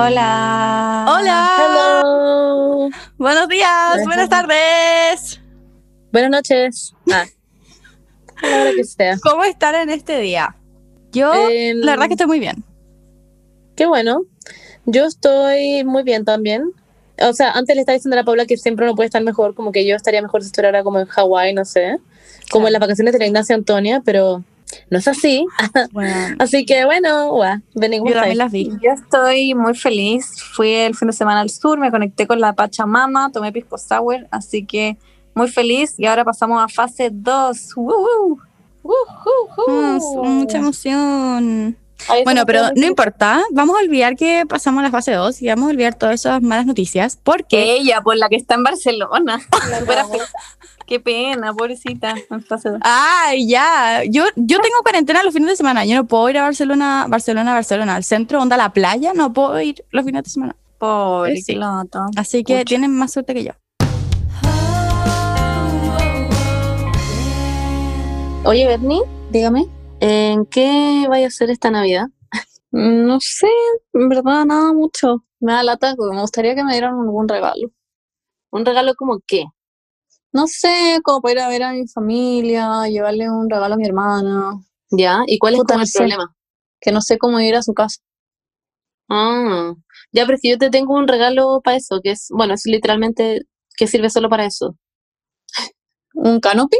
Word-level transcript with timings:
Hola. 0.00 1.06
Hola. 1.08 1.56
Hello. 1.58 2.88
Buenos 3.18 3.48
días, 3.48 4.04
buenas 4.04 4.28
tardes. 4.28 5.40
Buenas 6.12 6.30
noches. 6.30 6.94
Ah. 7.12 7.26
A 8.40 8.46
la 8.46 8.60
hora 8.62 8.70
que 8.76 8.84
sea. 8.84 9.16
¿Cómo 9.20 9.42
están 9.42 9.74
en 9.74 9.90
este 9.90 10.20
día? 10.20 10.54
Yo, 11.10 11.32
Em, 11.50 11.78
la 11.78 11.92
verdad 11.94 12.06
que 12.06 12.12
estoy 12.12 12.28
muy 12.28 12.38
bien. 12.38 12.62
Qué 13.74 13.86
bueno. 13.86 14.22
Yo 14.86 15.04
estoy 15.06 15.82
muy 15.82 16.04
bien 16.04 16.24
también. 16.24 16.70
O 17.20 17.32
sea, 17.32 17.50
antes 17.50 17.74
le 17.74 17.80
estaba 17.80 17.94
diciendo 17.94 18.14
a 18.14 18.20
la 18.20 18.24
Paula 18.24 18.46
que 18.46 18.56
siempre 18.56 18.86
uno 18.86 18.94
puede 18.94 19.06
estar 19.08 19.24
mejor, 19.24 19.56
como 19.56 19.72
que 19.72 19.84
yo 19.84 19.96
estaría 19.96 20.22
mejor 20.22 20.42
si 20.42 20.46
estuviera 20.46 20.84
como 20.84 21.00
en 21.00 21.06
Hawái, 21.06 21.52
no 21.54 21.64
sé, 21.64 21.98
como 22.52 22.62
Claro. 22.62 22.66
en 22.68 22.72
las 22.74 22.80
vacaciones 22.80 23.12
de 23.14 23.18
la 23.18 23.26
Ignacia 23.26 23.56
Antonia, 23.56 24.00
pero 24.04 24.44
no 24.90 24.98
es 24.98 25.08
así. 25.08 25.46
Bueno, 25.92 26.36
Así 26.38 26.64
que 26.64 26.84
bueno, 26.84 27.30
guau, 27.30 27.58
ven 27.74 27.92
yo 27.92 28.12
también 28.12 28.38
las 28.38 28.52
vi. 28.52 28.70
Yo 28.82 28.92
estoy 28.92 29.54
muy 29.54 29.74
feliz. 29.74 30.42
Fui 30.54 30.72
el 30.72 30.94
fin 30.94 31.08
de 31.08 31.14
semana 31.14 31.40
al 31.40 31.50
sur, 31.50 31.78
me 31.78 31.90
conecté 31.90 32.26
con 32.26 32.40
la 32.40 32.52
Pachamama, 32.52 33.30
tomé 33.32 33.52
pisco 33.52 33.78
sour, 33.78 34.26
así 34.30 34.64
que 34.64 34.96
muy 35.34 35.48
feliz. 35.48 35.94
Y 35.98 36.06
ahora 36.06 36.24
pasamos 36.24 36.62
a 36.62 36.68
fase 36.68 37.10
2. 37.12 37.76
¡Woo! 37.76 38.38
Mm, 39.66 40.28
mucha 40.28 40.58
emoción. 40.58 41.76
Bueno, 42.24 42.46
pero 42.46 42.62
no 42.74 42.86
importa. 42.86 43.42
Vamos 43.50 43.76
a 43.76 43.82
olvidar 43.82 44.16
que 44.16 44.44
pasamos 44.48 44.80
a 44.80 44.84
la 44.84 44.90
fase 44.90 45.12
2 45.12 45.42
y 45.42 45.48
vamos 45.48 45.68
a 45.68 45.70
olvidar 45.70 45.94
todas 45.94 46.14
esas 46.14 46.40
malas 46.42 46.66
noticias 46.66 47.18
porque 47.22 47.76
Ella, 47.76 48.00
por 48.00 48.16
la 48.16 48.28
que 48.28 48.36
está 48.36 48.54
en 48.54 48.62
Barcelona. 48.62 49.40
Qué 50.88 50.98
pena, 51.00 51.52
pobrecita. 51.52 52.14
En 52.30 52.42
fase 52.42 52.70
2. 52.70 52.78
Ay, 52.82 53.46
ya. 53.46 54.02
Yo, 54.04 54.24
yo 54.36 54.58
tengo 54.58 54.76
cuarentena 54.82 55.22
los 55.22 55.34
fines 55.34 55.50
de 55.50 55.56
semana. 55.56 55.84
Yo 55.84 55.94
no 55.96 56.06
puedo 56.06 56.30
ir 56.30 56.38
a 56.38 56.42
Barcelona, 56.44 57.04
Barcelona, 57.08 57.52
Barcelona, 57.52 57.96
al 57.96 58.04
centro, 58.04 58.40
onda 58.40 58.54
a 58.54 58.58
la 58.58 58.72
playa. 58.72 59.12
No 59.12 59.30
puedo 59.34 59.60
ir 59.60 59.84
los 59.90 60.06
fines 60.06 60.24
de 60.24 60.30
semana. 60.30 60.56
Pobre 60.78 61.36
Sí. 61.42 61.60
Así 62.16 62.42
que 62.42 62.54
Pucha. 62.54 62.64
tienen 62.64 62.96
más 62.96 63.12
suerte 63.12 63.34
que 63.34 63.44
yo. 63.44 63.52
Oye, 68.44 68.66
Bernie, 68.66 69.02
dígame, 69.30 69.66
¿en 70.00 70.46
qué 70.46 71.04
vaya 71.10 71.26
a 71.26 71.28
hacer 71.28 71.50
esta 71.50 71.70
Navidad? 71.70 72.06
No 72.70 73.18
sé, 73.20 73.48
en 73.92 74.08
verdad, 74.08 74.46
nada 74.46 74.72
mucho. 74.72 75.22
Me 75.38 75.52
da 75.52 75.62
lata 75.62 75.94
porque 75.96 76.14
me 76.14 76.22
gustaría 76.22 76.54
que 76.54 76.64
me 76.64 76.72
dieran 76.72 76.94
algún 76.98 77.28
regalo. 77.28 77.68
¿Un 78.50 78.64
regalo 78.64 78.94
como 78.94 79.18
qué? 79.26 79.44
No 80.32 80.46
sé, 80.46 81.00
como 81.02 81.20
para 81.22 81.32
ir 81.32 81.38
a 81.40 81.48
ver 81.48 81.62
a 81.62 81.72
mi 81.72 81.86
familia, 81.88 82.86
llevarle 82.88 83.30
un 83.30 83.48
regalo 83.48 83.74
a 83.74 83.76
mi 83.78 83.86
hermana, 83.86 84.52
¿Ya? 84.90 85.22
¿Y 85.26 85.38
cuál 85.38 85.54
es 85.54 85.60
como 85.64 85.76
no 85.78 85.82
el 85.82 85.88
sé. 85.88 85.98
problema? 85.98 86.34
que 86.80 86.92
no 86.92 87.00
sé 87.00 87.18
cómo 87.18 87.40
ir 87.40 87.56
a 87.56 87.62
su 87.62 87.74
casa. 87.74 88.00
Ah, 89.08 89.74
ya, 90.12 90.24
pero 90.26 90.36
es 90.36 90.42
que 90.42 90.50
yo 90.50 90.58
te 90.58 90.70
tengo 90.70 90.94
un 90.94 91.08
regalo 91.08 91.60
para 91.64 91.76
eso, 91.76 92.00
que 92.02 92.12
es, 92.12 92.28
bueno, 92.30 92.54
es 92.54 92.62
literalmente 92.66 93.42
que 93.76 93.86
sirve 93.86 94.10
solo 94.10 94.28
para 94.28 94.46
eso. 94.46 94.76
¿Un 96.14 96.40
canopy? 96.40 96.78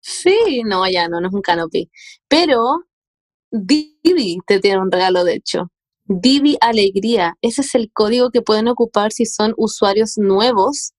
Sí, 0.00 0.62
no, 0.64 0.88
ya 0.90 1.08
no, 1.08 1.20
no 1.20 1.28
es 1.28 1.34
un 1.34 1.42
canopy. 1.42 1.90
Pero 2.28 2.60
Divi 3.50 4.38
te 4.46 4.60
tiene 4.60 4.80
un 4.80 4.92
regalo, 4.92 5.24
de 5.24 5.34
hecho. 5.34 5.70
Divi 6.06 6.58
Alegría. 6.60 7.36
Ese 7.42 7.62
es 7.62 7.74
el 7.74 7.90
código 7.92 8.30
que 8.30 8.42
pueden 8.42 8.68
ocupar 8.68 9.12
si 9.12 9.26
son 9.26 9.54
usuarios 9.56 10.18
nuevos 10.18 10.92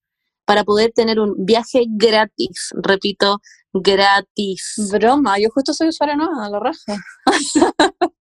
para 0.46 0.64
poder 0.64 0.92
tener 0.94 1.20
un 1.20 1.36
viaje 1.46 1.86
gratis. 1.90 2.70
Repito, 2.82 3.40
gratis. 3.74 4.90
Broma, 4.92 5.38
yo 5.40 5.50
justo 5.54 5.74
soy 5.74 5.90
usuaria 5.90 6.16
nueva, 6.16 6.50
la 6.50 6.60
raja. 6.60 6.98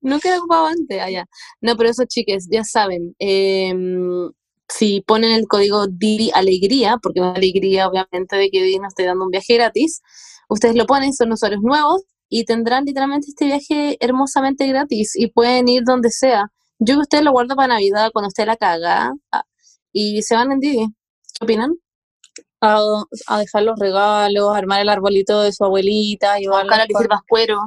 Nunca 0.00 0.30
lo 0.30 0.38
ocupaba 0.38 0.70
antes, 0.70 1.00
allá. 1.00 1.26
No, 1.60 1.76
pero 1.76 1.90
eso, 1.90 2.04
chiques, 2.06 2.48
ya 2.50 2.64
saben. 2.64 3.14
em, 3.18 4.30
si 4.68 5.00
ponen 5.00 5.32
el 5.32 5.46
código 5.48 5.86
Didi 5.88 6.30
Alegría, 6.34 6.98
porque 7.02 7.20
una 7.20 7.32
alegría, 7.32 7.88
obviamente, 7.88 8.36
de 8.36 8.50
que 8.50 8.62
Didi 8.62 8.78
nos 8.78 8.88
esté 8.88 9.04
dando 9.04 9.24
un 9.24 9.30
viaje 9.30 9.54
gratis, 9.54 10.02
ustedes 10.48 10.76
lo 10.76 10.86
ponen, 10.86 11.14
son 11.14 11.32
usuarios 11.32 11.62
nuevos 11.62 12.02
y 12.28 12.44
tendrán 12.44 12.84
literalmente 12.84 13.28
este 13.28 13.46
viaje 13.46 13.96
hermosamente 14.00 14.66
gratis 14.66 15.12
y 15.16 15.28
pueden 15.28 15.68
ir 15.68 15.84
donde 15.84 16.10
sea. 16.10 16.52
Yo 16.78 16.96
que 16.96 17.00
ustedes 17.00 17.24
lo 17.24 17.32
guardo 17.32 17.56
para 17.56 17.68
Navidad, 17.74 18.10
cuando 18.12 18.28
esté 18.28 18.46
la 18.46 18.56
caga, 18.56 19.12
ah, 19.32 19.44
y 20.00 20.22
se 20.22 20.34
van 20.36 20.52
en 20.52 20.60
Didi. 20.60 20.86
¿Qué 21.38 21.44
opinan? 21.44 21.72
A, 22.60 22.80
a 23.28 23.38
dejar 23.38 23.62
los 23.62 23.78
regalos, 23.78 24.54
armar 24.54 24.80
el 24.80 24.88
arbolito 24.88 25.40
de 25.42 25.52
su 25.52 25.64
abuelita, 25.64 26.38
llevarla 26.38 26.62
Buscar 26.72 26.80
a 26.80 26.86
pa- 26.86 26.98
Luis 26.98 27.08
Pascuero. 27.08 27.58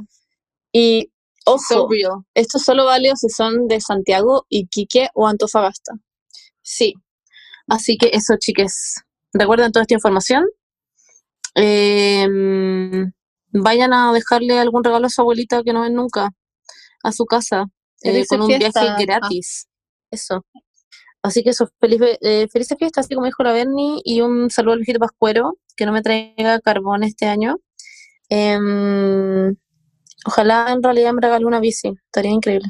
Y, 0.71 1.11
So 1.45 1.53
ojo, 1.83 1.89
real. 1.89 2.11
esto 2.35 2.59
solo 2.59 2.85
vale 2.85 3.11
si 3.15 3.27
son 3.29 3.67
de 3.67 3.81
Santiago, 3.81 4.45
Iquique 4.49 5.09
o 5.13 5.27
Antofagasta. 5.27 5.93
Sí. 6.61 6.93
Así 7.67 7.97
que 7.97 8.11
eso, 8.13 8.35
chiques. 8.39 9.01
Recuerden 9.33 9.71
toda 9.71 9.81
esta 9.83 9.95
información. 9.95 10.45
Em, 11.55 13.11
vayan 13.51 13.93
a 13.93 14.13
dejarle 14.13 14.57
algún 14.59 14.83
regalo 14.83 15.07
a 15.07 15.09
su 15.09 15.21
abuelita 15.21 15.63
que 15.63 15.73
no 15.73 15.81
ven 15.81 15.95
nunca 15.95 16.29
a 17.03 17.11
su 17.11 17.25
casa 17.25 17.65
eh, 18.03 18.25
con 18.27 18.41
un 18.41 18.47
viaje 18.47 18.71
gratis. 18.99 19.67
Eso. 20.11 20.45
Así 21.23 21.43
que 21.43 21.51
eso, 21.51 21.69
feliz, 21.79 22.01
eh, 22.21 22.47
felices 22.51 22.77
fiestas, 22.77 23.05
así 23.05 23.13
como 23.15 23.27
dijo 23.27 23.43
la 23.43 23.53
Bernie, 23.53 24.01
y 24.03 24.21
un 24.21 24.49
saludo 24.49 24.73
al 24.73 24.79
viejito 24.79 24.99
Pascuero, 24.99 25.57
que 25.75 25.85
no 25.85 25.91
me 25.91 26.01
traiga 26.01 26.59
carbón 26.59 27.03
este 27.03 27.27
año. 27.27 27.57
Em, 28.29 29.55
ojalá 30.25 30.71
en 30.71 30.81
realidad 30.83 31.13
me 31.13 31.21
regale 31.21 31.45
una 31.45 31.59
bici, 31.59 31.93
estaría 32.05 32.31
increíble. 32.31 32.69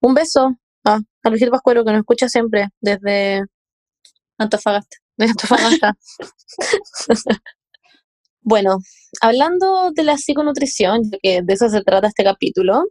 Un 0.00 0.14
beso 0.14 0.56
ah, 0.84 1.00
al 1.22 1.32
viejito 1.32 1.50
Pascuero 1.50 1.84
que 1.84 1.92
nos 1.92 2.00
escucha 2.00 2.28
siempre 2.28 2.68
desde 2.80 3.42
Antofagasta. 4.38 4.96
bueno, 8.42 8.78
hablando 9.20 9.90
de 9.92 10.04
la 10.04 10.16
psiconutrición, 10.16 11.02
que 11.22 11.42
de 11.42 11.52
eso 11.54 11.68
se 11.68 11.82
trata 11.82 12.08
este 12.08 12.24
capítulo, 12.24 12.84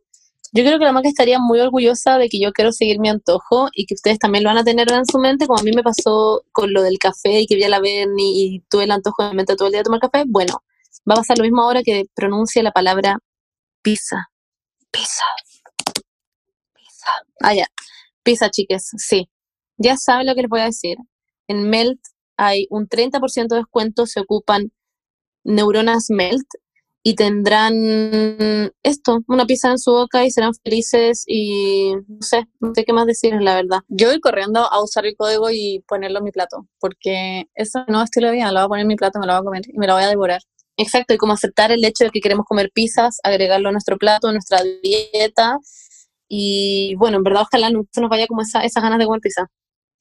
yo 0.51 0.63
creo 0.63 0.79
que 0.79 0.85
la 0.85 0.91
Maca 0.91 1.09
estaría 1.09 1.37
muy 1.39 1.59
orgullosa 1.59 2.17
de 2.17 2.27
que 2.29 2.39
yo 2.39 2.51
quiero 2.53 2.71
seguir 2.71 2.99
mi 2.99 3.09
antojo 3.09 3.69
y 3.73 3.85
que 3.85 3.93
ustedes 3.93 4.17
también 4.17 4.43
lo 4.43 4.49
van 4.49 4.57
a 4.57 4.63
tener 4.63 4.91
en 4.91 5.05
su 5.05 5.19
mente, 5.19 5.45
como 5.45 5.59
a 5.59 5.63
mí 5.63 5.71
me 5.75 5.83
pasó 5.83 6.43
con 6.51 6.73
lo 6.73 6.81
del 6.81 6.97
café 6.97 7.41
y 7.41 7.45
que 7.47 7.55
vi 7.55 7.63
a 7.63 7.69
la 7.69 7.79
Berni 7.79 8.55
y 8.55 8.59
tuve 8.69 8.85
el 8.85 8.91
antojo 8.91 9.23
de 9.23 9.33
mente 9.33 9.55
todo 9.55 9.67
el 9.67 9.73
día 9.73 9.81
de 9.81 9.85
tomar 9.85 9.99
café. 9.99 10.23
Bueno, 10.27 10.63
va 11.09 11.13
a 11.13 11.17
pasar 11.17 11.37
lo 11.37 11.43
mismo 11.43 11.61
ahora 11.61 11.83
que 11.83 12.05
pronuncie 12.15 12.63
la 12.63 12.71
palabra 12.71 13.19
pizza. 13.81 14.29
Pizza. 14.91 15.23
Pizza. 16.73 17.11
Ah, 17.41 17.53
ya. 17.53 17.67
Pizza, 18.23 18.49
chiques, 18.49 18.89
sí. 18.97 19.29
Ya 19.77 19.97
saben 19.97 20.25
lo 20.25 20.35
que 20.35 20.41
les 20.41 20.49
voy 20.49 20.61
a 20.61 20.65
decir. 20.65 20.97
En 21.47 21.69
Melt 21.69 21.99
hay 22.37 22.67
un 22.69 22.87
30% 22.87 23.47
de 23.49 23.57
descuento, 23.57 24.05
se 24.07 24.19
ocupan 24.19 24.71
neuronas 25.43 26.07
Melt 26.09 26.47
y 27.03 27.15
tendrán 27.15 27.73
esto, 28.83 29.19
una 29.27 29.45
pizza 29.45 29.71
en 29.71 29.79
su 29.79 29.91
boca 29.91 30.25
y 30.25 30.31
serán 30.31 30.53
felices 30.63 31.23
y 31.27 31.93
no 32.07 32.21
sé, 32.21 32.45
no 32.59 32.73
sé 32.75 32.83
qué 32.83 32.93
más 32.93 33.05
decirles, 33.05 33.41
la 33.41 33.55
verdad. 33.55 33.79
Yo 33.87 34.09
voy 34.09 34.19
corriendo 34.19 34.59
a 34.71 34.83
usar 34.83 35.05
el 35.05 35.15
código 35.15 35.49
y 35.49 35.83
ponerlo 35.87 36.19
en 36.19 36.25
mi 36.25 36.31
plato, 36.31 36.67
porque 36.79 37.47
eso 37.55 37.85
no 37.87 37.99
es 37.99 38.05
estilo 38.05 38.27
de 38.27 38.33
vida, 38.33 38.51
lo 38.51 38.59
voy 38.59 38.65
a 38.65 38.67
poner 38.67 38.81
en 38.81 38.87
mi 38.87 38.95
plato, 38.95 39.19
me 39.19 39.27
lo 39.27 39.33
voy 39.33 39.41
a 39.41 39.43
comer 39.43 39.61
y 39.67 39.77
me 39.77 39.87
lo 39.87 39.93
voy 39.93 40.03
a 40.03 40.07
devorar. 40.09 40.41
Exacto, 40.77 41.13
y 41.13 41.17
como 41.17 41.33
aceptar 41.33 41.71
el 41.71 41.83
hecho 41.83 42.05
de 42.05 42.09
que 42.11 42.21
queremos 42.21 42.45
comer 42.45 42.71
pizzas, 42.73 43.19
agregarlo 43.23 43.69
a 43.69 43.71
nuestro 43.73 43.97
plato, 43.97 44.27
a 44.29 44.31
nuestra 44.31 44.59
dieta 44.83 45.57
y 46.27 46.95
bueno, 46.95 47.17
en 47.17 47.23
verdad 47.23 47.43
ojalá 47.43 47.69
no 47.71 47.85
se 47.91 48.01
nos 48.01 48.09
vaya 48.09 48.27
como 48.27 48.41
esa, 48.41 48.63
esas 48.63 48.83
ganas 48.83 48.99
de 48.99 49.05
comer 49.05 49.21
pizza. 49.21 49.47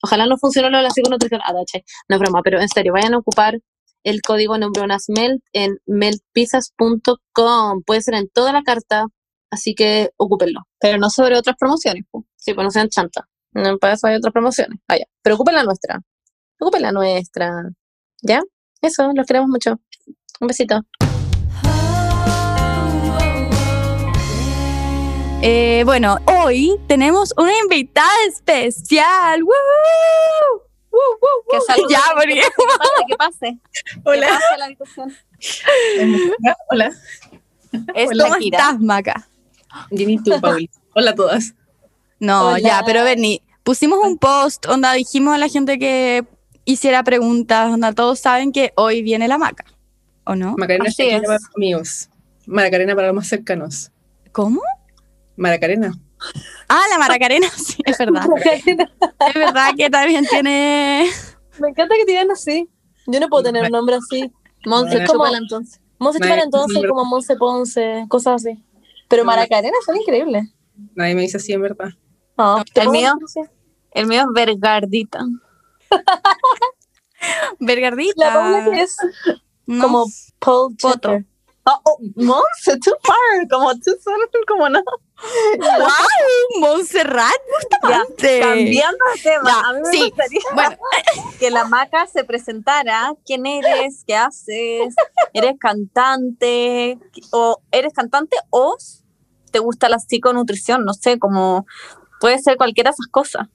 Ojalá 0.01 0.27
no 0.27 0.37
funcione 0.37 0.69
lo 0.69 0.77
de 0.77 0.83
la 0.83 0.91
psiconutrición. 0.91 1.41
Ah. 1.43 1.53
No 1.53 2.15
es 2.15 2.19
broma, 2.19 2.41
pero 2.43 2.61
en 2.61 2.69
serio, 2.69 2.93
vayan 2.93 3.13
a 3.13 3.17
ocupar 3.17 3.59
el 4.03 4.21
código 4.21 4.57
Neuronas 4.57 5.05
Melt 5.07 5.41
en 5.53 5.77
meltpizzas.com. 5.85 7.83
Puede 7.85 8.01
ser 8.01 8.15
en 8.15 8.29
toda 8.29 8.53
la 8.53 8.63
carta, 8.63 9.05
así 9.51 9.75
que 9.75 10.11
ocúpenlo. 10.17 10.61
Pero 10.79 10.97
no 10.97 11.09
sobre 11.09 11.37
otras 11.37 11.55
promociones. 11.57 12.03
po. 12.09 12.25
Sí, 12.35 12.53
pues 12.53 12.65
no 12.65 12.71
sean 12.71 12.89
chanta. 12.89 13.27
No, 13.51 13.77
para 13.77 13.93
eso 13.93 14.07
hay 14.07 14.15
otras 14.15 14.33
promociones. 14.33 14.79
Vaya, 14.87 15.05
pero 15.21 15.35
ocupen 15.35 15.55
la 15.55 15.63
nuestra. 15.63 16.01
Ocupen 16.59 16.81
la 16.81 16.91
nuestra. 16.91 17.69
¿Ya? 18.21 18.41
Eso, 18.81 19.11
los 19.13 19.25
queremos 19.25 19.49
mucho. 19.49 19.79
Un 20.39 20.47
besito. 20.47 20.81
Eh, 25.41 25.83
bueno, 25.85 26.17
hoy 26.25 26.77
tenemos 26.87 27.33
una 27.37 27.57
invitada 27.57 28.11
especial. 28.27 29.41
¡Woo, 30.99 31.19
woo, 31.21 31.45
Que 31.49 31.57
woo! 31.57 31.65
salude, 31.65 31.87
Ya, 31.93 31.99
que 31.99 32.13
porque- 32.15 32.41
pase, 32.77 33.05
que 33.07 33.15
pase. 33.15 33.57
Que 34.03 34.09
Hola, 34.09 34.27
pase 34.27 34.53
a 34.53 34.57
la 34.57 34.65
habitación. 34.65 35.15
hola. 36.71 36.91
Es 37.95 38.09
¿Cómo 38.09 38.33
Shakira. 38.33 38.57
estás, 38.57 38.79
Maca? 38.79 39.29
Bien, 39.91 40.09
¿y 40.09 40.17
tú, 40.23 40.31
Pauli? 40.41 40.69
Hola 40.95 41.11
a 41.11 41.15
todas. 41.15 41.53
No, 42.19 42.49
Hola. 42.49 42.59
ya, 42.59 42.83
pero 42.85 43.03
Bernie, 43.03 43.41
pusimos 43.63 43.99
un 44.03 44.17
post, 44.17 44.65
onda, 44.67 44.93
dijimos 44.93 45.35
a 45.35 45.37
la 45.37 45.47
gente 45.47 45.79
que 45.79 46.25
hiciera 46.65 47.03
preguntas, 47.03 47.71
onda, 47.71 47.93
todos 47.93 48.19
saben 48.19 48.51
que 48.51 48.73
hoy 48.75 49.01
viene 49.03 49.27
la 49.27 49.37
Maca, 49.37 49.65
¿o 50.25 50.35
no? 50.35 50.55
Macarena 50.57 50.89
Así 50.89 51.03
es. 51.03 51.21
para 51.21 51.33
los 51.35 51.43
amigos. 51.55 52.09
Maracarena 52.45 52.95
para 52.95 53.07
los 53.07 53.15
más 53.15 53.27
cercanos. 53.27 53.91
¿Cómo? 54.31 54.61
Maracarena. 55.37 55.93
Ah, 56.67 56.83
la 56.89 56.97
Maracarena, 56.97 57.49
sí, 57.55 57.81
es 57.85 57.97
verdad. 57.97 58.23
es 58.45 59.33
verdad 59.33 59.71
que 59.77 59.89
también 59.89 60.25
tiene. 60.25 61.09
Me 61.59 61.69
encanta 61.69 61.95
que 61.95 62.05
tienen 62.05 62.31
así. 62.31 62.69
Yo 63.07 63.19
no 63.19 63.27
puedo 63.29 63.43
tener 63.43 63.63
un 63.65 63.71
nombre 63.71 63.95
así. 63.95 64.31
Monse. 64.65 65.03
Chupala 65.05 65.37
entonces. 65.37 65.81
Monse 65.97 66.19
Chupala 66.19 66.43
entonces, 66.43 66.83
como 66.87 67.05
Monse 67.05 67.35
Ponce, 67.35 68.05
cosas 68.07 68.45
así. 68.45 68.63
Pero 69.07 69.25
Maracarena 69.25 69.75
son 69.85 69.97
increíbles. 69.97 70.43
Nadie 70.95 71.15
me 71.15 71.21
dice 71.23 71.37
así, 71.37 71.53
en 71.53 71.61
verdad. 71.61 71.89
No, 72.37 72.63
¿te 72.73 72.81
el 72.81 72.89
mío. 72.89 73.13
El 73.91 74.05
mío 74.07 74.21
es 74.21 74.27
Vergardita. 74.33 75.25
Vergardita. 77.59 78.13
La 78.15 78.33
Paula 78.33 78.71
que 78.71 78.81
es 78.81 78.97
No. 79.65 79.83
como 79.83 80.05
Paul. 80.39 80.75
Checker. 80.77 81.25
Oh, 81.65 81.81
oh, 81.83 81.97
Monse, 82.15 82.77
too 82.83 82.95
far. 83.03 83.47
Como 83.49 83.73
tú 83.75 83.91
son, 84.01 84.15
como 84.47 84.69
no. 84.69 84.81
¡Wow! 85.59 86.59
Montserrat 86.61 87.31
Ya, 87.31 87.79
Bustamante. 87.79 88.39
cambiando 88.39 88.97
de 89.15 89.21
tema. 89.21 89.43
Ya, 89.49 89.69
a 89.69 89.73
mí 89.73 89.79
me 89.83 89.91
sí. 89.91 90.03
gustaría 90.09 90.39
Bueno, 90.53 90.77
que 91.39 91.49
la 91.51 91.65
maca 91.65 92.07
se 92.07 92.23
presentara. 92.23 93.13
¿Quién 93.25 93.45
eres? 93.45 94.03
¿Qué 94.07 94.15
haces? 94.15 94.95
¿Eres 95.33 95.55
cantante? 95.59 96.97
¿O 97.31 97.61
eres 97.71 97.93
cantante 97.93 98.37
o 98.49 98.75
te 99.51 99.59
gusta 99.59 99.89
la 99.89 99.99
psiconutrición? 99.99 100.85
No 100.85 100.93
sé, 100.93 101.19
como 101.19 101.65
puede 102.19 102.39
ser 102.39 102.57
cualquiera 102.57 102.91
de 102.91 102.93
esas 102.95 103.07
cosas. 103.07 103.47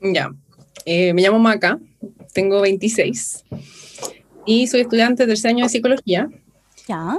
Ya. 0.00 0.30
Eh, 0.84 1.12
me 1.12 1.22
llamo 1.22 1.38
Maca, 1.38 1.78
tengo 2.32 2.60
26 2.62 3.44
y 4.46 4.66
soy 4.68 4.80
estudiante 4.82 5.24
de 5.24 5.26
tercer 5.28 5.50
año 5.50 5.64
de 5.64 5.68
psicología. 5.70 6.28
ya. 6.86 7.18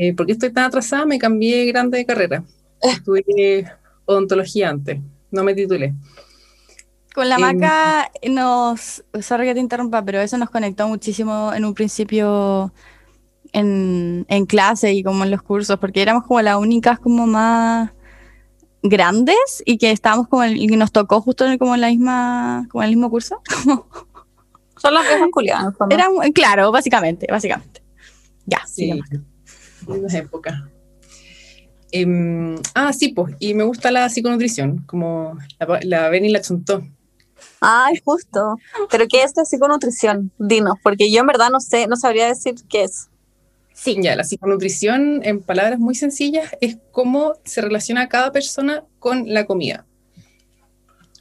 Eh, 0.00 0.14
¿Por 0.14 0.26
qué 0.26 0.32
estoy 0.32 0.52
tan 0.52 0.64
atrasada? 0.64 1.04
Me 1.06 1.18
cambié 1.18 1.64
grande 1.66 1.98
de 1.98 2.06
carrera. 2.06 2.44
Estudié 2.82 3.70
odontología 4.04 4.70
antes, 4.70 5.00
no 5.30 5.44
me 5.44 5.54
titulé. 5.54 5.94
Con 7.14 7.28
la 7.28 7.36
Em, 7.36 7.40
maca 7.40 8.10
nos, 8.28 9.04
sorry 9.20 9.46
que 9.46 9.54
te 9.54 9.60
interrumpa, 9.60 10.04
pero 10.04 10.20
eso 10.20 10.38
nos 10.38 10.50
conectó 10.50 10.86
muchísimo 10.88 11.52
en 11.52 11.64
un 11.64 11.74
principio 11.74 12.72
en, 13.52 14.24
en 14.28 14.46
clase 14.46 14.92
y 14.92 15.02
como 15.02 15.24
en 15.24 15.30
los 15.30 15.42
cursos, 15.42 15.78
porque 15.78 16.02
éramos 16.02 16.24
como 16.24 16.40
las 16.42 16.56
únicas 16.56 16.98
como 16.98 17.26
más 17.26 17.90
grandes 18.82 19.62
y 19.64 19.78
que 19.78 19.90
estábamos 19.90 20.28
como 20.28 20.44
y 20.44 20.66
nos 20.68 20.92
tocó 20.92 21.20
justo 21.20 21.44
en, 21.46 21.58
como 21.58 21.74
en 21.74 21.80
la 21.80 21.88
misma, 21.88 22.66
como 22.70 22.82
en 22.82 22.90
el 22.90 22.96
mismo 22.96 23.10
curso. 23.10 23.40
Como, 23.64 23.86
Son 24.76 24.94
las 24.94 25.02
viejas 25.08 25.28
culiadas. 25.32 25.74
claro, 26.32 26.70
básicamente, 26.70 27.26
básicamente. 27.28 27.82
Ya, 28.46 28.64
Sí, 28.66 28.92
lindas 29.88 30.14
épocas. 30.14 30.62
Em, 31.90 32.56
ah, 32.74 32.92
sí, 32.92 33.08
pues, 33.08 33.34
y 33.38 33.54
me 33.54 33.64
gusta 33.64 33.90
la 33.90 34.08
psiconutrición, 34.08 34.84
como 34.86 35.38
la, 35.58 35.80
la 35.82 36.08
Beni 36.10 36.28
la 36.30 36.40
chuntó. 36.40 36.82
Ay, 37.60 37.96
justo. 38.04 38.56
Pero 38.90 39.06
¿qué 39.08 39.22
es 39.22 39.32
la 39.36 39.44
psiconutrición? 39.44 40.30
Dinos, 40.38 40.74
porque 40.82 41.10
yo 41.10 41.20
en 41.20 41.26
verdad 41.26 41.50
no 41.50 41.60
sé, 41.60 41.86
no 41.86 41.96
sabría 41.96 42.28
decir 42.28 42.54
qué 42.68 42.84
es. 42.84 43.08
Sí. 43.72 43.96
Ya, 44.00 44.16
la 44.16 44.24
psiconutrición, 44.24 45.20
en 45.22 45.40
palabras 45.40 45.78
muy 45.78 45.94
sencillas, 45.94 46.50
es 46.60 46.78
cómo 46.90 47.34
se 47.44 47.60
relaciona 47.60 48.08
cada 48.08 48.32
persona 48.32 48.84
con 48.98 49.32
la 49.32 49.46
comida. 49.46 49.86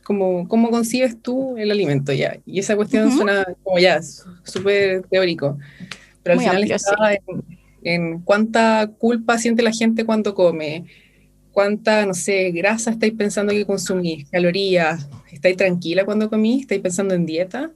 Como, 0.04 0.48
cómo 0.48 0.72
concibes 0.72 1.22
tú 1.22 1.56
el 1.58 1.70
alimento, 1.70 2.14
ya. 2.14 2.38
Y 2.46 2.60
esa 2.60 2.76
cuestión 2.76 3.08
Ujú. 3.08 3.18
suena 3.18 3.46
como 3.64 3.78
ya, 3.78 4.02
súper 4.44 5.04
teórico. 5.04 5.58
Pero 6.24 6.34
al 6.34 6.38
Muy 6.38 6.46
final 6.46 6.58
amplio, 6.64 6.76
está 6.76 7.14
en, 7.14 7.57
en 7.82 8.22
cuánta 8.24 8.92
culpa 8.98 9.38
siente 9.38 9.64
la 9.64 9.72
gente 9.72 10.06
cuando 10.06 10.34
come, 10.36 10.86
cuánta, 11.52 12.06
no 12.06 12.14
sé, 12.14 12.52
grasa 12.52 12.92
estáis 12.92 13.14
pensando 13.16 13.54
que 13.54 13.66
consumís, 13.66 14.30
calorías, 14.32 15.10
estáis 15.32 15.58
tranquila 15.58 16.06
cuando 16.06 16.30
comís, 16.30 16.62
estáis 16.64 16.82
pensando 16.82 17.16
en 17.16 17.26
dieta, 17.26 17.72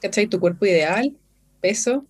¿cachai? 0.00 0.26
Tu 0.28 0.40
cuerpo 0.40 0.66
ideal, 0.66 1.16
peso. 1.60 2.06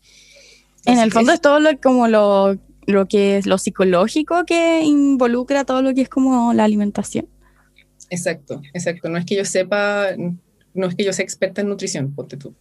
En 0.86 0.98
el 0.98 1.12
fondo 1.12 1.32
es- 1.32 1.34
es 1.34 1.40
todo 1.40 1.60
lo, 1.60 1.78
como 1.80 2.08
lo, 2.08 2.58
lo 2.86 3.06
que 3.06 3.38
es 3.38 3.46
lo 3.46 3.58
psicológico 3.58 4.44
que 4.46 4.82
involucra 4.84 5.64
todo 5.64 5.82
lo 5.82 5.94
que 5.94 6.02
es 6.02 6.08
como 6.08 6.52
la 6.54 6.64
alimentación. 6.64 7.28
Exacto, 8.10 8.62
exacto. 8.72 9.08
No 9.08 9.18
es 9.18 9.24
que 9.26 9.36
yo 9.36 9.44
sepa, 9.44 10.08
no 10.74 10.86
es 10.86 10.94
que 10.94 11.04
yo 11.04 11.12
sea 11.12 11.24
experta 11.24 11.60
en 11.62 11.68
nutrición, 11.68 12.14
ponte 12.14 12.36
tú. 12.36 12.54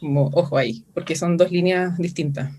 Como, 0.00 0.28
ojo 0.34 0.58
ahí, 0.58 0.84
porque 0.94 1.16
son 1.16 1.36
dos 1.36 1.50
líneas 1.52 1.98
distintas. 1.98 2.52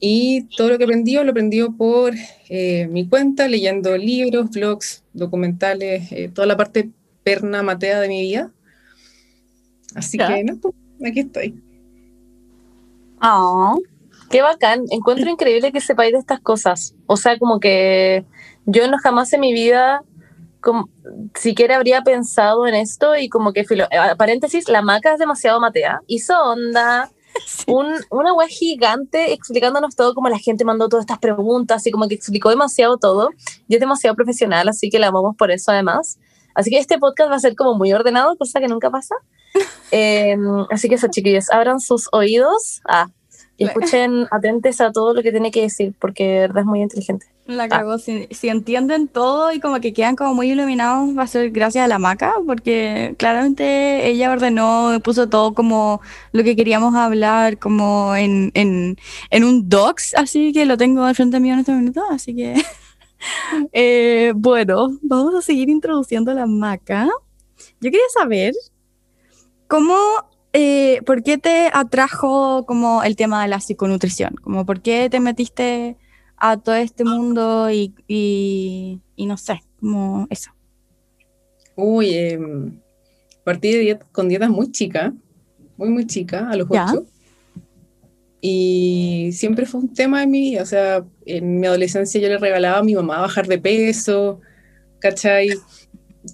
Y 0.00 0.44
todo 0.56 0.70
lo 0.70 0.78
que 0.78 0.84
aprendí, 0.84 1.14
lo 1.14 1.30
aprendí 1.30 1.62
por 1.76 2.14
eh, 2.48 2.86
mi 2.90 3.06
cuenta, 3.06 3.46
leyendo 3.48 3.96
libros, 3.98 4.50
blogs, 4.50 5.04
documentales, 5.12 6.10
eh, 6.10 6.30
toda 6.34 6.46
la 6.46 6.56
parte 6.56 6.90
perna 7.22 7.62
matea 7.62 8.00
de 8.00 8.08
mi 8.08 8.22
vida. 8.22 8.50
Así 9.94 10.16
Ya. 10.18 10.28
que, 10.28 10.44
no, 10.44 10.56
pues, 10.58 10.74
aquí 11.06 11.20
estoy. 11.20 11.62
Ah, 13.20 13.74
Qué 14.30 14.42
bacán. 14.42 14.84
Encuentro 14.90 15.28
increíble 15.30 15.72
que 15.72 15.80
sepáis 15.80 16.12
de 16.12 16.18
estas 16.18 16.40
cosas. 16.40 16.94
O 17.06 17.16
sea, 17.16 17.38
como 17.38 17.60
que 17.60 18.24
yo 18.64 18.88
no 18.90 18.96
jamás 18.98 19.32
en 19.32 19.40
mi 19.40 19.52
vida 19.52 20.02
como, 20.60 20.88
siquiera 21.34 21.76
habría 21.76 22.02
pensado 22.02 22.66
en 22.66 22.74
esto 22.74 23.16
y 23.16 23.28
como 23.28 23.52
que, 23.52 23.64
filo, 23.64 23.84
eh, 23.90 24.14
paréntesis, 24.16 24.68
la 24.68 24.82
maca 24.82 25.14
es 25.14 25.18
demasiado 25.18 25.60
matea. 25.60 26.00
Hizo 26.06 26.34
onda, 26.42 27.10
un, 27.66 27.86
una 28.10 28.32
web 28.32 28.48
gigante 28.48 29.32
explicándonos 29.32 29.96
todo, 29.96 30.14
como 30.14 30.28
la 30.28 30.38
gente 30.38 30.64
mandó 30.64 30.88
todas 30.88 31.04
estas 31.04 31.18
preguntas 31.18 31.86
y 31.86 31.90
como 31.90 32.08
que 32.08 32.14
explicó 32.14 32.50
demasiado 32.50 32.96
todo. 32.98 33.30
Y 33.68 33.74
es 33.74 33.80
demasiado 33.80 34.16
profesional, 34.16 34.68
así 34.68 34.90
que 34.90 34.98
la 34.98 35.08
amamos 35.08 35.36
por 35.36 35.50
eso 35.50 35.70
además. 35.72 36.18
Así 36.54 36.70
que 36.70 36.78
este 36.78 36.98
podcast 36.98 37.30
va 37.30 37.36
a 37.36 37.40
ser 37.40 37.54
como 37.54 37.74
muy 37.74 37.92
ordenado, 37.92 38.36
cosa 38.36 38.60
que 38.60 38.68
nunca 38.68 38.90
pasa. 38.90 39.14
Eh, 39.92 40.36
así 40.70 40.88
que 40.88 40.94
eso, 40.94 41.08
chiquillos, 41.10 41.50
abran 41.50 41.80
sus 41.80 42.08
oídos 42.12 42.80
ah, 42.88 43.08
y 43.56 43.64
escuchen 43.64 44.28
atentes 44.30 44.80
a 44.80 44.92
todo 44.92 45.14
lo 45.14 45.20
que 45.20 45.32
tiene 45.32 45.50
que 45.50 45.62
decir, 45.62 45.96
porque 45.98 46.24
de 46.24 46.40
verdad 46.42 46.60
es 46.60 46.66
muy 46.66 46.80
inteligente. 46.80 47.26
La 47.50 47.68
cagó. 47.68 47.98
Si, 47.98 48.28
si 48.30 48.48
entienden 48.48 49.08
todo 49.08 49.52
y 49.52 49.58
como 49.58 49.80
que 49.80 49.92
quedan 49.92 50.14
como 50.14 50.34
muy 50.34 50.52
iluminados, 50.52 51.16
va 51.18 51.24
a 51.24 51.26
ser 51.26 51.50
gracias 51.50 51.84
a 51.84 51.88
la 51.88 51.98
maca, 51.98 52.34
porque 52.46 53.16
claramente 53.18 54.06
ella 54.08 54.30
ordenó, 54.30 55.00
puso 55.02 55.28
todo 55.28 55.52
como 55.52 56.00
lo 56.32 56.44
que 56.44 56.54
queríamos 56.54 56.94
hablar, 56.94 57.58
como 57.58 58.14
en, 58.14 58.52
en, 58.54 58.96
en 59.30 59.44
un 59.44 59.68
docs, 59.68 60.14
así 60.14 60.52
que 60.52 60.64
lo 60.64 60.76
tengo 60.76 61.02
al 61.02 61.16
frente 61.16 61.40
mío 61.40 61.54
en 61.54 61.60
este 61.60 61.72
momento, 61.72 62.02
así 62.10 62.34
que. 62.36 62.54
eh, 63.72 64.32
bueno, 64.36 64.96
vamos 65.02 65.34
a 65.34 65.42
seguir 65.42 65.68
introduciendo 65.70 66.32
la 66.34 66.46
maca. 66.46 67.08
Yo 67.80 67.90
quería 67.90 68.00
saber 68.14 68.54
cómo. 69.66 69.96
eh, 70.52 71.00
¿Por 71.06 71.22
qué 71.22 71.38
te 71.38 71.70
atrajo 71.72 72.64
como 72.66 73.02
el 73.02 73.16
tema 73.16 73.42
de 73.42 73.48
la 73.48 73.60
psiconutrición? 73.60 74.34
Como 74.42 74.64
¿Por 74.66 74.80
qué 74.82 75.08
te 75.10 75.20
metiste 75.20 75.96
a 76.40 76.56
todo 76.56 76.74
este 76.74 77.04
mundo 77.04 77.70
y, 77.70 77.94
y, 78.08 78.98
y 79.16 79.26
no 79.26 79.36
sé, 79.36 79.60
como 79.78 80.26
eso. 80.30 80.50
Uy, 81.76 82.14
em, 82.14 82.80
partí 83.44 83.72
de 83.72 83.78
dieta- 83.80 84.06
con 84.12 84.28
dietas 84.28 84.50
muy 84.50 84.70
chicas, 84.72 85.12
muy, 85.76 85.88
muy 85.90 86.06
chicas, 86.06 86.42
a 86.50 86.56
los 86.56 86.68
Ya. 86.68 86.86
ocho. 86.90 87.06
Y 88.40 89.30
siempre 89.32 89.66
fue 89.66 89.80
un 89.80 89.92
tema 89.92 90.24
mi 90.26 90.50
vida. 90.50 90.62
O 90.62 90.66
sea, 90.66 91.04
en 91.26 91.60
mi 91.60 91.66
adolescencia 91.66 92.20
yo 92.20 92.28
le 92.28 92.38
regalaba 92.38 92.78
a 92.78 92.82
mi 92.82 92.94
mamá 92.94 93.20
bajar 93.20 93.46
de 93.46 93.58
peso, 93.58 94.40
¿cachai? 94.98 95.50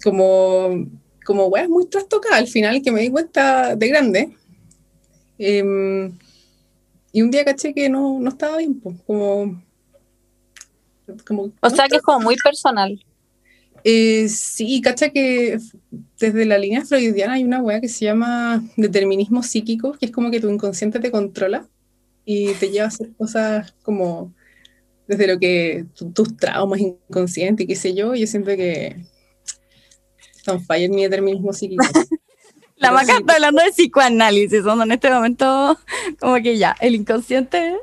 Como, 0.04 0.86
como 1.24 1.46
weas 1.46 1.68
muy 1.68 1.86
trastocadas 1.86 2.38
al 2.38 2.46
final, 2.46 2.80
que 2.82 2.92
me 2.92 3.00
di 3.00 3.10
cuenta 3.10 3.74
de 3.74 3.88
grande. 3.88 4.36
Em, 5.38 6.16
y 7.12 7.22
un 7.22 7.30
día 7.30 7.44
caché 7.44 7.74
que 7.74 7.88
no, 7.88 8.18
no 8.20 8.28
estaba 8.30 8.58
bien, 8.58 8.78
pues, 8.80 8.96
como, 9.06 9.62
como 11.26 11.52
o 11.60 11.70
sea 11.70 11.86
que 11.88 11.96
es 11.96 12.02
como 12.02 12.20
muy 12.20 12.36
personal. 12.36 13.02
eh, 13.84 14.28
sí, 14.28 14.80
cacha 14.80 15.10
que 15.10 15.58
desde 16.18 16.44
la 16.44 16.58
línea 16.58 16.84
freudiana 16.84 17.34
hay 17.34 17.44
una 17.44 17.60
weá 17.62 17.80
que 17.80 17.88
se 17.88 18.04
llama 18.04 18.64
determinismo 18.76 19.42
psíquico, 19.42 19.92
que 19.92 20.06
es 20.06 20.12
como 20.12 20.30
que 20.30 20.40
tu 20.40 20.48
inconsciente 20.48 20.98
te 20.98 21.10
controla 21.10 21.66
y 22.24 22.52
te 22.54 22.70
lleva 22.70 22.86
a 22.86 22.88
hacer 22.88 23.12
cosas 23.16 23.72
como 23.82 24.34
desde 25.06 25.28
lo 25.28 25.38
que 25.38 25.84
tu- 25.94 26.10
tus 26.10 26.36
traumas 26.36 26.80
inconscientes 26.80 27.62
y 27.64 27.68
qué 27.68 27.76
sé 27.76 27.94
yo, 27.94 28.14
yo 28.16 28.26
siento 28.26 28.50
que 28.56 28.96
está 30.36 30.52
on 30.52 30.60
fire 30.64 30.90
mi 30.90 31.02
determinismo 31.04 31.52
psíquico. 31.52 31.84
La 32.78 32.90
maca 32.92 33.16
está 33.16 33.34
hablando 33.34 33.62
de 33.62 33.70
psicoanálisis, 33.70 34.62
donde 34.62 34.84
en 34.84 34.92
este 34.92 35.08
momento, 35.10 35.78
como 36.20 36.34
que 36.42 36.58
ya, 36.58 36.76
el 36.80 36.94
inconsciente. 36.94 37.74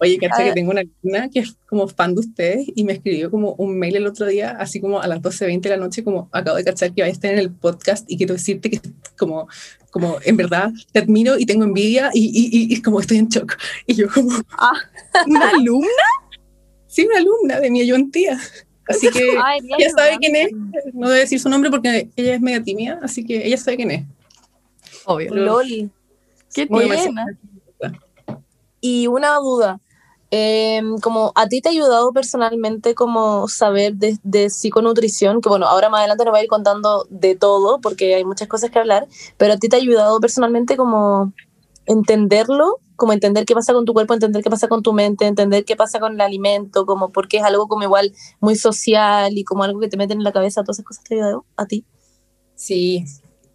Oye, 0.00 0.18
cacha 0.18 0.36
Ah. 0.38 0.44
que 0.44 0.52
tengo 0.52 0.70
una 0.70 0.82
alumna 0.82 1.28
que 1.30 1.40
es 1.40 1.56
como 1.66 1.88
fan 1.88 2.14
de 2.14 2.20
ustedes 2.20 2.66
y 2.74 2.84
me 2.84 2.92
escribió 2.94 3.30
como 3.30 3.52
un 3.54 3.78
mail 3.78 3.96
el 3.96 4.06
otro 4.06 4.26
día, 4.26 4.50
así 4.58 4.80
como 4.80 5.00
a 5.00 5.06
las 5.06 5.20
12.20 5.20 5.60
de 5.68 5.76
la 5.76 5.76
noche, 5.76 6.02
como 6.04 6.28
acabo 6.32 6.56
de 6.56 6.64
cachar 6.64 6.92
que 6.94 7.02
vais 7.02 7.12
a 7.12 7.14
estar 7.14 7.32
en 7.32 7.38
el 7.38 7.50
podcast 7.50 8.04
y 8.10 8.16
quiero 8.16 8.34
decirte 8.34 8.70
que 8.70 8.80
como, 9.16 9.48
como 9.90 10.18
en 10.24 10.36
verdad 10.36 10.70
te 10.92 11.00
admiro 11.00 11.38
y 11.38 11.46
tengo 11.46 11.64
envidia 11.64 12.10
y, 12.14 12.24
y, 12.26 12.46
y, 12.72 12.74
y 12.74 12.82
como 12.82 13.00
estoy 13.00 13.18
en 13.18 13.28
shock. 13.28 13.56
Y 13.86 13.94
yo 13.94 14.08
como, 14.08 14.30
¿Una 15.26 15.50
alumna? 15.50 15.88
sí, 16.86 17.04
una 17.06 17.18
alumna 17.18 17.60
de 17.60 17.70
mi 17.70 17.80
ayudantía. 17.80 18.38
Así 18.86 19.08
que 19.10 19.36
Ay, 19.44 19.60
ella 19.78 19.90
sabe 19.90 20.16
quién 20.18 20.34
es. 20.36 20.48
No 20.94 21.08
voy 21.08 21.16
a 21.16 21.20
decir 21.20 21.38
su 21.38 21.48
nombre 21.50 21.70
porque 21.70 22.08
ella 22.16 22.34
es 22.34 22.40
media 22.40 22.62
tímida, 22.62 22.98
así 23.02 23.24
que 23.24 23.46
ella 23.46 23.56
sabe 23.58 23.76
quién 23.76 23.90
es. 23.90 24.04
Obvio. 25.04 25.34
LOL. 25.34 25.90
Qué 26.54 26.66
tierna. 26.66 27.26
Y 28.80 29.06
una 29.06 29.34
duda, 29.36 29.80
eh, 30.30 30.82
como 31.02 31.32
a 31.34 31.46
ti 31.48 31.60
te 31.60 31.68
ha 31.68 31.72
ayudado 31.72 32.12
personalmente 32.12 32.94
como 32.94 33.48
saber 33.48 33.94
de, 33.94 34.18
de 34.22 34.50
psiconutrición, 34.50 35.40
que 35.40 35.48
bueno, 35.48 35.66
ahora 35.66 35.88
más 35.88 36.00
adelante 36.00 36.24
nos 36.24 36.34
va 36.34 36.38
a 36.38 36.42
ir 36.42 36.48
contando 36.48 37.06
de 37.10 37.34
todo 37.34 37.80
porque 37.80 38.14
hay 38.14 38.24
muchas 38.24 38.48
cosas 38.48 38.70
que 38.70 38.78
hablar, 38.78 39.08
pero 39.36 39.54
a 39.54 39.56
ti 39.56 39.68
te 39.68 39.76
ha 39.76 39.78
ayudado 39.78 40.20
personalmente 40.20 40.76
como 40.76 41.32
entenderlo, 41.86 42.76
como 42.96 43.12
entender 43.12 43.46
qué 43.46 43.54
pasa 43.54 43.72
con 43.72 43.84
tu 43.84 43.94
cuerpo, 43.94 44.12
entender 44.12 44.42
qué 44.42 44.50
pasa 44.50 44.68
con 44.68 44.82
tu 44.82 44.92
mente, 44.92 45.26
entender 45.26 45.64
qué 45.64 45.76
pasa 45.76 45.98
con 45.98 46.14
el 46.14 46.20
alimento, 46.20 46.84
como 46.84 47.10
porque 47.10 47.38
es 47.38 47.44
algo 47.44 47.66
como 47.66 47.84
igual 47.84 48.12
muy 48.40 48.56
social 48.56 49.38
y 49.38 49.44
como 49.44 49.64
algo 49.64 49.80
que 49.80 49.88
te 49.88 49.96
meten 49.96 50.18
en 50.18 50.24
la 50.24 50.32
cabeza, 50.32 50.62
todas 50.62 50.78
esas 50.78 50.86
cosas 50.86 51.04
te 51.04 51.14
ha 51.14 51.18
ayudado 51.18 51.46
a 51.56 51.66
ti. 51.66 51.86
Sí, 52.54 53.04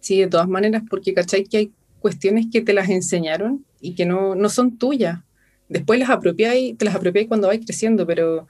sí, 0.00 0.18
de 0.20 0.26
todas 0.26 0.48
maneras, 0.48 0.82
porque 0.90 1.14
cachai 1.14 1.44
que 1.44 1.56
hay 1.58 1.72
cuestiones 2.04 2.48
que 2.52 2.60
te 2.60 2.74
las 2.74 2.90
enseñaron 2.90 3.64
y 3.80 3.94
que 3.94 4.04
no, 4.04 4.34
no 4.34 4.50
son 4.50 4.76
tuyas. 4.76 5.20
Después 5.70 5.98
las 5.98 6.10
apropiáis, 6.10 6.76
te 6.76 6.84
las 6.84 6.94
apropiáis 6.94 7.28
cuando 7.28 7.48
vais 7.48 7.64
creciendo, 7.64 8.06
pero, 8.06 8.46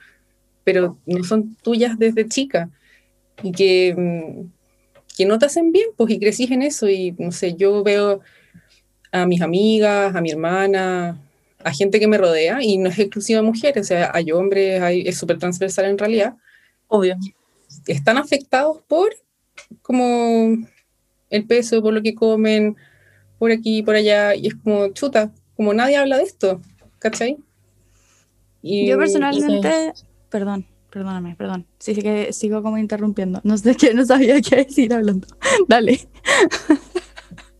pero 0.65 0.99
no 1.07 1.23
son 1.23 1.55
tuyas 1.63 1.97
desde 1.97 2.27
chica. 2.27 2.69
Y 3.45 3.53
que, 3.53 3.95
mm, 3.97 4.51
que 5.17 5.25
no 5.25 5.39
te 5.39 5.47
hacen 5.47 5.71
bien, 5.71 5.87
pues, 5.97 6.13
y 6.13 6.19
crecís 6.19 6.51
en 6.51 6.63
eso. 6.63 6.89
Y 6.89 7.13
no 7.17 7.31
sé, 7.31 7.55
yo 7.55 7.85
veo 7.85 8.23
a 9.13 9.25
mis 9.25 9.41
amigas, 9.41 10.17
a 10.17 10.21
mi 10.21 10.33
hermana, 10.33 11.17
a 11.63 11.73
gente 11.73 12.01
que 12.01 12.09
me 12.09 12.19
rodea, 12.19 12.59
y 12.61 12.77
no 12.79 12.89
es 12.89 12.99
exclusiva 12.99 13.41
de 13.41 13.47
mujeres, 13.47 13.83
o 13.83 13.87
sea, 13.87 14.11
hay 14.13 14.33
hombres, 14.33 14.83
hay, 14.83 15.07
es 15.07 15.17
súper 15.17 15.39
transversal 15.39 15.85
en 15.85 15.97
realidad, 15.97 16.35
Obvio. 16.89 17.17
están 17.87 18.19
afectados 18.19 18.81
por 18.89 19.15
como 19.83 20.59
el 21.31 21.47
peso, 21.47 21.81
por 21.81 21.95
lo 21.95 22.03
que 22.03 22.17
comen, 22.17 22.77
por 23.45 23.53
aquí, 23.53 23.83
por 23.83 23.95
allá, 23.95 24.35
y 24.35 24.47
es 24.47 24.55
como 24.55 24.89
chuta, 24.89 25.31
como 25.55 25.75
nadie 25.75 25.99
habla 25.99 26.17
de 26.17 26.23
esto, 26.23 26.63
¿cachai? 26.99 27.37
Y, 28.63 28.87
Yo 28.89 28.97
personalmente, 28.97 29.93
perdón, 30.31 30.65
perdóname, 30.89 31.37
perdón. 31.37 31.67
Sí, 31.79 31.95
sí 31.95 32.01
que 32.01 32.33
sigo 32.33 32.63
como 32.63 32.79
interrumpiendo. 32.79 33.43
No 33.45 33.59
sé 33.59 33.77
qué, 33.77 33.93
no 33.93 34.07
sabía 34.07 34.41
qué 34.41 34.57
decir 34.65 34.95
hablando. 34.95 35.27
Dale. 35.69 36.09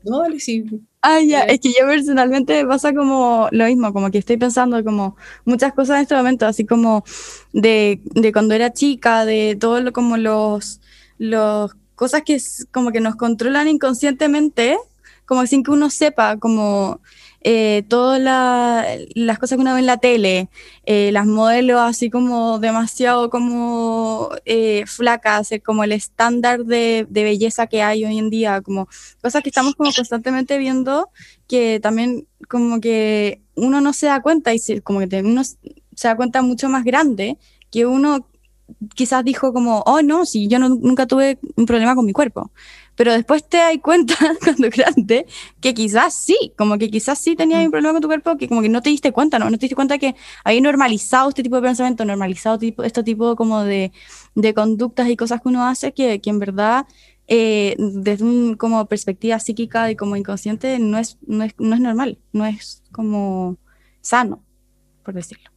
No, 0.05 0.21
dale, 0.21 0.41
sí. 0.41 0.65
Ah, 1.03 1.21
ya, 1.21 1.43
es 1.43 1.61
que 1.61 1.69
yo 1.79 1.87
personalmente 1.87 2.63
me 2.63 2.67
pasa 2.69 2.95
como 2.95 3.49
lo 3.53 3.67
mismo, 3.67 3.93
como 3.93 4.11
que 4.11 4.17
estoy 4.19 4.39
pensando 4.39 4.83
como 4.83 5.17
muchas 5.45 5.75
cosas 5.75 5.97
en 5.97 6.03
este 6.05 6.15
momento, 6.15 6.47
así 6.47 6.65
como 6.65 7.05
de, 7.53 8.01
de 8.15 8.33
cuando 8.33 8.55
era 8.55 8.73
chica, 8.73 9.27
de 9.27 9.59
todo 9.61 9.83
lo 9.83 9.93
como 9.93 10.17
los, 10.17 10.81
los 11.19 11.75
cosas 11.95 12.23
que 12.23 12.37
es- 12.37 12.67
como 12.73 12.91
que 12.91 13.01
nos 13.01 13.17
controlan 13.17 13.69
inconscientemente, 13.69 14.79
como 15.27 15.47
sin 15.47 15.63
que 15.63 15.71
uno 15.71 15.91
sepa, 15.91 16.37
como 16.39 17.01
eh, 17.47 17.85
todas 17.89 18.21
la- 18.21 18.87
las 19.15 19.39
cosas 19.39 19.57
que 19.57 19.63
uno 19.63 19.75
ve 19.75 19.81
en 19.81 19.87
la 19.87 19.99
tele, 19.99 20.49
eh, 20.87 21.13
las 21.13 21.27
modelos 21.27 21.81
así 21.81 22.09
como 22.11 22.59
demasiado 22.59 23.29
como 23.31 24.31
eh, 24.47 24.85
flacas, 24.87 25.53
eh, 25.53 25.61
como 25.61 25.85
el 25.85 25.93
estándar 25.93 26.65
de, 26.65 27.07
belleza 27.11 27.67
que 27.67 27.83
hay 27.83 28.05
hoy 28.05 28.19
en 28.19 28.31
día, 28.31 28.61
como 28.63 28.89
cosas 29.23 29.43
que 29.43 29.51
estamos 29.51 29.75
como 29.75 29.93
constantemente 29.93 30.59
viendo 30.59 31.11
que 31.47 31.81
también 31.81 32.27
como 32.49 32.81
que 32.81 33.43
uno 33.55 33.81
no 33.81 33.93
se 33.93 34.07
da 34.07 34.23
cuenta 34.23 34.55
y 34.55 34.59
se- 34.59 34.81
como 34.83 35.01
que 35.07 35.23
uno 35.23 35.43
se 35.45 36.09
da 36.09 36.17
cuenta 36.17 36.43
mucho 36.43 36.69
más 36.69 36.85
grande 36.85 37.39
que 37.71 37.87
uno 37.87 38.27
quizás 38.95 39.25
dijo 39.25 39.53
como, 39.53 39.81
oh 39.87 40.03
no, 40.03 40.25
si 40.27 40.49
yo 40.49 40.59
nunca 40.59 41.07
tuve 41.07 41.39
un 41.57 41.67
problema 41.67 41.95
con 41.95 42.07
mi 42.07 42.13
cuerpo. 42.13 42.51
Pero 42.97 43.13
después 43.13 43.49
te 43.49 43.57
das 43.57 43.77
cuenta 43.83 44.15
cuando 44.45 44.69
grande 44.71 45.27
que 45.61 45.75
quizás 45.75 46.15
sí, 46.15 46.53
como 46.57 46.79
que 46.79 46.91
quizás 46.91 47.19
sí 47.19 47.37
tenías 47.37 47.65
un 47.65 47.71
problema 47.71 47.93
con 47.93 48.03
tu 48.03 48.09
cuerpo 48.09 48.37
que 48.37 48.49
como 48.49 48.63
que 48.63 48.69
no 48.69 48.83
te 48.83 48.91
diste 48.91 49.13
cuenta, 49.13 49.39
¿no? 49.39 49.47
No 49.47 49.59
te 49.59 49.63
diste 49.63 49.75
cuenta 49.75 49.99
que 49.99 50.15
había 50.45 50.61
normalizado 50.61 51.29
este 51.29 51.43
tipo 51.43 51.57
de 51.57 51.63
pensamiento, 51.63 52.05
normalizado 52.05 52.59
tipo, 52.59 52.83
este 52.83 53.03
tipo 53.03 53.37
como 53.37 53.63
de, 53.63 53.93
de 54.35 54.55
conductas 54.55 55.09
y 55.09 55.17
cosas 55.17 55.41
que 55.41 55.49
uno 55.49 55.67
hace 55.67 55.93
que, 55.93 56.21
que 56.21 56.31
en 56.31 56.39
verdad 56.39 56.87
eh, 57.27 57.75
desde 57.79 58.25
un 58.25 58.55
como 58.57 58.87
perspectiva 58.87 59.39
psíquica 59.39 59.91
y 59.91 59.97
como 59.97 60.17
inconsciente 60.17 60.79
no 60.79 60.99
es, 60.99 61.19
no 61.27 61.45
es, 61.45 61.55
no 61.59 61.75
es 61.75 61.81
normal, 61.81 62.19
no 62.33 62.45
es 62.45 62.83
como 62.93 63.57
sano, 64.03 64.45
por 65.03 65.15
decirlo. 65.15 65.54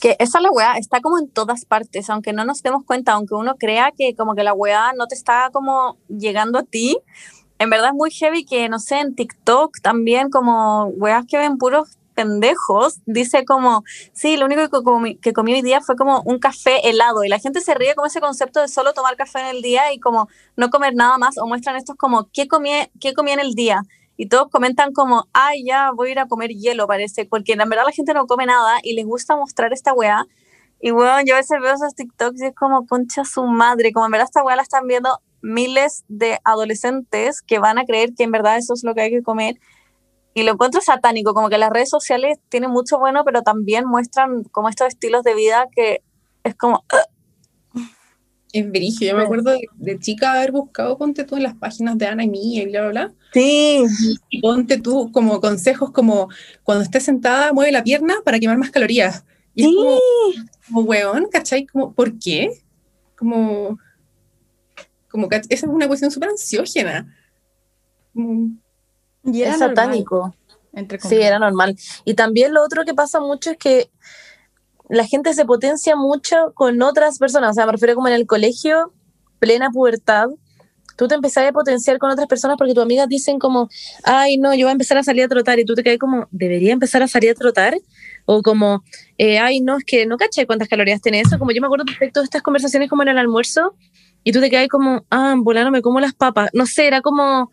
Que 0.00 0.16
esa 0.18 0.40
la 0.40 0.50
weá 0.50 0.76
está 0.76 1.00
como 1.00 1.18
en 1.18 1.28
todas 1.28 1.64
partes, 1.64 2.10
aunque 2.10 2.32
no 2.32 2.44
nos 2.44 2.62
demos 2.62 2.84
cuenta, 2.84 3.12
aunque 3.12 3.34
uno 3.34 3.56
crea 3.56 3.92
que 3.96 4.14
como 4.14 4.34
que 4.34 4.42
la 4.42 4.52
weá 4.52 4.92
no 4.94 5.06
te 5.06 5.14
está 5.14 5.50
como 5.52 5.96
llegando 6.08 6.58
a 6.58 6.62
ti, 6.62 6.98
en 7.58 7.70
verdad 7.70 7.88
es 7.88 7.94
muy 7.94 8.10
heavy 8.10 8.44
que, 8.44 8.68
no 8.68 8.78
sé, 8.78 9.00
en 9.00 9.14
TikTok 9.14 9.80
también 9.80 10.30
como 10.30 10.86
weas 10.86 11.24
que 11.26 11.38
ven 11.38 11.56
puros 11.56 11.96
pendejos, 12.14 13.00
dice 13.04 13.44
como, 13.44 13.84
sí, 14.12 14.36
lo 14.36 14.46
único 14.46 14.62
que 14.68 14.82
comí, 14.82 15.16
que 15.16 15.32
comí 15.32 15.52
hoy 15.52 15.62
día 15.62 15.80
fue 15.80 15.96
como 15.96 16.22
un 16.22 16.38
café 16.38 16.88
helado 16.88 17.22
y 17.24 17.28
la 17.28 17.38
gente 17.38 17.60
se 17.60 17.74
ríe 17.74 17.94
con 17.94 18.06
ese 18.06 18.20
concepto 18.20 18.60
de 18.60 18.68
solo 18.68 18.94
tomar 18.94 19.16
café 19.16 19.40
en 19.40 19.56
el 19.56 19.62
día 19.62 19.92
y 19.92 20.00
como 20.00 20.28
no 20.56 20.70
comer 20.70 20.94
nada 20.94 21.18
más 21.18 21.36
o 21.38 21.46
muestran 21.46 21.76
estos 21.76 21.96
como, 21.96 22.28
¿qué 22.32 22.48
comí, 22.48 22.70
qué 23.00 23.12
comí 23.14 23.32
en 23.32 23.40
el 23.40 23.54
día? 23.54 23.82
Y 24.16 24.28
todos 24.28 24.48
comentan 24.50 24.92
como, 24.92 25.28
ay, 25.32 25.64
ya 25.64 25.90
voy 25.92 26.08
a 26.08 26.12
ir 26.12 26.18
a 26.18 26.26
comer 26.26 26.50
hielo, 26.50 26.86
parece, 26.86 27.26
porque 27.26 27.52
en 27.52 27.68
verdad 27.68 27.84
la 27.86 27.92
gente 27.92 28.14
no 28.14 28.26
come 28.26 28.46
nada 28.46 28.78
y 28.82 28.94
les 28.94 29.04
gusta 29.04 29.36
mostrar 29.36 29.72
esta 29.72 29.92
weá. 29.92 30.26
Y 30.80 30.90
bueno, 30.90 31.20
yo 31.24 31.34
a 31.34 31.38
veces 31.38 31.58
veo 31.60 31.74
esos 31.74 31.94
TikToks 31.94 32.40
y 32.42 32.46
es 32.46 32.54
como, 32.54 32.86
concha 32.86 33.24
su 33.24 33.44
madre, 33.44 33.92
como 33.92 34.06
en 34.06 34.12
verdad 34.12 34.26
esta 34.26 34.42
weá 34.42 34.56
la 34.56 34.62
están 34.62 34.86
viendo 34.86 35.20
miles 35.42 36.04
de 36.08 36.38
adolescentes 36.44 37.42
que 37.42 37.58
van 37.58 37.78
a 37.78 37.84
creer 37.84 38.14
que 38.14 38.24
en 38.24 38.32
verdad 38.32 38.56
eso 38.56 38.74
es 38.74 38.84
lo 38.84 38.94
que 38.94 39.02
hay 39.02 39.10
que 39.10 39.22
comer. 39.22 39.56
Y 40.34 40.42
lo 40.42 40.52
encuentro 40.52 40.80
satánico, 40.82 41.32
como 41.32 41.48
que 41.48 41.56
las 41.56 41.70
redes 41.70 41.88
sociales 41.88 42.38
tienen 42.50 42.70
mucho 42.70 42.98
bueno, 42.98 43.24
pero 43.24 43.42
también 43.42 43.86
muestran 43.86 44.44
como 44.44 44.68
estos 44.68 44.88
estilos 44.88 45.22
de 45.24 45.34
vida 45.34 45.68
que 45.74 46.02
es 46.44 46.54
como, 46.54 46.84
Es 48.52 48.70
brillo. 48.70 49.06
Yo 49.06 49.16
me 49.16 49.24
acuerdo 49.24 49.52
de, 49.52 49.68
de 49.74 49.98
chica 49.98 50.32
haber 50.32 50.52
buscado, 50.52 50.96
ponte 50.98 51.24
tú 51.24 51.36
en 51.36 51.42
las 51.42 51.54
páginas 51.54 51.98
de 51.98 52.06
Ana 52.06 52.24
y 52.24 52.28
Mía 52.28 52.62
y 52.62 52.66
bla, 52.66 52.82
bla, 52.82 52.90
bla. 52.90 53.14
Sí, 53.40 53.84
Y 54.30 54.40
ponte 54.40 54.78
tú 54.78 55.10
como 55.12 55.40
consejos 55.40 55.90
como 55.90 56.28
cuando 56.62 56.84
estés 56.84 57.04
sentada, 57.04 57.52
mueve 57.52 57.72
la 57.72 57.84
pierna 57.84 58.14
para 58.24 58.38
quemar 58.38 58.58
más 58.58 58.70
calorías. 58.70 59.24
Y 59.54 59.62
es 59.62 59.74
como, 59.74 59.98
como 60.66 60.80
weón, 60.82 61.26
¿cachai? 61.30 61.66
Como, 61.66 61.92
¿por 61.92 62.18
qué? 62.18 62.62
Como, 63.16 63.78
como, 65.10 65.28
esa 65.30 65.46
es 65.48 65.62
una 65.64 65.88
cuestión 65.88 66.10
súper 66.10 66.30
ansiógena. 66.30 67.14
Como, 68.12 68.50
Y 69.24 69.42
Es 69.42 69.58
normal, 69.58 69.76
satánico. 69.76 70.34
entre 70.72 71.00
Sí, 71.00 71.16
era 71.16 71.38
normal. 71.38 71.76
Y 72.04 72.14
también 72.14 72.52
lo 72.52 72.62
otro 72.62 72.84
que 72.84 72.94
pasa 72.94 73.20
mucho 73.20 73.52
es 73.52 73.56
que 73.56 73.90
la 74.88 75.04
gente 75.06 75.34
se 75.34 75.44
potencia 75.44 75.96
mucho 75.96 76.52
con 76.54 76.80
otras 76.82 77.18
personas. 77.18 77.50
O 77.50 77.54
sea, 77.54 77.66
me 77.66 77.72
refiero 77.72 77.94
como 77.94 78.08
en 78.08 78.14
el 78.14 78.26
colegio, 78.26 78.92
plena 79.38 79.70
pubertad. 79.70 80.28
Tú 80.96 81.08
te 81.08 81.14
empezás 81.14 81.48
a 81.48 81.52
potenciar 81.52 81.98
con 81.98 82.10
otras 82.10 82.26
personas 82.26 82.56
porque 82.56 82.74
tus 82.74 82.82
amigas 82.82 83.08
dicen 83.08 83.38
como, 83.38 83.68
ay, 84.04 84.38
no, 84.38 84.54
yo 84.54 84.66
voy 84.66 84.70
a 84.70 84.72
empezar 84.72 84.98
a 84.98 85.02
salir 85.02 85.24
a 85.24 85.28
trotar. 85.28 85.58
Y 85.58 85.64
tú 85.64 85.74
te 85.74 85.82
quedas 85.82 85.98
como, 85.98 86.26
¿debería 86.30 86.72
empezar 86.72 87.02
a 87.02 87.08
salir 87.08 87.30
a 87.30 87.34
trotar? 87.34 87.76
O 88.24 88.42
como, 88.42 88.82
eh, 89.18 89.38
ay, 89.38 89.60
no, 89.60 89.76
es 89.78 89.84
que 89.84 90.06
no 90.06 90.16
caché 90.16 90.46
cuántas 90.46 90.68
calorías 90.68 91.00
tiene 91.00 91.20
eso. 91.20 91.38
Como 91.38 91.52
yo 91.52 91.60
me 91.60 91.66
acuerdo 91.66 91.84
perfecto 91.84 92.20
de 92.20 92.24
estas 92.24 92.42
conversaciones 92.42 92.88
como 92.88 93.02
en 93.02 93.08
el 93.08 93.18
almuerzo. 93.18 93.76
Y 94.24 94.32
tú 94.32 94.40
te 94.40 94.50
quedas 94.50 94.68
como, 94.68 95.04
ah, 95.10 95.34
volano 95.36 95.70
me 95.70 95.82
como 95.82 96.00
las 96.00 96.14
papas. 96.14 96.50
No 96.52 96.66
sé, 96.66 96.86
era 96.86 97.00
como, 97.00 97.52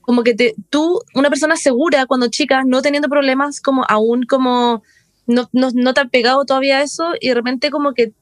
como 0.00 0.22
que 0.22 0.34
te, 0.34 0.54
tú, 0.70 1.00
una 1.14 1.28
persona 1.28 1.56
segura 1.56 2.06
cuando 2.06 2.28
chica, 2.28 2.62
no 2.64 2.80
teniendo 2.82 3.08
problemas, 3.08 3.60
como 3.60 3.84
aún 3.88 4.22
como 4.22 4.82
no, 5.26 5.48
no, 5.52 5.70
no 5.74 5.94
te 5.94 6.00
ha 6.00 6.04
pegado 6.06 6.44
todavía 6.44 6.82
eso 6.82 7.14
y 7.20 7.28
de 7.28 7.34
repente 7.34 7.70
como 7.70 7.92
que 7.92 8.12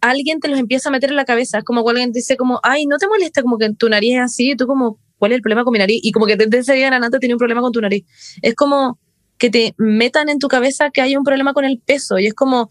alguien 0.00 0.40
te 0.40 0.48
los 0.48 0.58
empieza 0.58 0.88
a 0.88 0.92
meter 0.92 1.10
en 1.10 1.16
la 1.16 1.24
cabeza, 1.24 1.62
como 1.62 1.82
cuando 1.82 1.98
alguien 1.98 2.12
dice 2.12 2.36
como, 2.36 2.60
ay, 2.62 2.86
no 2.86 2.98
te 2.98 3.08
molesta 3.08 3.42
como 3.42 3.58
que 3.58 3.72
tu 3.74 3.88
nariz 3.88 4.14
es 4.16 4.20
así, 4.20 4.50
y 4.52 4.56
tú 4.56 4.66
como, 4.66 4.98
¿cuál 5.18 5.32
es 5.32 5.36
el 5.36 5.42
problema 5.42 5.64
con 5.64 5.72
mi 5.72 5.78
nariz? 5.78 6.00
Y 6.02 6.12
como 6.12 6.26
que 6.26 6.36
desde 6.36 6.58
ese 6.58 6.74
día 6.74 6.88
adelante 6.88 7.18
tenía 7.18 7.34
un 7.34 7.38
problema 7.38 7.60
con 7.60 7.72
tu 7.72 7.80
nariz. 7.80 8.04
Es 8.42 8.54
como 8.54 8.98
que 9.38 9.50
te 9.50 9.74
metan 9.78 10.28
en 10.28 10.38
tu 10.38 10.48
cabeza 10.48 10.90
que 10.90 11.00
hay 11.00 11.16
un 11.16 11.24
problema 11.24 11.54
con 11.54 11.64
el 11.64 11.78
peso 11.78 12.18
y 12.18 12.26
es 12.26 12.34
como, 12.34 12.68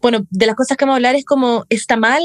bueno, 0.00 0.26
de 0.30 0.46
las 0.46 0.54
cosas 0.54 0.76
que 0.76 0.84
vamos 0.84 0.94
a 0.94 0.96
hablar 0.96 1.16
es 1.16 1.24
como, 1.24 1.64
está 1.68 1.96
mal 1.96 2.22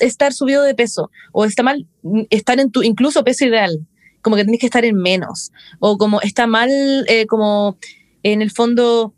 estar 0.00 0.32
subido 0.32 0.62
de 0.62 0.74
peso 0.74 1.10
o 1.32 1.44
está 1.44 1.62
mal 1.62 1.86
estar 2.30 2.60
en 2.60 2.70
tu 2.70 2.82
incluso 2.82 3.24
peso 3.24 3.44
ideal, 3.44 3.86
como 4.22 4.36
que 4.36 4.44
tienes 4.44 4.60
que 4.60 4.66
estar 4.66 4.84
en 4.84 4.96
menos 4.96 5.52
o 5.80 5.98
como 5.98 6.20
está 6.20 6.46
mal 6.46 6.70
eh, 7.08 7.26
como 7.26 7.76
en 8.22 8.40
el 8.40 8.50
fondo 8.50 9.12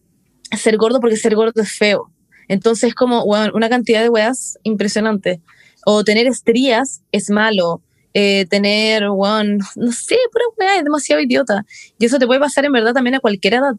ser 0.56 0.76
gordo 0.76 1.00
porque 1.00 1.16
ser 1.16 1.34
gordo 1.34 1.62
es 1.62 1.72
feo. 1.72 2.10
Entonces 2.48 2.94
como 2.94 3.24
bueno, 3.24 3.52
una 3.54 3.68
cantidad 3.68 4.02
de 4.02 4.08
weas 4.08 4.58
impresionante. 4.62 5.40
O 5.84 6.04
tener 6.04 6.26
estrías 6.26 7.02
es 7.12 7.30
malo. 7.30 7.82
Eh, 8.18 8.46
tener, 8.48 9.08
bueno, 9.10 9.58
no 9.76 9.92
sé, 9.92 10.16
pura 10.32 10.44
wea, 10.58 10.78
es 10.78 10.84
demasiado 10.84 11.20
idiota. 11.20 11.66
Y 11.98 12.06
eso 12.06 12.18
te 12.18 12.26
puede 12.26 12.40
pasar 12.40 12.64
en 12.64 12.72
verdad 12.72 12.94
también 12.94 13.14
a 13.14 13.20
cualquier 13.20 13.54
edad. 13.54 13.74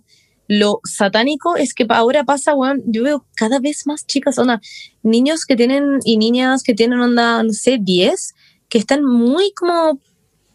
lo 0.47 0.79
satánico 0.85 1.57
es 1.57 1.73
que 1.73 1.85
ahora 1.89 2.23
pasa, 2.23 2.53
weón, 2.55 2.81
yo 2.85 3.03
veo 3.03 3.25
cada 3.35 3.59
vez 3.59 3.87
más 3.87 4.05
chicas, 4.05 4.37
onda, 4.37 4.61
niños 5.03 5.43
que 5.45 5.55
tienen 5.55 5.99
y 6.05 6.17
niñas 6.17 6.63
que 6.63 6.73
tienen 6.73 6.99
onda, 6.99 7.43
no 7.43 7.51
sé, 7.51 7.79
10, 7.81 8.35
que 8.69 8.77
están 8.77 9.03
muy 9.03 9.51
como 9.53 9.99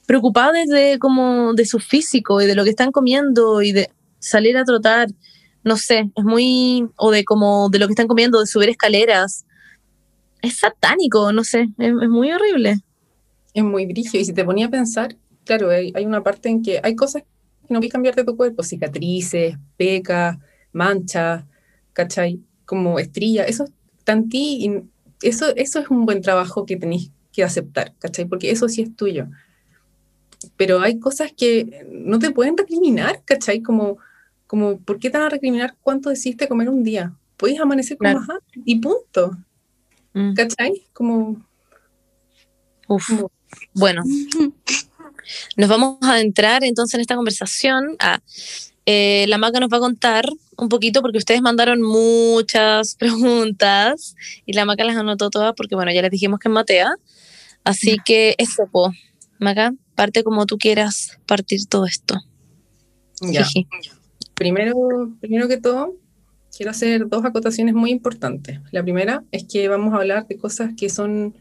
preocupadas 0.07 0.69
de 0.69 0.99
como 1.01 1.53
de 1.55 1.67
su 1.67 1.79
físico 1.79 2.41
y 2.41 2.47
de 2.47 2.55
lo 2.55 2.65
que 2.65 2.71
están 2.71 2.93
comiendo 2.93 3.63
y 3.63 3.73
de 3.73 3.91
salir 4.19 4.57
a 4.57 4.65
trotar, 4.65 5.09
no 5.65 5.77
sé, 5.77 6.11
es 6.15 6.25
muy, 6.25 6.89
o 6.97 7.11
de 7.11 7.25
como 7.25 7.69
de 7.71 7.79
lo 7.79 7.87
que 7.87 7.93
están 7.93 8.09
comiendo, 8.09 8.41
de 8.41 8.47
subir 8.47 8.69
escaleras. 8.69 9.45
Es 10.41 10.59
satánico, 10.59 11.33
no 11.33 11.45
sé, 11.45 11.69
es, 11.79 11.93
muy 11.93 12.33
horrible. 12.33 12.79
Es 13.55 13.63
muy 13.63 13.87
brillo. 13.87 14.19
Y 14.19 14.25
si 14.25 14.33
te 14.33 14.45
ponía 14.45 14.67
a 14.67 14.71
pensar, 14.71 15.17
claro, 15.45 15.71
hay, 15.71 15.93
hay 15.95 16.05
una 16.05 16.23
parte 16.23 16.49
en 16.49 16.63
que 16.63 16.81
hay 16.83 16.97
cosas 16.97 17.23
que 17.23 17.73
no 17.75 17.81
puedes 17.81 17.93
cambiar 17.93 18.15
de 18.15 18.25
tu 18.25 18.37
cuerpo, 18.37 18.63
cicatrices, 18.63 19.57
pecas, 19.77 20.39
manchas, 20.73 21.45
¿cachai? 21.93 22.41
Como 22.65 22.99
estrías, 22.99 23.49
eso 23.49 23.65
está 23.99 24.13
en 24.13 24.29
ti 24.29 24.67
y 24.67 25.27
eso, 25.27 25.55
eso 25.55 25.79
es 25.79 25.89
un 25.89 26.05
buen 26.05 26.23
trabajo 26.23 26.67
que 26.67 26.77
tenéis 26.77 27.11
que 27.33 27.45
aceptar, 27.45 27.95
¿cachai? 27.99 28.25
Porque 28.25 28.51
eso 28.51 28.69
sí 28.69 28.83
es 28.83 28.97
tuyo. 28.97 29.29
Pero 30.57 30.81
hay 30.81 30.99
cosas 30.99 31.33
que 31.37 31.87
no 31.91 32.19
te 32.19 32.33
pueden 32.33 32.57
recriminar, 32.57 33.23
¿cachai? 33.25 33.63
Como, 33.63 33.99
como 34.53 34.77
¿por 34.81 34.99
qué 34.99 35.09
te 35.09 35.17
van 35.17 35.29
a 35.29 35.31
recriminar 35.31 35.75
cuánto 35.81 36.11
decidiste 36.11 36.47
comer 36.47 36.69
un 36.69 36.85
día? 36.85 37.15
Puedes 37.39 37.59
amanecer 37.59 37.97
con 37.97 38.05
Claro. 38.05 38.21
más 38.21 38.29
hambre 38.29 38.63
y 38.67 38.79
punto, 38.79 39.39
Mm, 40.13 40.35
¿cachai? 40.35 40.83
Como, 40.93 41.43
uf. 42.87 43.07
como 43.09 43.31
Bueno, 43.73 44.03
nos 45.57 45.69
vamos 45.71 45.97
a 46.03 46.13
adentrar 46.13 46.65
entonces 46.65 46.97
en 46.97 47.01
esta 47.01 47.17
conversación. 47.17 47.97
Ah, 47.99 48.21
eh, 48.85 49.25
la 49.29 49.39
Maca 49.39 49.59
nos 49.59 49.71
va 49.73 49.79
a 49.79 49.81
contar 49.81 50.27
un 50.59 50.69
poquito 50.69 51.01
porque 51.01 51.17
ustedes 51.17 51.41
mandaron 51.41 51.81
muchas 51.81 52.95
preguntas 52.99 54.17
y 54.45 54.53
la 54.53 54.67
Maca 54.67 54.85
las 54.85 54.97
anotó 54.97 55.31
todas 55.31 55.55
porque, 55.57 55.75
bueno, 55.77 55.93
ya 55.93 56.03
les 56.03 56.11
dijimos 56.11 56.39
que 56.41 56.49
es 56.49 56.53
Matea. 56.53 56.95
Así 57.65 57.97
que 58.05 58.35
eso, 58.37 58.67
po. 58.71 58.93
Maca, 59.39 59.73
parte 59.95 60.23
como 60.23 60.45
tú 60.45 60.59
quieras 60.59 61.19
partir 61.25 61.65
todo 61.71 61.87
esto. 61.87 62.17
ya. 63.23 63.47
Primero, 64.35 65.13
primero 65.21 65.49
que 65.49 65.59
todo, 65.59 65.95
quiero 66.57 66.71
hacer 66.71 67.09
dos 67.09 67.25
acotaciones 67.25 67.75
muy 67.75 67.91
importantes. 67.91 68.61
La 68.71 68.83
primera 68.83 69.25
es 69.31 69.45
que 69.45 69.69
vamos 69.69 69.95
a 69.95 69.99
hablar 69.99 70.27
de 70.27 70.37
cosas 70.37 70.73
que 70.77 70.89
son 70.89 71.35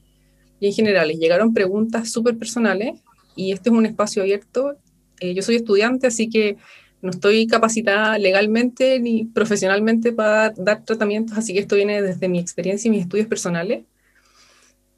bien 0.60 0.74
generales. 0.74 1.18
Llegaron 1.20 1.54
preguntas 1.54 2.12
súper 2.12 2.38
personales 2.38 3.02
y 3.36 3.52
este 3.52 3.70
es 3.70 3.76
un 3.76 3.86
espacio 3.86 4.22
abierto. 4.22 4.78
Eh, 5.20 5.34
yo 5.34 5.42
soy 5.42 5.56
estudiante, 5.56 6.08
así 6.08 6.30
que 6.30 6.58
no 7.02 7.10
estoy 7.10 7.48
capacitada 7.48 8.18
legalmente 8.20 9.00
ni 9.00 9.26
profesionalmente 9.26 10.12
para 10.12 10.52
dar 10.52 10.86
tratamientos, 10.86 11.38
así 11.38 11.54
que 11.54 11.60
esto 11.60 11.76
viene 11.76 12.02
desde 12.02 12.30
mi 12.30 12.40
experiencia 12.40 12.88
y 12.88 12.92
mis 12.92 13.02
estudios 13.02 13.28
personales. 13.28 13.84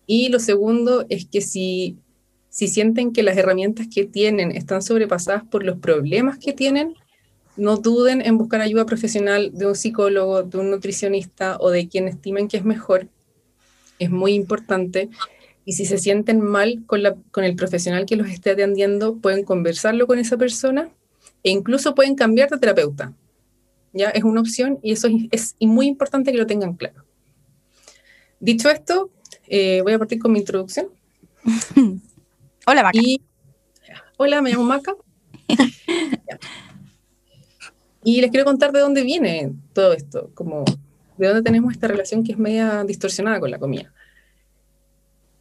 Y 0.05 0.27
lo 0.29 0.39
segundo 0.39 1.05
es 1.07 1.25
que 1.25 1.39
si, 1.39 1.97
si 2.49 2.67
sienten 2.67 3.13
que 3.13 3.23
las 3.23 3.37
herramientas 3.37 3.87
que 3.93 4.03
tienen 4.03 4.51
están 4.51 4.81
sobrepasadas 4.81 5.43
por 5.45 5.63
los 5.63 5.79
problemas 5.79 6.37
que 6.37 6.51
tienen, 6.51 6.93
no 7.55 7.77
duden 7.77 8.21
en 8.21 8.37
buscar 8.37 8.61
ayuda 8.61 8.85
profesional 8.85 9.51
de 9.53 9.67
un 9.67 9.75
psicólogo, 9.75 10.43
de 10.43 10.57
un 10.57 10.71
nutricionista 10.71 11.57
o 11.59 11.69
de 11.69 11.87
quien 11.87 12.07
estimen 12.07 12.47
que 12.47 12.57
es 12.57 12.65
mejor. 12.65 13.07
Es 13.99 14.09
muy 14.09 14.33
importante. 14.33 15.09
Y 15.65 15.73
si 15.73 15.85
se 15.85 15.97
sienten 15.97 16.41
mal 16.41 16.83
con, 16.85 17.03
la, 17.03 17.15
con 17.31 17.43
el 17.43 17.55
profesional 17.55 18.05
que 18.05 18.15
los 18.15 18.27
esté 18.27 18.51
atendiendo, 18.51 19.17
pueden 19.17 19.45
conversarlo 19.45 20.07
con 20.07 20.19
esa 20.19 20.37
persona 20.37 20.89
e 21.43 21.51
incluso 21.51 21.95
pueden 21.95 22.15
cambiar 22.15 22.49
de 22.49 22.57
terapeuta. 22.57 23.13
Ya 23.93 24.09
es 24.09 24.23
una 24.23 24.41
opción 24.41 24.79
y 24.81 24.91
eso 24.91 25.07
es, 25.31 25.55
es 25.59 25.67
muy 25.67 25.85
importante 25.87 26.31
que 26.31 26.37
lo 26.37 26.47
tengan 26.47 26.73
claro. 26.73 27.05
Dicho 28.39 28.69
esto, 28.69 29.11
eh, 29.47 29.81
voy 29.83 29.93
a 29.93 29.99
partir 29.99 30.19
con 30.19 30.31
mi 30.31 30.39
introducción. 30.39 30.87
Hola, 32.65 32.83
Maca. 32.83 32.99
Y, 33.01 33.21
hola, 34.17 34.41
me 34.41 34.51
llamo 34.51 34.63
Maca. 34.63 34.95
y 38.03 38.21
les 38.21 38.31
quiero 38.31 38.45
contar 38.45 38.71
de 38.71 38.79
dónde 38.79 39.03
viene 39.03 39.53
todo 39.73 39.93
esto, 39.93 40.31
como 40.33 40.65
de 41.17 41.27
dónde 41.27 41.43
tenemos 41.43 41.73
esta 41.73 41.87
relación 41.87 42.23
que 42.23 42.33
es 42.33 42.37
media 42.37 42.83
distorsionada 42.83 43.39
con 43.39 43.51
la 43.51 43.59
comida. 43.59 43.93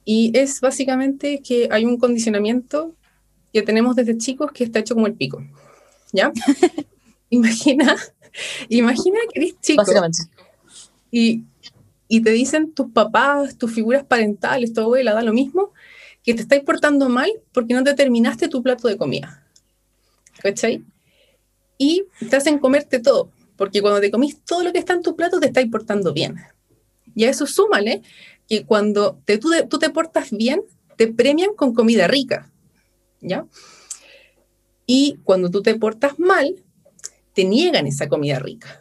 Y 0.04 0.36
es 0.36 0.60
básicamente 0.60 1.40
que 1.40 1.68
hay 1.70 1.84
un 1.84 1.96
condicionamiento 1.96 2.94
que 3.52 3.62
tenemos 3.62 3.96
desde 3.96 4.18
chicos 4.18 4.50
que 4.52 4.64
está 4.64 4.80
hecho 4.80 4.94
como 4.94 5.06
el 5.06 5.14
pico. 5.14 5.44
¿Ya? 6.12 6.32
imagina, 7.30 7.96
imagina 8.68 9.18
que 9.32 9.40
eres 9.40 9.60
chico 9.60 9.84
y, 11.10 11.44
y 12.08 12.22
te 12.22 12.30
dicen 12.30 12.72
tus 12.72 12.90
papás, 12.90 13.56
tus 13.56 13.72
figuras 13.72 14.04
parentales, 14.04 14.72
tu 14.72 14.80
abuela, 14.80 15.14
da 15.14 15.22
lo 15.22 15.32
mismo, 15.32 15.72
que 16.24 16.34
te 16.34 16.42
estáis 16.42 16.62
portando 16.62 17.08
mal 17.08 17.30
porque 17.52 17.74
no 17.74 17.84
te 17.84 17.94
terminaste 17.94 18.48
tu 18.48 18.62
plato 18.62 18.88
de 18.88 18.96
comida. 18.96 19.44
¿Cachai? 20.42 20.82
Y 21.82 22.04
te 22.30 22.36
hacen 22.36 22.60
comerte 22.60 23.00
todo, 23.00 23.32
porque 23.56 23.82
cuando 23.82 24.00
te 24.00 24.12
comís 24.12 24.40
todo 24.44 24.62
lo 24.62 24.72
que 24.72 24.78
está 24.78 24.92
en 24.92 25.02
tu 25.02 25.16
plato 25.16 25.40
te 25.40 25.46
estáis 25.46 25.68
portando 25.68 26.12
bien. 26.12 26.36
Y 27.12 27.24
a 27.24 27.30
eso 27.30 27.44
súmale 27.44 28.02
que 28.48 28.64
cuando 28.64 29.18
te, 29.24 29.36
tú, 29.36 29.50
tú 29.68 29.80
te 29.80 29.90
portas 29.90 30.30
bien, 30.30 30.62
te 30.96 31.08
premian 31.08 31.54
con 31.56 31.74
comida 31.74 32.06
rica. 32.06 32.48
¿Ya? 33.20 33.46
Y 34.86 35.18
cuando 35.24 35.50
tú 35.50 35.60
te 35.60 35.74
portas 35.74 36.20
mal, 36.20 36.54
te 37.34 37.42
niegan 37.44 37.88
esa 37.88 38.08
comida 38.08 38.38
rica. 38.38 38.80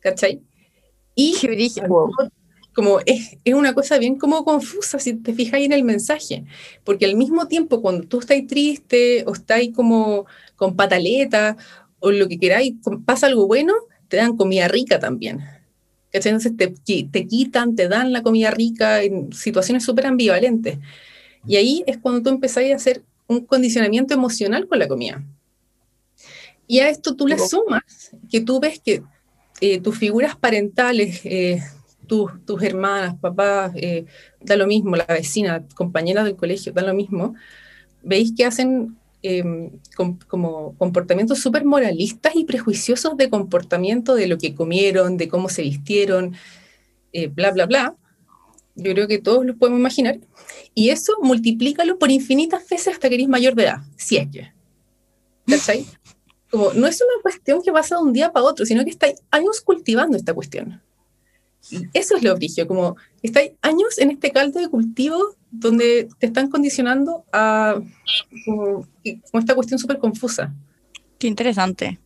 ¿Cachai? 0.00 0.42
Y 1.14 1.36
como 2.74 2.98
es, 3.06 3.36
es 3.44 3.54
una 3.54 3.72
cosa 3.72 3.98
bien 3.98 4.18
como 4.18 4.44
confusa 4.44 4.98
si 4.98 5.14
te 5.14 5.32
fijas 5.32 5.60
en 5.60 5.72
el 5.72 5.84
mensaje, 5.84 6.44
porque 6.82 7.04
al 7.04 7.14
mismo 7.14 7.46
tiempo 7.46 7.80
cuando 7.80 8.08
tú 8.08 8.18
estás 8.18 8.44
triste 8.48 9.22
o 9.28 9.32
estás 9.32 9.60
como 9.76 10.26
con 10.56 10.74
pataleta 10.76 11.56
o 12.00 12.10
lo 12.10 12.28
que 12.28 12.38
queráis, 12.38 12.74
pasa 13.04 13.26
algo 13.26 13.46
bueno, 13.46 13.72
te 14.08 14.16
dan 14.16 14.36
comida 14.36 14.68
rica 14.68 14.98
también. 14.98 15.40
¿Cachai? 16.12 16.32
Entonces 16.32 16.56
te, 16.56 17.04
te 17.04 17.26
quitan, 17.26 17.76
te 17.76 17.88
dan 17.88 18.12
la 18.12 18.22
comida 18.22 18.50
rica 18.50 19.02
en 19.02 19.32
situaciones 19.32 19.84
súper 19.84 20.06
ambivalentes. 20.06 20.78
Y 21.46 21.56
ahí 21.56 21.84
es 21.86 21.98
cuando 21.98 22.22
tú 22.22 22.30
empezáis 22.30 22.72
a 22.72 22.76
hacer 22.76 23.04
un 23.28 23.46
condicionamiento 23.46 24.12
emocional 24.12 24.66
con 24.66 24.78
la 24.78 24.88
comida. 24.88 25.22
Y 26.66 26.80
a 26.80 26.88
esto 26.88 27.14
tú 27.14 27.26
le 27.26 27.38
sumas 27.38 28.12
que 28.30 28.40
tú 28.40 28.60
ves 28.60 28.80
que 28.80 29.02
eh, 29.60 29.80
tus 29.80 29.98
figuras 29.98 30.36
parentales, 30.36 31.20
eh, 31.24 31.60
tus, 32.06 32.30
tus 32.44 32.62
hermanas, 32.62 33.16
papás, 33.20 33.72
eh, 33.76 34.04
da 34.40 34.56
lo 34.56 34.66
mismo, 34.66 34.96
la 34.96 35.04
vecina, 35.04 35.64
compañeras 35.74 36.24
del 36.24 36.36
colegio, 36.36 36.72
da 36.72 36.82
lo 36.82 36.94
mismo, 36.94 37.34
veis 38.02 38.32
que 38.36 38.44
hacen 38.44 38.96
eh, 39.22 39.70
com- 39.96 40.18
como 40.26 40.74
comportamientos 40.76 41.38
súper 41.38 41.64
moralistas 41.64 42.34
y 42.34 42.44
prejuiciosos 42.44 43.16
de 43.16 43.28
comportamiento, 43.28 44.14
de 44.14 44.26
lo 44.26 44.38
que 44.38 44.54
comieron, 44.54 45.16
de 45.16 45.28
cómo 45.28 45.48
se 45.48 45.62
vistieron, 45.62 46.34
eh, 47.12 47.28
bla, 47.28 47.50
bla, 47.50 47.66
bla. 47.66 47.96
Yo 48.76 48.92
creo 48.92 49.08
que 49.08 49.18
todos 49.18 49.44
los 49.44 49.56
podemos 49.56 49.80
imaginar. 49.80 50.18
Y 50.74 50.90
eso 50.90 51.14
multiplícalo 51.22 51.98
por 51.98 52.10
infinitas 52.10 52.68
veces 52.68 52.94
hasta 52.94 53.08
que 53.08 53.16
eres 53.16 53.28
mayor 53.28 53.54
de 53.54 53.64
edad, 53.64 53.78
si 53.96 54.16
es 54.16 54.28
que. 54.30 54.52
¿Cachai? 55.46 55.84
Como, 56.50 56.72
no 56.72 56.86
es 56.86 57.00
una 57.00 57.22
cuestión 57.22 57.62
que 57.62 57.72
pasa 57.72 57.96
de 57.96 58.02
un 58.02 58.12
día 58.12 58.32
para 58.32 58.46
otro, 58.46 58.64
sino 58.64 58.84
que 58.84 58.90
estáis 58.90 59.20
años 59.30 59.60
cultivando 59.60 60.16
esta 60.16 60.32
cuestión. 60.32 60.80
Y 61.70 61.82
eso 61.92 62.16
es 62.16 62.22
lo 62.22 62.34
brillo, 62.36 62.66
como 62.66 62.96
estáis 63.22 63.52
años 63.60 63.98
en 63.98 64.10
este 64.10 64.30
caldo 64.30 64.60
de 64.60 64.68
cultivo 64.68 65.36
donde 65.50 66.08
te 66.18 66.26
están 66.26 66.48
condicionando 66.48 67.24
a 67.32 67.80
como, 68.44 68.86
como 69.30 69.40
esta 69.40 69.54
cuestión 69.54 69.78
súper 69.78 69.98
confusa. 69.98 70.52
Qué 71.18 71.26
interesante. 71.26 71.98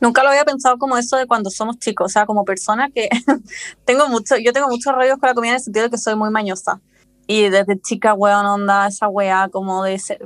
Nunca 0.00 0.22
lo 0.22 0.28
había 0.28 0.44
pensado 0.44 0.78
como 0.78 0.96
eso 0.96 1.16
de 1.16 1.26
cuando 1.26 1.50
somos 1.50 1.78
chicos, 1.78 2.06
o 2.06 2.08
sea, 2.08 2.24
como 2.26 2.44
persona 2.44 2.88
que 2.90 3.08
tengo 3.84 4.08
mucho, 4.08 4.36
yo 4.36 4.52
tengo 4.52 4.68
muchos 4.68 4.94
rollos 4.94 5.18
con 5.18 5.28
la 5.28 5.34
comida 5.34 5.50
en 5.52 5.56
el 5.56 5.62
sentido 5.62 5.84
de 5.84 5.90
que 5.90 5.98
soy 5.98 6.14
muy 6.14 6.30
mañosa. 6.30 6.80
Y 7.26 7.48
desde 7.50 7.78
chica, 7.80 8.14
weón, 8.14 8.46
onda, 8.46 8.86
esa 8.86 9.08
weá 9.08 9.48
como 9.50 9.84
de 9.84 9.98
ser- 9.98 10.20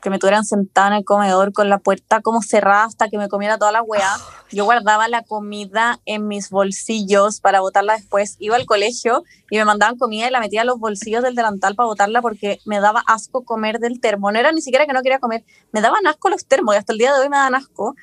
que 0.00 0.10
me 0.10 0.18
tuvieran 0.18 0.44
sentada 0.44 0.88
en 0.88 0.94
el 0.94 1.04
comedor 1.04 1.52
con 1.52 1.68
la 1.68 1.78
puerta 1.78 2.20
como 2.20 2.42
cerrada 2.42 2.84
hasta 2.84 3.08
que 3.08 3.18
me 3.18 3.28
comiera 3.28 3.58
toda 3.58 3.72
la 3.72 3.82
weá. 3.82 4.16
Yo 4.50 4.64
guardaba 4.64 5.08
la 5.08 5.22
comida 5.22 6.00
en 6.04 6.26
mis 6.26 6.50
bolsillos 6.50 7.40
para 7.40 7.60
botarla 7.60 7.94
después. 7.94 8.36
Iba 8.38 8.56
al 8.56 8.66
colegio 8.66 9.24
y 9.50 9.58
me 9.58 9.64
mandaban 9.64 9.98
comida 9.98 10.28
y 10.28 10.30
la 10.30 10.40
metía 10.40 10.62
en 10.62 10.68
los 10.68 10.78
bolsillos 10.78 11.22
del 11.22 11.34
delantal 11.34 11.74
para 11.74 11.86
botarla 11.86 12.22
porque 12.22 12.58
me 12.64 12.80
daba 12.80 13.02
asco 13.06 13.44
comer 13.44 13.78
del 13.78 14.00
termo. 14.00 14.32
No 14.32 14.38
era 14.38 14.52
ni 14.52 14.62
siquiera 14.62 14.86
que 14.86 14.92
no 14.92 15.02
quería 15.02 15.18
comer, 15.18 15.44
me 15.72 15.80
daban 15.80 16.06
asco 16.06 16.28
los 16.28 16.46
termos 16.46 16.74
y 16.74 16.78
hasta 16.78 16.92
el 16.92 16.98
día 16.98 17.14
de 17.14 17.20
hoy 17.20 17.28
me 17.28 17.36
dan 17.36 17.54
asco. 17.54 17.94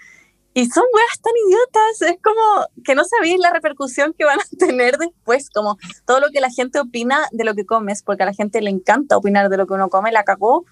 Y 0.58 0.68
son 0.68 0.86
weas 0.94 1.20
tan 1.22 1.34
idiotas, 1.50 2.14
es 2.14 2.22
como 2.24 2.66
que 2.86 2.96
no 2.96 3.04
sabéis 3.04 3.40
la 3.40 3.52
repercusión 3.52 4.16
que 4.18 4.24
van 4.24 4.40
a 4.40 4.44
tener 4.58 4.98
después, 4.98 5.50
como 5.50 5.78
todo 6.06 6.22
lo 6.22 6.30
que 6.30 6.40
la 6.40 6.50
gente 6.50 6.80
opina 6.80 7.28
de 7.34 7.44
lo 7.44 7.56
que 7.56 7.66
comes, 7.66 8.04
porque 8.04 8.24
a 8.24 8.28
la 8.28 8.34
gente 8.34 8.62
le 8.62 8.70
encanta 8.70 9.18
opinar 9.18 9.50
de 9.50 9.58
lo 9.58 9.68
que 9.68 9.74
uno 9.74 9.90
come, 9.90 10.14
la 10.14 10.24
cagó. 10.24 10.64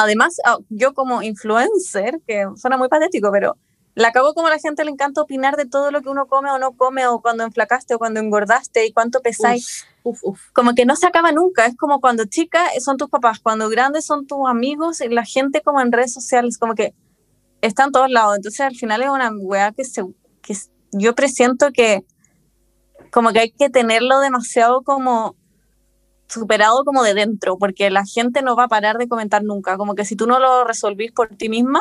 Además, 0.00 0.40
ah, 0.46 0.56
yo 0.70 0.94
como 0.94 1.22
influencer, 1.22 2.22
que 2.26 2.48
suena 2.56 2.78
muy 2.78 2.88
patético, 2.88 3.30
pero 3.30 3.58
la 3.94 4.12
cago 4.12 4.32
como 4.32 4.46
a 4.46 4.50
la 4.50 4.58
gente 4.58 4.82
le 4.82 4.90
encanta 4.90 5.20
opinar 5.20 5.56
de 5.56 5.66
todo 5.66 5.90
lo 5.90 6.00
que 6.00 6.08
uno 6.08 6.26
come 6.26 6.50
o 6.50 6.58
no 6.58 6.72
come, 6.72 7.06
o 7.06 7.20
cuando 7.20 7.44
enflacaste 7.44 7.94
o 7.94 7.98
cuando 7.98 8.18
engordaste 8.18 8.86
y 8.86 8.92
cuánto 8.94 9.20
pesáis. 9.20 9.84
Uf, 10.02 10.20
uf. 10.22 10.40
Como 10.54 10.74
que 10.74 10.86
no 10.86 10.96
se 10.96 11.06
acaba 11.06 11.32
nunca. 11.32 11.66
Es 11.66 11.76
como 11.76 12.00
cuando 12.00 12.24
chica 12.24 12.64
son 12.80 12.96
tus 12.96 13.10
papás, 13.10 13.40
cuando 13.40 13.68
grandes 13.68 14.06
son 14.06 14.26
tus 14.26 14.48
amigos 14.48 15.02
y 15.02 15.08
la 15.08 15.26
gente 15.26 15.60
como 15.60 15.82
en 15.82 15.92
redes 15.92 16.14
sociales, 16.14 16.56
como 16.56 16.74
que 16.74 16.94
está 17.60 17.84
en 17.84 17.92
todos 17.92 18.08
lados. 18.08 18.36
Entonces 18.36 18.60
al 18.60 18.76
final 18.76 19.02
es 19.02 19.10
una 19.10 19.30
weá 19.36 19.72
que, 19.72 19.84
se, 19.84 20.02
que 20.40 20.56
yo 20.92 21.14
presiento 21.14 21.72
que 21.72 22.06
como 23.12 23.32
que 23.32 23.40
hay 23.40 23.50
que 23.50 23.68
tenerlo 23.68 24.18
demasiado 24.20 24.80
como 24.80 25.36
superado 26.30 26.84
como 26.84 27.02
de 27.02 27.14
dentro, 27.14 27.58
porque 27.58 27.90
la 27.90 28.04
gente 28.04 28.42
no 28.42 28.56
va 28.56 28.64
a 28.64 28.68
parar 28.68 28.98
de 28.98 29.08
comentar 29.08 29.42
nunca. 29.42 29.76
Como 29.76 29.94
que 29.94 30.04
si 30.04 30.16
tú 30.16 30.26
no 30.26 30.38
lo 30.38 30.64
resolvís 30.64 31.12
por 31.12 31.28
ti 31.28 31.48
misma 31.48 31.80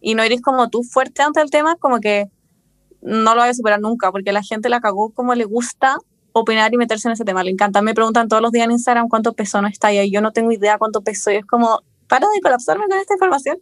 y 0.00 0.14
no 0.14 0.22
eres 0.22 0.40
como 0.40 0.70
tú 0.70 0.82
fuerte 0.82 1.22
ante 1.22 1.40
el 1.40 1.50
tema, 1.50 1.76
como 1.76 2.00
que 2.00 2.30
no 3.02 3.34
lo 3.34 3.40
vas 3.40 3.50
a 3.50 3.54
superar 3.54 3.80
nunca, 3.80 4.10
porque 4.12 4.32
la 4.32 4.42
gente 4.42 4.68
la 4.68 4.80
cagó 4.80 5.10
como 5.10 5.34
le 5.34 5.44
gusta 5.44 5.98
opinar 6.32 6.72
y 6.72 6.76
meterse 6.76 7.08
en 7.08 7.12
ese 7.12 7.24
tema. 7.24 7.42
Le 7.44 7.50
encanta. 7.50 7.82
Me 7.82 7.94
preguntan 7.94 8.28
todos 8.28 8.42
los 8.42 8.52
días 8.52 8.64
en 8.64 8.72
Instagram 8.72 9.08
cuánto 9.08 9.32
peso 9.32 9.60
no 9.62 9.68
está 9.68 9.88
ahí. 9.88 10.10
Yo 10.10 10.20
no 10.20 10.32
tengo 10.32 10.52
idea 10.52 10.78
cuánto 10.78 11.02
peso. 11.02 11.30
Y 11.30 11.36
es 11.36 11.46
como, 11.46 11.80
para 12.08 12.26
de 12.26 12.40
colapsarme 12.40 12.86
con 12.88 12.98
esta 12.98 13.14
información. 13.14 13.58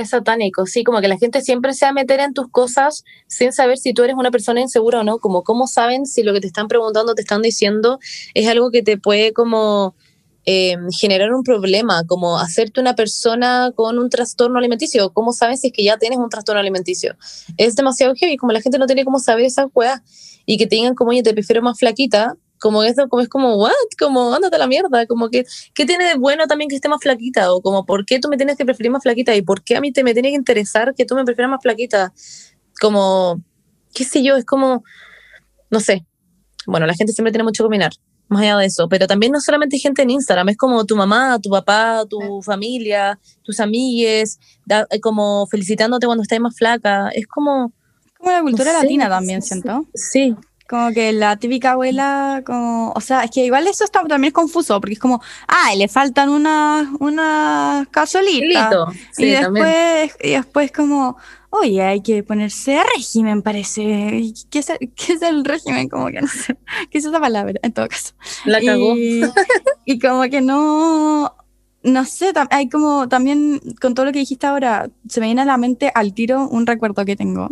Es 0.00 0.10
satánico, 0.10 0.64
sí, 0.64 0.82
como 0.82 1.02
que 1.02 1.08
la 1.08 1.18
gente 1.18 1.42
siempre 1.42 1.74
se 1.74 1.84
va 1.84 1.90
a 1.90 1.92
meter 1.92 2.20
en 2.20 2.32
tus 2.32 2.48
cosas 2.48 3.04
sin 3.26 3.52
saber 3.52 3.76
si 3.76 3.92
tú 3.92 4.02
eres 4.02 4.16
una 4.16 4.30
persona 4.30 4.60
insegura 4.60 5.00
o 5.00 5.04
no, 5.04 5.18
como 5.18 5.42
cómo 5.42 5.66
saben 5.66 6.06
si 6.06 6.22
lo 6.22 6.32
que 6.32 6.40
te 6.40 6.46
están 6.46 6.68
preguntando, 6.68 7.14
te 7.14 7.20
están 7.20 7.42
diciendo, 7.42 7.98
es 8.32 8.48
algo 8.48 8.70
que 8.70 8.82
te 8.82 8.96
puede 8.96 9.34
como 9.34 9.94
eh, 10.46 10.76
generar 10.98 11.34
un 11.34 11.42
problema, 11.42 12.02
como 12.06 12.38
hacerte 12.38 12.80
una 12.80 12.94
persona 12.94 13.72
con 13.74 13.98
un 13.98 14.08
trastorno 14.08 14.58
alimenticio, 14.58 15.12
cómo 15.12 15.34
saben 15.34 15.58
si 15.58 15.66
es 15.66 15.72
que 15.74 15.84
ya 15.84 15.98
tienes 15.98 16.18
un 16.18 16.30
trastorno 16.30 16.60
alimenticio. 16.60 17.14
Es 17.58 17.76
demasiado 17.76 18.14
heavy, 18.14 18.38
como 18.38 18.52
la 18.52 18.62
gente 18.62 18.78
no 18.78 18.86
tiene 18.86 19.04
cómo 19.04 19.18
saber 19.18 19.44
esas 19.44 19.66
weas 19.74 20.00
y 20.46 20.56
que 20.56 20.66
te 20.66 20.76
digan 20.76 20.94
como, 20.94 21.10
oye, 21.10 21.22
te 21.22 21.34
prefiero 21.34 21.60
más 21.60 21.78
flaquita, 21.78 22.36
como 22.60 22.82
eso, 22.84 23.08
como 23.08 23.22
es 23.22 23.28
como, 23.28 23.56
what, 23.56 23.72
como, 23.98 24.34
ándate 24.34 24.56
a 24.56 24.58
la 24.60 24.66
mierda, 24.66 25.06
como 25.06 25.28
que, 25.30 25.44
¿qué 25.74 25.86
tiene 25.86 26.04
de 26.04 26.14
bueno 26.14 26.46
también 26.46 26.68
que 26.68 26.76
esté 26.76 26.88
más 26.88 27.00
flaquita? 27.02 27.52
O 27.52 27.60
como, 27.62 27.84
¿por 27.86 28.04
qué 28.04 28.20
tú 28.20 28.28
me 28.28 28.36
tienes 28.36 28.56
que 28.56 28.64
preferir 28.64 28.92
más 28.92 29.02
flaquita? 29.02 29.34
¿Y 29.34 29.42
por 29.42 29.62
qué 29.64 29.76
a 29.76 29.80
mí 29.80 29.92
te 29.92 30.04
me 30.04 30.12
tiene 30.12 30.28
que 30.28 30.36
interesar 30.36 30.94
que 30.94 31.04
tú 31.06 31.14
me 31.16 31.24
prefieras 31.24 31.50
más 31.50 31.62
flaquita? 31.62 32.12
Como, 32.80 33.42
qué 33.94 34.04
sé 34.04 34.22
yo, 34.22 34.36
es 34.36 34.44
como, 34.44 34.84
no 35.70 35.80
sé. 35.80 36.06
Bueno, 36.66 36.86
la 36.86 36.94
gente 36.94 37.12
siempre 37.12 37.32
tiene 37.32 37.44
mucho 37.44 37.64
que 37.64 37.68
opinar, 37.68 37.92
más 38.28 38.42
allá 38.42 38.58
de 38.58 38.66
eso, 38.66 38.88
pero 38.88 39.06
también 39.06 39.32
no 39.32 39.40
solamente 39.40 39.78
gente 39.78 40.02
en 40.02 40.10
Instagram, 40.10 40.50
es 40.50 40.56
como 40.56 40.84
tu 40.84 40.94
mamá, 40.94 41.38
tu 41.42 41.50
papá, 41.50 42.04
tu 42.08 42.42
familia, 42.42 43.18
tus 43.42 43.58
amigues, 43.60 44.38
da- 44.66 44.86
eh, 44.90 45.00
como 45.00 45.46
felicitándote 45.46 46.06
cuando 46.06 46.22
estás 46.22 46.38
más 46.40 46.54
flaca, 46.56 47.08
es 47.14 47.26
como, 47.26 47.72
Como 48.18 48.30
la 48.30 48.42
cultura 48.42 48.72
latina 48.74 49.08
también, 49.08 49.40
sí, 49.42 49.48
siento. 49.48 49.86
sí, 49.94 50.36
Como 50.70 50.92
que 50.92 51.12
la 51.12 51.36
típica 51.36 51.72
abuela, 51.72 52.44
como, 52.46 52.92
o 52.92 53.00
sea, 53.00 53.24
es 53.24 53.32
que 53.32 53.44
igual 53.44 53.66
eso 53.66 53.82
está, 53.82 54.04
también 54.04 54.28
es 54.28 54.32
confuso, 54.32 54.80
porque 54.80 54.92
es 54.92 55.00
como, 55.00 55.20
ah, 55.48 55.74
le 55.76 55.88
faltan 55.88 56.28
unas 56.28 56.86
unas 57.00 57.88
cazuelitas. 57.88 58.72
Y 58.94 59.24
sí, 59.24 59.34
también. 59.34 59.66
después, 59.66 60.16
y 60.22 60.30
después 60.30 60.70
como, 60.70 61.16
oye, 61.50 61.82
hay 61.82 62.02
que 62.02 62.22
ponerse 62.22 62.78
a 62.78 62.84
régimen, 62.96 63.42
parece. 63.42 63.82
¿Y 63.82 64.32
¿Qué 64.48 64.60
es, 64.60 64.70
el, 64.70 64.78
qué 64.94 65.14
es 65.14 65.22
el 65.22 65.44
régimen? 65.44 65.88
Como 65.88 66.06
que 66.06 66.20
no 66.20 66.28
sé. 66.28 66.56
¿Qué 66.88 66.98
es 66.98 67.04
esa 67.04 67.18
palabra? 67.18 67.54
En 67.64 67.72
todo 67.72 67.88
caso. 67.88 68.14
La 68.44 68.60
cagó. 68.60 68.96
Y, 68.96 69.24
y 69.86 69.98
como 69.98 70.22
que 70.30 70.40
no, 70.40 71.34
no 71.82 72.04
sé, 72.04 72.32
hay 72.50 72.68
como 72.68 73.08
también 73.08 73.60
con 73.80 73.94
todo 73.94 74.06
lo 74.06 74.12
que 74.12 74.20
dijiste 74.20 74.46
ahora, 74.46 74.88
se 75.08 75.18
me 75.18 75.26
viene 75.26 75.42
a 75.42 75.46
la 75.46 75.56
mente 75.56 75.90
al 75.92 76.14
tiro 76.14 76.46
un 76.46 76.64
recuerdo 76.64 77.04
que 77.04 77.16
tengo 77.16 77.50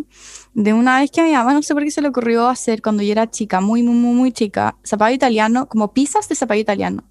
de 0.54 0.72
una 0.72 1.00
vez 1.00 1.10
que 1.10 1.20
a 1.20 1.24
mi 1.24 1.32
mamá 1.32 1.52
no 1.52 1.62
sé 1.62 1.74
por 1.74 1.84
qué 1.84 1.90
se 1.90 2.02
le 2.02 2.08
ocurrió 2.08 2.48
hacer 2.48 2.82
cuando 2.82 3.02
yo 3.02 3.12
era 3.12 3.30
chica, 3.30 3.60
muy, 3.60 3.82
muy, 3.82 3.94
muy, 3.94 4.14
muy 4.14 4.32
chica, 4.32 4.76
zapallo 4.86 5.14
italiano, 5.14 5.68
como 5.68 5.92
pizzas 5.92 6.28
de 6.28 6.34
zapallo 6.34 6.60
italiano. 6.60 7.04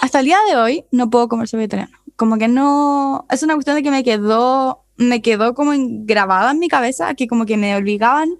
Hasta 0.00 0.20
el 0.20 0.26
día 0.26 0.38
de 0.48 0.56
hoy 0.56 0.84
no 0.90 1.10
puedo 1.10 1.28
comer 1.28 1.48
zapallo 1.48 1.66
italiano. 1.66 1.98
Como 2.16 2.38
que 2.38 2.48
no, 2.48 3.26
es 3.30 3.42
una 3.42 3.54
cuestión 3.54 3.76
de 3.76 3.82
que 3.82 3.90
me 3.90 4.04
quedó, 4.04 4.84
me 4.96 5.22
quedó 5.22 5.54
como 5.54 5.72
grabada 5.76 6.50
en 6.52 6.58
mi 6.58 6.68
cabeza, 6.68 7.14
que 7.14 7.26
como 7.26 7.46
que 7.46 7.56
me 7.56 7.76
obligaban, 7.76 8.30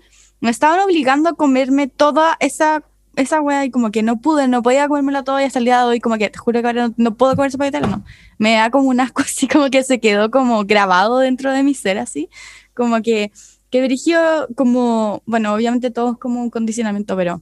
me 0.40 0.50
estaban 0.50 0.80
obligando 0.80 1.30
a 1.30 1.34
comerme 1.34 1.88
toda 1.88 2.36
esa 2.40 2.84
esa 3.16 3.40
wea 3.40 3.64
y 3.64 3.70
como 3.70 3.90
que 3.90 4.02
no 4.02 4.20
pude, 4.20 4.48
no 4.48 4.62
podía 4.62 4.88
comérmela 4.88 5.22
toda 5.22 5.42
y 5.42 5.46
hasta 5.46 5.58
el 5.58 5.66
día 5.66 5.78
de 5.78 5.84
hoy 5.84 6.00
como 6.00 6.16
que 6.16 6.30
te 6.30 6.38
juro 6.38 6.62
que 6.62 6.66
ahora 6.66 6.88
no, 6.88 6.94
no 6.96 7.14
puedo 7.16 7.36
comer 7.36 7.50
zapallo 7.50 7.68
italiano. 7.68 8.04
Me 8.38 8.54
da 8.54 8.70
como 8.70 8.88
un 8.88 9.00
asco 9.00 9.22
así 9.26 9.48
como 9.48 9.68
que 9.70 9.82
se 9.82 10.00
quedó 10.00 10.30
como 10.30 10.64
grabado 10.64 11.18
dentro 11.18 11.52
de 11.52 11.62
mi 11.62 11.74
ser 11.74 11.98
así, 11.98 12.28
como 12.74 13.02
que 13.02 13.32
que 13.72 13.80
dirigió 13.80 14.48
como, 14.54 15.22
bueno, 15.24 15.54
obviamente 15.54 15.90
todo 15.90 16.12
es 16.12 16.18
como 16.18 16.42
un 16.42 16.50
condicionamiento, 16.50 17.16
pero 17.16 17.40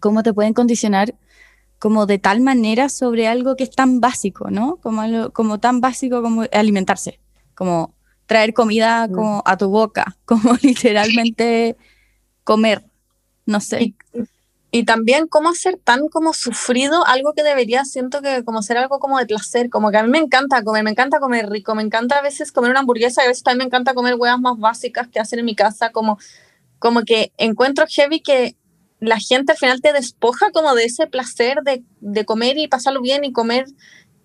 cómo 0.00 0.22
te 0.22 0.32
pueden 0.32 0.54
condicionar 0.54 1.14
como 1.78 2.06
de 2.06 2.18
tal 2.18 2.40
manera 2.40 2.88
sobre 2.88 3.28
algo 3.28 3.56
que 3.56 3.64
es 3.64 3.70
tan 3.70 4.00
básico, 4.00 4.50
¿no? 4.50 4.76
Como 4.76 5.02
algo, 5.02 5.32
como 5.34 5.60
tan 5.60 5.82
básico 5.82 6.22
como 6.22 6.44
alimentarse, 6.50 7.20
como 7.54 7.94
traer 8.24 8.54
comida 8.54 9.06
como 9.08 9.42
a 9.44 9.58
tu 9.58 9.68
boca, 9.68 10.16
como 10.24 10.54
literalmente 10.62 11.76
comer, 12.42 12.82
no 13.44 13.60
sé. 13.60 13.82
Y, 13.82 13.94
y 14.72 14.84
también 14.84 15.26
cómo 15.26 15.48
hacer 15.48 15.78
tan 15.82 16.08
como 16.08 16.32
sufrido 16.32 17.04
algo 17.06 17.32
que 17.32 17.42
debería, 17.42 17.84
siento 17.84 18.22
que 18.22 18.44
como 18.44 18.62
ser 18.62 18.78
algo 18.78 19.00
como 19.00 19.18
de 19.18 19.26
placer, 19.26 19.68
como 19.68 19.90
que 19.90 19.96
a 19.96 20.02
mí 20.04 20.10
me 20.10 20.18
encanta 20.18 20.62
comer, 20.62 20.84
me 20.84 20.90
encanta 20.90 21.18
comer 21.18 21.50
rico, 21.50 21.74
me 21.74 21.82
encanta 21.82 22.18
a 22.18 22.22
veces 22.22 22.52
comer 22.52 22.70
una 22.70 22.80
hamburguesa 22.80 23.22
y 23.22 23.24
a 23.24 23.28
veces 23.28 23.42
también 23.42 23.58
me 23.58 23.64
encanta 23.64 23.94
comer 23.94 24.14
huevas 24.14 24.40
más 24.40 24.58
básicas 24.58 25.08
que 25.08 25.18
hacen 25.18 25.40
en 25.40 25.44
mi 25.44 25.56
casa, 25.56 25.90
como, 25.90 26.18
como 26.78 27.02
que 27.02 27.32
encuentro 27.36 27.86
heavy 27.88 28.20
que 28.20 28.56
la 29.00 29.18
gente 29.18 29.52
al 29.52 29.58
final 29.58 29.80
te 29.80 29.92
despoja 29.92 30.50
como 30.52 30.74
de 30.74 30.84
ese 30.84 31.06
placer 31.06 31.62
de, 31.64 31.82
de 32.00 32.24
comer 32.24 32.58
y 32.58 32.68
pasarlo 32.68 33.00
bien 33.00 33.24
y 33.24 33.32
comer 33.32 33.66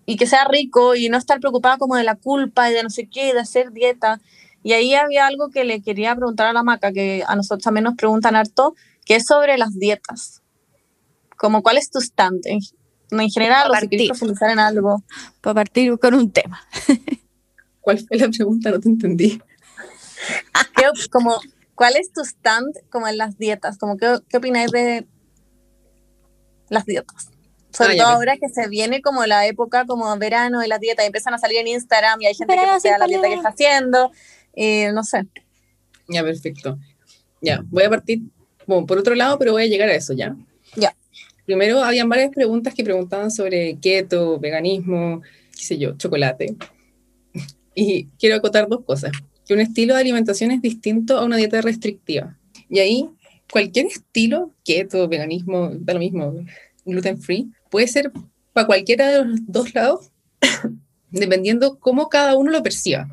y 0.04 0.16
que 0.16 0.26
sea 0.26 0.44
rico 0.44 0.94
y 0.94 1.08
no 1.08 1.18
estar 1.18 1.40
preocupada 1.40 1.78
como 1.78 1.96
de 1.96 2.04
la 2.04 2.14
culpa 2.14 2.70
y 2.70 2.74
de 2.74 2.82
no 2.84 2.90
sé 2.90 3.08
qué, 3.08 3.34
de 3.34 3.40
hacer 3.40 3.72
dieta. 3.72 4.20
Y 4.62 4.72
ahí 4.72 4.94
había 4.94 5.26
algo 5.26 5.50
que 5.50 5.64
le 5.64 5.82
quería 5.82 6.14
preguntar 6.14 6.46
a 6.46 6.52
la 6.52 6.62
maca, 6.62 6.92
que 6.92 7.24
a 7.26 7.34
nosotros 7.34 7.64
también 7.64 7.84
nos 7.84 7.96
preguntan 7.96 8.36
harto, 8.36 8.74
que 9.06 9.14
es 9.14 9.24
sobre 9.24 9.56
las 9.56 9.78
dietas. 9.78 10.42
Como 11.38 11.62
cuál 11.62 11.78
es 11.78 11.90
tu 11.90 12.00
stand 12.00 12.40
en, 12.44 12.60
general 13.30 13.70
o 13.70 13.74
si 13.74 13.88
quieres 13.88 14.08
Partir. 14.08 14.08
profundizar 14.08 14.50
en 14.50 14.58
algo. 14.58 15.02
Para 15.40 15.54
partir 15.54 15.98
con 15.98 16.12
un 16.14 16.30
tema. 16.30 16.60
¿Cuál 17.80 17.98
fue 18.00 18.18
la 18.18 18.28
pregunta? 18.28 18.70
No 18.70 18.80
te 18.80 18.88
entendí. 18.88 19.40
¿Qué 20.76 20.88
op- 20.88 21.10
como, 21.10 21.38
¿Cuál 21.74 21.96
es 21.96 22.12
tu 22.12 22.22
stand 22.22 22.74
como 22.90 23.06
en 23.06 23.16
las 23.16 23.38
dietas? 23.38 23.78
Como, 23.78 23.96
¿qué, 23.96 24.18
¿Qué 24.28 24.38
opináis 24.38 24.70
de 24.72 25.06
las 26.68 26.84
dietas? 26.84 27.30
Sobre 27.70 27.96
todo 27.96 28.08
ahora 28.08 28.38
que 28.38 28.48
se 28.48 28.68
viene 28.68 29.02
como 29.02 29.26
la 29.26 29.46
época 29.46 29.84
como 29.84 30.16
verano 30.16 30.60
de 30.60 30.68
las 30.68 30.80
dietas 30.80 31.04
y 31.04 31.08
empiezan 31.08 31.34
a 31.34 31.38
salir 31.38 31.58
en 31.58 31.68
Instagram 31.68 32.22
y 32.22 32.26
hay 32.26 32.34
gente 32.34 32.54
que 32.54 32.58
Verano 32.60 32.76
postea 32.76 32.98
la 32.98 33.06
dieta 33.06 33.28
que 33.28 33.34
está 33.34 33.50
haciendo. 33.50 34.10
Y 34.54 34.84
no 34.94 35.04
sé. 35.04 35.28
Ya, 36.08 36.24
perfecto. 36.24 36.78
Ya, 37.42 37.60
voy 37.66 37.84
a 37.84 37.90
partir 37.90 38.22
bueno, 38.66 38.86
por 38.86 38.98
otro 38.98 39.14
lado, 39.14 39.38
pero 39.38 39.52
voy 39.52 39.64
a 39.64 39.66
llegar 39.66 39.88
a 39.88 39.94
eso 39.94 40.12
ya. 40.12 40.36
Ya. 40.76 40.94
Primero, 41.44 41.82
habían 41.82 42.08
varias 42.08 42.30
preguntas 42.30 42.74
que 42.74 42.84
preguntaban 42.84 43.30
sobre 43.30 43.78
keto, 43.80 44.38
veganismo, 44.38 45.22
qué 45.56 45.62
sé 45.62 45.78
yo, 45.78 45.96
chocolate. 45.96 46.56
Y 47.74 48.06
quiero 48.18 48.36
acotar 48.36 48.68
dos 48.68 48.84
cosas. 48.84 49.12
Que 49.46 49.54
un 49.54 49.60
estilo 49.60 49.94
de 49.94 50.00
alimentación 50.00 50.50
es 50.50 50.60
distinto 50.60 51.18
a 51.18 51.24
una 51.24 51.36
dieta 51.36 51.60
restrictiva. 51.60 52.36
Y 52.68 52.80
ahí, 52.80 53.08
cualquier 53.52 53.86
estilo, 53.86 54.52
keto, 54.64 55.06
veganismo, 55.06 55.70
da 55.74 55.92
lo 55.92 56.00
mismo, 56.00 56.34
gluten 56.84 57.20
free, 57.20 57.48
puede 57.70 57.86
ser 57.86 58.10
para 58.52 58.66
cualquiera 58.66 59.08
de 59.10 59.24
los 59.24 59.40
dos 59.46 59.74
lados, 59.74 60.10
dependiendo 61.10 61.78
cómo 61.78 62.08
cada 62.08 62.34
uno 62.36 62.50
lo 62.50 62.62
perciba. 62.62 63.08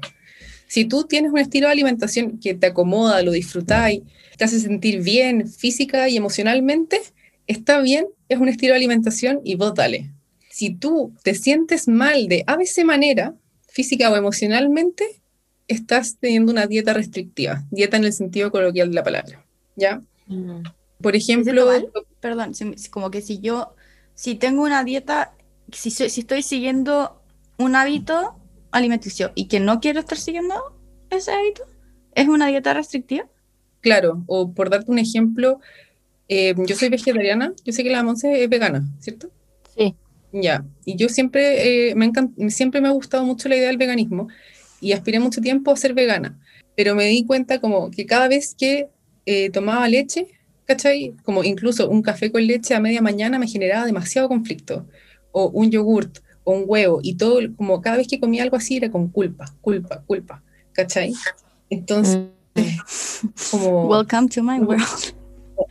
Si 0.74 0.86
tú 0.86 1.04
tienes 1.04 1.32
un 1.32 1.38
estilo 1.38 1.68
de 1.68 1.74
alimentación 1.74 2.40
que 2.40 2.56
te 2.56 2.66
acomoda, 2.66 3.22
lo 3.22 3.32
disfrutáis, 3.32 4.02
te 4.36 4.44
hace 4.44 4.60
sentir 4.60 5.04
bien 5.04 5.48
física 5.48 6.10
y 6.10 6.18
emocionalmente, 6.18 7.00
está 7.46 7.80
bien, 7.80 8.08
es 8.28 8.40
un 8.40 8.50
estilo 8.50 8.74
de 8.74 8.78
alimentación 8.78 9.40
y 9.44 9.54
vos 9.54 9.76
dale. 9.76 10.10
Si 10.50 10.74
tú 10.74 11.14
te 11.22 11.36
sientes 11.36 11.88
mal 11.88 12.28
de 12.28 12.44
ABC 12.48 12.84
manera, 12.86 13.36
física 13.68 14.10
o 14.10 14.16
emocionalmente, 14.16 15.22
estás 15.68 16.18
teniendo 16.20 16.52
una 16.52 16.66
dieta 16.66 16.92
restrictiva, 16.92 17.64
dieta 17.70 17.98
en 17.98 18.06
el 18.06 18.14
sentido 18.14 18.50
coloquial 18.50 18.90
de 18.90 18.96
la 18.96 19.04
palabra, 19.04 19.46
¿ya? 19.76 20.02
Por 21.00 21.16
ejemplo? 21.16 21.70
Perdón, 22.20 22.54
como 22.90 23.12
que 23.12 23.22
si 23.22 23.38
yo, 23.42 23.76
si 24.16 24.34
tengo 24.34 24.64
una 24.64 24.84
dieta, 24.84 25.36
si 25.72 25.90
estoy 26.20 26.42
siguiendo 26.42 27.22
un 27.60 27.76
hábito 27.76 28.40
alimenticio 28.74 29.32
y 29.36 29.48
que 29.48 29.60
no 29.60 29.80
quiero 29.80 30.02
estar 30.02 30.18
siguiendo 30.18 30.56
ese 31.10 31.32
hábito, 31.32 31.64
¿es 32.16 32.28
una 32.28 32.48
dieta 32.48 32.74
restrictiva? 32.74 33.30
claro, 33.84 34.24
o 34.28 34.54
por 34.54 34.72
darte 34.72 34.90
un 34.90 34.98
ejemplo, 34.98 35.60
eh, 36.30 36.56
yo 36.66 36.76
soy 36.76 36.90
vegetariana, 36.90 37.54
yo 37.64 37.74
sé 37.74 37.84
que 37.84 37.92
la 37.92 38.02
Monse 38.02 38.44
es 38.44 38.50
vegana, 38.50 38.84
¿cierto? 39.00 39.30
Sí. 39.76 39.94
Ya, 40.32 40.66
y 40.86 40.96
yo 40.96 41.10
siempre, 41.10 41.90
eh, 41.90 41.96
me 41.96 42.10
siempre 42.50 42.82
me 42.82 42.88
ha 42.88 42.92
gustado 42.92 43.24
mucho 43.26 43.50
la 43.50 43.58
idea 43.58 43.68
del 43.68 43.78
veganismo 43.78 44.30
y 44.82 44.94
aspiré 44.94 45.20
mucho 45.20 45.42
tiempo 45.42 45.72
a 45.72 45.76
ser 45.76 45.94
vegana. 45.94 46.40
pero 46.76 46.96
me 46.96 47.06
di 47.06 47.24
cuenta 47.24 47.62
como 47.62 47.92
que 47.92 48.08
cada 48.08 48.28
vez 48.28 48.56
que 48.56 48.88
eh, 49.28 49.52
tomaba 49.52 49.88
leche, 49.88 50.28
¿cachai? 50.66 51.14
Como 51.24 51.44
incluso 51.44 51.88
un 51.88 52.02
café 52.02 52.32
con 52.32 52.48
leche 52.48 52.74
a 52.74 52.80
media 52.80 53.00
mañana 53.00 53.38
me 53.38 53.48
generaba 53.48 53.86
demasiado 53.86 54.28
conflicto, 54.28 54.88
o 55.32 55.50
un 55.50 55.70
yogurt, 55.70 56.20
un 56.46 56.64
huevo, 56.68 57.00
y 57.02 57.16
todo, 57.16 57.40
como 57.56 57.82
cada 57.82 57.98
vez 57.98 58.08
que 58.08 58.20
comía 58.20 58.44
algo 58.44 58.58
así 58.58 58.78
era 58.78 58.92
con 58.92 59.08
culpa, 59.08 59.46
culpa, 59.62 60.04
culpa, 60.06 60.44
¿cachai? 60.74 61.14
Entonces, 61.70 62.20
como... 63.52 63.88
Welcome 63.88 64.30
to 64.30 64.44
my 64.44 64.60
world. 64.60 64.84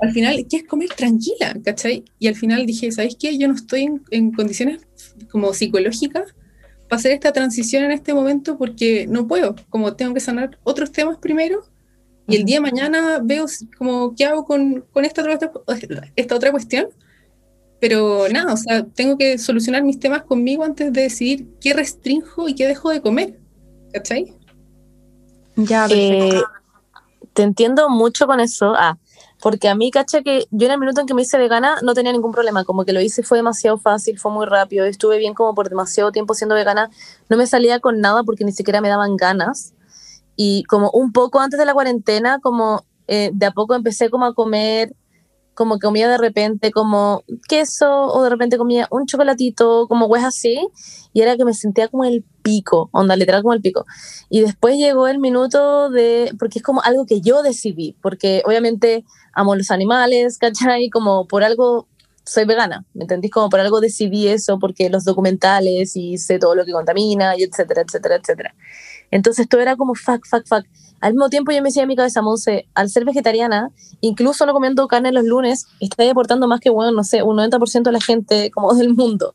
Al 0.01 0.13
final, 0.13 0.47
¿qué 0.49 0.59
es 0.59 0.65
comer 0.65 0.89
tranquila? 0.91 1.57
¿Cachai? 1.65 2.05
Y 2.19 2.29
al 2.29 2.35
final 2.35 2.65
dije, 2.67 2.91
¿sabes 2.93 3.17
qué? 3.19 3.37
Yo 3.37 3.49
no 3.49 3.55
estoy 3.55 3.83
en, 3.83 4.03
en 4.11 4.33
condiciones 4.33 4.87
como 5.31 5.53
psicológicas 5.53 6.35
para 6.89 6.99
hacer 6.99 7.13
esta 7.13 7.33
transición 7.33 7.85
en 7.85 7.93
este 7.93 8.15
momento 8.15 8.57
porque 8.57 9.07
no 9.07 9.27
puedo, 9.27 9.57
como 9.71 9.95
tengo 9.95 10.15
que 10.15 10.21
sanar 10.21 10.59
otros 10.65 10.93
temas 10.93 11.19
primero 11.19 11.65
y 12.29 12.37
el 12.37 12.45
día 12.45 12.57
de 12.57 12.61
mañana 12.61 13.21
veo 13.23 13.47
como 13.77 14.15
qué 14.15 14.25
hago 14.25 14.45
con, 14.45 14.85
con 14.93 15.05
esta, 15.05 15.23
otra, 15.23 15.51
esta 16.17 16.35
otra 16.35 16.51
cuestión. 16.51 16.89
Pero 17.83 18.29
nada, 18.31 18.53
o 18.53 18.57
sea, 18.57 18.85
tengo 18.85 19.19
que 19.19 19.39
solucionar 19.39 19.83
mis 19.83 19.99
temas 19.99 20.23
conmigo 20.23 20.63
antes 20.63 20.93
de 20.93 21.03
decidir 21.03 21.49
qué 21.61 21.75
restringo 21.75 22.49
y 22.49 22.55
qué 22.55 22.69
dejo 22.69 22.91
de 22.91 23.03
comer. 23.03 23.41
¿Cachai? 23.93 24.33
Ya, 25.57 25.89
Eh, 25.91 26.41
te 27.33 27.43
entiendo 27.43 27.89
mucho 27.91 28.29
con 28.29 28.39
eso. 28.39 28.73
Ah, 28.77 28.99
porque 29.41 29.69
a 29.69 29.75
mí, 29.75 29.91
cacha, 29.91 30.23
que 30.23 30.47
yo 30.53 30.67
en 30.67 30.75
el 30.75 30.79
minuto 30.79 31.01
en 31.01 31.09
que 31.09 31.15
me 31.15 31.23
hice 31.23 31.39
vegana 31.39 31.79
no 31.83 31.93
tenía 31.93 32.13
ningún 32.13 32.31
problema. 32.31 32.63
Como 32.63 32.85
que 32.85 32.93
lo 32.93 33.01
hice 33.01 33.25
fue 33.25 33.39
demasiado 33.39 33.79
fácil, 33.79 34.17
fue 34.17 34.31
muy 34.31 34.47
rápido. 34.47 34.85
Estuve 34.85 35.19
bien 35.19 35.35
como 35.35 35.53
por 35.57 35.69
demasiado 35.69 36.13
tiempo 36.13 36.35
siendo 36.35 36.55
vegana. 36.55 36.89
No 37.29 37.37
me 37.37 37.49
salía 37.49 37.81
con 37.81 38.01
nada 38.01 38.23
porque 38.23 38.45
ni 38.45 38.53
siquiera 38.53 38.81
me 38.81 38.91
daban 38.91 39.17
ganas. 39.17 39.75
Y 40.37 40.63
como 40.69 40.89
un 40.93 41.11
poco 41.11 41.41
antes 41.41 41.59
de 41.59 41.67
la 41.67 41.75
cuarentena, 41.75 42.39
como 42.39 42.85
eh, 43.09 43.31
de 43.35 43.47
a 43.47 43.51
poco 43.51 43.75
empecé 43.75 44.09
como 44.09 44.27
a 44.27 44.35
comer, 44.35 44.95
como 45.55 45.79
comía 45.79 46.09
de 46.09 46.19
repente 46.19 46.71
como 46.71 47.25
queso 47.49 48.07
o 48.07 48.23
de 48.23 48.31
repente 48.31 48.59
comía 48.59 48.89
un 48.91 49.07
chocolatito, 49.07 49.87
como 49.89 50.07
hues 50.07 50.25
así. 50.25 50.69
Y 51.13 51.21
era 51.21 51.37
que 51.37 51.45
me 51.45 51.53
sentía 51.55 51.89
como 51.89 52.05
el 52.05 52.25
pico, 52.43 52.89
onda, 52.93 53.17
literal 53.17 53.43
como 53.43 53.55
el 53.55 53.61
pico. 53.61 53.85
Y 54.31 54.41
después 54.41 54.77
llegó 54.77 55.09
el 55.09 55.19
minuto 55.19 55.91
de, 55.91 56.35
porque 56.39 56.59
es 56.59 56.63
como 56.63 56.83
algo 56.83 57.05
que 57.07 57.21
yo 57.21 57.43
decidí, 57.43 57.97
porque 58.01 58.43
obviamente 58.47 59.05
amo 59.35 59.55
los 59.55 59.71
animales, 59.71 60.39
¿cachai? 60.39 60.89
Como 60.89 61.27
por 61.27 61.45
algo 61.45 61.87
soy 62.25 62.45
vegana, 62.45 62.85
¿me 62.95 63.03
entendís? 63.03 63.31
Como 63.31 63.49
por 63.49 63.61
algo 63.61 63.81
decidí 63.81 64.29
eso, 64.29 64.59
porque 64.59 64.89
los 64.91 65.05
documentales 65.05 65.97
y 65.97 66.19
sé 66.19 66.39
todo 66.39 66.55
lo 66.55 66.65
que 66.65 66.73
contamina, 66.73 67.37
y 67.37 67.43
etcétera, 67.43 67.83
etcétera, 67.83 68.17
etcétera. 68.17 68.55
Entonces 69.13 69.49
todo 69.49 69.61
era 69.61 69.77
como 69.77 69.95
fuck, 69.95 70.27
fuck, 70.27 70.45
fuck. 70.47 70.67
Al 71.01 71.13
mismo 71.13 71.29
tiempo 71.29 71.53
yo 71.53 71.59
me 71.59 71.69
decía 71.69 71.83
en 71.83 71.89
mi 71.89 71.97
cabeza, 71.97 72.23
Monse, 72.23 72.67
al 72.75 72.89
ser 72.89 73.05
vegetariana, 73.05 73.71
incluso 74.01 74.47
no 74.47 74.53
comiendo 74.53 74.89
carne 74.89 75.13
los 75.13 75.25
lunes, 75.25 75.67
estoy 75.81 76.09
aportando 76.09 76.49
más 76.49 76.61
que, 76.61 76.71
bueno, 76.71 76.93
no 76.93 77.05
sé, 77.05 77.23
un 77.23 77.37
90% 77.37 77.83
de 77.83 77.93
la 77.93 78.01
gente 78.01 78.51
como 78.51 78.75
del 78.75 78.95
mundo. 78.95 79.35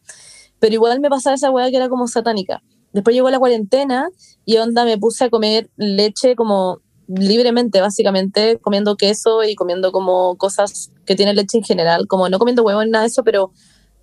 Pero 0.60 0.74
igual 0.74 1.00
me 1.00 1.10
pasaba 1.10 1.36
esa 1.36 1.52
weá 1.52 1.70
que 1.70 1.78
era 1.78 1.90
como 1.90 2.08
satánica. 2.08 2.64
Después 2.92 3.16
llegó 3.16 3.30
la 3.30 3.38
cuarentena 3.38 4.10
y 4.46 4.58
onda 4.58 4.84
me 4.84 4.98
puse 4.98 5.26
a 5.26 5.30
comer 5.30 5.70
leche 5.78 6.36
como 6.36 6.82
libremente, 7.08 7.80
básicamente, 7.80 8.60
comiendo 8.60 8.98
queso 8.98 9.44
y 9.44 9.56
comiendo 9.56 9.92
como 9.92 10.38
cosas 10.38 10.92
que 11.06 11.16
tienen 11.16 11.36
leche 11.36 11.60
en 11.60 11.64
general, 11.64 12.08
como 12.08 12.28
no 12.30 12.40
comiendo 12.40 12.64
huevo 12.64 12.84
ni 12.84 12.90
nada 12.90 13.04
de 13.04 13.10
eso, 13.10 13.24
pero 13.24 13.52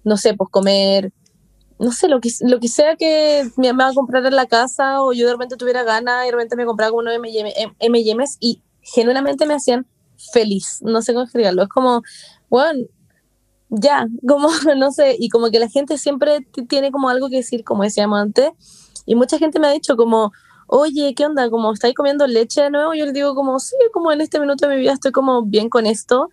no 0.05 0.17
sé, 0.17 0.35
pues 0.35 0.51
comer, 0.51 1.13
no 1.79 1.93
sé, 1.93 2.09
lo 2.09 2.21
que, 2.21 2.31
lo 2.41 2.61
que 2.61 2.69
sea 2.69 2.97
que 2.97 3.49
mi 3.57 3.69
mamá 3.69 3.87
va 3.87 3.91
a 3.91 3.95
comprar 3.95 4.25
en 4.27 4.37
la 4.37 4.47
casa 4.47 5.03
o 5.03 5.13
yo 5.13 5.27
de 5.27 5.33
repente 5.33 5.57
tuviera 5.57 5.83
ganas 5.83 6.23
y 6.23 6.27
de 6.27 6.33
repente 6.33 6.57
me 6.57 6.67
compraba 6.67 6.91
como 6.91 7.01
unos 7.01 7.15
M&M's 7.15 8.37
y 8.41 8.63
genuinamente 8.81 9.47
me 9.47 9.55
hacían 9.55 9.87
feliz, 10.33 10.79
no 10.83 11.03
sé 11.03 11.13
cómo 11.13 11.25
explicarlo, 11.25 11.63
es 11.63 11.69
como, 11.69 12.03
bueno, 12.49 12.87
ya, 13.69 14.07
como, 14.27 14.49
no 14.77 14.93
sé, 14.93 15.17
y 15.19 15.29
como 15.29 15.51
que 15.51 15.59
la 15.59 15.69
gente 15.69 15.99
siempre 15.99 16.47
tiene 16.69 16.93
como 16.93 17.09
algo 17.09 17.29
que 17.29 17.37
decir, 17.37 17.65
como 17.65 17.83
decíamos 17.83 18.21
antes, 18.21 18.51
y 19.07 19.15
mucha 19.17 19.39
gente 19.39 19.59
me 19.59 19.67
ha 19.67 19.73
dicho 19.73 19.97
como, 19.97 20.33
oye, 20.67 21.15
¿qué 21.15 21.27
onda? 21.27 21.51
Como, 21.51 21.73
¿estáis 21.73 21.95
comiendo 21.95 22.27
leche 22.27 22.63
de 22.63 22.71
nuevo? 22.71 22.95
Yo 22.95 23.05
le 23.05 23.13
digo 23.13 23.35
como, 23.35 23.59
sí, 23.59 23.77
como 23.93 24.13
en 24.13 24.21
este 24.21 24.41
minuto 24.41 24.67
de 24.67 24.75
mi 24.75 24.81
vida 24.81 24.93
estoy 24.93 25.13
como 25.13 25.43
bien 25.43 25.69
con 25.69 25.85
esto. 25.87 26.31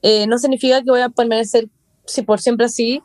Eh, 0.00 0.26
no 0.26 0.38
significa 0.38 0.82
que 0.82 0.90
voy 0.90 1.00
a 1.00 1.10
permanecer 1.10 1.68
sí, 2.06 2.22
por 2.22 2.40
siempre 2.40 2.66
así, 2.66 3.02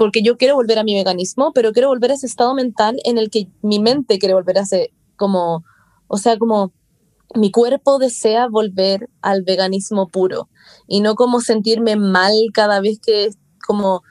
porque 0.00 0.22
yo 0.22 0.38
quiero 0.38 0.54
volver 0.54 0.78
a 0.78 0.82
mi 0.82 0.94
veganismo, 0.94 1.52
pero 1.52 1.72
quiero 1.72 1.88
volver 1.88 2.10
a 2.10 2.14
ese 2.14 2.24
estado 2.24 2.54
mental 2.54 2.98
en 3.04 3.18
el 3.18 3.28
que 3.28 3.48
mi 3.60 3.80
mente 3.80 4.18
quiere 4.18 4.32
volver 4.32 4.56
a 4.56 4.62
ese, 4.62 4.94
como, 5.16 5.62
o 6.08 6.16
sea, 6.16 6.38
como 6.38 6.72
mi 7.34 7.50
cuerpo 7.50 7.98
desea 7.98 8.48
volver 8.48 9.10
al 9.20 9.42
veganismo 9.42 10.08
puro 10.08 10.48
y 10.86 11.02
no 11.02 11.16
como 11.16 11.42
sentirme 11.42 11.96
mal 11.96 12.32
cada 12.54 12.80
vez 12.80 12.98
que 12.98 13.28
como 13.66 14.02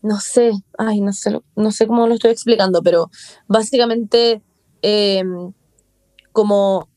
no 0.00 0.20
sé, 0.20 0.52
ay, 0.78 1.00
no 1.00 1.12
sé, 1.12 1.40
no 1.56 1.72
sé 1.72 1.88
cómo 1.88 2.06
lo 2.06 2.14
estoy 2.14 2.30
explicando, 2.30 2.80
pero 2.80 3.10
básicamente 3.48 4.44
eh, 4.82 5.24
como 6.30 6.88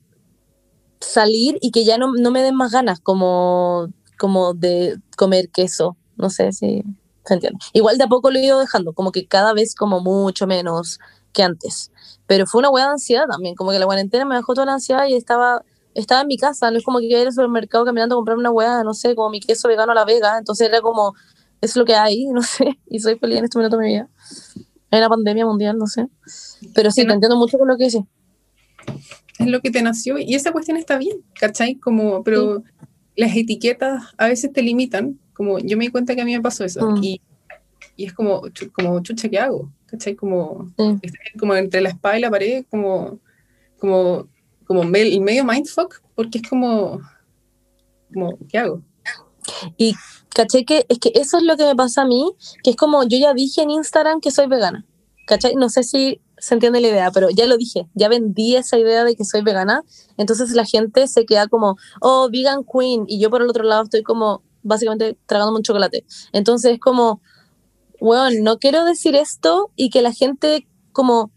salir 0.99 1.57
y 1.61 1.71
que 1.71 1.83
ya 1.83 1.97
no, 1.97 2.13
no 2.13 2.29
me 2.29 2.43
den 2.43 2.53
más 2.53 2.73
ganas 2.73 2.99
como, 2.99 3.91
como 4.19 4.53
de 4.53 4.99
comer 5.17 5.49
queso, 5.49 5.97
no 6.15 6.29
sé 6.29 6.51
si 6.51 6.83
se 7.27 7.33
entiende. 7.35 7.59
Igual 7.73 7.97
de 7.97 8.05
a 8.05 8.07
poco 8.07 8.31
lo 8.31 8.39
he 8.39 8.45
ido 8.45 8.59
dejando, 8.59 8.93
como 8.93 9.11
que 9.11 9.27
cada 9.27 9.53
vez 9.53 9.75
como 9.75 9.99
mucho 9.99 10.47
menos 10.47 10.99
que 11.33 11.43
antes, 11.43 11.91
pero 12.25 12.45
fue 12.45 12.59
una 12.59 12.69
hueá 12.69 12.85
de 12.85 12.91
ansiedad 12.91 13.25
también, 13.29 13.55
como 13.55 13.71
que 13.71 13.79
la 13.79 13.85
cuarentena 13.85 14.25
me 14.25 14.35
dejó 14.35 14.53
toda 14.53 14.65
la 14.65 14.73
ansiedad 14.73 15.05
y 15.07 15.15
estaba 15.15 15.63
estaba 15.93 16.21
en 16.21 16.27
mi 16.27 16.37
casa, 16.37 16.69
no 16.69 16.77
es 16.77 16.83
como 16.83 16.99
que 16.99 17.05
iba 17.05 17.17
a 17.17 17.21
ir 17.21 17.27
al 17.27 17.33
supermercado 17.33 17.83
caminando 17.83 18.15
a 18.15 18.17
comprarme 18.17 18.41
una 18.41 18.51
hueá, 18.51 18.83
no 18.83 18.93
sé, 18.93 19.15
como 19.15 19.31
mi 19.31 19.39
queso 19.39 19.67
vegano 19.67 19.93
a 19.93 19.95
la 19.95 20.05
vega, 20.05 20.37
entonces 20.37 20.67
era 20.67 20.79
como, 20.79 21.15
es 21.59 21.75
lo 21.75 21.85
que 21.85 21.95
hay, 21.95 22.25
no 22.31 22.43
sé, 22.43 22.77
y 22.87 22.99
soy 22.99 23.17
feliz 23.17 23.39
en 23.39 23.45
este 23.45 23.57
momento 23.57 23.77
de 23.77 23.83
mi 23.83 23.93
vida. 23.93 24.09
Hay 24.91 24.99
una 24.99 25.09
pandemia 25.09 25.45
mundial, 25.45 25.77
no 25.77 25.87
sé. 25.87 26.07
Pero 26.73 26.91
sí, 26.91 27.05
te 27.05 27.11
entiendo 27.11 27.35
mucho 27.35 27.57
con 27.57 27.67
lo 27.67 27.77
que 27.77 27.85
dices. 27.85 28.03
es 29.39 29.47
lo 29.47 29.59
que 29.59 29.71
te 29.71 29.81
nació 29.81 30.17
y 30.17 30.35
esa 30.35 30.51
cuestión 30.51 30.77
está 30.77 30.97
bien, 30.97 31.23
¿cachai? 31.39 31.75
Como, 31.75 32.23
pero 32.23 32.63
las 33.15 33.35
etiquetas 33.35 34.03
a 34.17 34.27
veces 34.27 34.53
te 34.53 34.61
limitan, 34.61 35.19
como 35.37 35.59
yo 35.59 35.77
me 35.77 35.85
di 35.85 35.91
cuenta 35.91 36.15
que 36.15 36.21
a 36.21 36.25
mí 36.25 36.35
me 36.35 36.41
pasó 36.41 36.65
eso 36.65 36.81
Mm. 36.81 37.03
y, 37.03 37.21
y 37.95 38.05
es 38.05 38.13
como, 38.13 38.41
como 38.73 38.99
chucha, 39.03 39.29
¿qué 39.29 39.37
hago? 39.37 39.71
¿Cachai? 39.85 40.15
Como, 40.15 40.67
estoy 40.77 41.39
como 41.39 41.55
entre 41.55 41.79
la 41.81 41.89
espada 41.89 42.17
y 42.17 42.21
la 42.21 42.31
pared, 42.31 42.65
como, 42.69 43.19
como, 43.79 44.27
como 44.65 44.81
el 44.83 45.21
medio 45.21 45.45
mindfuck, 45.45 46.01
porque 46.15 46.39
es 46.39 46.49
como, 46.49 46.99
como, 48.11 48.37
¿qué 48.49 48.57
hago? 48.57 48.81
Y 49.77 49.93
caché 50.29 50.65
que 50.65 50.85
es 50.89 50.99
que 50.99 51.11
eso 51.15 51.37
es 51.37 51.43
lo 51.43 51.55
que 51.55 51.63
me 51.65 51.75
pasa 51.75 52.01
a 52.01 52.05
mí, 52.05 52.31
que 52.63 52.71
es 52.71 52.75
como 52.75 53.03
yo 53.03 53.17
ya 53.17 53.33
dije 53.33 53.61
en 53.61 53.69
Instagram 53.69 54.19
que 54.19 54.31
soy 54.31 54.47
vegana. 54.47 54.85
¿Cachai? 55.25 55.55
No 55.55 55.69
sé 55.69 55.83
si 55.83 56.21
se 56.37 56.53
entiende 56.53 56.79
la 56.79 56.87
idea, 56.87 57.11
pero 57.11 57.29
ya 57.29 57.45
lo 57.47 57.57
dije, 57.57 57.87
ya 57.95 58.09
vendí 58.09 58.55
esa 58.55 58.77
idea 58.77 59.03
de 59.03 59.15
que 59.15 59.25
soy 59.25 59.41
vegana, 59.41 59.83
entonces 60.17 60.51
la 60.51 60.65
gente 60.65 61.07
se 61.07 61.25
queda 61.25 61.47
como, 61.47 61.77
oh, 61.99 62.29
vegan 62.31 62.63
queen, 62.63 63.05
y 63.07 63.19
yo 63.19 63.29
por 63.29 63.41
el 63.41 63.49
otro 63.49 63.63
lado 63.63 63.83
estoy 63.83 64.03
como 64.03 64.43
básicamente 64.67 65.17
tragándome 65.25 65.57
un 65.57 65.63
chocolate. 65.63 66.05
Entonces 66.33 66.73
es 66.73 66.79
como, 66.79 67.21
bueno, 67.99 68.29
no 68.41 68.59
quiero 68.59 68.85
decir 68.85 69.15
esto 69.15 69.71
y 69.75 69.89
que 69.89 70.01
la 70.01 70.13
gente 70.13 70.67
como, 70.91 71.31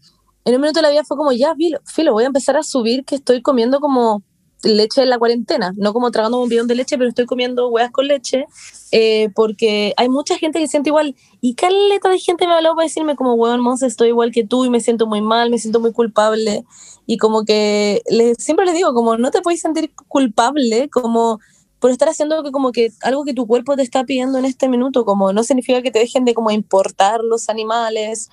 en 0.45 0.55
un 0.55 0.61
minuto 0.61 0.79
de 0.79 0.83
la 0.83 0.91
vida 0.91 1.03
fue 1.03 1.17
como, 1.17 1.31
ya, 1.31 1.55
filo, 1.85 2.13
voy 2.13 2.23
a 2.23 2.27
empezar 2.27 2.57
a 2.57 2.63
subir 2.63 3.05
que 3.05 3.15
estoy 3.15 3.41
comiendo 3.41 3.79
como 3.79 4.23
leche 4.63 5.01
en 5.01 5.09
la 5.09 5.17
cuarentena, 5.17 5.73
no 5.75 5.93
como 5.93 6.11
tragando 6.11 6.39
un 6.39 6.49
bidón 6.49 6.67
de 6.67 6.75
leche, 6.75 6.97
pero 6.97 7.09
estoy 7.09 7.25
comiendo 7.25 7.69
huevas 7.69 7.91
con 7.91 8.07
leche, 8.07 8.45
eh, 8.91 9.29
porque 9.33 9.93
hay 9.97 10.09
mucha 10.09 10.37
gente 10.37 10.59
que 10.59 10.67
siente 10.67 10.89
igual, 10.89 11.15
y 11.41 11.55
caleta 11.55 12.09
de 12.09 12.19
gente 12.19 12.45
me 12.45 12.53
ha 12.53 12.57
hablado 12.57 12.75
para 12.75 12.85
decirme 12.85 13.15
como, 13.15 13.33
huevón, 13.33 13.61
Monse, 13.61 13.87
estoy 13.87 14.09
igual 14.09 14.31
que 14.31 14.45
tú 14.45 14.65
y 14.65 14.69
me 14.69 14.79
siento 14.79 15.07
muy 15.07 15.21
mal, 15.21 15.49
me 15.49 15.57
siento 15.57 15.79
muy 15.79 15.93
culpable, 15.93 16.63
y 17.07 17.17
como 17.17 17.43
que 17.43 18.03
siempre 18.37 18.65
les 18.65 18.75
digo, 18.75 18.93
como 18.93 19.17
no 19.17 19.31
te 19.31 19.41
puedes 19.41 19.61
sentir 19.61 19.93
culpable, 20.07 20.89
como 20.89 21.39
por 21.81 21.89
estar 21.89 22.07
haciendo 22.07 22.43
que 22.43 22.51
como 22.51 22.71
que 22.71 22.91
algo 23.01 23.25
que 23.25 23.33
tu 23.33 23.47
cuerpo 23.47 23.75
te 23.75 23.81
está 23.81 24.03
pidiendo 24.03 24.37
en 24.37 24.45
este 24.45 24.69
minuto, 24.69 25.03
como 25.03 25.33
no 25.33 25.43
significa 25.43 25.81
que 25.81 25.89
te 25.89 25.97
dejen 25.97 26.25
de 26.25 26.35
como 26.35 26.51
importar 26.51 27.21
los 27.23 27.49
animales, 27.49 28.29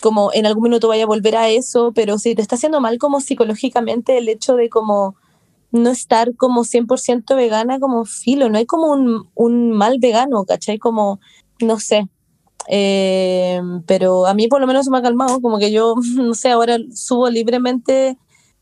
como 0.00 0.30
en 0.32 0.46
algún 0.46 0.64
minuto 0.64 0.88
vaya 0.88 1.04
a 1.04 1.06
volver 1.06 1.36
a 1.36 1.50
eso, 1.50 1.92
pero 1.94 2.18
si 2.18 2.34
te 2.34 2.40
está 2.40 2.56
haciendo 2.56 2.80
mal 2.80 2.96
como 2.96 3.20
psicológicamente 3.20 4.16
el 4.16 4.30
hecho 4.30 4.56
de 4.56 4.70
como 4.70 5.14
no 5.72 5.90
estar 5.90 6.34
como 6.36 6.64
100% 6.64 7.36
vegana 7.36 7.78
como 7.78 8.06
filo, 8.06 8.48
no 8.48 8.56
hay 8.56 8.64
como 8.64 8.92
un, 9.34 9.72
mal 9.72 9.98
vegano, 10.00 10.44
¿cachai? 10.46 10.78
Como, 10.78 11.20
no 11.60 11.78
sé. 11.78 12.08
Eh, 12.68 13.60
pero 13.86 14.26
a 14.26 14.32
mí 14.32 14.48
por 14.48 14.62
lo 14.62 14.66
menos 14.66 14.88
me 14.88 14.96
ha 14.96 15.02
calmado, 15.02 15.42
como 15.42 15.58
que 15.58 15.70
yo, 15.70 15.96
no 16.16 16.32
sé, 16.32 16.48
ahora 16.48 16.78
subo 16.94 17.28
libremente 17.28 18.16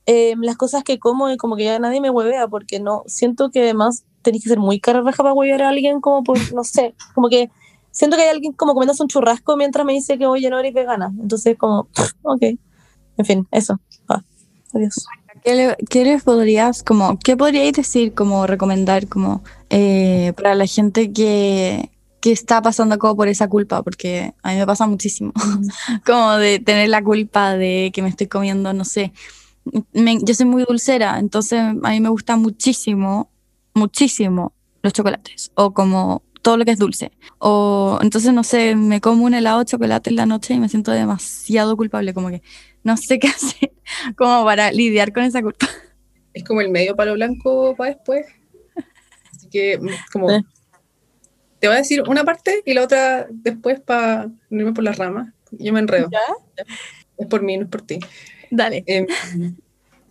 eh, 0.07 0.35
las 0.41 0.57
cosas 0.57 0.83
que 0.83 0.99
como 0.99 1.31
y 1.31 1.37
como 1.37 1.55
que 1.55 1.65
ya 1.65 1.79
nadie 1.79 2.01
me 2.01 2.11
huevea, 2.11 2.49
porque 2.49 2.81
no, 2.81 3.05
siento 3.07 3.51
que 3.53 3.61
además 3.63 4.05
tenés 4.25 4.43
que 4.43 4.49
ser 4.49 4.59
muy 4.59 4.81
cara 4.81 5.01
raja 5.03 5.23
para 5.23 5.33
huevear 5.35 5.63
a 5.63 5.69
alguien 5.69 6.01
como 6.01 6.25
por, 6.25 6.37
no 6.53 6.65
sé, 6.65 6.95
como 7.15 7.29
que 7.29 7.49
siento 7.93 8.17
que 8.17 8.25
hay 8.25 8.31
alguien 8.31 8.53
como 8.55 8.75
comiéndose 8.75 9.03
un 9.05 9.09
churrasco 9.09 9.57
mientras 9.57 9.87
me 9.87 9.93
dice 9.93 10.19
que 10.19 10.27
oye, 10.27 10.51
no 10.51 10.59
eres 10.59 10.75
vegana, 10.75 11.13
entonces 11.21 11.57
como, 11.57 11.87
ok, 12.23 12.43
en 13.19 13.25
fin, 13.25 13.47
eso, 13.53 13.79
Ah, 14.09 14.21
adiós. 14.73 15.07
¿Qué, 15.45 15.55
le- 15.55 15.77
qué 15.91 16.05
les 16.05 16.23
podrías, 16.25 16.83
como, 16.83 17.19
qué 17.19 17.37
podríais 17.37 17.73
decir, 17.75 18.15
como 18.15 18.47
recomendar, 18.47 19.07
como, 19.09 19.43
eh, 19.71 20.33
para 20.37 20.55
la 20.55 20.67
gente 20.67 21.13
que, 21.13 21.91
que 22.21 22.33
está 22.33 22.63
pasando 22.63 22.99
como 22.99 23.15
por 23.17 23.29
esa 23.29 23.47
culpa? 23.49 23.83
Porque 23.83 24.33
a 24.43 24.53
mí 24.53 24.57
me 24.59 24.67
pasa 24.67 24.87
muchísimo, 24.87 25.33
como 26.07 26.33
de 26.37 26.61
tener 26.61 26.89
la 26.89 27.03
culpa 27.05 27.57
de 27.57 27.91
que 27.93 28.01
me 28.03 28.09
estoy 28.09 28.27
comiendo, 28.27 28.73
no 28.73 28.85
sé. 28.85 29.13
Me- 29.93 30.19
yo 30.23 30.35
soy 30.35 30.47
muy 30.47 30.65
dulcera, 30.65 31.19
entonces 31.19 31.61
a 31.61 31.73
mí 31.91 32.01
me 32.01 32.09
gusta 32.09 32.37
muchísimo, 32.37 33.29
muchísimo 33.75 34.55
los 34.83 34.93
chocolates, 34.93 35.51
o 35.55 35.75
como 35.75 36.23
todo 36.43 36.57
lo 36.59 36.65
que 36.65 36.73
es 36.73 36.79
dulce. 36.79 37.11
O 37.39 37.99
entonces, 38.03 38.33
no 38.33 38.45
sé, 38.45 38.77
me 38.77 39.01
como 39.01 39.25
un 39.25 39.35
helado 39.35 39.61
de 39.61 39.65
chocolate 39.65 40.11
en 40.11 40.17
la 40.17 40.27
noche 40.27 40.55
y 40.55 40.61
me 40.61 40.69
siento 40.69 40.93
demasiado 40.93 41.77
culpable, 41.77 42.15
como 42.15 42.29
que 42.29 42.43
no 42.85 42.97
sé 42.97 43.19
qué 43.21 43.29
hacer 43.29 43.73
como 44.17 44.45
para 44.45 44.71
lidiar 44.71 45.13
con 45.13 45.25
esa 45.25 45.43
culpa. 45.43 45.67
Es 46.35 46.45
como 46.45 46.61
el 46.61 46.71
medio 46.71 46.95
palo 46.95 47.15
blanco 47.15 47.75
para 47.77 47.95
después. 47.95 48.27
Así 49.35 49.49
que, 49.49 49.79
mm, 49.79 49.89
como. 50.13 50.31
Eh. 50.31 50.43
Te 51.61 51.69
voy 51.69 51.77
a 51.77 51.79
decir 51.79 52.03
una 52.07 52.25
parte 52.25 52.63
y 52.67 52.75
la 52.75 52.83
otra 52.83 53.27
después 53.31 53.81
para 53.81 54.27
no 54.51 54.61
irme 54.61 54.75
por 54.75 54.85
las 54.85 54.99
ramas. 54.99 55.33
Yo 55.53 55.73
me 55.73 55.81
enredo. 55.81 56.11
Es 57.17 57.27
por 57.27 57.43
mí, 57.43 57.57
no 57.57 57.65
es 57.65 57.71
por 57.71 57.81
ti. 57.81 58.01
Dale. 58.51 58.85
Em, 58.87 59.07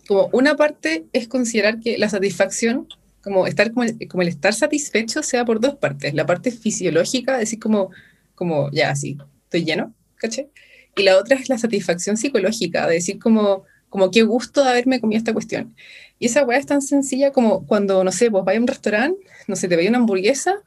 como 0.08 0.28
una 0.32 0.56
parte 0.56 1.06
es 1.12 1.28
considerar 1.28 1.78
que 1.78 1.96
la 1.96 2.08
satisfacción, 2.08 2.88
como 3.24 3.46
estar 3.46 3.72
como 3.72 3.84
el, 3.84 4.06
como 4.06 4.22
el 4.22 4.28
estar 4.28 4.52
satisfecho, 4.52 5.22
sea 5.22 5.46
por 5.46 5.58
dos 5.58 5.76
partes. 5.76 6.12
La 6.12 6.26
parte 6.26 6.50
fisiológica, 6.50 7.38
decir 7.38 7.58
como, 7.58 7.90
como 8.34 8.70
ya, 8.70 8.90
así, 8.90 9.16
estoy 9.44 9.64
lleno, 9.64 9.94
¿caché? 10.16 10.50
Y 10.94 11.02
la 11.02 11.16
otra 11.18 11.36
es 11.36 11.48
la 11.48 11.56
satisfacción 11.56 12.18
psicológica, 12.18 12.86
de 12.86 12.94
decir 12.94 13.18
como, 13.18 13.64
como 13.88 14.10
qué 14.10 14.22
gusto 14.22 14.62
de 14.62 14.70
haberme 14.70 15.00
comido 15.00 15.18
esta 15.18 15.32
cuestión. 15.32 15.74
Y 16.18 16.26
esa 16.26 16.44
weá 16.44 16.58
es 16.58 16.66
tan 16.66 16.82
sencilla 16.82 17.32
como 17.32 17.66
cuando, 17.66 18.04
no 18.04 18.12
sé, 18.12 18.28
vos 18.28 18.44
vas 18.44 18.56
a 18.56 18.60
un 18.60 18.66
restaurante, 18.66 19.18
no 19.48 19.56
sé, 19.56 19.68
te 19.68 19.76
veis 19.76 19.88
una 19.88 19.98
hamburguesa 19.98 20.62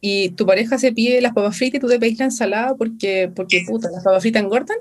y 0.00 0.30
tu 0.30 0.46
pareja 0.46 0.78
se 0.78 0.92
pide 0.92 1.20
las 1.20 1.34
papas 1.34 1.56
fritas 1.56 1.78
y 1.78 1.80
tú 1.80 1.88
te 1.88 2.00
pedís 2.00 2.18
la 2.18 2.24
ensalada 2.24 2.74
porque, 2.74 3.30
porque 3.36 3.62
puta, 3.66 3.90
las 3.90 4.02
papas 4.02 4.22
fritas 4.22 4.42
engordan. 4.42 4.78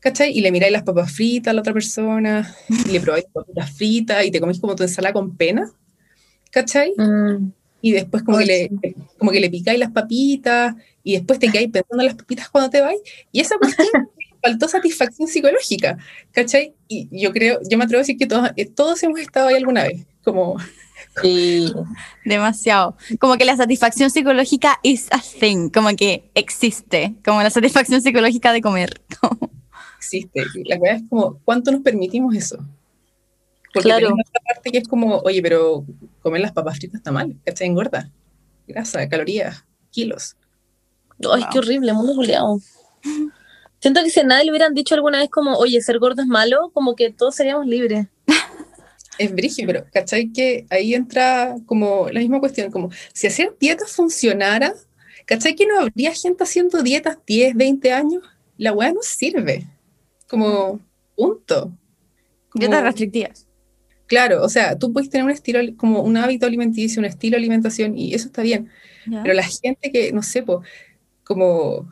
¿cachai? 0.00 0.36
Y 0.36 0.40
le 0.40 0.50
miráis 0.50 0.72
las 0.72 0.82
papas 0.82 1.12
fritas 1.12 1.52
a 1.52 1.54
la 1.54 1.60
otra 1.60 1.72
persona, 1.72 2.52
y 2.68 2.90
le 2.90 3.00
probáis 3.00 3.24
papas 3.32 3.70
fritas, 3.70 4.26
y 4.26 4.32
te 4.32 4.40
comís 4.40 4.58
como 4.58 4.74
tu 4.74 4.82
ensalada 4.82 5.12
con 5.12 5.36
pena, 5.36 5.70
¿cachai? 6.52 6.92
Mm. 6.96 7.50
Y 7.80 7.92
después 7.92 8.22
como, 8.22 8.38
que 8.38 8.46
le, 8.46 8.70
como 9.18 9.32
que 9.32 9.40
le 9.40 9.50
picáis 9.50 9.80
las 9.80 9.90
papitas, 9.90 10.76
y 11.02 11.14
después 11.14 11.40
te 11.40 11.48
quedáis 11.48 11.70
pensando 11.70 12.02
en 12.02 12.06
las 12.06 12.14
papitas 12.14 12.48
cuando 12.48 12.70
te 12.70 12.80
vais, 12.80 13.00
y 13.32 13.40
esa 13.40 13.58
cuestión 13.58 13.88
faltó 14.42 14.68
satisfacción 14.68 15.26
psicológica, 15.26 15.98
¿cachai? 16.30 16.74
Y 16.86 17.08
yo 17.10 17.32
creo, 17.32 17.58
yo 17.68 17.76
me 17.76 17.84
atrevo 17.84 17.98
a 17.98 18.02
decir 18.02 18.16
que 18.16 18.26
todos, 18.26 18.50
eh, 18.56 18.66
todos 18.66 19.02
hemos 19.02 19.18
estado 19.18 19.48
ahí 19.48 19.56
alguna 19.56 19.82
vez, 19.82 20.06
como, 20.22 20.58
Sí. 21.20 21.72
Demasiado. 22.24 22.96
Como 23.18 23.36
que 23.36 23.44
la 23.44 23.56
satisfacción 23.56 24.10
psicológica 24.10 24.78
is 24.82 25.08
a 25.10 25.20
thing, 25.20 25.68
como 25.68 25.94
que 25.96 26.30
existe, 26.34 27.14
como 27.24 27.42
la 27.42 27.50
satisfacción 27.50 28.00
psicológica 28.00 28.52
de 28.52 28.62
comer. 28.62 29.02
existe. 29.98 30.44
La 30.64 30.78
verdad 30.78 31.02
es 31.02 31.08
como, 31.08 31.38
¿cuánto 31.44 31.70
nos 31.70 31.82
permitimos 31.82 32.34
eso? 32.34 32.58
Porque 33.72 33.88
Claro. 33.88 34.06
tenemos 34.08 34.28
otra 34.28 34.40
parte 34.54 34.70
que 34.70 34.78
es 34.78 34.88
como, 34.88 35.18
oye, 35.20 35.40
pero 35.42 35.84
comer 36.20 36.40
las 36.42 36.52
papas 36.52 36.76
fritas 36.78 36.96
está 36.96 37.10
mal, 37.12 37.36
¿cachai? 37.44 37.68
Engorda. 37.68 38.10
Grasa, 38.66 39.08
calorías, 39.08 39.64
kilos. 39.90 40.36
Ay, 41.32 41.44
qué 41.52 41.58
horrible, 41.58 41.92
mundo 41.92 42.14
juliado. 42.14 42.58
Siento 43.80 44.02
que 44.02 44.10
si 44.10 44.20
a 44.20 44.24
nadie 44.24 44.44
le 44.44 44.50
hubieran 44.52 44.74
dicho 44.74 44.94
alguna 44.94 45.18
vez 45.18 45.28
como, 45.30 45.56
oye, 45.56 45.80
ser 45.80 45.98
gordo 45.98 46.22
es 46.22 46.28
malo, 46.28 46.70
como 46.72 46.94
que 46.94 47.10
todos 47.10 47.34
seríamos 47.34 47.66
libres. 47.66 48.06
Es 49.18 49.32
brigio, 49.32 49.66
pero 49.66 49.84
¿cachai? 49.92 50.32
Que 50.32 50.66
ahí 50.70 50.94
entra 50.94 51.56
como 51.66 52.08
la 52.10 52.20
misma 52.20 52.40
cuestión, 52.40 52.70
como 52.70 52.90
si 53.12 53.26
hacer 53.26 53.54
dietas 53.60 53.92
funcionara, 53.92 54.72
¿cachai? 55.26 55.54
Que 55.54 55.66
no 55.66 55.80
habría 55.80 56.12
gente 56.14 56.44
haciendo 56.44 56.82
dietas 56.82 57.18
10, 57.26 57.54
20 57.54 57.92
años, 57.92 58.22
la 58.56 58.72
weá 58.72 58.92
no 58.92 59.02
sirve. 59.02 59.66
Como, 60.28 60.80
punto. 61.16 61.72
Como- 62.48 62.60
Dietas 62.60 62.82
restrictivas. 62.82 63.46
Claro, 64.12 64.42
o 64.44 64.48
sea, 64.50 64.76
tú 64.78 64.92
puedes 64.92 65.08
tener 65.08 65.24
un 65.24 65.30
estilo, 65.30 65.60
como 65.78 66.02
un 66.02 66.18
hábito 66.18 66.44
alimenticio, 66.44 67.00
un 67.00 67.06
estilo 67.06 67.32
de 67.36 67.38
alimentación, 67.38 67.96
y 67.96 68.12
eso 68.12 68.26
está 68.26 68.42
bien. 68.42 68.68
Pero 69.22 69.32
la 69.32 69.42
gente 69.42 69.90
que, 69.90 70.12
no 70.12 70.22
sé, 70.22 70.42
po, 70.42 70.60
como, 71.24 71.88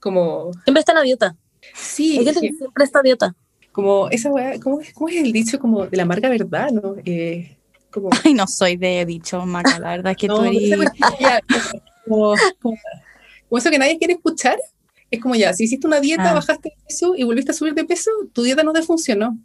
como, 0.00 0.50
Siempre 0.64 0.80
está 0.80 0.90
en 0.90 0.98
la 0.98 1.04
dieta. 1.04 1.36
sí, 1.72 2.18
Hay 2.18 2.24
gente 2.24 2.40
que- 2.40 2.52
siempre 2.52 2.82
está 2.84 3.00
dieta. 3.00 3.36
como 3.70 4.08
esa 4.10 4.28
weá, 4.32 4.58
¿cómo 4.58 4.80
es, 4.80 4.92
cómo 4.92 5.08
es 5.08 5.16
el 5.18 5.30
dicho 5.32 5.60
como 5.60 5.86
de 5.86 5.96
la 5.96 6.02
amarga 6.02 6.28
verdad, 6.30 6.70
no? 6.72 6.96
Eh, 7.04 7.56
como, 7.92 8.10
Ay, 8.26 8.34
no 8.34 8.48
soy 8.48 8.76
de 8.76 9.06
dicho, 9.06 9.46
Maca, 9.46 9.78
la 9.78 9.90
verdad 9.90 10.10
es 10.12 10.18
que 10.18 10.26
no, 10.28 10.38
tú 10.38 10.44
eres... 10.46 10.90
como, 12.04 12.34
como- 12.60 12.76
como 13.48 13.58
eso 13.58 13.70
que 13.70 13.78
nadie 13.78 13.98
quiere 13.98 14.14
escuchar, 14.14 14.58
es 15.12 15.20
como 15.20 15.36
ya, 15.36 15.52
si 15.52 15.62
hiciste 15.64 15.86
una 15.86 16.00
dieta, 16.00 16.32
Ah. 16.32 16.34
bajaste 16.34 16.70
de 16.70 16.74
peso 16.88 17.14
y 17.16 17.22
volviste 17.22 17.52
a 17.52 17.54
subir 17.54 17.74
de 17.74 17.84
peso, 17.84 18.10
tu 18.32 18.42
dieta 18.42 18.64
no 18.64 18.72
te 18.72 18.82
funcionó. 18.82 19.38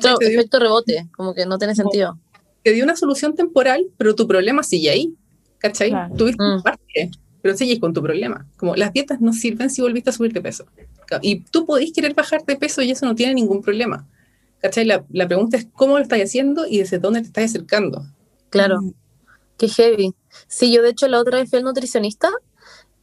Claro, 0.00 0.16
Te 0.18 0.28
dio, 0.28 0.38
efecto 0.40 0.58
rebote, 0.58 1.08
como 1.16 1.34
que 1.34 1.46
no 1.46 1.58
tiene 1.58 1.74
sentido. 1.74 2.18
te 2.62 2.72
dio 2.72 2.84
una 2.84 2.96
solución 2.96 3.34
temporal, 3.34 3.86
pero 3.96 4.14
tu 4.14 4.26
problema 4.26 4.62
sigue 4.62 4.90
ahí. 4.90 5.14
¿Cachai? 5.58 5.90
Claro. 5.90 6.14
Tuviste 6.16 6.42
Mm. 6.42 6.62
parte, 6.62 7.10
pero 7.40 7.56
sigues 7.56 7.78
con 7.78 7.92
tu 7.92 8.02
problema. 8.02 8.46
Como 8.56 8.74
las 8.76 8.92
dietas 8.92 9.20
no 9.20 9.32
sirven 9.32 9.70
si 9.70 9.80
volviste 9.82 10.10
a 10.10 10.12
subir 10.12 10.32
de 10.32 10.40
peso. 10.40 10.64
Y 11.20 11.40
tú 11.40 11.66
podés 11.66 11.92
querer 11.92 12.14
bajar 12.14 12.44
de 12.44 12.56
peso 12.56 12.80
y 12.82 12.90
eso 12.90 13.04
no 13.06 13.14
tiene 13.14 13.34
ningún 13.34 13.60
problema. 13.62 14.08
¿Cachai? 14.60 14.84
La, 14.84 15.04
la 15.10 15.26
pregunta 15.26 15.56
es 15.56 15.66
cómo 15.72 15.96
lo 15.98 16.02
estás 16.02 16.20
haciendo 16.20 16.66
y 16.66 16.78
desde 16.78 16.98
dónde 16.98 17.20
te 17.20 17.26
estás 17.26 17.44
acercando. 17.44 18.04
Claro, 18.48 18.80
Mm, 18.80 18.92
qué 19.58 19.68
heavy. 19.68 20.14
Sí, 20.48 20.72
yo 20.72 20.82
de 20.82 20.90
hecho 20.90 21.06
la 21.08 21.18
otra 21.20 21.38
vez 21.38 21.50
fui 21.50 21.58
al 21.58 21.64
nutricionista 21.64 22.30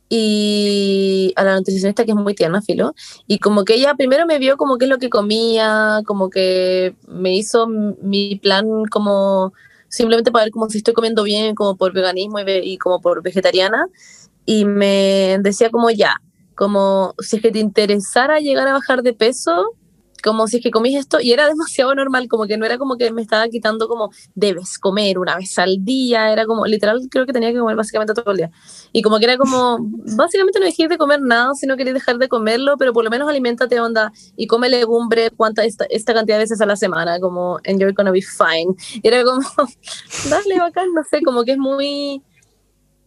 y 0.09 1.33
a 1.35 1.43
la 1.43 1.55
nutricionista 1.55 2.03
que 2.05 2.11
es 2.11 2.17
muy 2.17 2.33
tierna, 2.35 2.61
filo, 2.61 2.93
y 3.27 3.39
como 3.39 3.63
que 3.65 3.75
ella 3.75 3.93
primero 3.95 4.25
me 4.25 4.39
vio 4.39 4.57
como 4.57 4.77
qué 4.77 4.85
es 4.85 4.89
lo 4.91 4.97
que 4.97 5.09
comía, 5.09 6.01
como 6.05 6.29
que 6.29 6.95
me 7.07 7.35
hizo 7.35 7.67
mi 7.67 8.35
plan 8.41 8.67
como 8.91 9.53
simplemente 9.87 10.31
para 10.31 10.45
ver 10.45 10.51
como 10.51 10.69
si 10.69 10.79
estoy 10.79 10.93
comiendo 10.93 11.23
bien, 11.23 11.55
como 11.55 11.75
por 11.77 11.93
veganismo 11.93 12.39
y, 12.39 12.43
ve- 12.43 12.61
y 12.65 12.77
como 12.77 13.01
por 13.01 13.21
vegetariana, 13.23 13.87
y 14.45 14.65
me 14.65 15.37
decía 15.41 15.69
como 15.69 15.89
ya, 15.91 16.15
como 16.55 17.13
si 17.19 17.37
es 17.37 17.41
que 17.41 17.51
te 17.51 17.59
interesara 17.59 18.39
llegar 18.39 18.67
a 18.67 18.73
bajar 18.73 19.03
de 19.03 19.13
peso, 19.13 19.73
como 20.21 20.47
si 20.47 20.57
es 20.57 20.63
que 20.63 20.71
comís 20.71 20.97
esto, 20.97 21.19
y 21.19 21.31
era 21.31 21.47
demasiado 21.49 21.93
normal, 21.95 22.27
como 22.27 22.45
que 22.45 22.57
no 22.57 22.65
era 22.65 22.77
como 22.77 22.97
que 22.97 23.11
me 23.11 23.21
estaba 23.21 23.47
quitando 23.47 23.87
como 23.87 24.11
debes 24.35 24.77
comer 24.77 25.19
una 25.19 25.35
vez 25.35 25.57
al 25.59 25.83
día, 25.83 26.31
era 26.31 26.45
como 26.45 26.65
literal 26.65 27.07
creo 27.09 27.25
que 27.25 27.33
tenía 27.33 27.51
que 27.51 27.59
comer 27.59 27.75
básicamente 27.75 28.13
todo 28.13 28.31
el 28.31 28.37
día. 28.37 28.51
Y 28.91 29.01
como 29.01 29.19
que 29.19 29.25
era 29.25 29.37
como, 29.37 29.77
básicamente 30.15 30.59
no 30.59 30.65
dejé 30.65 30.87
de 30.87 30.97
comer 30.97 31.21
nada, 31.21 31.53
sino 31.55 31.77
quería 31.77 31.93
dejar 31.93 32.17
de 32.17 32.27
comerlo, 32.27 32.75
pero 32.77 32.93
por 32.93 33.03
lo 33.03 33.09
menos 33.09 33.29
aliméntate 33.29 33.79
onda 33.79 34.11
y 34.35 34.47
come 34.47 34.69
legumbre 34.69 35.31
cuánta, 35.31 35.63
esta, 35.63 35.85
esta 35.89 36.13
cantidad 36.13 36.37
de 36.37 36.43
veces 36.43 36.61
a 36.61 36.65
la 36.65 36.75
semana, 36.75 37.19
como 37.19 37.57
and 37.65 37.79
you're 37.79 37.93
gonna 37.93 38.11
be 38.11 38.21
fine. 38.21 38.75
Y 39.01 39.07
era 39.07 39.23
como, 39.23 39.41
dale 40.29 40.59
bacán, 40.59 40.93
no 40.93 41.03
sé, 41.03 41.21
como 41.21 41.43
que 41.43 41.53
es 41.53 41.57
muy 41.57 42.23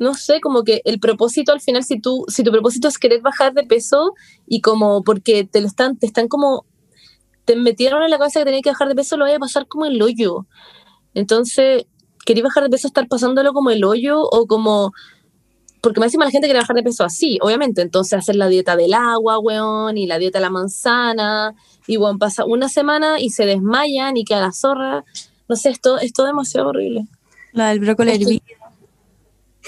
no 0.02 0.14
sé, 0.14 0.40
como 0.40 0.64
que 0.64 0.82
el 0.84 0.98
propósito 0.98 1.52
al 1.52 1.60
final, 1.60 1.84
si 1.84 2.00
tú, 2.00 2.24
si 2.26 2.42
tu 2.42 2.50
propósito 2.50 2.88
es 2.88 2.98
querer 2.98 3.20
bajar 3.20 3.54
de 3.54 3.62
peso 3.62 4.14
y 4.48 4.60
como 4.60 5.04
porque 5.04 5.44
te 5.44 5.60
lo 5.60 5.68
están, 5.68 5.96
te 5.96 6.06
están 6.06 6.26
como, 6.26 6.66
te 7.44 7.56
metieron 7.56 8.02
en 8.02 8.10
la 8.10 8.18
cabeza 8.18 8.40
que 8.40 8.44
tenías 8.44 8.62
que 8.62 8.70
bajar 8.70 8.88
de 8.88 8.94
peso, 8.94 9.16
lo 9.16 9.24
vaya 9.24 9.36
a 9.36 9.40
pasar 9.40 9.66
como 9.66 9.86
el 9.86 10.00
hoyo. 10.00 10.46
Entonces, 11.14 11.86
quería 12.24 12.44
bajar 12.44 12.64
de 12.64 12.70
peso, 12.70 12.86
estar 12.86 13.08
pasándolo 13.08 13.52
como 13.52 13.70
el 13.70 13.84
hoyo 13.84 14.20
o 14.20 14.46
como, 14.46 14.92
porque 15.80 16.00
me 16.00 16.06
encima 16.06 16.24
la 16.24 16.30
gente 16.30 16.46
quiere 16.46 16.60
bajar 16.60 16.76
de 16.76 16.82
peso 16.82 17.04
así, 17.04 17.38
obviamente, 17.42 17.82
entonces 17.82 18.18
hacer 18.18 18.36
la 18.36 18.48
dieta 18.48 18.76
del 18.76 18.94
agua, 18.94 19.38
weón, 19.38 19.98
y 19.98 20.06
la 20.06 20.18
dieta 20.18 20.38
de 20.38 20.42
la 20.42 20.50
manzana, 20.50 21.54
y 21.86 21.96
bueno, 21.96 22.18
pasa 22.18 22.44
una 22.44 22.68
semana 22.68 23.20
y 23.20 23.30
se 23.30 23.44
desmayan 23.44 24.16
y 24.16 24.24
queda 24.24 24.40
la 24.40 24.52
zorra. 24.52 25.04
No 25.48 25.56
sé, 25.56 25.70
esto 25.70 25.98
es 25.98 26.12
todo 26.12 26.26
demasiado 26.26 26.68
horrible. 26.68 27.06
La 27.52 27.68
del 27.68 27.80
brócoli 27.80 28.12
hervido. 28.12 28.40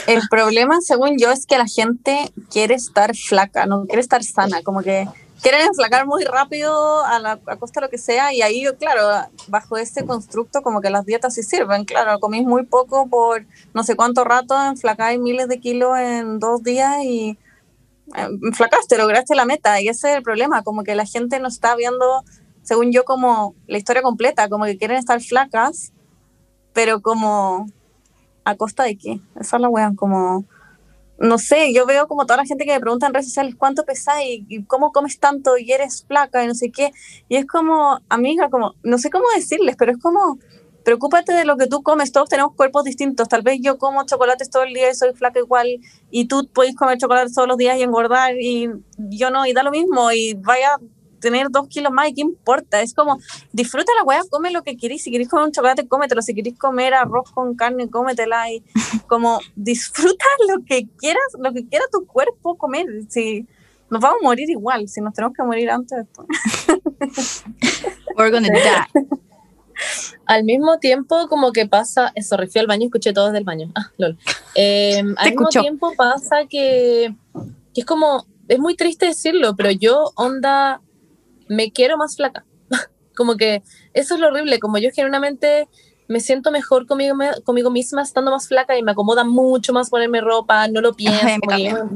El 0.06 0.22
problema, 0.28 0.80
según 0.80 1.18
yo, 1.18 1.30
es 1.30 1.46
que 1.46 1.56
la 1.56 1.66
gente 1.66 2.32
quiere 2.50 2.74
estar 2.74 3.14
flaca, 3.14 3.66
no 3.66 3.84
quiere 3.84 4.00
estar 4.00 4.22
sana, 4.24 4.62
como 4.62 4.82
que 4.82 5.06
quieren 5.44 5.66
enflacar 5.66 6.06
muy 6.06 6.24
rápido 6.24 7.04
a, 7.04 7.38
costa 7.58 7.80
de 7.80 7.86
lo 7.86 7.90
que 7.90 7.98
sea 7.98 8.32
y 8.32 8.40
ahí, 8.40 8.64
claro, 8.78 9.28
bajo 9.48 9.76
ese 9.76 10.06
constructo 10.06 10.62
como 10.62 10.80
que 10.80 10.88
las 10.88 11.04
dietas 11.04 11.34
sí 11.34 11.42
sirven, 11.42 11.84
claro, 11.84 12.18
comís 12.18 12.44
muy 12.44 12.64
poco 12.64 13.08
por 13.08 13.44
no 13.74 13.84
sé 13.84 13.94
cuánto 13.94 14.24
rato, 14.24 14.56
enflacáis 14.64 15.20
miles 15.20 15.46
de 15.48 15.60
kilos 15.60 15.98
en 15.98 16.38
dos 16.38 16.62
días 16.62 16.96
y 17.02 17.38
eh, 18.16 18.28
enflacaste, 18.42 18.96
lograste 18.96 19.34
la 19.34 19.44
meta 19.44 19.82
y 19.82 19.88
ese 19.88 20.12
es 20.12 20.16
el 20.16 20.22
problema, 20.22 20.62
como 20.62 20.82
que 20.82 20.94
la 20.94 21.04
gente 21.04 21.38
no 21.40 21.48
está 21.48 21.76
viendo, 21.76 22.24
según 22.62 22.90
yo, 22.90 23.04
como 23.04 23.54
la 23.66 23.76
historia 23.76 24.00
completa, 24.00 24.48
como 24.48 24.64
que 24.64 24.78
quieren 24.78 24.96
estar 24.96 25.20
flacas, 25.20 25.92
pero 26.72 27.02
como 27.02 27.66
¿A 28.46 28.56
costa 28.56 28.84
de 28.84 28.96
qué? 28.96 29.20
Esa 29.40 29.56
es 29.56 29.62
la 29.62 29.70
wea, 29.70 29.92
como 29.96 30.44
no 31.24 31.38
sé, 31.38 31.72
yo 31.72 31.86
veo 31.86 32.06
como 32.06 32.26
toda 32.26 32.38
la 32.38 32.44
gente 32.44 32.64
que 32.64 32.72
me 32.72 32.80
pregunta 32.80 33.06
en 33.06 33.14
redes 33.14 33.26
sociales 33.26 33.54
cuánto 33.56 33.84
pesas 33.84 34.16
y, 34.24 34.46
y 34.48 34.64
cómo 34.64 34.92
comes 34.92 35.18
tanto 35.18 35.56
y 35.58 35.72
eres 35.72 36.04
flaca 36.06 36.44
y 36.44 36.46
no 36.46 36.54
sé 36.54 36.70
qué. 36.70 36.92
Y 37.28 37.36
es 37.36 37.46
como, 37.46 38.00
amiga, 38.08 38.50
como, 38.50 38.74
no 38.82 38.98
sé 38.98 39.10
cómo 39.10 39.24
decirles, 39.34 39.76
pero 39.78 39.92
es 39.92 39.98
como, 39.98 40.38
preocúpate 40.84 41.32
de 41.32 41.44
lo 41.44 41.56
que 41.56 41.66
tú 41.66 41.82
comes. 41.82 42.12
Todos 42.12 42.28
tenemos 42.28 42.54
cuerpos 42.54 42.84
distintos. 42.84 43.28
Tal 43.28 43.42
vez 43.42 43.58
yo 43.60 43.78
como 43.78 44.04
chocolates 44.04 44.50
todo 44.50 44.62
el 44.62 44.74
día 44.74 44.90
y 44.90 44.94
soy 44.94 45.12
flaca 45.14 45.40
igual, 45.40 45.80
y 46.10 46.28
tú 46.28 46.48
puedes 46.52 46.76
comer 46.76 46.98
chocolates 46.98 47.34
todos 47.34 47.48
los 47.48 47.56
días 47.56 47.78
y 47.78 47.82
engordar, 47.82 48.36
y 48.38 48.70
yo 48.98 49.30
no, 49.30 49.46
y 49.46 49.52
da 49.52 49.62
lo 49.62 49.70
mismo, 49.70 50.12
y 50.12 50.34
vaya 50.34 50.76
tener 51.24 51.48
dos 51.50 51.66
kilos 51.68 51.90
más, 51.90 52.08
¿y 52.08 52.14
qué 52.14 52.20
importa? 52.20 52.82
Es 52.82 52.94
como, 52.94 53.18
disfruta 53.52 53.90
la 53.98 54.04
weá, 54.04 54.20
come 54.30 54.50
lo 54.50 54.62
que 54.62 54.76
querís. 54.76 55.02
Si 55.02 55.10
querés 55.10 55.28
comer 55.28 55.46
un 55.46 55.52
chocolate, 55.52 55.88
cómetelo. 55.88 56.22
Si 56.22 56.34
querés 56.34 56.56
comer 56.58 56.94
arroz 56.94 57.30
con 57.32 57.56
carne, 57.56 57.88
cómetela. 57.88 58.52
Y 58.52 58.62
como, 59.08 59.40
disfruta 59.56 60.24
lo 60.48 60.62
que 60.64 60.86
quieras, 60.98 61.24
lo 61.38 61.52
que 61.52 61.66
quiera 61.66 61.84
tu 61.90 62.06
cuerpo 62.06 62.56
comer. 62.56 62.86
Si 63.08 63.46
nos 63.90 64.00
vamos 64.00 64.18
a 64.20 64.24
morir 64.24 64.50
igual, 64.50 64.88
si 64.88 65.00
nos 65.00 65.14
tenemos 65.14 65.36
que 65.36 65.42
morir 65.42 65.70
antes 65.70 65.98
después. 65.98 67.44
We're 68.16 68.30
gonna 68.30 68.48
die. 68.48 69.06
Al 70.26 70.44
mismo 70.44 70.78
tiempo, 70.78 71.26
como 71.28 71.52
que 71.52 71.66
pasa, 71.66 72.12
eso, 72.14 72.36
fui 72.36 72.60
al 72.60 72.66
baño 72.66 72.86
escuché 72.86 73.12
todo 73.12 73.26
desde 73.26 73.38
el 73.38 73.44
baño. 73.44 73.72
Ah, 73.74 73.90
lol. 73.98 74.16
Eh, 74.54 75.02
al 75.16 75.30
mismo 75.30 75.48
tiempo 75.48 75.92
pasa 75.96 76.46
que, 76.48 77.14
que 77.74 77.80
es 77.80 77.84
como, 77.84 78.24
es 78.48 78.58
muy 78.58 78.76
triste 78.76 79.06
decirlo, 79.06 79.56
pero 79.56 79.70
yo, 79.70 80.12
onda, 80.16 80.80
me 81.48 81.70
quiero 81.72 81.96
más 81.96 82.16
flaca. 82.16 82.44
como 83.16 83.36
que 83.36 83.62
eso 83.92 84.14
es 84.14 84.20
lo 84.20 84.28
horrible, 84.28 84.58
como 84.58 84.78
yo 84.78 84.90
genuinamente 84.92 85.68
me 86.08 86.20
siento 86.20 86.50
mejor 86.50 86.86
conmigo, 86.86 87.14
me- 87.14 87.40
conmigo 87.44 87.70
misma 87.70 88.02
estando 88.02 88.30
más 88.30 88.48
flaca 88.48 88.76
y 88.76 88.82
me 88.82 88.92
acomoda 88.92 89.24
mucho 89.24 89.72
más 89.72 89.88
ponerme 89.88 90.20
ropa, 90.20 90.68
no 90.68 90.80
lo 90.80 90.92
pienso, 90.96 91.24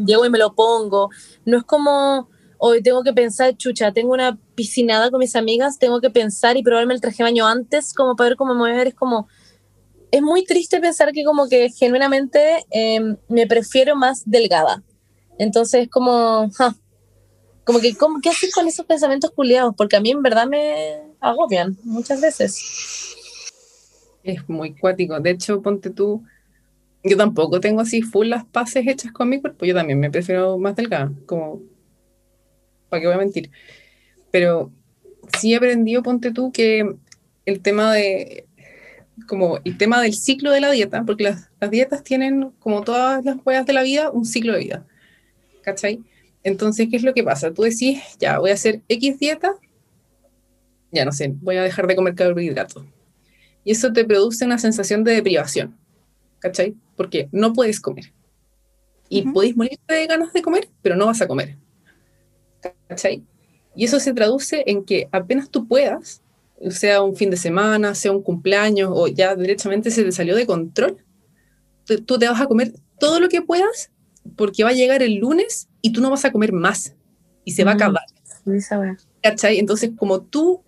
llego 0.06 0.24
y 0.24 0.30
me 0.30 0.38
lo 0.38 0.54
pongo. 0.54 1.10
No 1.44 1.58
es 1.58 1.64
como 1.64 2.28
hoy 2.58 2.82
tengo 2.82 3.02
que 3.02 3.12
pensar, 3.12 3.56
chucha, 3.56 3.92
tengo 3.92 4.12
una 4.12 4.38
piscinada 4.54 5.10
con 5.10 5.20
mis 5.20 5.36
amigas, 5.36 5.78
tengo 5.78 6.00
que 6.00 6.10
pensar 6.10 6.56
y 6.56 6.62
probarme 6.62 6.94
el 6.94 7.00
traje 7.00 7.18
de 7.18 7.24
baño 7.24 7.46
antes 7.46 7.92
como 7.94 8.16
para 8.16 8.30
ver 8.30 8.36
cómo 8.36 8.54
me 8.54 8.60
voy 8.60 8.70
a 8.70 8.76
ver. 8.76 8.88
Es 8.88 8.94
como, 8.94 9.28
es 10.10 10.22
muy 10.22 10.44
triste 10.44 10.80
pensar 10.80 11.12
que 11.12 11.22
como 11.24 11.48
que 11.48 11.68
genuinamente 11.70 12.64
eh, 12.70 13.00
me 13.28 13.46
prefiero 13.46 13.94
más 13.94 14.22
delgada. 14.24 14.82
Entonces 15.38 15.88
como, 15.88 16.48
ja, 16.56 16.74
como 17.68 17.80
que, 17.80 17.94
¿cómo, 17.94 18.18
¿qué 18.22 18.30
haces 18.30 18.54
con 18.54 18.66
esos 18.66 18.86
pensamientos 18.86 19.30
culiados? 19.30 19.74
Porque 19.76 19.94
a 19.94 20.00
mí 20.00 20.10
en 20.10 20.22
verdad 20.22 20.46
me 20.46 21.02
agobian 21.20 21.76
muchas 21.84 22.18
veces. 22.18 23.14
Es 24.22 24.48
muy 24.48 24.74
cuático. 24.74 25.20
De 25.20 25.32
hecho, 25.32 25.60
ponte 25.60 25.90
tú, 25.90 26.24
yo 27.04 27.14
tampoco 27.18 27.60
tengo 27.60 27.82
así 27.82 28.00
full 28.00 28.28
las 28.28 28.46
paces 28.46 28.86
hechas 28.86 29.12
con 29.12 29.28
mi 29.28 29.38
cuerpo. 29.38 29.66
Yo 29.66 29.74
también 29.74 30.00
me 30.00 30.10
prefiero 30.10 30.56
más 30.56 30.76
delgada, 30.76 31.12
como, 31.26 31.60
¿para 32.88 33.02
qué 33.02 33.06
voy 33.06 33.16
a 33.16 33.18
mentir? 33.18 33.50
Pero 34.30 34.72
sí 35.38 35.52
he 35.52 35.56
aprendido, 35.56 36.02
ponte 36.02 36.32
tú, 36.32 36.50
que 36.50 36.90
el 37.44 37.60
tema 37.60 37.92
de, 37.92 38.46
como 39.26 39.58
el 39.62 39.76
tema 39.76 40.00
del 40.00 40.14
ciclo 40.14 40.52
de 40.52 40.62
la 40.62 40.70
dieta, 40.70 41.04
porque 41.04 41.24
las, 41.24 41.50
las 41.60 41.70
dietas 41.70 42.02
tienen, 42.02 42.50
como 42.60 42.80
todas 42.80 43.22
las 43.26 43.36
huellas 43.44 43.66
de 43.66 43.74
la 43.74 43.82
vida, 43.82 44.10
un 44.10 44.24
ciclo 44.24 44.54
de 44.54 44.58
vida. 44.58 44.86
¿Cachai? 45.60 46.02
Entonces, 46.48 46.88
¿qué 46.90 46.96
es 46.96 47.02
lo 47.02 47.14
que 47.14 47.22
pasa? 47.22 47.52
Tú 47.52 47.62
decís, 47.62 48.00
ya, 48.18 48.38
voy 48.38 48.50
a 48.50 48.54
hacer 48.54 48.82
X 48.88 49.18
dieta, 49.18 49.54
ya 50.90 51.04
no 51.04 51.12
sé, 51.12 51.34
voy 51.40 51.56
a 51.56 51.62
dejar 51.62 51.86
de 51.86 51.94
comer 51.94 52.14
carbohidratos. 52.14 52.84
Y 53.64 53.72
eso 53.72 53.92
te 53.92 54.04
produce 54.04 54.44
una 54.44 54.58
sensación 54.58 55.04
de 55.04 55.12
deprivación, 55.12 55.76
¿cachai? 56.38 56.74
Porque 56.96 57.28
no 57.32 57.52
puedes 57.52 57.80
comer. 57.80 58.12
Y 59.10 59.22
Ujú. 59.22 59.32
podéis 59.34 59.56
morirte 59.56 59.94
de 59.94 60.06
ganas 60.06 60.32
de 60.32 60.42
comer, 60.42 60.68
pero 60.82 60.96
no 60.96 61.06
vas 61.06 61.20
a 61.20 61.28
comer. 61.28 61.56
¿Cachai? 62.88 63.22
Y 63.76 63.84
eso 63.84 64.00
se 64.00 64.14
traduce 64.14 64.64
en 64.66 64.84
que 64.84 65.08
apenas 65.12 65.50
tú 65.50 65.68
puedas, 65.68 66.22
sea 66.70 67.02
un 67.02 67.14
fin 67.14 67.30
de 67.30 67.36
semana, 67.36 67.94
sea 67.94 68.12
un 68.12 68.22
cumpleaños, 68.22 68.90
o 68.92 69.06
ya 69.06 69.36
derechamente 69.36 69.90
se 69.90 70.02
te 70.02 70.12
salió 70.12 70.34
de 70.34 70.46
control, 70.46 70.96
tú 72.06 72.18
te 72.18 72.28
vas 72.28 72.40
a 72.40 72.46
comer 72.46 72.72
todo 72.98 73.20
lo 73.20 73.28
que 73.28 73.42
puedas, 73.42 73.90
porque 74.36 74.64
va 74.64 74.70
a 74.70 74.74
llegar 74.74 75.02
el 75.02 75.16
lunes 75.16 75.68
y 75.82 75.92
tú 75.92 76.00
no 76.00 76.10
vas 76.10 76.24
a 76.24 76.32
comer 76.32 76.52
más. 76.52 76.94
Y 77.44 77.52
se 77.52 77.64
va 77.64 77.72
a 77.72 77.74
Mm. 77.74 77.76
acabar. 77.78 78.02
¿Cachai? 79.22 79.58
Entonces, 79.58 79.90
como 79.96 80.20
tú, 80.22 80.62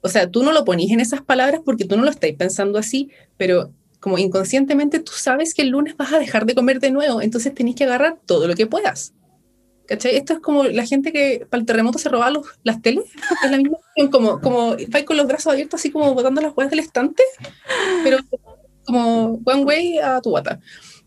o 0.00 0.08
sea, 0.08 0.30
tú 0.30 0.42
no 0.42 0.52
lo 0.52 0.64
ponís 0.64 0.90
en 0.90 1.00
esas 1.00 1.22
palabras 1.22 1.60
porque 1.64 1.84
tú 1.84 1.96
no 1.96 2.04
lo 2.04 2.10
estás 2.10 2.30
pensando 2.32 2.78
así, 2.78 3.10
pero 3.36 3.72
como 4.00 4.18
inconscientemente 4.18 4.98
tú 5.00 5.12
sabes 5.14 5.54
que 5.54 5.62
el 5.62 5.68
lunes 5.68 5.96
vas 5.96 6.12
a 6.12 6.18
dejar 6.18 6.44
de 6.44 6.54
comer 6.54 6.78
de 6.80 6.90
nuevo, 6.90 7.22
entonces 7.22 7.54
tenés 7.54 7.74
que 7.74 7.84
agarrar 7.84 8.18
todo 8.26 8.46
lo 8.46 8.54
que 8.54 8.66
puedas. 8.66 9.14
¿Cachai? 9.86 10.16
Esto 10.16 10.34
es 10.34 10.38
como 10.40 10.64
la 10.64 10.84
gente 10.86 11.12
que 11.12 11.46
para 11.48 11.60
el 11.60 11.66
terremoto 11.66 11.98
se 11.98 12.08
roba 12.08 12.30
los, 12.30 12.46
las 12.62 12.80
teles, 12.82 13.04
es 13.44 13.50
la 13.50 13.56
misma 13.58 13.76
como, 14.10 14.40
como 14.40 14.76
vais 14.88 15.04
con 15.04 15.16
los 15.16 15.26
brazos 15.26 15.52
abiertos 15.52 15.80
así 15.80 15.90
como 15.90 16.12
botando 16.14 16.40
las 16.40 16.54
huevas 16.56 16.70
del 16.70 16.80
estante, 16.80 17.22
pero 18.02 18.18
como 18.84 19.40
one 19.44 19.64
way 19.64 19.98
a 19.98 20.20
tu 20.20 20.30
guata. 20.30 20.60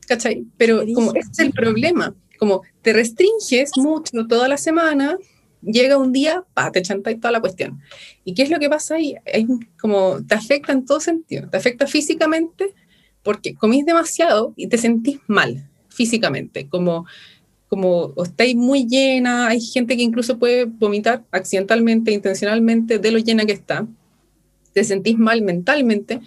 ¿Cachai? 0.08 0.46
Pero 0.58 0.84
como 0.96 1.14
ese 1.14 1.30
es 1.32 1.40
el 1.40 1.52
problema, 1.52 2.16
como 2.40 2.64
te 2.82 2.94
restringes 2.94 3.72
mucho 3.76 4.26
toda 4.28 4.48
la 4.48 4.58
semana, 4.58 5.18
llega 5.62 5.98
un 5.98 6.14
día, 6.14 6.44
pa, 6.54 6.72
te 6.72 6.82
chantáis 6.82 7.20
toda 7.20 7.34
la 7.34 7.42
cuestión. 7.42 7.82
¿Y 8.24 8.34
qué 8.34 8.44
es 8.44 8.50
lo 8.50 8.60
que 8.60 8.70
pasa 8.70 8.96
ahí? 8.96 9.16
Hay 9.32 9.46
como 9.80 10.20
te 10.26 10.36
afecta 10.36 10.72
en 10.72 10.86
todo 10.86 11.00
sentido. 11.00 11.50
Te 11.50 11.58
afecta 11.58 11.88
físicamente 11.88 12.74
porque 13.22 13.56
comís 13.56 13.86
demasiado 13.86 14.54
y 14.56 14.68
te 14.68 14.78
sentís 14.78 15.20
mal 15.28 15.70
físicamente, 15.90 16.68
como 16.68 17.06
como 17.68 18.14
o 18.16 18.24
estáis 18.24 18.56
muy 18.56 18.88
llena, 18.88 19.48
hay 19.48 19.60
gente 19.60 19.98
que 19.98 20.04
incluso 20.04 20.40
puede 20.40 20.66
vomitar 20.66 21.26
accidentalmente, 21.32 22.12
intencionalmente, 22.12 22.98
de 22.98 23.12
lo 23.12 23.20
llena 23.20 23.46
que 23.46 23.52
está. 23.52 23.86
Te 24.74 24.84
sentís 24.84 25.18
mal 25.18 25.42
mentalmente 25.42 26.22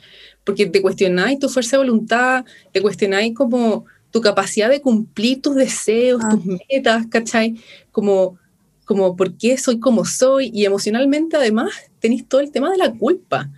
porque 0.44 0.66
te 0.66 0.82
cuestionáis 0.82 1.38
tu 1.38 1.48
fuerza 1.48 1.76
de 1.76 1.84
voluntad, 1.84 2.44
te 2.72 2.80
cuestionáis 2.80 3.34
como 3.34 3.84
tu 4.10 4.20
capacidad 4.20 4.68
de 4.68 4.80
cumplir 4.80 5.40
tus 5.40 5.54
deseos, 5.54 6.22
Ah. 6.24 6.30
tus 6.30 6.44
metas, 6.44 7.06
¿cachai? 7.08 7.60
Como, 7.92 8.38
como 8.84 9.16
por 9.16 9.36
qué 9.36 9.56
soy 9.56 9.78
como 9.78 10.04
soy 10.04 10.50
y 10.52 10.64
emocionalmente 10.64 11.36
además 11.36 11.72
tenéis 12.00 12.26
todo 12.26 12.40
el 12.40 12.50
tema 12.50 12.70
de 12.70 12.78
la 12.78 12.92
culpa, 12.92 13.48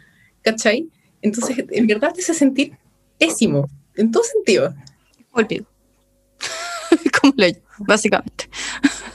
¿cachai? 0.42 0.88
Entonces, 1.22 1.64
en 1.70 1.86
verdad 1.86 2.12
te 2.12 2.20
hace 2.20 2.34
sentir 2.34 2.76
pésimo, 3.18 3.68
en 3.96 4.10
todo 4.10 4.24
sentido. 4.24 4.74
Olvido. 5.30 5.64
Como 7.20 7.32
lo 7.36 7.46
básicamente. 7.78 8.48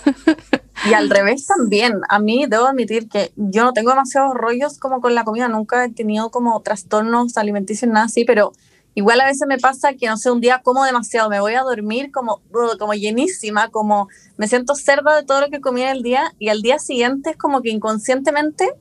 Y 0.83 0.93
al 0.93 1.09
revés 1.09 1.45
también, 1.47 1.99
a 2.09 2.19
mí 2.19 2.45
debo 2.47 2.65
admitir 2.67 3.09
que 3.09 3.31
yo 3.35 3.63
no 3.63 3.73
tengo 3.73 3.89
demasiados 3.89 4.33
rollos 4.35 4.77
como 4.77 5.01
con 5.01 5.15
la 5.15 5.23
comida, 5.23 5.47
nunca 5.47 5.83
he 5.85 5.91
tenido 5.91 6.29
como 6.29 6.61
trastornos 6.61 7.35
alimenticios, 7.37 7.91
nada 7.91 8.05
así, 8.05 8.25
pero 8.25 8.51
igual 8.93 9.19
a 9.21 9.25
veces 9.25 9.47
me 9.47 9.57
pasa 9.57 9.93
que, 9.93 10.07
no 10.07 10.17
sé, 10.17 10.31
un 10.31 10.39
día 10.39 10.61
como 10.63 10.83
demasiado, 10.85 11.29
me 11.29 11.39
voy 11.39 11.55
a 11.55 11.61
dormir 11.61 12.11
como, 12.11 12.41
como 12.79 12.93
llenísima, 12.93 13.69
como 13.69 14.07
me 14.37 14.47
siento 14.47 14.75
cerda 14.75 15.15
de 15.15 15.23
todo 15.25 15.41
lo 15.41 15.49
que 15.49 15.61
comí 15.61 15.81
en 15.81 15.89
el 15.89 16.03
día 16.03 16.33
y 16.39 16.49
al 16.49 16.61
día 16.61 16.79
siguiente 16.79 17.31
es 17.31 17.37
como 17.37 17.61
que 17.61 17.69
inconscientemente, 17.69 18.71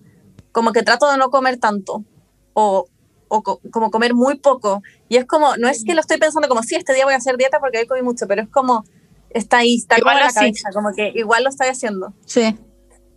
como 0.52 0.72
que 0.72 0.82
trato 0.82 1.10
de 1.10 1.18
no 1.18 1.30
comer 1.30 1.58
tanto 1.58 2.04
o, 2.54 2.86
o 3.28 3.42
co- 3.42 3.60
como 3.70 3.90
comer 3.90 4.14
muy 4.14 4.38
poco. 4.38 4.82
Y 5.08 5.16
es 5.16 5.24
como, 5.26 5.56
no 5.56 5.68
es 5.68 5.82
que 5.84 5.94
lo 5.94 6.00
estoy 6.00 6.18
pensando 6.18 6.48
como, 6.48 6.62
sí, 6.62 6.74
este 6.76 6.94
día 6.94 7.04
voy 7.04 7.14
a 7.14 7.18
hacer 7.18 7.36
dieta 7.36 7.58
porque 7.60 7.78
hoy 7.78 7.86
comí 7.86 8.02
mucho, 8.02 8.26
pero 8.26 8.42
es 8.42 8.48
como, 8.48 8.84
está 9.30 9.58
ahí, 9.58 9.76
está 9.76 9.98
Igual 9.98 10.16
como 10.16 10.26
la 10.26 10.32
cabeza, 10.32 10.70
como 10.72 10.92
que 10.94 11.12
igual 11.14 11.44
lo 11.44 11.50
estoy 11.50 11.68
haciendo. 11.68 12.14
Sí. 12.24 12.42
Está 12.42 12.60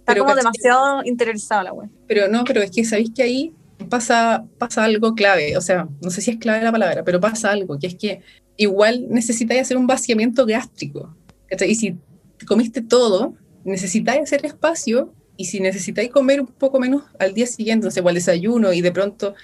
Pero, 0.05 0.23
como 0.23 0.35
¿cachai? 0.35 0.43
demasiado 0.43 1.03
interiorizada 1.03 1.63
la 1.63 1.73
web. 1.73 1.89
Pero 2.07 2.27
no, 2.27 2.43
pero 2.43 2.61
es 2.61 2.71
que 2.71 2.83
sabéis 2.83 3.11
que 3.15 3.23
ahí 3.23 3.53
pasa, 3.89 4.45
pasa 4.57 4.83
algo 4.83 5.15
clave, 5.15 5.57
o 5.57 5.61
sea, 5.61 5.87
no 6.01 6.09
sé 6.09 6.21
si 6.21 6.31
es 6.31 6.37
clave 6.37 6.63
la 6.63 6.71
palabra, 6.71 7.03
pero 7.03 7.19
pasa 7.19 7.51
algo, 7.51 7.79
que 7.79 7.87
es 7.87 7.95
que 7.95 8.21
igual 8.57 9.05
necesitáis 9.09 9.61
hacer 9.61 9.77
un 9.77 9.87
vaciamiento 9.87 10.45
gástrico. 10.45 11.15
¿cachai? 11.47 11.71
Y 11.71 11.75
si 11.75 11.97
comiste 12.45 12.81
todo, 12.81 13.35
necesitáis 13.63 14.21
hacer 14.21 14.45
espacio, 14.45 15.13
y 15.39 15.45
si 15.45 15.61
necesitáis 15.61 16.09
comer 16.09 16.41
un 16.41 16.47
poco 16.47 16.81
menos 16.81 17.03
al 17.17 17.33
día 17.33 17.47
siguiente, 17.47 17.85
no 17.85 17.91
sé, 17.91 18.01
o 18.01 18.09
al 18.09 18.15
desayuno, 18.15 18.73
y 18.73 18.81
de 18.81 18.91
pronto, 18.91 19.35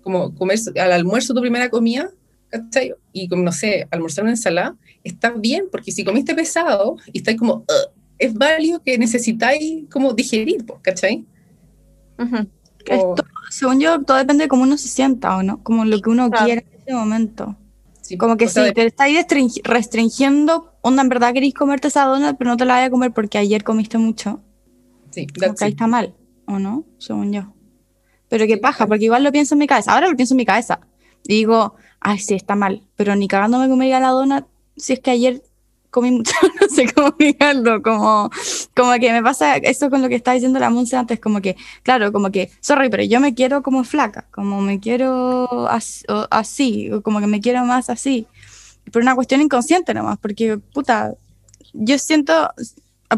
como 0.00 0.32
comer 0.36 0.60
al 0.76 0.92
almuerzo 0.92 1.34
tu 1.34 1.40
primera 1.40 1.68
comida, 1.70 2.08
¿cachai? 2.50 2.94
Y 3.12 3.28
como, 3.28 3.42
no 3.42 3.50
sé, 3.50 3.88
almorzar 3.90 4.22
una 4.22 4.32
ensalada, 4.32 4.76
está 5.04 5.30
bien, 5.30 5.66
porque 5.70 5.92
si 5.92 6.04
comiste 6.04 6.34
pesado 6.34 6.96
y 7.12 7.18
estáis 7.18 7.38
como, 7.38 7.54
"Ugh", 7.54 7.92
es 8.18 8.34
válido 8.34 8.82
que 8.82 8.98
necesitáis 8.98 9.84
como 9.90 10.12
digerir, 10.12 10.64
¿cachai? 10.82 11.24
O- 12.18 12.34
Esto, 12.86 13.24
según 13.50 13.80
yo, 13.80 14.02
todo 14.02 14.16
depende 14.16 14.44
de 14.44 14.48
cómo 14.48 14.62
uno 14.62 14.76
se 14.78 14.88
sienta 14.88 15.36
o 15.36 15.42
no, 15.42 15.62
como 15.62 15.84
lo 15.84 16.00
que 16.00 16.10
uno 16.10 16.30
Claro. 16.30 16.44
quiera 16.46 16.60
en 16.62 16.80
ese 16.80 16.94
momento. 16.94 17.56
sí, 18.02 18.16
Como 18.16 18.36
que 18.36 18.46
o 18.46 18.48
si 18.48 18.72
te 18.72 18.86
estáis 18.86 19.16
restringi- 19.16 19.60
restringiendo, 19.62 20.72
onda, 20.82 21.02
en 21.02 21.08
verdad 21.08 21.32
queréis 21.32 21.54
comerte 21.54 21.86
esa 21.88 22.04
donut, 22.06 22.36
pero 22.36 22.50
no 22.50 22.56
te 22.56 22.64
la 22.64 22.74
vayas 22.74 22.88
a 22.88 22.90
comer 22.90 23.12
porque 23.12 23.38
ayer 23.38 23.62
comiste 23.62 23.98
mucho. 23.98 24.40
Sí, 25.10 25.26
Como 25.28 25.54
que 25.54 25.64
ahí 25.64 25.70
está 25.70 25.86
mal, 25.86 26.14
¿o 26.46 26.58
no? 26.58 26.84
Según 26.98 27.32
yo. 27.32 27.52
Pero 28.28 28.46
qué 28.46 28.56
paja, 28.58 28.86
porque 28.88 29.04
igual 29.04 29.22
lo 29.22 29.30
pienso 29.32 29.54
en 29.54 29.60
mi 29.60 29.66
cabeza. 29.68 29.92
Ahora 29.94 30.08
lo 30.08 30.16
pienso 30.16 30.34
en 30.34 30.38
mi 30.38 30.44
cabeza. 30.44 30.80
Y 31.24 31.34
digo, 31.34 31.74
ay, 32.00 32.18
sí, 32.18 32.34
está 32.34 32.56
mal. 32.56 32.82
Pero 32.96 33.14
ni 33.14 33.28
cagándome 33.28 33.68
comería 33.68 34.00
la 34.00 34.08
donut 34.08 34.44
si 34.80 34.94
es 34.94 35.00
que 35.00 35.10
ayer 35.12 35.42
comí 35.90 36.10
mucho, 36.12 36.32
no 36.60 36.68
sé 36.68 36.92
cómo 36.92 37.08
explicarlo, 37.08 37.82
como, 37.82 38.30
como 38.76 38.92
que 39.00 39.12
me 39.12 39.22
pasa 39.22 39.56
eso 39.56 39.90
con 39.90 40.02
lo 40.02 40.08
que 40.08 40.14
está 40.14 40.32
diciendo 40.32 40.58
la 40.60 40.70
Monse 40.70 40.96
antes, 40.96 41.18
como 41.20 41.40
que, 41.40 41.56
claro, 41.82 42.12
como 42.12 42.30
que, 42.30 42.50
sorry, 42.60 42.88
pero 42.90 43.02
yo 43.04 43.18
me 43.20 43.34
quiero 43.34 43.62
como 43.62 43.82
flaca, 43.84 44.26
como 44.30 44.60
me 44.60 44.78
quiero 44.80 45.68
as- 45.68 46.04
o 46.08 46.26
así, 46.30 46.90
o 46.92 47.02
como 47.02 47.20
que 47.20 47.26
me 47.26 47.40
quiero 47.40 47.64
más 47.64 47.90
así, 47.90 48.26
por 48.92 49.02
una 49.02 49.14
cuestión 49.14 49.40
inconsciente 49.40 49.92
nomás, 49.94 50.18
porque, 50.18 50.58
puta, 50.58 51.12
yo 51.72 51.98
siento, 51.98 52.50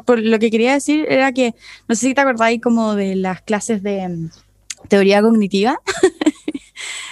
por 0.06 0.18
lo 0.20 0.38
que 0.38 0.50
quería 0.50 0.72
decir 0.72 1.04
era 1.08 1.32
que, 1.32 1.54
no 1.88 1.94
sé 1.94 2.06
si 2.08 2.14
te 2.14 2.20
acordáis 2.22 2.60
como 2.62 2.94
de 2.94 3.16
las 3.16 3.42
clases 3.42 3.82
de 3.82 4.08
mm, 4.08 4.30
teoría 4.88 5.20
cognitiva, 5.22 5.78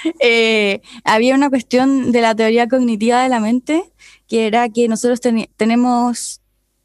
eh, 0.20 0.80
había 1.04 1.34
una 1.34 1.50
cuestión 1.50 2.12
de 2.12 2.20
la 2.20 2.34
teoría 2.34 2.68
cognitiva 2.68 3.22
de 3.22 3.28
la 3.28 3.40
mente 3.40 3.84
que 4.30 4.46
era 4.46 4.68
que 4.68 4.86
nosotros 4.86 5.20
tenemos 5.56 6.40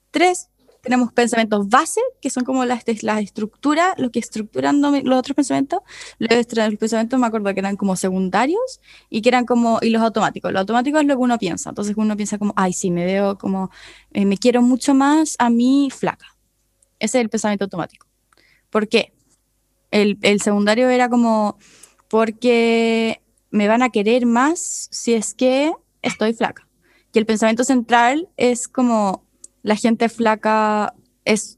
tres, 0.09 0.49
tenemos 0.81 1.13
pensamientos 1.13 1.69
base, 1.69 2.01
que 2.19 2.31
son 2.31 2.43
como 2.43 2.65
las, 2.65 2.83
las 3.03 3.21
estructuras, 3.21 3.93
lo 3.97 4.09
que 4.09 4.17
estructuran 4.17 4.81
los 4.81 5.19
otros 5.19 5.35
pensamientos, 5.35 5.81
los, 6.17 6.31
los 6.31 6.75
pensamientos 6.77 7.19
me 7.19 7.27
acuerdo 7.27 7.53
que 7.53 7.59
eran 7.59 7.77
como 7.77 7.95
secundarios 7.95 8.81
y 9.11 9.21
que 9.21 9.29
eran 9.29 9.45
como, 9.45 9.77
y 9.83 9.91
los 9.91 10.01
automáticos, 10.01 10.51
los 10.51 10.61
automáticos 10.61 11.01
es 11.01 11.07
lo 11.07 11.13
que 11.13 11.21
uno 11.21 11.37
piensa, 11.37 11.69
entonces 11.69 11.93
uno 11.95 12.15
piensa 12.15 12.39
como, 12.39 12.51
ay, 12.55 12.73
sí, 12.73 12.89
me 12.89 13.05
veo 13.05 13.37
como, 13.37 13.69
eh, 14.13 14.25
me 14.25 14.39
quiero 14.39 14.63
mucho 14.63 14.95
más 14.95 15.35
a 15.37 15.51
mí 15.51 15.89
flaca, 15.95 16.25
ese 16.97 17.19
es 17.19 17.21
el 17.21 17.29
pensamiento 17.29 17.65
automático. 17.65 18.07
¿Por 18.71 18.87
qué? 18.87 19.13
El, 19.91 20.17
el 20.23 20.41
secundario 20.41 20.89
era 20.89 21.09
como, 21.09 21.59
porque 22.07 23.21
me 23.51 23.67
van 23.67 23.83
a 23.83 23.91
querer 23.91 24.25
más 24.25 24.87
si 24.89 25.13
es 25.13 25.35
que 25.35 25.71
estoy 26.01 26.33
flaca. 26.33 26.64
Y 27.15 27.19
el 27.19 27.25
pensamiento 27.25 27.63
central 27.63 28.27
es 28.35 28.67
como 28.67 29.23
la 29.63 29.77
gente 29.77 30.09
flaca 30.09 30.93
es 31.23 31.57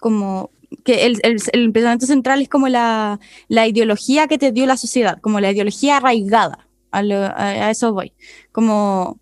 como 0.00 0.50
que 0.84 1.06
el, 1.06 1.20
el- 1.22 1.40
el 1.52 1.70
pensamiento 1.72 2.06
central 2.06 2.42
es 2.42 2.48
como 2.48 2.66
la, 2.68 3.20
la 3.46 3.68
ideología 3.68 4.26
que 4.26 4.38
te 4.38 4.50
dio 4.50 4.66
la 4.66 4.76
sociedad, 4.76 5.20
como 5.20 5.38
la 5.38 5.52
ideología 5.52 5.98
arraigada. 5.98 6.66
A, 6.90 7.02
lo- 7.04 7.14
a- 7.24 7.66
a 7.68 7.70
eso 7.70 7.92
voy. 7.94 8.12
Como, 8.50 9.20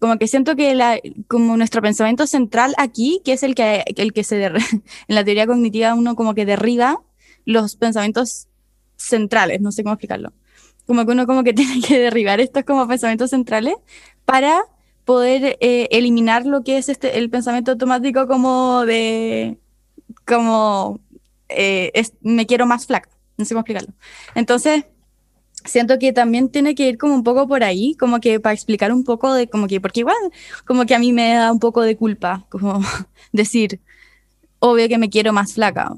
como 0.00 0.18
que 0.18 0.26
siento 0.26 0.56
que 0.56 0.74
la, 0.74 0.98
como 1.28 1.56
nuestro 1.56 1.82
pensamiento 1.82 2.26
central 2.26 2.74
aquí, 2.76 3.22
que 3.24 3.34
es 3.34 3.44
el 3.44 3.54
que, 3.54 3.84
el 3.96 4.12
que 4.12 4.24
se 4.24 4.42
derri- 4.42 4.82
en 5.08 5.14
la 5.14 5.24
teoría 5.24 5.46
cognitiva 5.46 5.94
uno 5.94 6.16
como 6.16 6.34
que 6.34 6.44
derriba 6.46 7.00
los 7.44 7.76
pensamientos 7.76 8.48
centrales, 8.96 9.60
no 9.60 9.70
sé 9.70 9.84
cómo 9.84 9.92
explicarlo. 9.94 10.32
Como 10.84 11.06
que 11.06 11.12
uno 11.12 11.28
como 11.28 11.44
que 11.44 11.52
tiene 11.54 11.80
que 11.80 11.96
derribar 12.00 12.40
estos 12.40 12.64
como 12.64 12.88
pensamientos 12.88 13.30
centrales 13.30 13.74
para 14.24 14.60
poder 15.04 15.56
eh, 15.60 15.88
eliminar 15.90 16.46
lo 16.46 16.62
que 16.62 16.78
es 16.78 16.88
este 16.88 17.18
el 17.18 17.30
pensamiento 17.30 17.72
automático 17.72 18.26
como 18.26 18.84
de 18.86 19.58
como 20.26 21.00
eh, 21.48 21.90
es- 21.94 22.14
me 22.22 22.46
quiero 22.46 22.66
más 22.66 22.86
flaca, 22.86 23.08
no 23.36 23.44
sé 23.44 23.54
cómo 23.54 23.60
explicarlo. 23.60 23.92
Entonces, 24.34 24.84
siento 25.64 25.98
que 25.98 26.12
también 26.12 26.48
tiene 26.50 26.74
que 26.74 26.88
ir 26.88 26.98
como 26.98 27.14
un 27.14 27.24
poco 27.24 27.46
por 27.48 27.64
ahí, 27.64 27.94
como 27.96 28.20
que 28.20 28.40
para 28.40 28.54
explicar 28.54 28.92
un 28.92 29.04
poco 29.04 29.34
de 29.34 29.48
como 29.48 29.66
que, 29.66 29.80
porque 29.80 30.00
igual 30.00 30.16
como 30.66 30.86
que 30.86 30.94
a 30.94 30.98
mí 30.98 31.12
me 31.12 31.34
da 31.34 31.52
un 31.52 31.58
poco 31.60 31.82
de 31.82 31.96
culpa, 31.96 32.46
como 32.50 32.80
decir, 33.32 33.80
obvio 34.60 34.88
que 34.88 34.98
me 34.98 35.10
quiero 35.10 35.32
más 35.32 35.54
flaca, 35.54 35.92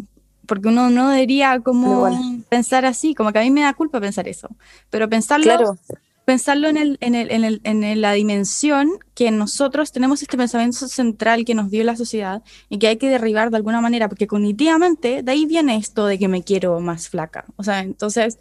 porque 0.47 0.69
uno 0.69 0.91
no 0.91 1.11
debería 1.11 1.61
como 1.61 1.91
Igual. 1.93 2.45
pensar 2.49 2.85
así, 2.85 3.15
como 3.15 3.33
que 3.33 3.39
a 3.41 3.43
mí 3.43 3.51
me 3.51 3.63
da 3.63 3.75
culpa 3.75 4.01
pensar 4.01 4.27
eso, 4.29 4.49
pero 4.91 5.09
pensarlo 5.09 5.45
Claro, 5.45 5.79
pensarlo 6.25 6.69
en, 6.69 6.77
el, 6.77 6.99
en, 7.01 7.15
el, 7.15 7.31
en, 7.31 7.45
el, 7.45 7.61
en 7.65 8.01
la 8.01 8.13
dimensión 8.13 8.99
que 9.15 9.31
nosotros 9.31 9.93
tenemos 9.93 10.23
este 10.23 10.37
pensamiento 10.37 10.87
central 10.89 11.45
que 11.45 11.55
nos 11.55 11.71
dio 11.71 11.83
la 11.85 11.97
sociedad 11.97 12.43
y 12.69 12.79
que 12.79 12.89
hay 12.89 12.97
que 12.97 13.09
derribar 13.09 13.51
de 13.51 13.57
alguna 13.57 13.81
manera, 13.81 14.09
porque 14.09 14.27
cognitivamente 14.27 15.23
de 15.23 15.33
ahí 15.33 15.47
viene 15.47 15.77
esto 15.77 16.07
de 16.07 16.19
que 16.19 16.29
me 16.29 16.43
quiero 16.43 16.79
más 16.81 17.09
flaca. 17.09 17.45
O 17.57 17.65
sea, 17.65 17.81
entonces 17.81 18.39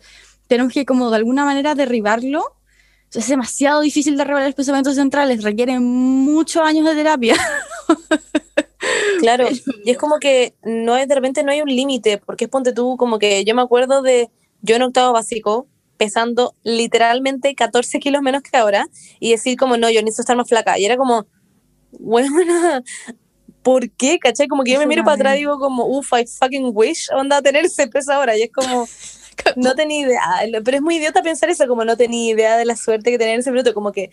tenemos 0.48 0.74
que 0.74 0.86
como 0.86 1.10
de 1.10 1.18
alguna 1.18 1.46
manera 1.46 1.76
derribarlo. 1.76 2.42
O 2.42 3.14
sea, 3.14 3.22
es 3.22 3.28
demasiado 3.28 3.82
difícil 3.82 4.16
derribar 4.16 4.44
los 4.44 4.56
pensamientos 4.56 4.96
centrales, 4.96 5.44
requiere 5.44 5.80
muchos 5.80 6.64
años 6.64 6.86
de 6.86 6.96
terapia. 6.96 7.36
claro. 9.20 9.48
Y 9.84 9.92
es 9.92 9.98
como 9.98 10.20
que 10.20 10.56
no 10.64 10.96
es, 10.96 11.08
de 11.08 11.16
repente 11.16 11.44
no 11.44 11.52
hay 11.52 11.62
un 11.62 11.70
límite, 11.70 12.20
porque 12.20 12.46
es 12.46 12.50
ponte 12.50 12.74
tú, 12.74 12.96
como 12.98 13.20
que 13.20 13.44
yo 13.44 13.56
me 13.56 13.62
acuerdo 13.62 14.02
de 14.02 14.30
yo 14.62 14.76
en 14.76 14.84
octavo 14.84 15.14
básico, 15.14 15.68
pesando 16.02 16.56
literalmente 16.64 17.54
14 17.54 18.00
kilos 18.00 18.24
menos 18.24 18.42
que 18.42 18.58
ahora, 18.58 18.88
y 19.20 19.30
decir 19.30 19.56
como, 19.56 19.78
no, 19.78 19.88
yo 19.92 20.02
necesito 20.02 20.24
estar 20.24 20.36
más 20.36 20.50
flaca. 20.50 20.80
Y 20.80 20.86
era 20.86 20.98
como, 20.98 21.28
bueno, 21.92 22.32
¿por 23.62 23.88
qué? 23.92 24.18
¿Cachai? 24.18 24.48
Como 24.48 24.64
que 24.64 24.72
yo 24.72 24.80
me 24.80 24.88
miro 24.88 25.04
para 25.04 25.14
atrás 25.14 25.36
y 25.36 25.42
digo 25.42 25.60
como, 25.60 25.86
uff, 25.86 26.12
I 26.14 26.26
fucking 26.26 26.72
wish, 26.74 27.08
onda, 27.16 27.40
tener 27.44 27.66
ese 27.66 27.86
peso 27.86 28.14
ahora. 28.14 28.36
Y 28.36 28.42
es 28.42 28.52
como, 28.52 28.88
no 29.58 29.76
tenía 29.76 30.08
idea. 30.08 30.22
Pero 30.66 30.78
es 30.78 30.82
muy 30.82 30.96
idiota 30.96 31.22
pensar 31.22 31.52
eso, 31.52 31.68
como 31.68 31.86
no 31.86 31.96
tenía 31.96 32.34
idea 32.34 32.58
de 32.58 32.66
la 32.66 32.76
suerte 32.76 33.12
que 33.12 33.20
tenía 33.20 33.36
en 33.36 33.42
ese 33.42 33.52
minuto. 33.52 33.76
Como 33.76 33.92
que 33.92 34.10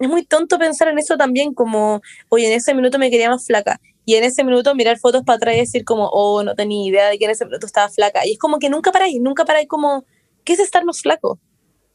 es 0.00 0.08
muy 0.08 0.24
tonto 0.24 0.58
pensar 0.58 0.88
en 0.88 0.98
eso 0.98 1.16
también, 1.16 1.54
como, 1.54 2.00
oye, 2.30 2.48
en 2.48 2.54
ese 2.54 2.74
minuto 2.74 2.98
me 2.98 3.12
quería 3.12 3.30
más 3.30 3.46
flaca. 3.46 3.80
Y 4.04 4.16
en 4.16 4.24
ese 4.24 4.42
minuto 4.42 4.74
mirar 4.74 4.98
fotos 4.98 5.22
para 5.22 5.36
atrás 5.36 5.54
y 5.54 5.58
decir 5.58 5.84
como, 5.84 6.08
oh, 6.08 6.42
no 6.42 6.56
tenía 6.56 6.84
idea 6.84 7.08
de 7.10 7.16
que 7.16 7.26
en 7.26 7.30
ese 7.30 7.44
minuto 7.44 7.64
estaba 7.64 7.88
flaca. 7.90 8.26
Y 8.26 8.32
es 8.32 8.38
como 8.40 8.58
que 8.58 8.70
nunca 8.70 8.90
paráis, 8.90 9.20
nunca 9.20 9.44
paráis 9.44 9.68
como, 9.68 10.04
¿qué 10.48 10.54
es 10.54 10.60
estar 10.60 10.82
más 10.86 11.02
flaco? 11.02 11.38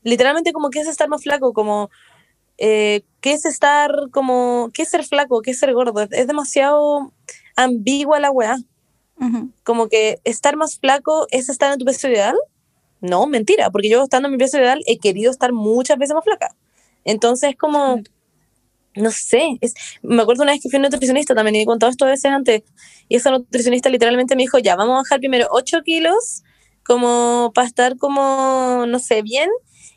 Literalmente 0.04 0.54
como, 0.54 0.70
¿qué 0.70 0.80
es 0.80 0.88
estar 0.88 1.10
más 1.10 1.24
flaco? 1.24 1.54
Como, 1.54 1.90
eh, 2.60 3.02
¿qué 3.20 3.34
es 3.34 3.46
estar 3.46 3.90
como, 4.12 4.70
qué 4.76 4.84
es 4.84 4.90
ser 4.90 5.04
flaco? 5.04 5.42
¿Qué 5.42 5.50
es 5.50 5.60
ser 5.60 5.74
gordo? 5.74 6.00
Es, 6.02 6.10
es 6.12 6.28
demasiado 6.28 7.12
ambigua 7.56 8.20
la 8.20 8.30
weá. 8.30 8.58
Ujú. 9.20 9.50
Como 9.64 9.88
que 9.88 10.20
estar 10.24 10.56
más 10.56 10.78
flaco 10.78 11.26
es 11.32 11.50
estar 11.50 11.74
en 11.74 11.80
tu 11.80 11.86
peso 11.86 12.08
ideal. 12.08 12.36
No, 13.02 13.26
mentira, 13.26 13.72
porque 13.72 13.90
yo 13.90 14.04
estando 14.04 14.28
en 14.28 14.34
mi 14.34 14.38
peso 14.38 14.60
ideal 14.60 14.84
he 14.86 15.00
querido 15.00 15.32
estar 15.32 15.52
muchas 15.52 15.98
veces 15.98 16.14
más 16.14 16.24
flaca. 16.24 16.56
Entonces, 17.06 17.56
como, 17.58 18.04
no 18.96 19.10
sé, 19.10 19.58
es, 19.62 19.74
me 20.04 20.22
acuerdo 20.22 20.44
una 20.44 20.52
vez 20.52 20.62
que 20.62 20.70
fui 20.70 20.78
a 20.78 20.80
un 20.80 20.84
nutricionista 20.84 21.34
también 21.34 21.56
y 21.56 21.62
he 21.62 21.66
contado 21.66 21.90
esto 21.90 22.06
veces 22.06 22.26
antes, 22.26 22.62
y 23.10 23.16
esa 23.16 23.32
nutricionista 23.32 23.90
literalmente 23.90 24.36
me 24.36 24.44
dijo, 24.44 24.60
ya, 24.60 24.76
vamos 24.76 24.94
a 24.94 24.98
bajar 25.00 25.20
primero 25.20 25.48
8 25.50 25.82
kilos, 25.82 26.44
como 26.86 27.52
para 27.54 27.68
estar 27.68 27.98
como, 27.98 28.86
no 28.88 29.00
sé, 29.00 29.22
bien, 29.22 29.50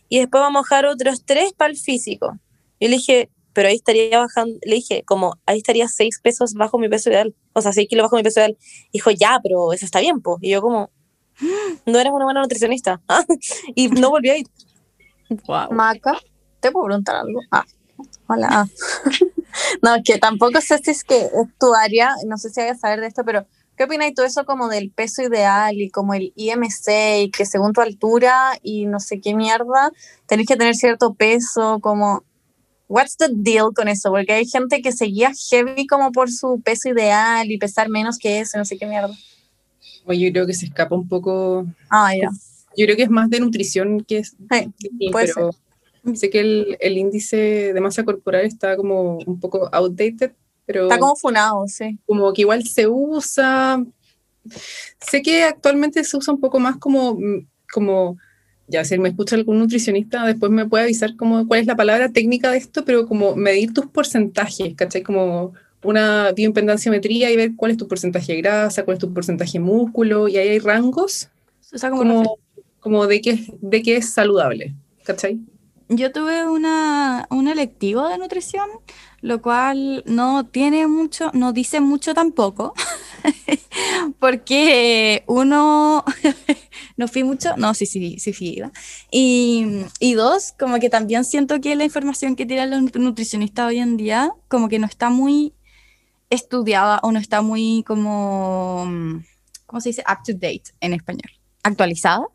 y 0.09 0.21
después 0.21 0.41
vamos 0.41 0.61
a 0.61 0.63
bajar 0.63 0.87
otros 0.87 1.25
3 1.25 1.53
para 1.55 1.71
el 1.71 1.77
físico. 1.77 2.39
Y 2.79 2.89
le 2.89 2.97
dije, 2.97 3.31
pero 3.53 3.69
ahí 3.69 3.77
estaría 3.77 4.19
bajando, 4.19 4.59
le 4.63 4.77
dije, 4.77 5.03
como, 5.05 5.39
ahí 5.47 5.59
estaría 5.59 5.89
6 5.89 6.21
pesos 6.23 6.55
bajo 6.55 6.79
mi 6.79 6.89
peso 6.89 7.11
ideal, 7.11 7.35
o 7.53 7.61
sea, 7.61 7.73
6 7.73 7.89
kilos 7.89 8.05
bajo 8.05 8.17
mi 8.17 8.23
peso 8.23 8.41
ideal. 8.41 8.57
Dijo, 8.93 9.11
ya, 9.11 9.41
pero 9.43 9.73
eso 9.73 9.85
está 9.85 10.01
bien, 10.01 10.21
pues. 10.21 10.39
Y 10.43 10.51
yo 10.51 10.61
como, 10.61 10.91
no 11.87 11.99
eres 11.99 12.13
una 12.13 12.25
buena 12.25 12.43
nutricionista. 12.43 13.01
y 13.75 13.89
no 13.89 14.11
volví 14.11 14.31
a 14.31 14.39
ir. 14.39 14.47
Wow. 15.47 15.73
Maca, 15.73 16.19
¿te 16.61 16.71
puedo 16.71 16.87
preguntar 16.87 17.17
algo? 17.17 17.41
Ah, 17.51 17.65
hola. 18.29 18.49
Ah. 18.51 18.67
no, 19.83 19.95
es 19.97 20.03
que 20.05 20.19
tampoco 20.19 20.61
sé 20.61 20.79
si 20.79 20.91
es 20.91 21.05
que 21.05 21.25
es 21.25 21.59
tu 21.59 21.75
área, 21.75 22.11
no 22.27 22.37
sé 22.37 22.51
si 22.51 22.61
hay 22.61 22.73
que 22.73 22.79
saber 22.79 23.01
de 23.01 23.09
esto, 23.09 23.25
pero 23.25 23.47
¿qué 23.77 23.85
opinas 23.85 24.13
tú 24.15 24.23
eso 24.23 24.45
como 24.45 24.69
del 24.69 24.91
peso 24.91 25.23
ideal 25.23 25.75
y 25.81 25.91
como 25.91 26.15
el 26.15 26.33
IMC 26.35 27.25
y 27.25 27.31
que 27.31 27.47
según 27.47 27.73
tu 27.73 27.81
altura 27.81 28.59
y 28.63 28.87
no 28.87 29.01
sé 29.01 29.21
qué 29.21 29.35
mierda, 29.35 29.93
tenés 30.27 30.47
que 30.47 30.57
tener 30.57 30.75
cierto 30.75 31.15
peso, 31.15 31.81
como... 31.81 32.25
What's 32.89 33.17
the 33.17 33.27
deal 33.33 33.73
con 33.75 33.89
eso? 33.89 34.11
Porque 34.11 34.33
hay 34.33 34.47
gente 34.47 34.81
que 34.81 34.93
seguía 34.93 35.33
heavy 35.51 35.89
como 35.89 36.13
por 36.13 36.31
su 36.31 36.61
peso 36.61 36.89
ideal 36.89 37.51
y 37.51 37.59
pesar 37.59 37.89
menos 37.89 38.17
que 38.17 38.39
eso, 38.39 38.59
no 38.59 38.65
sé 38.65 38.79
qué 38.79 38.87
mierda. 38.87 39.13
Oye, 40.05 40.27
yo 40.27 40.33
creo 40.33 40.47
que 40.47 40.55
se 40.55 40.67
escapa 40.67 40.95
un 40.95 41.09
poco. 41.09 41.67
Ah, 41.91 42.13
ya. 42.15 42.31
Yo 42.77 42.85
creo 42.87 42.97
que 42.97 43.03
es 43.03 43.11
más 43.11 43.29
de 43.29 43.41
nutrición 43.41 44.05
que 44.05 44.19
es. 44.19 44.37
Sí, 44.79 45.11
pero 45.13 45.51
sé 46.15 46.31
que 46.31 46.41
el, 46.41 46.77
el 46.81 46.97
índice 46.97 47.73
de 47.73 47.81
masa 47.81 48.05
corporal 48.05 48.45
está 48.45 48.77
como 48.77 49.19
un 49.19 49.41
poco 49.41 49.69
outdated, 49.73 50.33
pero 50.67 50.85
Está 50.85 50.99
como 50.99 51.17
funado, 51.17 51.67
sí. 51.69 51.99
como 52.07 52.33
que 52.33 52.43
igual 52.43 52.65
se 52.67 52.87
usa. 52.87 53.85
Sé 55.01 55.23
que 55.23 55.45
actualmente 55.45 56.05
se 56.05 56.17
usa 56.17 56.35
un 56.35 56.41
poco 56.41 56.59
más 56.59 56.77
como, 56.77 57.15
mm, 57.15 57.47
como 57.73 58.19
ya 58.69 58.85
si 58.85 58.99
me 58.99 59.09
escucha 59.09 59.37
algún 59.37 59.59
nutricionista, 59.59 60.25
después 60.25 60.51
me 60.51 60.67
puede 60.67 60.85
avisar 60.85 61.17
como 61.17 61.47
cuál 61.47 61.61
es 61.61 61.67
la 61.67 61.77
palabra 61.77 62.11
técnica 62.11 62.51
de 62.51 62.59
esto, 62.59 62.85
pero 62.85 63.07
como 63.07 63.37
medir 63.37 63.73
tus 63.73 63.87
porcentajes, 63.87 64.75
¿cachai? 64.75 65.03
Como 65.03 65.55
una 65.83 66.33
bioimpedanciometría 66.33 67.31
y 67.31 67.37
ver 67.37 67.53
cuál 67.57 67.71
es 67.71 67.77
tu 67.77 67.87
porcentaje 67.87 68.33
de 68.33 68.43
grasa, 68.43 68.85
cuál 68.85 68.97
es 68.97 69.01
tu 69.01 69.13
porcentaje 69.13 69.53
de 69.53 69.61
músculo, 69.61 70.27
y 70.27 70.37
ahí 70.37 70.49
hay 70.49 70.59
rangos 70.59 71.29
O 71.73 71.79
sea, 71.79 71.91
como 71.91 72.03
como, 72.03 72.39
como 72.81 73.07
de, 73.07 73.21
qué, 73.21 73.47
de 73.61 73.83
qué 73.83 73.97
es 73.97 74.11
saludable, 74.11 74.75
¿cachai? 75.05 75.39
Yo 75.89 76.11
tuve 76.11 76.49
una, 76.49 77.29
un 77.31 77.47
electivo 77.47 78.09
de 78.09 78.19
nutrición, 78.19 78.69
lo 79.21 79.43
cual 79.43 80.03
no 80.07 80.45
tiene 80.47 80.87
mucho, 80.87 81.31
no 81.35 81.53
dice 81.53 81.81
mucho 81.81 82.15
tampoco, 82.15 82.75
porque 84.19 85.25
uno 85.27 86.05
no 86.97 87.09
fui 87.09 87.25
mucho, 87.25 87.57
no, 87.57 87.75
sí, 87.75 87.87
sí, 87.87 88.19
sí 88.19 88.33
fui. 88.33 88.49
iba. 88.59 88.73
Y, 89.11 89.85
y 90.01 90.15
dos, 90.15 90.53
como 90.59 90.79
que 90.79 90.91
también 90.91 91.25
siento 91.25 91.61
que 91.61 91.77
la 91.77 91.85
información 91.85 92.37
que 92.37 92.47
tienen 92.47 92.71
los 92.71 92.95
nutricionistas 92.95 93.67
hoy 93.69 93.79
en 93.79 93.97
día, 93.97 94.33
como 94.49 94.69
que 94.69 94.79
no 94.79 94.87
está 94.87 95.11
muy 95.11 95.53
estudiada 96.31 97.01
o 97.03 97.13
no 97.13 97.19
está 97.19 97.43
muy 97.43 97.85
como, 97.87 98.87
¿cómo 99.67 99.81
se 99.81 99.91
dice? 99.91 100.05
Up 100.09 100.25
to 100.25 100.33
date 100.33 100.65
en 100.81 100.93
español 100.93 101.36
actualizada. 101.67 102.27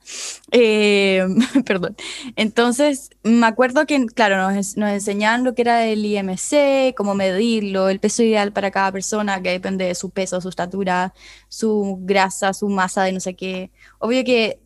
Eh, 0.52 1.26
perdón. 1.66 1.96
Entonces, 2.36 3.10
me 3.24 3.48
acuerdo 3.48 3.86
que, 3.86 4.06
claro, 4.08 4.38
nos, 4.38 4.78
nos, 4.78 4.90
enseñaban 4.92 5.44
lo 5.44 5.56
que 5.56 5.64
era 5.64 5.86
el 5.86 6.06
IMC, 6.06 6.94
cómo 6.96 7.16
medirlo, 7.16 7.90
el 7.90 8.00
peso 8.00 8.24
ideal 8.24 8.52
para 8.52 8.72
cada 8.72 8.92
persona, 8.92 9.42
que 9.42 9.52
depende 9.52 9.86
de 9.86 9.96
su 9.96 10.10
peso, 10.10 10.42
su 10.42 10.50
estatura, 10.50 11.14
su 11.48 12.00
grasa, 12.02 12.54
su 12.54 12.70
masa 12.70 13.04
de 13.04 13.14
no 13.14 13.20
sé 13.20 13.36
qué. 13.36 13.72
Obvio 14.00 14.24
que 14.24 14.60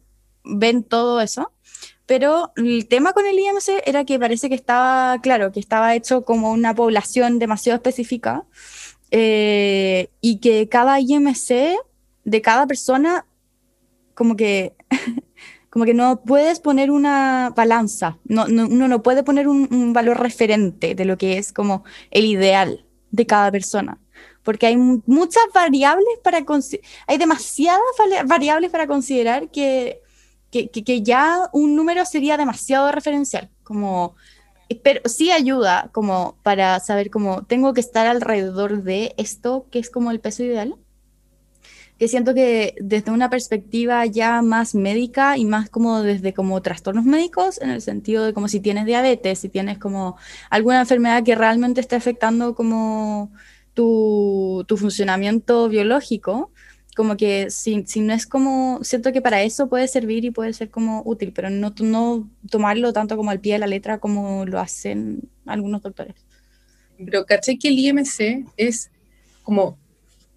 ven 0.44 0.84
todo 0.84 1.22
eso. 1.22 1.52
Pero 2.06 2.52
el 2.56 2.88
tema 2.88 3.14
con 3.14 3.26
el 3.26 3.40
IMC 3.40 3.82
era 3.86 4.06
que 4.06 4.20
parece 4.20 4.48
que 4.48 4.56
estaba, 4.56 5.20
claro, 5.22 5.52
que 5.52 5.60
estaba 5.60 5.96
hecho 5.96 6.24
como 6.24 6.52
una 6.52 6.76
población 6.76 7.40
demasiado 7.40 7.78
específica 7.78 8.46
eh, 9.10 10.10
y 10.22 10.38
que 10.38 10.70
cada 10.70 11.00
IMC 11.00 11.78
de 12.26 12.42
cada 12.42 12.68
persona 12.68 13.26
como 14.16 14.36
que, 14.36 14.76
como 15.70 15.86
que 15.86 15.94
no 15.94 16.24
puedes 16.24 16.60
poner 16.60 16.90
una 16.90 17.54
balanza, 17.56 18.18
no, 18.24 18.48
no, 18.48 18.66
uno 18.66 18.88
no 18.88 19.04
puede 19.04 19.24
poner 19.24 19.48
un, 19.48 19.68
un, 19.72 19.94
valor 19.94 20.20
referente 20.20 20.96
de 20.96 21.06
lo 21.06 21.18
que 21.18 21.38
es 21.38 21.54
como 21.54 21.84
el 22.12 22.26
ideal 22.26 22.86
de 23.12 23.28
cada 23.28 23.52
persona, 23.52 24.00
porque 24.42 24.68
hay 24.68 24.78
muchas 24.78 25.44
variables 25.54 26.08
para, 26.24 26.44
hay 27.08 27.18
demasiadas 27.18 27.82
variables 28.26 28.72
para 28.72 28.88
considerar 28.88 29.52
que, 29.52 30.02
que, 30.50 30.70
que, 30.70 31.02
ya 31.04 31.50
un 31.52 31.76
número 31.76 32.06
sería 32.06 32.38
demasiado 32.38 32.92
referencial, 32.92 33.52
como 33.64 34.16
pero 34.84 35.02
sí 35.06 35.32
ayuda 35.32 35.90
como 35.94 36.40
para 36.42 36.80
saber 36.80 37.12
cómo 37.12 37.46
tengo 37.46 37.74
que 37.74 37.82
estar 37.82 38.08
alrededor 38.08 38.82
de 38.82 39.14
esto 39.18 39.68
que 39.70 39.78
es 39.78 39.92
como 39.92 40.10
el 40.10 40.20
peso 40.20 40.44
ideal 40.44 40.76
que 41.98 42.08
siento 42.08 42.34
que 42.34 42.76
desde 42.82 43.12
una 43.12 43.30
perspectiva 43.30 44.06
ya 44.06 44.42
más 44.42 44.76
médica 44.76 45.38
y 45.38 45.46
más 45.46 45.70
como 45.70 46.02
desde 46.02 46.34
como 46.34 46.62
trastornos 46.62 47.06
médicos, 47.06 47.62
en 47.62 47.70
el 47.70 47.82
sentido 47.82 48.26
de 48.26 48.34
como 48.34 48.48
si 48.48 48.60
tienes 48.60 48.86
diabetes, 48.86 49.40
si 49.40 49.50
tienes 49.50 49.78
como 49.78 50.18
alguna 50.50 50.82
enfermedad 50.82 51.24
que 51.24 51.36
realmente 51.36 51.80
esté 51.80 51.96
afectando 51.96 52.54
como 52.54 53.32
tu, 53.74 54.66
tu 54.68 54.76
funcionamiento 54.78 55.70
biológico, 55.70 56.52
como 56.96 57.18
que 57.18 57.50
si, 57.50 57.84
si, 57.86 58.00
no 58.02 58.14
es 58.14 58.26
como, 58.26 58.80
siento 58.82 59.12
que 59.12 59.22
para 59.22 59.44
eso 59.44 59.68
puede 59.68 59.88
servir 59.88 60.24
y 60.26 60.32
puede 60.32 60.54
ser 60.54 60.70
como 60.70 61.02
útil, 61.06 61.34
pero 61.34 61.50
no, 61.50 61.74
no 61.80 62.30
tomarlo 62.50 62.94
tanto 62.94 63.18
como 63.18 63.32
al 63.32 63.42
pie 63.42 63.54
de 63.54 63.60
la 63.60 63.68
letra 63.68 64.00
como 64.00 64.46
lo 64.46 64.60
hacen 64.60 65.30
algunos 65.46 65.82
doctores. 65.82 66.16
Pero 66.98 67.26
caché 67.26 67.58
que 67.58 67.68
el 67.68 67.80
IMC 67.80 68.46
es 68.56 68.92
como 69.44 69.78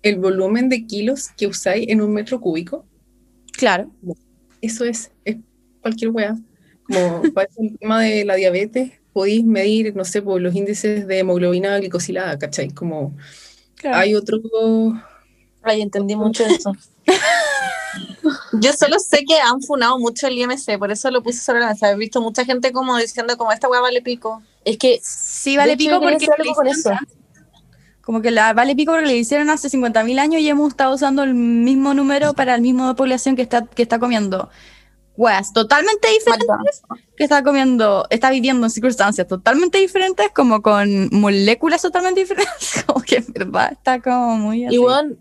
el 0.03 0.17
volumen 0.19 0.69
de 0.69 0.87
kilos 0.87 1.29
que 1.37 1.47
usáis 1.47 1.89
en 1.89 2.01
un 2.01 2.13
metro 2.13 2.41
cúbico. 2.41 2.85
Claro. 3.53 3.91
Eso 4.61 4.85
es, 4.85 5.11
es 5.25 5.37
cualquier 5.81 6.11
weá. 6.11 6.37
Como 6.85 7.23
para 7.35 7.49
el 7.59 7.79
tema 7.79 8.03
de 8.03 8.25
la 8.25 8.35
diabetes, 8.37 8.93
podéis 9.13 9.45
medir, 9.45 9.95
no 9.97 10.05
sé, 10.05 10.23
por 10.23 10.41
los 10.41 10.55
índices 10.55 11.07
de 11.07 11.19
hemoglobina 11.19 11.79
glicosilada, 11.79 12.39
¿cachai? 12.39 12.71
Como 12.71 13.17
claro. 13.75 13.97
hay 13.97 14.15
otro... 14.15 14.39
Ay, 15.63 15.83
entendí 15.83 16.17
mucho 16.17 16.45
eso. 16.47 16.73
Yo 18.53 18.73
solo 18.73 18.99
sé 18.99 19.25
que 19.27 19.39
han 19.39 19.61
funado 19.63 19.99
mucho 19.99 20.27
el 20.27 20.39
IMC, 20.39 20.79
por 20.79 20.91
eso 20.91 21.11
lo 21.11 21.23
puse 21.23 21.41
sobre 21.41 21.61
la 21.61 21.71
mesa. 21.71 21.91
He 21.91 21.97
visto 21.97 22.21
mucha 22.21 22.45
gente 22.45 22.73
como 22.73 22.97
diciendo 22.97 23.37
como 23.37 23.53
esta 23.53 23.69
weá 23.69 23.81
vale 23.81 24.03
pico. 24.03 24.43
Es 24.65 24.79
que 24.79 25.01
sí 25.03 25.57
vale 25.57 25.77
pico 25.77 26.01
porque 26.01 26.27
con 26.55 26.67
eso. 26.67 26.91
Como 28.09 28.23
que 28.23 28.31
la 28.31 28.55
vale 28.55 28.75
pico 28.75 28.93
porque 28.93 29.05
le 29.05 29.19
hicieron 29.19 29.51
hace 29.51 29.69
50.000 29.69 30.19
años 30.19 30.41
y 30.41 30.49
hemos 30.49 30.71
estado 30.71 30.95
usando 30.95 31.25
el 31.25 31.35
mismo 31.35 31.93
número 31.93 32.33
para 32.33 32.55
el 32.55 32.63
mismo 32.63 32.97
población 32.97 33.37
que 33.37 33.43
está, 33.43 33.67
que 33.67 33.83
está 33.83 33.99
comiendo 33.99 34.49
weas 35.19 35.53
totalmente 35.53 36.09
diferentes, 36.09 36.83
que 37.19 37.25
está 37.25 37.45
comiendo, 37.45 38.07
está 38.09 38.31
viviendo 38.31 38.67
en 38.67 38.71
circunstancias 38.71 39.29
totalmente 39.29 39.77
diferentes, 39.77 40.31
como 40.35 40.63
con 40.63 41.11
moléculas 41.13 41.83
totalmente 41.83 42.21
diferentes, 42.21 42.83
como 42.87 43.03
que 43.03 43.17
en 43.17 43.27
verdad 43.31 43.73
está 43.73 44.01
como 44.01 44.39
muy 44.39 44.65
así. 44.65 44.77
Y 44.77 44.79
bueno, 44.79 45.17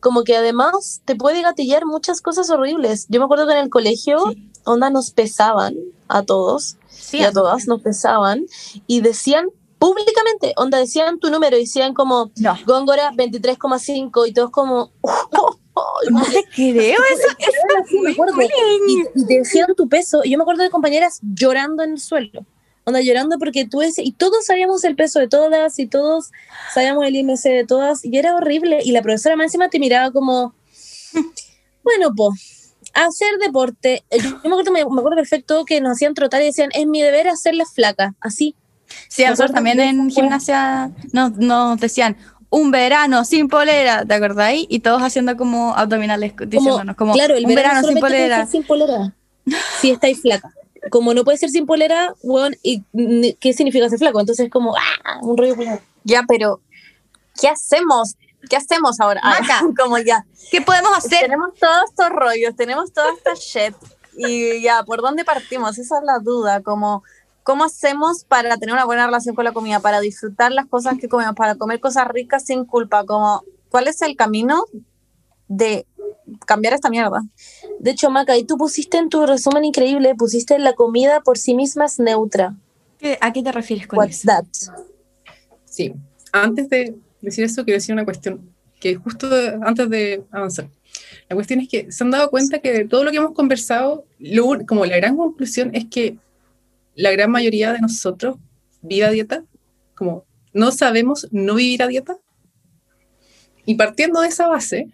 como 0.00 0.24
que 0.24 0.34
además 0.34 1.00
te 1.04 1.14
puede 1.14 1.42
gatillar 1.42 1.86
muchas 1.86 2.20
cosas 2.20 2.50
horribles. 2.50 3.06
Yo 3.08 3.20
me 3.20 3.26
acuerdo 3.26 3.46
que 3.46 3.52
en 3.52 3.60
el 3.60 3.70
colegio, 3.70 4.18
sí. 4.32 4.50
onda, 4.64 4.90
nos 4.90 5.12
pesaban 5.12 5.76
a 6.08 6.24
todos 6.24 6.76
sí, 6.88 7.18
y 7.18 7.22
a 7.22 7.30
todas 7.30 7.68
nos 7.68 7.82
pesaban 7.82 8.46
y 8.88 9.00
decían 9.00 9.46
públicamente, 9.82 10.52
onda, 10.58 10.78
decían 10.78 11.18
tu 11.18 11.28
número 11.28 11.56
y 11.56 11.62
decían 11.62 11.92
como 11.92 12.30
no. 12.36 12.56
Góngora 12.66 13.10
23,5 13.10 14.28
y 14.28 14.32
todos 14.32 14.52
como... 14.52 14.92
Oh, 15.00 15.56
oh, 15.74 15.94
no 16.08 16.22
te 16.22 16.44
creo, 16.54 17.00
eso, 17.12 17.28
eso 17.36 18.00
me 18.00 18.12
acuerdo. 18.12 18.40
Y, 18.40 19.02
y, 19.20 19.26
te 19.26 19.38
decían 19.38 19.74
tu 19.76 19.88
peso. 19.88 20.20
Y 20.22 20.30
yo 20.30 20.38
me 20.38 20.42
acuerdo 20.42 20.62
de 20.62 20.70
compañeras 20.70 21.18
llorando 21.22 21.82
en 21.82 21.94
el 21.94 21.98
suelo. 21.98 22.46
Onda 22.84 23.00
llorando 23.00 23.40
porque 23.40 23.66
tú 23.66 23.82
ese, 23.82 24.04
y 24.04 24.12
todos 24.12 24.46
sabíamos 24.46 24.84
el 24.84 24.94
peso 24.94 25.18
de 25.18 25.26
todas 25.26 25.76
y 25.80 25.88
todos 25.88 26.30
sabíamos 26.72 27.04
el 27.04 27.16
IMC 27.16 27.42
de 27.42 27.66
todas 27.66 28.04
y 28.04 28.16
era 28.16 28.36
horrible 28.36 28.78
y 28.84 28.92
la 28.92 29.02
profesora 29.02 29.34
más 29.34 29.46
encima 29.46 29.68
te 29.68 29.78
miraba 29.78 30.10
como 30.10 30.52
bueno 31.84 32.12
pues 32.16 32.74
hacer 32.92 33.38
deporte 33.38 34.02
yo 34.10 34.30
me 34.42 34.50
acuerdo, 34.50 34.72
me, 34.72 34.84
me 34.84 34.98
acuerdo 34.98 35.14
perfecto 35.14 35.64
que 35.64 35.80
nos 35.80 35.92
hacían 35.92 36.14
trotar 36.14 36.42
y 36.42 36.46
decían 36.46 36.70
es 36.72 36.84
mi 36.88 37.00
deber 37.00 37.28
hacerla 37.28 37.66
flaca 37.66 38.16
así 38.20 38.56
Sí, 39.08 39.24
nosotros 39.24 39.52
también 39.52 39.78
en 39.80 40.10
gimnasia 40.10 40.90
nos, 41.12 41.32
nos 41.36 41.78
decían 41.78 42.16
un 42.52 42.70
verano 42.70 43.24
sin 43.24 43.48
polera, 43.48 44.04
¿te 44.04 44.12
acordáis? 44.12 44.66
Y 44.68 44.80
todos 44.80 45.00
haciendo 45.02 45.38
como 45.38 45.74
abdominales 45.74 46.34
diciéndonos 46.46 46.96
como, 46.96 47.14
claro, 47.14 47.34
el 47.34 47.46
un 47.46 47.54
verano, 47.54 47.80
verano 47.80 47.88
sin 47.88 48.00
polera. 48.00 48.46
sin 48.46 48.62
polera. 48.62 49.14
Si 49.80 49.90
estáis 49.90 50.20
flaca. 50.20 50.52
Como 50.90 51.14
no 51.14 51.24
puede 51.24 51.38
ser 51.38 51.48
sin 51.48 51.64
polera, 51.64 52.14
bueno, 52.22 52.54
¿y 52.62 52.82
qué 53.40 53.52
significa 53.54 53.88
ser 53.88 53.98
flaco? 53.98 54.20
Entonces 54.20 54.50
como 54.50 54.74
¡ah! 54.76 55.18
un 55.22 55.38
rollo 55.38 55.56
polera. 55.56 55.80
Ya, 56.04 56.24
pero 56.28 56.60
¿qué 57.40 57.48
hacemos? 57.48 58.16
¿Qué 58.50 58.56
hacemos 58.56 59.00
ahora? 59.00 59.22
Maca, 59.24 59.62
como 59.78 59.96
ya. 59.96 60.26
¿Qué 60.50 60.60
podemos 60.60 60.98
hacer? 60.98 61.20
Tenemos 61.20 61.54
todos 61.58 61.84
estos 61.88 62.10
rollos, 62.10 62.54
tenemos 62.54 62.92
toda 62.92 63.08
esta 63.14 63.32
shit. 63.34 63.74
Y 64.14 64.60
ya, 64.60 64.82
¿por 64.82 65.00
dónde 65.00 65.24
partimos? 65.24 65.78
Esa 65.78 65.98
es 65.98 66.04
la 66.04 66.18
duda, 66.18 66.60
como 66.60 67.02
¿Cómo 67.42 67.64
hacemos 67.64 68.24
para 68.24 68.56
tener 68.56 68.74
una 68.74 68.84
buena 68.84 69.06
relación 69.06 69.34
con 69.34 69.44
la 69.44 69.52
comida, 69.52 69.80
para 69.80 70.00
disfrutar 70.00 70.52
las 70.52 70.66
cosas 70.66 70.98
que 70.98 71.08
comemos, 71.08 71.34
para 71.34 71.56
comer 71.56 71.80
cosas 71.80 72.06
ricas 72.08 72.44
sin 72.44 72.64
culpa? 72.64 73.04
Como, 73.04 73.42
¿Cuál 73.68 73.88
es 73.88 74.02
el 74.02 74.16
camino 74.16 74.64
de 75.48 75.86
cambiar 76.46 76.74
esta 76.74 76.90
mierda? 76.90 77.22
De 77.80 77.90
hecho, 77.90 78.10
Maca, 78.10 78.36
y 78.36 78.44
tú 78.44 78.58
pusiste 78.58 78.98
en 78.98 79.08
tu 79.08 79.24
resumen 79.26 79.64
increíble, 79.64 80.14
pusiste 80.14 80.58
la 80.58 80.74
comida 80.74 81.20
por 81.20 81.38
sí 81.38 81.54
misma 81.54 81.86
es 81.86 81.98
neutra. 81.98 82.54
¿A 83.20 83.32
qué 83.32 83.42
te 83.42 83.50
refieres 83.50 83.86
con 83.86 83.98
What's 83.98 84.18
eso? 84.18 84.26
that? 84.26 84.44
Sí, 85.64 85.94
antes 86.32 86.68
de 86.68 86.94
decir 87.22 87.44
eso, 87.44 87.64
quiero 87.64 87.78
decir 87.78 87.94
una 87.94 88.04
cuestión 88.04 88.52
que 88.78 88.96
justo 88.96 89.26
antes 89.62 89.88
de 89.88 90.22
avanzar. 90.30 90.68
La 91.30 91.34
cuestión 91.34 91.60
es 91.60 91.68
que 91.68 91.90
se 91.90 92.04
han 92.04 92.10
dado 92.10 92.28
cuenta 92.30 92.58
que 92.58 92.72
de 92.72 92.84
todo 92.84 93.04
lo 93.04 93.10
que 93.10 93.16
hemos 93.16 93.32
conversado, 93.32 94.04
lo, 94.18 94.66
como 94.66 94.84
la 94.84 94.98
gran 94.98 95.16
conclusión 95.16 95.70
es 95.72 95.86
que 95.86 96.18
la 96.94 97.10
gran 97.10 97.30
mayoría 97.30 97.72
de 97.72 97.80
nosotros 97.80 98.36
vive 98.82 99.04
a 99.04 99.10
dieta, 99.10 99.44
como 99.94 100.24
no 100.52 100.72
sabemos 100.72 101.28
no 101.30 101.54
vivir 101.54 101.82
a 101.82 101.88
dieta. 101.88 102.18
Y 103.64 103.76
partiendo 103.76 104.20
de 104.20 104.28
esa 104.28 104.48
base, 104.48 104.88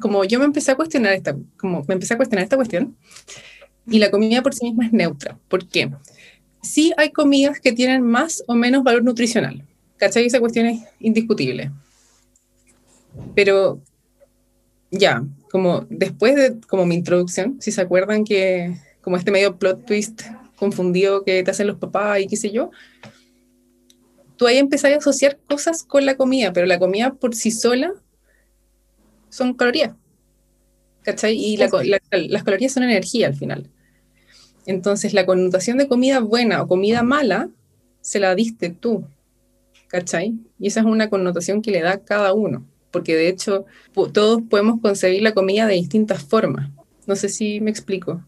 como 0.00 0.24
yo 0.24 0.38
me 0.38 0.46
empecé 0.46 0.70
a 0.70 0.76
cuestionar 0.76 1.12
esta, 1.12 1.36
como 1.58 1.84
me 1.86 1.94
empecé 1.94 2.14
a 2.14 2.16
cuestionar 2.16 2.44
esta 2.44 2.56
cuestión, 2.56 2.96
y 3.86 3.98
la 3.98 4.10
comida 4.10 4.42
por 4.42 4.54
sí 4.54 4.64
misma 4.64 4.86
es 4.86 4.92
neutra. 4.92 5.38
¿Por 5.48 5.68
qué? 5.68 5.90
Sí 6.62 6.92
hay 6.96 7.10
comidas 7.10 7.60
que 7.60 7.72
tienen 7.72 8.02
más 8.02 8.42
o 8.46 8.54
menos 8.54 8.82
valor 8.82 9.04
nutricional. 9.04 9.66
¿Cachai? 9.98 10.26
Esa 10.26 10.40
cuestión 10.40 10.66
es 10.66 10.82
indiscutible. 10.98 11.70
Pero 13.34 13.80
ya, 14.90 15.22
como 15.50 15.86
después 15.90 16.34
de 16.34 16.60
como 16.66 16.86
mi 16.86 16.94
introducción, 16.94 17.58
si 17.60 17.70
se 17.70 17.80
acuerdan 17.80 18.24
que 18.24 18.76
como 19.02 19.16
este 19.16 19.30
medio 19.30 19.58
plot 19.58 19.84
twist 19.84 20.22
confundido 20.56 21.24
que 21.24 21.42
te 21.42 21.50
hacen 21.50 21.66
los 21.66 21.78
papás 21.78 22.20
y 22.20 22.26
qué 22.26 22.36
sé 22.36 22.50
yo, 22.50 22.70
tú 24.36 24.46
ahí 24.46 24.58
empezás 24.58 24.92
a 24.92 24.96
asociar 24.96 25.38
cosas 25.48 25.84
con 25.84 26.06
la 26.06 26.16
comida, 26.16 26.52
pero 26.52 26.66
la 26.66 26.78
comida 26.78 27.14
por 27.14 27.34
sí 27.34 27.50
sola 27.50 27.92
son 29.28 29.54
calorías. 29.54 29.94
¿Cachai? 31.02 31.36
Y 31.36 31.56
la, 31.56 31.68
la, 31.84 32.00
las 32.28 32.44
calorías 32.44 32.72
son 32.72 32.82
energía 32.82 33.26
al 33.26 33.34
final. 33.34 33.68
Entonces, 34.66 35.12
la 35.12 35.26
connotación 35.26 35.76
de 35.76 35.88
comida 35.88 36.20
buena 36.20 36.62
o 36.62 36.68
comida 36.68 37.02
mala 37.02 37.50
se 38.00 38.20
la 38.20 38.34
diste 38.34 38.70
tú. 38.70 39.04
¿Cachai? 39.88 40.34
Y 40.58 40.68
esa 40.68 40.80
es 40.80 40.86
una 40.86 41.10
connotación 41.10 41.62
que 41.62 41.70
le 41.70 41.82
da 41.82 41.98
cada 41.98 42.32
uno. 42.32 42.66
Porque 42.90 43.16
de 43.16 43.28
hecho, 43.28 43.66
todos 43.92 44.42
podemos 44.48 44.80
concebir 44.80 45.22
la 45.22 45.34
comida 45.34 45.66
de 45.66 45.74
distintas 45.74 46.22
formas. 46.22 46.70
No 47.06 47.16
sé 47.16 47.28
si 47.28 47.60
me 47.60 47.70
explico. 47.70 48.24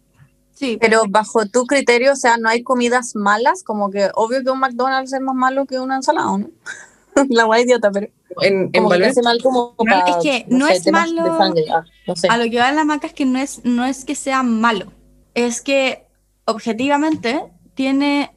Sí, 0.56 0.78
Pero 0.80 1.02
bajo 1.08 1.44
tu 1.46 1.66
criterio, 1.66 2.12
o 2.12 2.16
sea, 2.16 2.38
no 2.38 2.48
hay 2.48 2.62
comidas 2.62 3.14
malas, 3.14 3.62
como 3.62 3.90
que 3.90 4.08
obvio 4.14 4.42
que 4.42 4.50
un 4.50 4.58
McDonald's 4.58 5.12
es 5.12 5.20
más 5.20 5.34
malo 5.34 5.66
que 5.66 5.78
una 5.78 5.96
ensalada, 5.96 6.38
¿no? 6.38 6.48
La 7.28 7.44
guay 7.44 7.64
idiota, 7.64 7.90
pero. 7.90 8.08
En, 8.40 8.70
en 8.72 8.84
mal 9.22 9.42
como 9.42 9.74
para, 9.76 10.00
es 10.08 10.16
que 10.22 10.46
no 10.48 10.66
sé, 10.66 10.74
es 10.76 10.86
malo- 10.90 11.38
sangre. 11.38 11.64
Ah, 11.72 11.84
no 12.06 12.16
sé. 12.16 12.28
a 12.28 12.36
lo 12.36 12.50
que 12.50 12.58
va 12.58 12.68
en 12.70 12.76
la 12.76 12.84
maca 12.84 13.06
es 13.06 13.12
que 13.12 13.24
no 13.24 13.38
es, 13.38 13.64
no 13.64 13.84
es 13.84 14.04
que 14.04 14.14
sea 14.14 14.42
malo, 14.42 14.92
es 15.34 15.62
que 15.62 16.06
objetivamente 16.44 17.42
tiene 17.74 18.32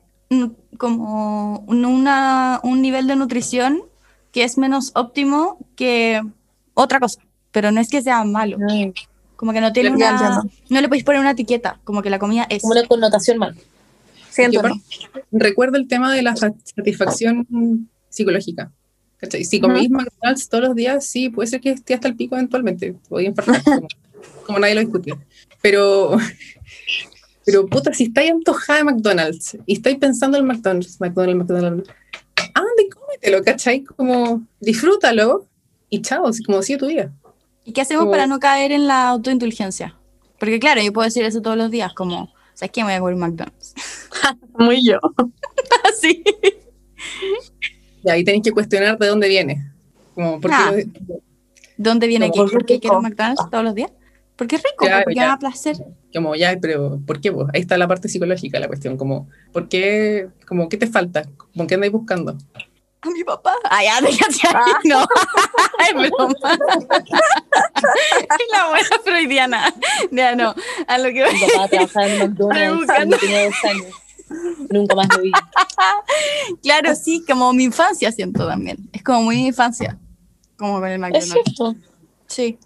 como 0.77 1.59
un- 1.67 1.85
una, 1.85 2.59
un 2.63 2.81
nivel 2.81 3.07
de 3.07 3.15
nutrición 3.15 3.81
que 4.31 4.43
es 4.43 4.57
menos 4.57 4.91
óptimo 4.95 5.57
que 5.75 6.21
otra 6.73 6.99
cosa, 6.99 7.19
pero 7.51 7.71
no 7.71 7.81
es 7.81 7.89
que 7.89 8.01
sea 8.01 8.23
malo, 8.23 8.57
Mm, 8.59 8.91
como 9.39 9.53
que 9.53 9.61
no 9.61 9.71
tiene 9.71 9.91
una, 9.91 10.09
entiendo. 10.09 10.43
no 10.67 10.81
le 10.81 10.89
podéis 10.89 11.05
poner 11.05 11.21
una 11.21 11.31
etiqueta, 11.31 11.79
como 11.85 12.01
que 12.01 12.09
la 12.09 12.19
comida 12.19 12.45
es. 12.49 12.61
Como 12.61 12.73
una 12.73 12.85
connotación 12.85 13.37
mal. 13.37 13.55
Siento, 14.29 14.61
recuerdo 15.31 15.77
el 15.77 15.87
tema 15.87 16.13
de 16.13 16.23
la 16.23 16.35
sa- 16.35 16.53
satisfacción 16.75 17.47
psicológica. 18.09 18.69
¿cachai? 19.15 19.45
Si 19.45 19.61
comís 19.61 19.89
McDonald's 19.89 20.49
todos 20.49 20.65
los 20.65 20.75
días, 20.75 21.05
sí, 21.05 21.29
puede 21.29 21.47
ser 21.47 21.61
que 21.61 21.69
esté 21.69 21.93
hasta 21.93 22.09
el 22.09 22.17
pico 22.17 22.35
eventualmente. 22.35 22.95
Voy 23.09 23.27
a 23.27 23.29
infartar, 23.29 23.63
como, 23.63 23.87
como 24.45 24.59
nadie 24.59 24.75
lo 24.75 24.81
discute. 24.81 25.13
Pero, 25.61 26.17
pero 27.45 27.65
puta, 27.65 27.93
si 27.93 28.03
estáis 28.03 28.31
antojada 28.31 28.79
de 28.79 28.83
McDonald's 28.83 29.57
y 29.65 29.73
estáis 29.75 29.97
pensando 29.99 30.37
en 30.37 30.45
McDonald's, 30.47 30.99
McDonald's, 30.99 31.37
McDonald's, 31.37 31.89
anda 32.53 32.83
y 32.85 32.89
cómetelo, 32.89 33.41
¿cachai? 33.41 33.85
Como 33.85 34.45
disfrútalo 34.59 35.45
y 35.89 36.01
chao, 36.01 36.27
así 36.27 36.43
como 36.43 36.61
sigue 36.61 36.77
tu 36.77 36.87
día. 36.87 37.09
¿Y 37.69 37.71
qué 37.71 37.81
hacemos 37.81 38.07
para 38.07 38.25
no 38.25 38.39
caer 38.39 38.71
en 38.71 38.87
la 38.87 39.09
autoindulgencia? 39.09 39.95
Porque 40.39 40.59
claro, 40.59 40.81
yo 40.81 40.91
puedo 40.91 41.05
decir 41.05 41.23
eso 41.23 41.39
todos 41.39 41.55
los 41.55 41.69
días, 41.69 41.93
como, 41.93 42.33
¿sabes 42.55 42.71
qué? 42.71 42.81
Me 42.83 42.99
voy 42.99 43.11
a 43.11 43.15
comer 43.15 43.29
McDonald's. 43.29 43.75
Muy 44.57 44.83
yo. 44.83 44.97
Así. 45.87 46.23
Y 48.03 48.09
ahí 48.09 48.23
tenéis 48.23 48.43
que 48.43 48.51
cuestionar 48.51 48.97
de 48.97 49.05
dónde 49.07 49.27
viene. 49.27 49.71
Como, 50.15 50.41
¿por 50.41 50.49
qué 50.49 50.57
Ah. 50.57 50.71
lo- 50.71 51.21
¿Dónde 51.77 52.07
viene 52.07 52.31
Como, 52.31 52.45
que 52.45 52.51
¿por 52.51 52.59
¿Por 52.59 52.65
qué 52.65 52.79
quiero? 52.79 53.01
McDonald's 53.01 53.47
todos 53.51 53.63
los 53.63 53.75
días? 53.75 53.91
Porque 54.35 54.55
es 54.55 54.63
rico, 54.63 54.85
Claro, 54.85 55.03
porque 55.03 55.15
ya. 55.15 55.21
me 55.21 55.27
da 55.27 55.37
placer. 55.37 55.77
como 56.13 56.35
ya, 56.35 56.57
pero 56.59 56.99
¿por 57.05 57.21
qué 57.21 57.29
vos? 57.29 57.49
Ahí 57.53 57.61
está 57.61 57.77
la 57.77 57.87
parte 57.87 58.09
psicológica 58.09 58.59
la 58.59 58.67
cuestión, 58.67 58.97
como, 58.97 59.29
¿por 59.53 59.69
qué, 59.69 60.27
como, 60.47 60.69
qué 60.69 60.77
te 60.77 60.87
falta? 60.87 61.23
¿Con 61.55 61.67
qué 61.67 61.75
andáis 61.75 61.93
buscando? 61.93 62.35
A 63.01 63.09
mi 63.09 63.23
papá. 63.23 63.55
Ah, 63.63 63.81
ya, 63.83 64.01
déjate 64.05 64.47
ahí. 64.47 64.73
No. 64.85 65.01
es 65.79 65.93
broma. 66.11 66.33
la 68.51 68.69
buena 68.69 68.99
freudiana. 69.03 69.73
Ya 70.11 70.35
no. 70.35 70.53
A 70.87 70.97
lo 70.97 71.05
que 71.05 71.25
Mi 71.31 71.39
papá 71.51 71.67
trabajaba 71.69 72.07
en 72.07 72.19
McDonald's 72.19 73.19
tenía 73.19 73.45
dos 73.45 73.63
años. 73.63 73.95
Nunca 74.69 74.95
más 74.95 75.07
lo 75.15 75.21
vi. 75.21 75.31
Claro, 76.61 76.93
sí, 76.95 77.23
como 77.27 77.53
mi 77.53 77.63
infancia 77.63 78.11
siento 78.11 78.45
también. 78.47 78.89
Es 78.91 79.01
como 79.01 79.23
muy 79.23 79.37
mi 79.37 79.47
infancia. 79.47 79.97
Como 80.57 80.79
con 80.79 80.87
el 80.87 80.93
Es 80.93 80.99
McDonald's. 80.99 81.31
cierto. 81.31 81.75
Sí. 82.27 82.59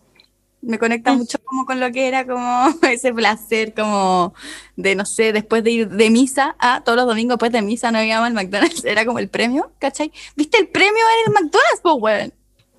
Me 0.66 0.80
conecta 0.80 1.12
mucho 1.14 1.38
como 1.44 1.66
con 1.66 1.80
lo 1.82 1.92
que 1.92 2.08
era 2.08 2.26
como 2.26 2.68
ese 2.90 3.14
placer 3.14 3.74
como 3.74 4.34
de, 4.78 4.96
no 4.96 5.06
sé, 5.06 5.34
después 5.34 5.64
de 5.64 5.72
ir 5.72 5.90
de 5.90 6.10
misa, 6.10 6.56
a 6.58 6.82
todos 6.82 6.96
los 6.98 7.06
domingos 7.08 7.36
después 7.36 7.52
de 7.52 7.62
misa 7.62 7.92
no 7.92 8.02
íbamos 8.02 8.28
al 8.28 8.34
McDonald's, 8.34 8.84
era 8.86 9.06
como 9.06 9.20
el 9.20 9.28
premio, 9.30 9.72
¿cachai? 9.80 10.12
¿Viste 10.36 10.58
el 10.60 10.70
premio 10.70 11.04
en 11.26 11.28
el 11.28 11.34
McDonald's, 11.34 11.82
weón? 12.02 12.34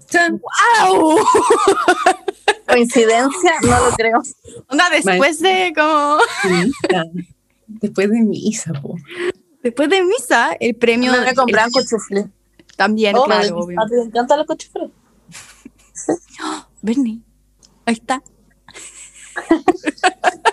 ¡Chan! 0.08 0.40
¡Au! 0.80 1.16
Coincidencia, 2.68 3.52
no 3.62 3.88
lo 3.90 3.96
creo. 3.96 4.22
Onda, 4.68 4.88
después 4.90 5.40
de 5.40 5.72
como, 5.76 6.18
Misa. 6.44 7.04
Después 7.66 8.10
de 8.10 8.20
misa, 8.20 8.72
po. 8.80 8.96
después 9.62 9.88
de 9.88 10.02
misa, 10.04 10.56
el 10.60 10.74
premio 10.76 11.12
No 11.12 11.22
me 11.22 11.34
compraban 11.34 11.70
cochufle. 11.70 12.28
también, 12.76 13.16
Oh, 13.16 13.24
claro, 13.24 13.56
a 13.56 13.60
obvio. 13.60 13.78
ti 13.86 13.94
te 13.94 14.02
encantan 14.02 14.38
los 14.38 14.46
cochifres. 14.46 14.90
Bernie, 16.82 17.20
ahí 17.86 17.94
está. 17.94 18.22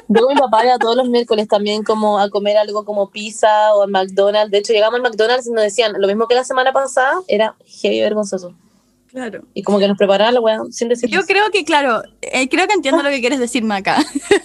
Yo 0.08 0.26
con 0.26 0.34
mi 0.34 0.40
papá 0.40 0.66
iba 0.66 0.78
todos 0.78 0.96
los 0.96 1.08
miércoles 1.08 1.48
también 1.48 1.84
como 1.84 2.20
a 2.20 2.30
comer 2.30 2.58
algo 2.58 2.84
como 2.84 3.10
pizza 3.12 3.74
o 3.76 3.84
al 3.84 3.92
McDonald's. 3.92 4.52
De 4.52 4.58
hecho, 4.58 4.74
llegamos 4.74 4.96
al 4.96 5.04
McDonald's 5.04 5.48
y 5.48 5.52
nos 5.52 5.64
decían 5.64 5.94
lo 5.98 6.08
mismo 6.08 6.28
que 6.28 6.36
la 6.36 6.44
semana 6.44 6.74
pasada, 6.74 7.20
era 7.28 7.56
heavy 7.66 8.02
vergonzoso. 8.02 8.54
Claro. 9.08 9.44
Y 9.54 9.64
como 9.64 9.78
que 9.80 9.88
nos 9.88 9.98
preparaban 9.98 10.34
la 10.34 10.40
weá 10.40 10.62
sin 10.72 10.88
decir 10.88 11.10
Yo 11.10 11.24
creo 11.24 11.50
que, 11.52 11.66
claro, 11.66 12.02
eh, 12.22 12.48
creo 12.48 12.66
que 12.68 12.74
entiendo 12.74 13.04
lo 13.04 13.10
que 13.10 13.20
quieres 13.20 13.40
decirme 13.40 13.76
acá. 13.76 13.98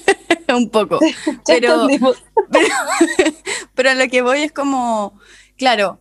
Un 0.55 0.70
poco. 0.70 0.99
Pero, 1.47 1.82
entendimos. 1.82 2.22
pero 3.74 3.95
lo 3.95 4.09
que 4.09 4.22
voy 4.22 4.43
es 4.43 4.53
como, 4.53 5.18
claro, 5.57 6.01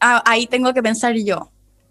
a- 0.00 0.22
ahí 0.28 0.46
tengo 0.46 0.72
que 0.72 0.82
pensar 0.82 1.14
yo. 1.14 1.49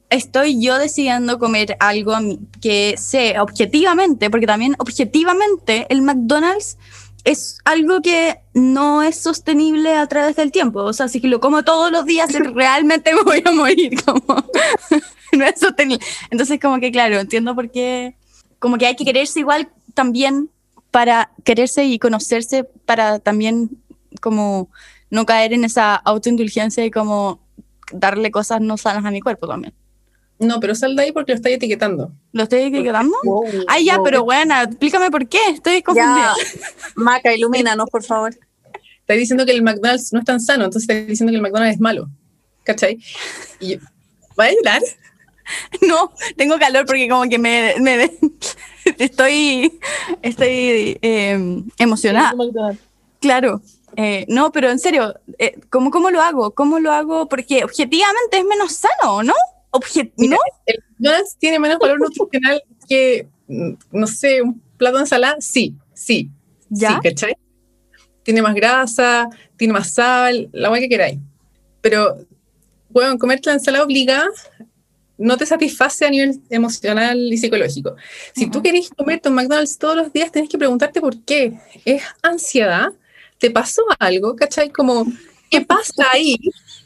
Estoy 0.10 0.62
yo 0.62 0.78
decidiendo 0.78 1.38
comer 1.38 1.78
algo 1.80 2.14
a 2.14 2.20
mí 2.20 2.40
que 2.62 2.96
sé 2.98 3.40
objetivamente, 3.40 4.30
porque 4.30 4.48
también 4.48 4.76
objetivamente 4.80 5.86
el 5.90 6.02
McDonald's 6.02 6.78
es 7.26 7.60
algo 7.66 8.02
que 8.02 8.40
no 8.54 9.04
es 9.04 9.18
sostenible 9.18 9.94
a 9.96 10.08
través 10.08 10.36
del 10.36 10.52
tiempo. 10.52 10.82
O 10.84 10.94
sea, 10.94 11.08
si 11.08 11.20
lo 11.20 11.40
como 11.40 11.64
todos 11.64 11.92
los 11.92 12.06
días, 12.06 12.32
realmente 12.54 13.14
me 13.14 13.22
voy 13.24 13.44
a 13.46 13.52
morir. 13.52 14.04
Como, 14.04 14.24
no 15.34 15.46
es 15.46 15.60
sostenible. 15.60 16.06
Entonces, 16.30 16.60
como 16.60 16.80
que, 16.80 16.92
claro, 16.92 17.20
entiendo 17.20 17.56
por 17.56 17.70
qué, 17.72 18.16
como 18.60 18.78
que 18.78 18.88
hay 18.88 18.96
que 18.96 19.06
quererse 19.06 19.40
igual 19.40 19.70
también 19.94 20.50
para 20.92 21.32
quererse 21.44 21.86
y 21.86 22.00
conocerse, 22.00 22.64
para 22.64 23.20
también 23.20 23.70
como 24.22 24.70
no 25.12 25.26
caer 25.26 25.54
en 25.54 25.66
esa 25.66 25.96
autoindulgencia 25.96 26.84
y 26.84 26.92
como 26.92 27.40
darle 27.92 28.32
cosas 28.32 28.62
no 28.62 28.78
sanas 28.78 29.06
a 29.06 29.12
mi 29.12 29.22
cuerpo 29.22 29.48
también. 29.48 29.74
No, 30.40 30.60
pero 30.60 30.74
sal 30.74 30.96
de 30.96 31.04
ahí 31.04 31.12
porque 31.12 31.34
lo 31.34 31.36
estáis 31.36 31.58
etiquetando. 31.58 32.12
¿Lo 32.32 32.44
estoy 32.44 32.62
etiquetando? 32.62 33.16
Wow, 33.24 33.44
Ay, 33.68 33.86
ya, 33.86 33.96
wow. 33.98 34.06
pero 34.06 34.24
bueno, 34.24 34.56
explícame 34.62 35.12
por 35.12 35.28
qué, 35.28 35.40
estoy 35.54 35.82
confundida. 35.82 36.34
Ya, 36.38 36.66
Maca, 36.96 37.34
ilumínanos, 37.34 37.90
por 37.90 38.04
favor. 38.04 38.34
Estáis 39.02 39.20
diciendo 39.20 39.46
que 39.46 39.52
el 39.52 39.62
McDonald's 39.62 40.14
no 40.14 40.20
es 40.20 40.26
tan 40.26 40.40
sano, 40.40 40.66
entonces 40.66 40.84
estáis 40.90 41.08
diciendo 41.08 41.32
que 41.32 41.36
el 41.38 41.42
McDonald's 41.42 41.76
es 41.76 41.82
malo. 41.82 42.08
¿Cachai? 42.64 43.00
Y 43.60 43.74
yo, 43.74 43.80
¿Va 44.40 44.46
a 44.46 44.52
llorar? 44.52 44.82
No, 45.82 46.14
tengo 46.38 46.60
calor 46.60 46.86
porque 46.86 47.10
como 47.10 47.24
que 47.28 47.40
me, 47.40 47.74
me- 47.80 48.12
estoy, 49.00 49.80
estoy 50.22 51.00
eh, 51.02 51.64
emocionada. 51.80 52.34
Claro. 53.20 53.60
Eh, 53.96 54.26
no, 54.28 54.52
pero 54.52 54.70
en 54.70 54.78
serio, 54.78 55.16
eh, 55.40 55.60
¿cómo, 55.72 55.90
¿cómo 55.90 56.12
lo 56.12 56.22
hago? 56.22 56.52
¿Cómo 56.52 56.80
lo 56.80 56.92
hago? 56.92 57.28
Porque 57.28 57.64
objetivamente 57.64 58.38
es 58.38 58.46
menos 58.46 58.74
sano, 58.74 59.24
¿no? 59.24 59.34
Obje- 59.72 60.12
Mira, 60.18 60.36
¿No? 60.36 60.42
¿El 60.66 60.84
McDonald's 60.98 61.38
tiene 61.38 61.60
menos 61.60 61.80
valor 61.80 62.00
nutricional 62.00 62.62
que, 62.88 63.28
no 63.92 64.08
sé, 64.08 64.42
un 64.42 64.62
plato 64.78 64.98
de 64.98 65.04
ensalada? 65.04 65.38
Sí, 65.40 65.76
sí. 65.94 66.30
¿Ya? 66.70 67.00
Sí, 67.02 67.10
¿cachai? 67.10 67.36
Tiene 68.24 68.42
más 68.42 68.56
grasa, 68.56 69.28
tiene 69.58 69.74
más 69.74 69.92
sal, 69.92 70.50
la 70.52 70.70
hueá 70.72 70.82
que 70.82 70.90
queráis. 70.90 71.20
Pero, 71.82 72.18
bueno, 72.90 73.18
comerte 73.18 73.50
la 73.50 73.54
ensalada 73.56 73.84
obligada 73.84 74.28
no 75.18 75.36
te 75.36 75.46
satisface 75.46 76.06
a 76.06 76.10
nivel 76.10 76.40
emocional 76.50 77.18
y 77.18 77.38
psicológico. 77.38 77.96
Si 78.34 78.50
tú 78.50 78.62
querés 78.62 78.90
comerte 78.90 79.28
un 79.30 79.36
McDonald's 79.36 79.78
todos 79.78 79.98
los 79.98 80.14
días, 80.14 80.32
tenés 80.32 80.50
que 80.50 80.58
preguntarte 80.58 81.02
por 81.02 81.20
qué. 81.26 81.60
¿Es 81.84 82.04
ansiedad? 82.22 82.88
¿Te 83.38 83.52
pasó 83.52 83.82
algo? 84.00 84.36
¿Cachai? 84.38 84.70
Como, 84.70 85.06
¿qué 85.50 85.62
pasa 85.62 86.06
ahí? 86.14 86.38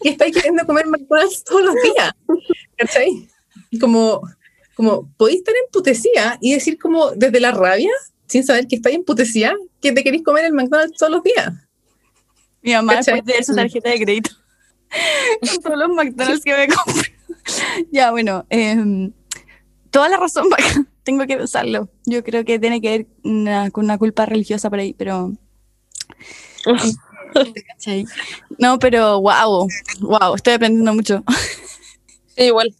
Que 0.01 0.09
estáis 0.09 0.33
queriendo 0.35 0.65
comer 0.65 0.87
McDonald's 0.87 1.43
todos 1.43 1.63
los 1.63 1.75
días. 1.75 2.11
¿Cachai? 2.77 3.27
Como, 3.79 4.21
como, 4.75 5.09
podéis 5.17 5.39
estar 5.39 5.55
emputecida 5.65 6.37
y 6.41 6.53
decir 6.53 6.77
como 6.77 7.11
desde 7.11 7.39
la 7.39 7.51
rabia, 7.51 7.91
sin 8.27 8.43
saber 8.43 8.67
que 8.67 8.75
estáis 8.77 8.95
emputecida, 8.95 9.53
que 9.81 9.91
te 9.91 10.03
queréis 10.03 10.23
comer 10.23 10.45
el 10.45 10.53
McDonald's 10.53 10.97
todos 10.97 11.11
los 11.11 11.23
días. 11.23 11.53
Mi 12.61 12.73
mamá 12.73 12.95
¿Cachai? 12.95 13.15
después 13.15 13.25
de 13.25 13.33
ver 13.33 13.43
su 13.43 13.55
tarjeta 13.55 13.89
de 13.89 13.99
crédito. 13.99 14.29
Con 15.41 15.61
todos 15.61 15.77
los 15.77 15.89
McDonald's 15.89 16.43
que 16.43 16.55
me 16.55 16.67
compré. 16.67 17.15
ya, 17.91 18.11
bueno, 18.11 18.45
em, 18.49 19.11
toda 19.89 20.09
la 20.09 20.17
razón, 20.17 20.47
tengo 21.03 21.25
que 21.27 21.37
pensarlo. 21.37 21.89
Yo 22.05 22.23
creo 22.23 22.45
que 22.45 22.59
tiene 22.59 22.79
que 22.81 22.89
ver 22.89 23.07
una- 23.23 23.69
con 23.71 23.85
una 23.85 23.97
culpa 23.97 24.25
religiosa 24.25 24.69
por 24.69 24.79
ahí, 24.79 24.93
pero... 24.93 25.33
No, 28.57 28.79
pero 28.79 29.19
wow, 29.21 29.67
wow, 29.99 30.35
estoy 30.35 30.53
aprendiendo 30.53 30.93
mucho. 30.93 31.23
Igual. 32.37 32.73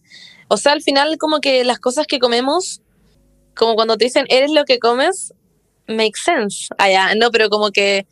O 0.47 0.57
sea, 0.57 0.73
al 0.73 0.81
final 0.81 1.17
como 1.17 1.39
que 1.39 1.63
las 1.63 1.79
cosas 1.79 2.05
que 2.07 2.19
comemos, 2.19 2.81
como 3.55 3.75
cuando 3.75 3.97
te 3.97 4.05
dicen, 4.05 4.25
eres 4.29 4.51
lo 4.51 4.65
que 4.65 4.79
comes, 4.79 5.33
make 5.87 6.17
sense. 6.17 6.67
Ah, 6.77 6.89
ya, 6.89 7.15
no, 7.15 7.31
pero 7.31 7.49
como 7.49 7.71
que 7.71 8.07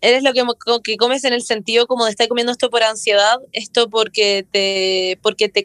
eres 0.00 0.22
lo 0.22 0.32
que, 0.32 0.44
que 0.84 0.96
comes 0.96 1.24
en 1.24 1.32
el 1.32 1.42
sentido 1.42 1.86
como 1.86 2.04
de 2.04 2.10
estar 2.10 2.28
comiendo 2.28 2.52
esto 2.52 2.70
por 2.70 2.82
ansiedad, 2.82 3.38
esto 3.52 3.88
porque 3.88 4.46
te, 4.50 5.18
porque 5.22 5.48
te, 5.48 5.64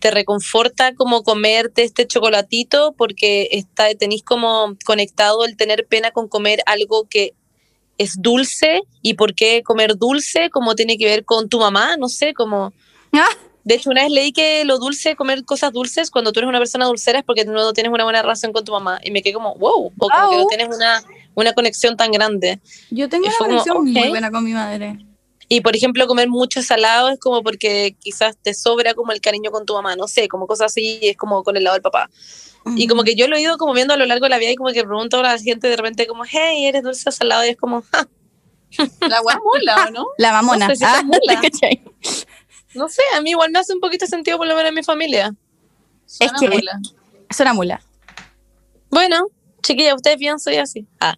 te 0.00 0.10
reconforta 0.10 0.94
como 0.94 1.22
comerte 1.22 1.84
este 1.84 2.06
chocolatito 2.06 2.94
porque 2.96 3.48
está, 3.52 3.94
tenéis 3.94 4.22
como 4.22 4.76
conectado 4.84 5.44
el 5.44 5.56
tener 5.56 5.86
pena 5.86 6.10
con 6.10 6.28
comer 6.28 6.60
algo 6.66 7.06
que 7.08 7.34
es 8.00 8.14
dulce 8.18 8.80
y 9.02 9.12
por 9.12 9.34
qué 9.34 9.62
comer 9.62 9.98
dulce, 9.98 10.48
como 10.48 10.74
tiene 10.74 10.96
que 10.96 11.04
ver 11.04 11.26
con 11.26 11.50
tu 11.50 11.58
mamá, 11.60 11.98
no 11.98 12.08
sé, 12.08 12.32
como... 12.32 12.72
Ah. 13.12 13.28
De 13.62 13.74
hecho, 13.74 13.90
una 13.90 14.04
vez 14.04 14.10
leí 14.10 14.32
que 14.32 14.64
lo 14.64 14.78
dulce, 14.78 15.16
comer 15.16 15.44
cosas 15.44 15.70
dulces, 15.70 16.10
cuando 16.10 16.32
tú 16.32 16.40
eres 16.40 16.48
una 16.48 16.58
persona 16.58 16.86
dulcera 16.86 17.18
es 17.18 17.24
porque 17.26 17.44
no 17.44 17.74
tienes 17.74 17.92
una 17.92 18.04
buena 18.04 18.22
relación 18.22 18.54
con 18.54 18.64
tu 18.64 18.72
mamá. 18.72 18.98
Y 19.04 19.10
me 19.10 19.20
quedé 19.20 19.34
como, 19.34 19.54
wow, 19.56 19.92
o 19.98 20.08
como 20.08 20.30
que 20.30 20.36
no 20.38 20.46
tienes 20.46 20.74
una, 20.74 21.02
una 21.34 21.52
conexión 21.52 21.94
tan 21.94 22.10
grande. 22.10 22.58
Yo 22.90 23.10
tengo 23.10 23.26
una 23.26 23.34
fue 23.34 23.46
como, 23.48 23.58
relación 23.58 23.84
muy 23.84 24.08
buena 24.08 24.30
con 24.30 24.44
mi 24.44 24.54
madre. 24.54 24.98
Y 25.46 25.60
por 25.60 25.76
ejemplo, 25.76 26.06
comer 26.06 26.30
mucho 26.30 26.62
salado 26.62 27.10
es 27.10 27.18
como 27.20 27.42
porque 27.42 27.96
quizás 28.00 28.38
te 28.40 28.54
sobra 28.54 28.94
como 28.94 29.12
el 29.12 29.20
cariño 29.20 29.50
con 29.50 29.66
tu 29.66 29.74
mamá, 29.74 29.94
no 29.94 30.08
sé, 30.08 30.26
como 30.26 30.46
cosas 30.46 30.72
así, 30.72 31.00
es 31.02 31.18
como 31.18 31.42
con 31.42 31.54
el 31.58 31.64
lado 31.64 31.74
del 31.74 31.82
papá. 31.82 32.08
Y 32.76 32.86
como 32.86 33.02
que 33.04 33.14
yo 33.16 33.26
lo 33.26 33.36
he 33.36 33.40
ido 33.40 33.56
como 33.58 33.72
viendo 33.72 33.94
a 33.94 33.96
lo 33.96 34.04
largo 34.06 34.26
de 34.26 34.30
la 34.30 34.38
vida 34.38 34.50
y 34.50 34.56
como 34.56 34.70
que 34.70 34.84
pregunto 34.84 35.18
a 35.18 35.22
la 35.22 35.38
gente 35.38 35.68
de 35.68 35.76
repente 35.76 36.06
como, 36.06 36.24
hey, 36.24 36.66
¿eres 36.66 36.82
dulce 36.82 37.08
o 37.08 37.12
salado? 37.12 37.44
Y 37.44 37.48
es 37.50 37.56
como, 37.56 37.82
"Ja". 37.90 38.06
La 39.08 39.20
wea 39.22 39.38
mola, 39.42 39.86
¿o 39.88 39.90
no? 39.90 40.06
La 40.18 40.32
mamona. 40.32 40.68
No 40.68 40.74
sé 40.74 40.76
si 40.78 40.84
Ah, 40.86 41.02
mula. 41.02 41.40
no 42.74 42.88
sé, 42.88 43.02
a 43.16 43.20
mí 43.20 43.30
igual 43.30 43.50
me 43.50 43.58
hace 43.58 43.72
un 43.72 43.80
poquito 43.80 44.06
sentido 44.06 44.38
por 44.38 44.46
lo 44.46 44.54
menos 44.54 44.68
en 44.68 44.74
mi 44.74 44.82
familia. 44.84 45.34
Es 46.06 46.16
Suena 46.16 46.34
que- 46.38 46.48
mola. 46.48 46.80
Es 47.28 47.40
una 47.40 47.54
mula. 47.54 47.82
Bueno, 48.90 49.26
chiquilla, 49.62 49.94
ustedes 49.94 50.18
piensan 50.18 50.38
soy 50.40 50.56
así. 50.56 50.86
Ah, 51.00 51.16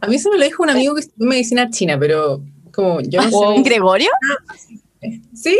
A 0.00 0.06
mí 0.06 0.16
eso 0.16 0.30
me 0.30 0.38
lo 0.38 0.44
dijo 0.44 0.62
un 0.62 0.70
amigo 0.70 0.94
que 0.94 1.00
estudió 1.02 1.28
medicina 1.28 1.68
china, 1.70 1.98
pero 1.98 2.40
como 2.72 3.00
yo 3.00 3.20
no 3.22 3.30
Wow. 3.30 3.56
sé. 3.56 3.62
¿Gregorio? 3.62 4.10
Sí, 5.34 5.56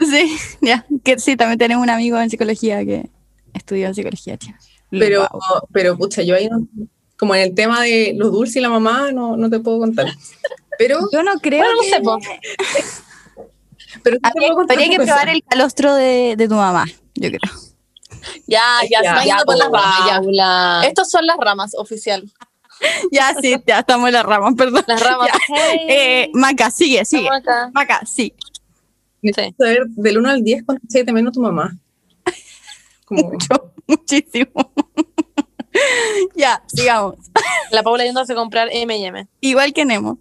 Sí, 0.00 0.36
ya. 0.60 0.84
Que 1.04 1.18
sí, 1.18 1.36
también 1.36 1.58
tenemos 1.58 1.82
un 1.82 1.90
amigo 1.90 2.18
en 2.20 2.30
psicología 2.30 2.84
que 2.84 3.08
estudió 3.54 3.86
en 3.88 3.94
psicología 3.94 4.36
china. 4.36 4.58
pero, 4.90 5.28
pero 5.72 5.96
pucha, 5.96 6.22
yo 6.22 6.34
ahí 6.34 6.48
no- 6.48 6.66
como 7.18 7.34
en 7.34 7.42
el 7.42 7.54
tema 7.54 7.82
de 7.82 8.12
lo 8.16 8.30
dulce 8.30 8.58
y 8.60 8.62
la 8.62 8.68
mamá, 8.68 9.10
no, 9.12 9.36
no 9.36 9.50
te 9.50 9.58
puedo 9.60 9.78
contar. 9.80 10.06
Pero, 10.78 11.00
Yo 11.12 11.22
no 11.22 11.32
creo 11.40 11.64
Bueno, 11.64 11.74
no 12.04 12.20
sé, 12.20 12.40
pero 14.04 14.18
Habría, 14.22 14.48
puedo 14.48 14.54
contar 14.56 14.76
habría 14.76 14.90
que 14.96 15.04
probar 15.04 15.28
el 15.28 15.42
calostro 15.42 15.94
de, 15.94 16.34
de 16.36 16.48
tu 16.48 16.54
mamá, 16.54 16.84
yo 17.14 17.28
creo. 17.28 17.40
Ya, 18.46 18.62
ya, 18.90 19.02
Ya, 19.02 19.24
ya, 19.24 19.36
por 19.44 19.56
las 19.56 19.68
ramas. 19.70 20.06
ya. 20.06 20.14
Paula. 20.20 20.82
Estos 20.86 21.10
son 21.10 21.26
las 21.26 21.36
ramas, 21.38 21.72
oficial. 21.76 22.30
Ya, 23.10 23.34
sí, 23.40 23.56
ya 23.66 23.80
estamos 23.80 24.06
en 24.08 24.14
la 24.14 24.22
rama, 24.22 24.52
perdón. 24.56 24.84
Las 24.86 25.02
ramas. 25.02 25.30
Hey, 25.48 25.78
Eh, 25.88 26.30
Maca, 26.34 26.70
sigue, 26.70 27.04
sigue. 27.04 27.28
Maca, 27.72 28.02
sí. 28.06 28.32
Necesito 29.22 29.64
saber 29.64 29.86
del 29.88 30.18
1 30.18 30.28
al 30.28 30.42
10 30.42 30.64
cuánto 30.64 30.86
se 30.88 31.04
de 31.04 31.12
menos 31.12 31.32
tu 31.32 31.40
mamá. 31.40 31.76
Como, 33.04 33.22
Mucho, 33.32 33.72
muchísimo. 33.86 34.72
ya, 36.36 36.62
sigamos. 36.66 37.16
La 37.70 37.82
Paula 37.82 38.04
yéndose 38.04 38.32
a 38.32 38.36
comprar 38.36 38.68
M&M. 38.70 39.28
Igual 39.40 39.72
que 39.72 39.84
Nemo. 39.84 40.18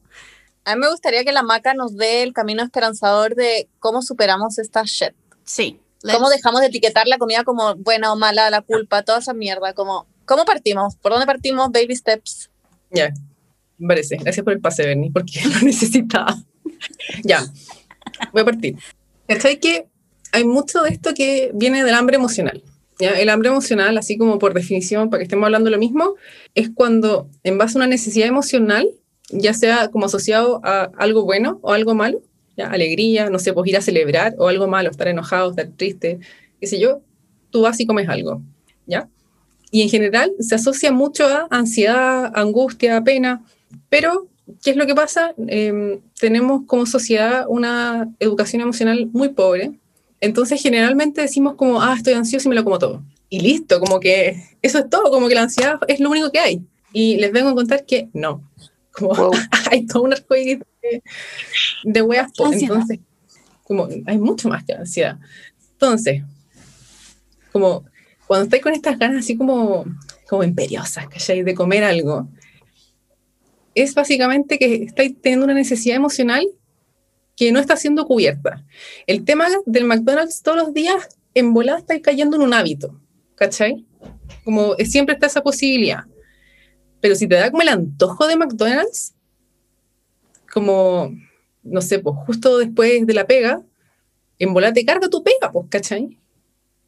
A 0.66 0.76
mí 0.76 0.82
me 0.82 0.89
gustaría 0.89 1.24
que 1.24 1.32
la 1.32 1.43
maca 1.43 1.74
nos 1.74 1.95
dé 1.95 2.24
el 2.24 2.34
camino 2.34 2.62
esperanzador 2.62 3.36
de 3.36 3.70
cómo 3.80 4.02
superamos 4.02 4.60
esta 4.60 4.84
shit. 4.84 5.14
Sí. 5.45 5.80
¿Cómo 6.02 6.30
dejamos 6.30 6.60
de 6.60 6.68
etiquetar 6.68 7.08
la 7.08 7.18
comida 7.18 7.43
como 7.43 7.76
buena 7.76 8.12
o 8.12 8.18
mala, 8.18 8.50
la 8.50 8.62
culpa, 8.62 9.02
toda 9.04 9.20
esa 9.20 9.34
mierda? 9.34 9.74
Como, 9.74 10.06
¿Cómo 10.28 10.43
partimos? 10.43 10.98
¿Por 10.98 11.14
dónde 11.14 11.26
partimos? 11.26 11.72
Baby 11.72 11.95
steps. 11.95 12.50
ya, 12.91 13.14
me 13.78 13.88
parece. 13.88 14.18
Gracias 14.18 14.43
por 14.43 14.52
el 14.52 14.60
pase, 14.60 14.86
Bernie, 14.86 15.10
porque 15.10 15.39
lo 15.45 15.62
necesitaba. 15.62 16.36
ya, 17.24 17.45
voy 18.34 18.41
a 18.41 18.45
partir. 18.45 18.76
¿Cachai 19.28 19.59
que 19.59 19.88
hay 20.32 20.43
mucho 20.43 20.82
de 20.84 20.89
esto 20.89 21.13
que 21.13 21.51
viene 21.53 21.84
del 21.84 21.93
hambre 21.93 22.15
emocional? 22.15 22.63
¿ya? 22.99 23.11
El 23.20 23.30
hambre 23.30 23.49
emocional, 23.49 23.97
así 23.97 24.18
como 24.18 24.39
por 24.39 24.53
definición, 24.53 25.09
para 25.09 25.20
que 25.20 25.24
estemos 25.24 25.45
hablando 25.45 25.70
lo 25.70 25.78
mismo, 25.78 26.15
es 26.55 26.70
cuando 26.74 27.30
en 27.43 27.57
base 27.57 27.78
a 27.78 27.80
una 27.80 27.88
necesidad 27.88 28.28
emocional, 28.28 28.89
ya 29.30 29.53
sea 29.53 29.89
como 29.89 30.05
asociado 30.05 30.61
a 30.63 30.91
algo 30.97 31.24
bueno 31.24 31.59
o 31.61 31.74
algo 31.74 31.95
malo, 31.95 32.22
¿ya? 32.55 32.70
alegría, 32.70 33.30
no 33.30 33.39
sé, 33.39 33.53
pues 33.53 33.70
ir 33.70 33.78
a 33.78 33.82
celebrar 33.82 34.36
o 34.38 34.47
algo 34.47 34.68
malo, 34.68 34.89
estar 34.89 35.07
enojado, 35.07 35.51
estar 35.51 35.68
triste, 35.76 36.20
qué 36.59 36.68
sé 36.68 36.80
yo, 36.80 37.01
tú 37.49 37.61
vas 37.61 37.80
y 37.80 37.86
comes 37.86 38.09
algo, 38.09 38.41
¿ya? 38.86 39.09
Y 39.70 39.82
en 39.82 39.89
general 39.89 40.32
se 40.39 40.55
asocia 40.55 40.91
mucho 40.91 41.28
a 41.28 41.47
ansiedad, 41.49 42.32
angustia, 42.34 43.03
pena, 43.03 43.43
pero 43.89 44.28
¿qué 44.63 44.72
es 44.72 44.78
lo 44.78 44.86
que 44.86 44.95
pasa? 44.95 45.34
Eh, 45.47 45.99
tenemos 46.20 46.63
como 46.65 46.86
sociedad 46.86 47.45
una 47.47 48.09
educación 48.20 48.61
emocional 48.61 49.07
muy 49.11 49.30
pobre, 49.30 49.72
entonces 50.20 50.61
generalmente 50.61 51.22
decimos 51.22 51.55
como, 51.55 51.82
ah, 51.82 51.93
estoy 51.95 52.13
ansioso 52.13 52.47
y 52.47 52.49
me 52.49 52.55
lo 52.55 52.63
como 52.63 52.80
todo. 52.80 53.03
Y 53.30 53.41
listo, 53.41 53.80
como 53.80 53.99
que 53.99 54.43
eso 54.61 54.80
es 54.80 54.89
todo, 54.89 55.11
como 55.11 55.28
que 55.28 55.36
la 55.36 55.43
ansiedad 55.43 55.80
es 55.88 55.99
lo 55.99 56.09
único 56.09 56.32
que 56.32 56.39
hay. 56.39 56.61
Y 56.93 57.18
les 57.18 57.32
vengo 57.32 57.49
a 57.49 57.55
contar 57.55 57.86
que 57.86 58.09
no, 58.13 58.43
como 58.91 59.13
Wow. 59.13 59.32
hay 59.72 59.86
todo 59.86 60.03
un 60.03 60.13
arcoíris 60.13 60.59
de, 60.82 61.03
de 61.84 62.01
weas, 62.01 62.32
po. 62.36 62.47
Ansiedad. 62.47 62.76
entonces, 62.76 62.99
como 63.63 63.88
hay 64.05 64.18
mucho 64.18 64.49
más 64.49 64.63
que 64.63 64.74
ansiedad. 64.74 65.20
Entonces, 65.74 66.24
como 67.51 67.86
cuando 68.26 68.45
estáis 68.45 68.63
con 68.63 68.74
estas 68.74 68.97
ganas 68.97 69.24
así 69.24 69.38
como, 69.38 69.86
como 70.28 70.43
imperiosas, 70.43 71.07
¿cachai? 71.07 71.43
De 71.43 71.53
comer 71.53 71.84
algo, 71.84 72.28
es 73.82 73.94
básicamente 73.94 74.58
que 74.58 74.84
estáis 74.84 75.16
teniendo 75.22 75.46
una 75.46 75.54
necesidad 75.54 75.96
emocional 75.96 76.48
que 77.36 77.52
no 77.52 77.60
está 77.60 77.76
siendo 77.76 78.08
cubierta. 78.08 78.66
El 79.06 79.24
tema 79.24 79.48
del 79.66 79.86
McDonald's 79.86 80.42
todos 80.42 80.58
los 80.58 80.74
días, 80.74 81.08
en 81.36 81.54
volada 81.54 81.78
estáis 81.78 82.02
cayendo 82.02 82.36
en 82.36 82.42
un 82.42 82.54
hábito, 82.54 83.00
¿cachai? 83.36 83.86
Como 84.44 84.74
siempre 84.78 85.14
está 85.14 85.28
esa 85.28 85.44
posibilidad. 85.44 86.06
Pero 87.00 87.14
si 87.14 87.28
te 87.28 87.36
da 87.36 87.52
como 87.52 87.62
el 87.62 87.70
antojo 87.70 88.26
de 88.26 88.38
McDonald's, 88.38 89.14
como, 90.52 91.12
no 91.62 91.82
sé, 91.82 92.00
pues 92.00 92.16
justo 92.26 92.58
después 92.58 93.06
de 93.06 93.14
la 93.14 93.28
pega, 93.28 93.62
en 94.40 94.54
volada 94.54 94.74
te 94.74 94.86
carga 94.86 95.08
tu 95.08 95.24
pega, 95.24 95.52
pues, 95.52 95.68
¿cachai? 95.70 96.18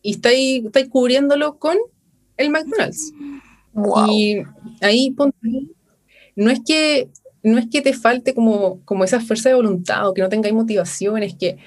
Y 0.02 0.12
estáis, 0.12 0.66
estáis 0.66 0.90
cubriéndolo 0.90 1.60
con 1.60 1.78
el 2.38 2.50
McDonald's. 2.50 3.14
Y 4.10 4.38
ahí 4.82 5.12
ponte, 5.12 5.38
no 6.36 6.52
es 6.52 6.60
que 6.66 7.10
no 7.42 7.58
es 7.58 7.68
que 7.70 7.82
te 7.82 7.94
falte 7.94 8.34
como, 8.34 8.82
como 8.86 9.04
esa 9.04 9.20
fuerza 9.22 9.50
de 9.50 9.56
voluntad 9.56 10.08
o 10.08 10.14
que 10.14 10.22
no 10.22 10.30
tengáis 10.30 10.54
motivación, 10.54 11.24
es 11.24 11.36
que 11.36 11.58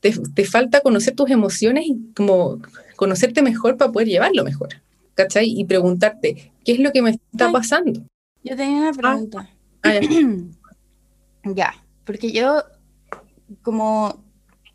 te, 0.00 0.12
te 0.34 0.44
falta 0.44 0.80
conocer 0.80 1.14
tus 1.14 1.30
emociones 1.30 1.84
y 1.86 2.12
como 2.16 2.60
conocerte 2.96 3.42
mejor 3.42 3.76
para 3.76 3.92
poder 3.92 4.08
llevarlo 4.08 4.44
mejor. 4.44 4.68
¿Cachai? 5.14 5.46
Y 5.48 5.64
preguntarte, 5.64 6.52
¿qué 6.64 6.72
es 6.72 6.78
lo 6.78 6.92
que 6.92 7.02
me 7.02 7.10
está 7.10 7.46
Ay. 7.46 7.52
pasando? 7.52 8.00
Yo 8.42 8.56
tenía 8.56 8.78
una 8.80 8.92
pregunta. 8.92 9.50
Ah, 9.82 9.94
ya. 9.94 10.00
Ya, 11.42 11.72
porque 12.04 12.32
yo, 12.32 12.62
como 13.62 14.22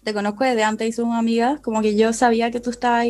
te 0.03 0.15
conozco 0.15 0.43
desde 0.43 0.63
antes 0.63 0.89
y 0.89 0.91
somos 0.91 1.15
amigas, 1.15 1.59
como 1.61 1.83
que 1.83 1.95
yo 1.95 2.11
sabía 2.11 2.49
que 2.49 2.59
tú 2.59 2.71
estabas 2.71 3.07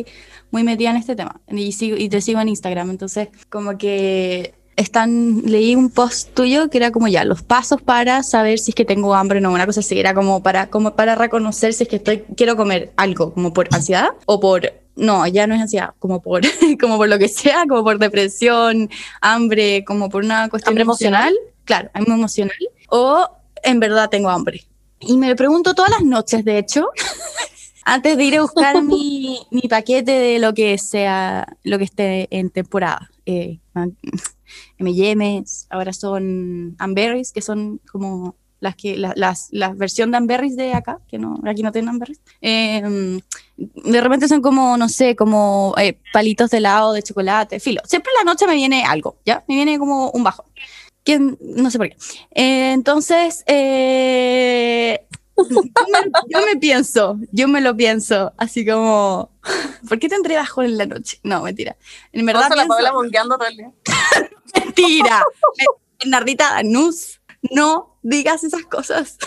muy 0.50 0.62
metida 0.62 0.90
en 0.90 0.96
este 0.96 1.16
tema 1.16 1.40
y, 1.48 1.72
sigo, 1.72 1.96
y 1.96 2.10
te 2.10 2.20
sigo 2.20 2.38
en 2.40 2.48
Instagram, 2.48 2.90
entonces 2.90 3.28
como 3.48 3.78
que 3.78 4.54
están, 4.76 5.42
leí 5.44 5.74
un 5.74 5.90
post 5.90 6.34
tuyo 6.34 6.68
que 6.68 6.78
era 6.78 6.90
como 6.90 7.08
ya, 7.08 7.24
los 7.24 7.42
pasos 7.42 7.80
para 7.82 8.22
saber 8.22 8.58
si 8.58 8.70
es 8.70 8.74
que 8.74 8.84
tengo 8.84 9.14
hambre 9.14 9.38
o 9.38 9.40
no, 9.40 9.50
una 9.50 9.66
cosa 9.66 9.80
así, 9.80 9.98
era 9.98 10.14
como 10.14 10.42
para, 10.42 10.68
como 10.68 10.94
para 10.94 11.14
reconocer 11.14 11.72
si 11.72 11.84
es 11.84 11.88
que 11.88 11.96
estoy, 11.96 12.24
quiero 12.36 12.56
comer 12.56 12.92
algo, 12.96 13.32
como 13.32 13.52
por 13.52 13.68
ansiedad 13.72 14.10
o 14.26 14.38
por, 14.38 14.72
no, 14.94 15.26
ya 15.26 15.46
no 15.46 15.54
es 15.54 15.62
ansiedad, 15.62 15.94
como 15.98 16.20
por, 16.20 16.42
como 16.80 16.98
por 16.98 17.08
lo 17.08 17.18
que 17.18 17.28
sea, 17.28 17.64
como 17.66 17.82
por 17.82 17.98
depresión, 17.98 18.90
hambre, 19.20 19.84
como 19.84 20.10
por 20.10 20.24
una 20.24 20.48
cuestión 20.48 20.72
¿Hambre 20.72 20.82
emocional? 20.82 21.34
claro, 21.64 21.90
hambre 21.94 22.14
emocional, 22.14 22.56
o 22.90 23.28
en 23.62 23.80
verdad 23.80 24.10
tengo 24.10 24.28
hambre. 24.28 24.64
Y 25.00 25.16
me 25.16 25.28
lo 25.28 25.36
pregunto 25.36 25.74
todas 25.74 25.90
las 25.90 26.02
noches, 26.02 26.44
de 26.44 26.58
hecho, 26.58 26.90
antes 27.84 28.16
de 28.16 28.24
ir 28.24 28.36
a 28.36 28.42
buscar 28.42 28.82
mi, 28.82 29.40
mi 29.50 29.62
paquete 29.62 30.12
de 30.12 30.38
lo 30.38 30.52
que 30.52 30.76
sea, 30.76 31.46
lo 31.62 31.78
que 31.78 31.84
esté 31.84 32.28
en 32.30 32.50
temporada. 32.50 33.10
Eh, 33.24 33.58
M&M's, 34.78 35.66
ahora 35.70 35.92
son 35.92 36.74
Amberries, 36.78 37.32
que 37.32 37.42
son 37.42 37.80
como 37.90 38.36
las 38.58 38.74
que 38.74 38.96
la, 38.96 39.12
las 39.16 39.48
la 39.50 39.74
versión 39.74 40.10
de 40.10 40.16
Amberries 40.16 40.56
de 40.56 40.72
acá, 40.72 40.98
que 41.08 41.18
no 41.18 41.38
aquí 41.46 41.62
no 41.62 41.72
tienen 41.72 41.90
Amberries. 41.90 42.20
Eh, 42.40 43.20
de 43.56 44.00
repente 44.00 44.28
son 44.28 44.40
como 44.40 44.76
no 44.76 44.88
sé, 44.88 45.14
como 45.14 45.74
eh, 45.78 45.98
palitos 46.12 46.50
de 46.50 46.58
helado, 46.58 46.92
de 46.92 47.02
chocolate, 47.02 47.60
filo. 47.60 47.82
Siempre 47.84 48.10
en 48.18 48.24
la 48.26 48.32
noche 48.32 48.46
me 48.46 48.54
viene 48.54 48.84
algo, 48.84 49.18
¿ya? 49.26 49.44
Me 49.46 49.56
viene 49.56 49.78
como 49.78 50.10
un 50.10 50.24
bajón. 50.24 50.46
Que 51.04 51.18
no 51.20 51.70
sé 51.70 51.78
por 51.78 51.88
qué. 51.90 51.96
Eh, 52.34 52.72
entonces, 52.72 53.44
eh, 53.46 55.06
yo, 55.36 55.44
me, 55.52 56.10
yo 56.28 56.46
me 56.46 56.56
pienso, 56.58 57.18
yo 57.30 57.46
me 57.46 57.60
lo 57.60 57.76
pienso, 57.76 58.32
así 58.38 58.66
como, 58.66 59.30
¿por 59.88 59.98
qué 59.98 60.08
tendré 60.08 60.34
bajón 60.36 60.64
en 60.64 60.78
la 60.78 60.86
noche? 60.86 61.20
No, 61.22 61.42
mentira. 61.42 61.76
En 62.12 62.24
verdad 62.26 62.44
a 62.44 62.48
la 62.48 62.54
pienso- 62.64 62.68
Paola 62.68 62.90
todo 63.36 63.46
el 63.46 63.56
día. 63.56 63.70
Mentira. 64.76 65.24
Nardita 66.04 66.52
Danús, 66.54 67.20
no 67.50 67.98
digas 68.02 68.44
esas 68.44 68.64
cosas. 68.64 69.18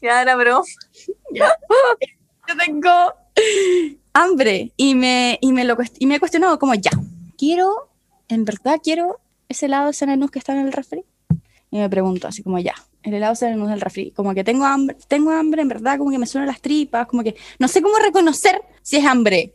Ya 0.00 0.22
era, 0.22 0.36
bro. 0.36 0.62
yo 1.32 1.46
tengo 2.58 3.14
hambre 4.12 4.72
y 4.76 4.94
me, 4.94 5.38
y 5.40 5.52
me, 5.52 5.64
lo, 5.64 5.76
y 5.98 6.06
me 6.06 6.16
he 6.16 6.20
cuestionado 6.20 6.58
como 6.58 6.74
ya, 6.74 6.92
quiero, 7.36 7.90
en 8.28 8.44
verdad 8.44 8.80
quiero 8.82 9.20
ese 9.48 9.66
helado 9.66 9.88
de 9.88 9.92
Sanenus 9.92 10.30
que 10.30 10.38
está 10.38 10.52
en 10.52 10.66
el 10.66 10.72
refri. 10.72 11.04
Y 11.70 11.78
me 11.78 11.90
pregunto 11.90 12.28
así 12.28 12.42
como 12.42 12.58
ya, 12.60 12.74
el 13.02 13.14
helado 13.14 13.32
de 13.32 13.36
Sanenus 13.36 13.68
del 13.68 13.80
refri, 13.80 14.12
como 14.12 14.32
que 14.32 14.44
tengo 14.44 14.64
hambre, 14.64 14.96
tengo 15.08 15.30
hambre, 15.32 15.62
en 15.62 15.68
verdad, 15.68 15.98
como 15.98 16.10
que 16.10 16.18
me 16.18 16.26
suenan 16.26 16.46
las 16.46 16.60
tripas, 16.60 17.06
como 17.06 17.24
que 17.24 17.34
no 17.58 17.66
sé 17.66 17.82
cómo 17.82 17.98
reconocer 17.98 18.62
si 18.82 18.96
es 18.96 19.04
hambre. 19.04 19.54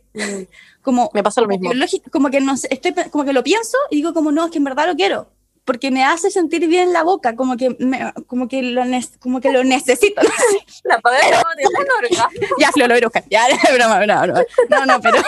Como, 0.82 1.10
Me 1.14 1.22
pasa 1.22 1.40
lo 1.40 1.48
mismo. 1.48 1.70
como 2.10 2.30
que 2.30 2.40
no 2.40 2.56
sé, 2.56 2.68
estoy, 2.70 2.92
como 3.10 3.24
que 3.24 3.32
lo 3.32 3.42
pienso 3.42 3.76
y 3.90 3.96
digo 3.96 4.12
como 4.12 4.32
no, 4.32 4.46
es 4.46 4.50
que 4.50 4.58
en 4.58 4.64
verdad 4.64 4.86
lo 4.86 4.96
quiero. 4.96 5.30
Porque 5.64 5.90
me 5.90 6.02
hace 6.04 6.30
sentir 6.30 6.66
bien 6.66 6.92
la 6.92 7.02
boca, 7.02 7.36
como 7.36 7.56
que, 7.56 7.76
me- 7.78 8.12
como 8.26 8.48
que, 8.48 8.62
lo, 8.62 8.84
ne- 8.84 9.06
como 9.20 9.40
que 9.40 9.52
lo 9.52 9.62
necesito. 9.62 10.20
no 10.22 10.28
sé. 10.28 10.66
La 10.84 10.98
paga 11.00 11.18
de 11.18 11.26
orgasmo. 11.36 12.28
Ya, 12.58 12.70
lo 12.76 12.88
voy 12.88 12.98
a 13.02 13.06
buscar. 13.06 13.24
Ya, 13.30 13.46
broma, 13.74 13.98
broma, 14.00 14.22
broma. 14.22 14.42
No, 14.68 14.86
no, 14.86 15.00
pero. 15.00 15.18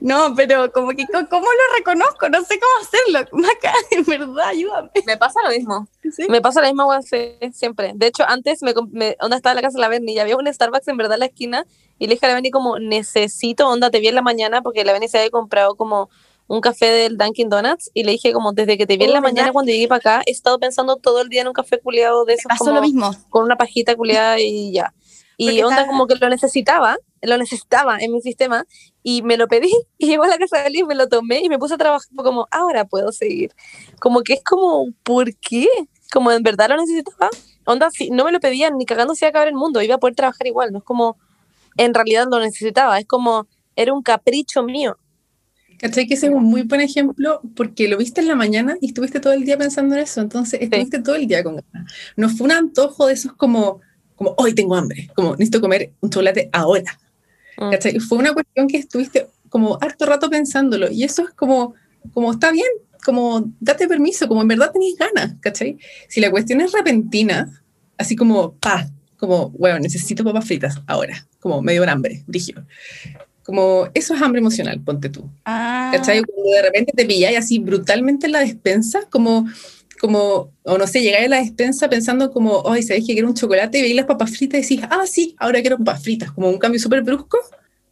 No, 0.00 0.34
pero 0.36 0.70
como 0.72 0.90
que, 0.90 1.04
¿cómo 1.06 1.46
lo 1.46 1.76
reconozco? 1.76 2.28
No 2.28 2.42
sé 2.44 2.58
cómo 2.60 2.86
hacerlo. 2.86 3.28
Maca, 3.32 3.72
en 3.90 4.04
verdad, 4.04 4.48
ayúdame. 4.48 4.90
Me 5.06 5.16
pasa 5.16 5.40
lo 5.42 5.50
mismo. 5.50 5.88
Me 6.28 6.40
pasa 6.40 6.60
la 6.60 6.68
misma 6.68 7.02
sí, 7.02 7.36
siempre. 7.52 7.92
De 7.94 8.06
hecho, 8.06 8.24
antes 8.28 8.62
me, 8.62 8.74
me 8.92 9.16
onda 9.20 9.36
estaba 9.36 9.52
en 9.52 9.56
la 9.56 9.62
casa 9.62 9.76
de 9.76 9.80
la 9.82 9.88
Berni 9.88 10.12
y 10.14 10.18
había 10.18 10.36
un 10.36 10.52
Starbucks 10.52 10.88
en 10.88 10.96
verdad 10.96 11.14
en 11.14 11.20
la 11.20 11.26
esquina 11.26 11.66
y 11.98 12.06
le 12.06 12.14
dije 12.14 12.26
a 12.26 12.28
la 12.28 12.34
Berni 12.34 12.50
como 12.50 12.78
necesito, 12.78 13.68
onda, 13.68 13.90
te 13.90 14.00
vi 14.00 14.08
en 14.08 14.14
la 14.14 14.22
mañana 14.22 14.62
porque 14.62 14.84
la 14.84 14.92
Berni 14.92 15.08
se 15.08 15.18
había 15.18 15.30
comprado 15.30 15.74
como 15.76 16.08
un 16.48 16.60
café 16.60 16.86
del 16.86 17.16
Dunkin' 17.16 17.48
Donuts 17.48 17.90
y 17.94 18.04
le 18.04 18.12
dije 18.12 18.32
como 18.32 18.52
desde 18.52 18.78
que 18.78 18.86
te 18.86 18.96
vi 18.96 19.04
en 19.04 19.10
Oh, 19.10 19.14
la 19.14 19.20
¿verdad? 19.20 19.32
mañana 19.34 19.52
cuando 19.52 19.72
llegué 19.72 19.88
para 19.88 19.98
acá 19.98 20.22
he 20.26 20.30
estado 20.30 20.58
pensando 20.58 20.96
todo 20.96 21.20
el 21.22 21.28
día 21.28 21.40
en 21.42 21.48
un 21.48 21.52
café 21.54 21.78
culiado 21.80 22.24
de 22.24 22.34
esos 22.34 22.44
Pasó 22.48 22.64
como 22.66 22.76
lo 22.76 22.82
mismo. 22.82 23.10
con 23.30 23.44
una 23.44 23.56
pajita 23.56 23.96
culiada 23.96 24.38
y 24.40 24.72
ya. 24.72 24.92
Y 25.38 25.46
Porque 25.48 25.64
onda 25.64 25.76
está- 25.82 25.86
como 25.88 26.06
que 26.06 26.14
lo 26.14 26.28
necesitaba, 26.30 26.96
lo 27.20 27.36
necesitaba 27.36 27.98
en 27.98 28.10
mi 28.10 28.22
sistema 28.22 28.64
y 29.02 29.20
me 29.20 29.36
lo 29.36 29.48
pedí 29.48 29.70
y 29.98 30.06
llegó 30.06 30.24
a 30.24 30.28
la 30.28 30.38
casa 30.38 30.58
de 30.60 30.66
alguien, 30.66 30.86
me 30.86 30.94
lo 30.94 31.08
tomé 31.08 31.40
y 31.42 31.48
me 31.50 31.58
puse 31.58 31.74
a 31.74 31.76
trabajar 31.76 32.08
como 32.16 32.46
ahora 32.50 32.86
puedo 32.86 33.12
seguir. 33.12 33.52
Como 34.00 34.22
que 34.22 34.32
es 34.34 34.42
como, 34.42 34.86
¿por 35.02 35.34
qué? 35.36 35.68
Como 36.10 36.32
en 36.32 36.42
verdad 36.42 36.70
lo 36.70 36.76
necesitaba. 36.78 37.28
Onda, 37.66 37.90
si 37.90 38.08
no 38.10 38.24
me 38.24 38.32
lo 38.32 38.40
pedían 38.40 38.78
ni 38.78 38.86
cagando 38.86 39.14
se 39.14 39.24
iba 39.24 39.28
a 39.28 39.30
acabar 39.30 39.48
el 39.48 39.54
mundo, 39.56 39.82
iba 39.82 39.96
a 39.96 39.98
poder 39.98 40.14
trabajar 40.14 40.46
igual, 40.46 40.72
no 40.72 40.78
es 40.78 40.84
como 40.84 41.18
en 41.76 41.92
realidad 41.92 42.26
lo 42.30 42.38
necesitaba, 42.38 42.98
es 42.98 43.04
como 43.06 43.46
era 43.74 43.92
un 43.92 44.00
capricho 44.02 44.62
mío. 44.62 44.96
¿Cachai? 45.78 46.06
Que 46.06 46.14
ese 46.14 46.26
es 46.26 46.32
un 46.32 46.44
muy 46.44 46.62
buen 46.62 46.80
ejemplo 46.80 47.40
porque 47.54 47.88
lo 47.88 47.98
viste 47.98 48.20
en 48.20 48.28
la 48.28 48.34
mañana 48.34 48.76
y 48.80 48.86
estuviste 48.86 49.20
todo 49.20 49.32
el 49.32 49.44
día 49.44 49.58
pensando 49.58 49.94
en 49.94 50.02
eso. 50.02 50.20
Entonces, 50.20 50.60
estuviste 50.62 51.00
todo 51.00 51.16
el 51.16 51.26
día 51.26 51.42
con 51.42 51.56
ganas. 51.56 51.92
No 52.16 52.28
fue 52.28 52.46
un 52.46 52.52
antojo 52.52 53.06
de 53.06 53.14
esos 53.14 53.32
como, 53.34 53.80
como 54.14 54.34
hoy 54.38 54.54
tengo 54.54 54.74
hambre, 54.74 55.10
como 55.14 55.32
necesito 55.32 55.60
comer 55.60 55.92
un 56.00 56.10
chocolate 56.10 56.48
ahora. 56.52 56.98
Mm. 57.58 57.70
¿Cachai? 57.70 57.98
Fue 58.00 58.18
una 58.18 58.32
cuestión 58.32 58.68
que 58.68 58.78
estuviste 58.78 59.26
como 59.48 59.78
harto 59.80 60.06
rato 60.06 60.28
pensándolo 60.28 60.90
y 60.90 61.04
eso 61.04 61.22
es 61.22 61.30
como, 61.30 61.74
como 62.12 62.32
está 62.32 62.50
bien, 62.50 62.66
como 63.04 63.52
date 63.60 63.86
permiso, 63.86 64.26
como 64.26 64.42
en 64.42 64.48
verdad 64.48 64.72
tenéis 64.72 64.96
ganas, 64.96 65.34
¿cachai? 65.40 65.78
Si 66.08 66.20
la 66.20 66.30
cuestión 66.30 66.60
es 66.60 66.72
repentina, 66.72 67.62
así 67.96 68.16
como, 68.16 68.54
pa, 68.54 68.90
como, 69.16 69.50
bueno, 69.50 69.78
necesito 69.78 70.24
papas 70.24 70.44
fritas 70.44 70.82
ahora, 70.86 71.26
como 71.38 71.62
medio 71.62 71.88
hambre, 71.88 72.24
brígido. 72.26 72.66
Como, 73.46 73.88
eso 73.94 74.12
es 74.14 74.20
hambre 74.22 74.40
emocional, 74.40 74.80
ponte 74.80 75.08
tú. 75.08 75.30
Ah, 75.44 75.90
¿Cachai? 75.94 76.20
Cuando 76.22 76.50
de 76.52 76.62
repente 76.62 76.92
te 76.96 77.06
pilláis 77.06 77.38
así 77.38 77.60
brutalmente 77.60 78.26
en 78.26 78.32
la 78.32 78.40
despensa, 78.40 79.02
como, 79.08 79.46
como, 80.00 80.50
o 80.64 80.76
no 80.78 80.86
sé, 80.88 81.00
llegáis 81.00 81.26
a 81.26 81.28
la 81.30 81.36
despensa 81.38 81.88
pensando 81.88 82.32
como, 82.32 82.68
ay, 82.68 82.82
¿sabéis 82.82 83.06
que 83.06 83.12
quiero 83.12 83.28
un 83.28 83.34
chocolate? 83.34 83.78
Y 83.78 83.82
veis 83.82 83.94
las 83.94 84.06
papas 84.06 84.36
fritas 84.36 84.58
y 84.58 84.62
decís, 84.76 84.88
ah, 84.90 85.06
sí, 85.06 85.36
ahora 85.38 85.60
quiero 85.60 85.78
papas 85.78 86.02
fritas, 86.02 86.32
como 86.32 86.50
un 86.50 86.58
cambio 86.58 86.80
súper 86.80 87.02
brusco, 87.02 87.38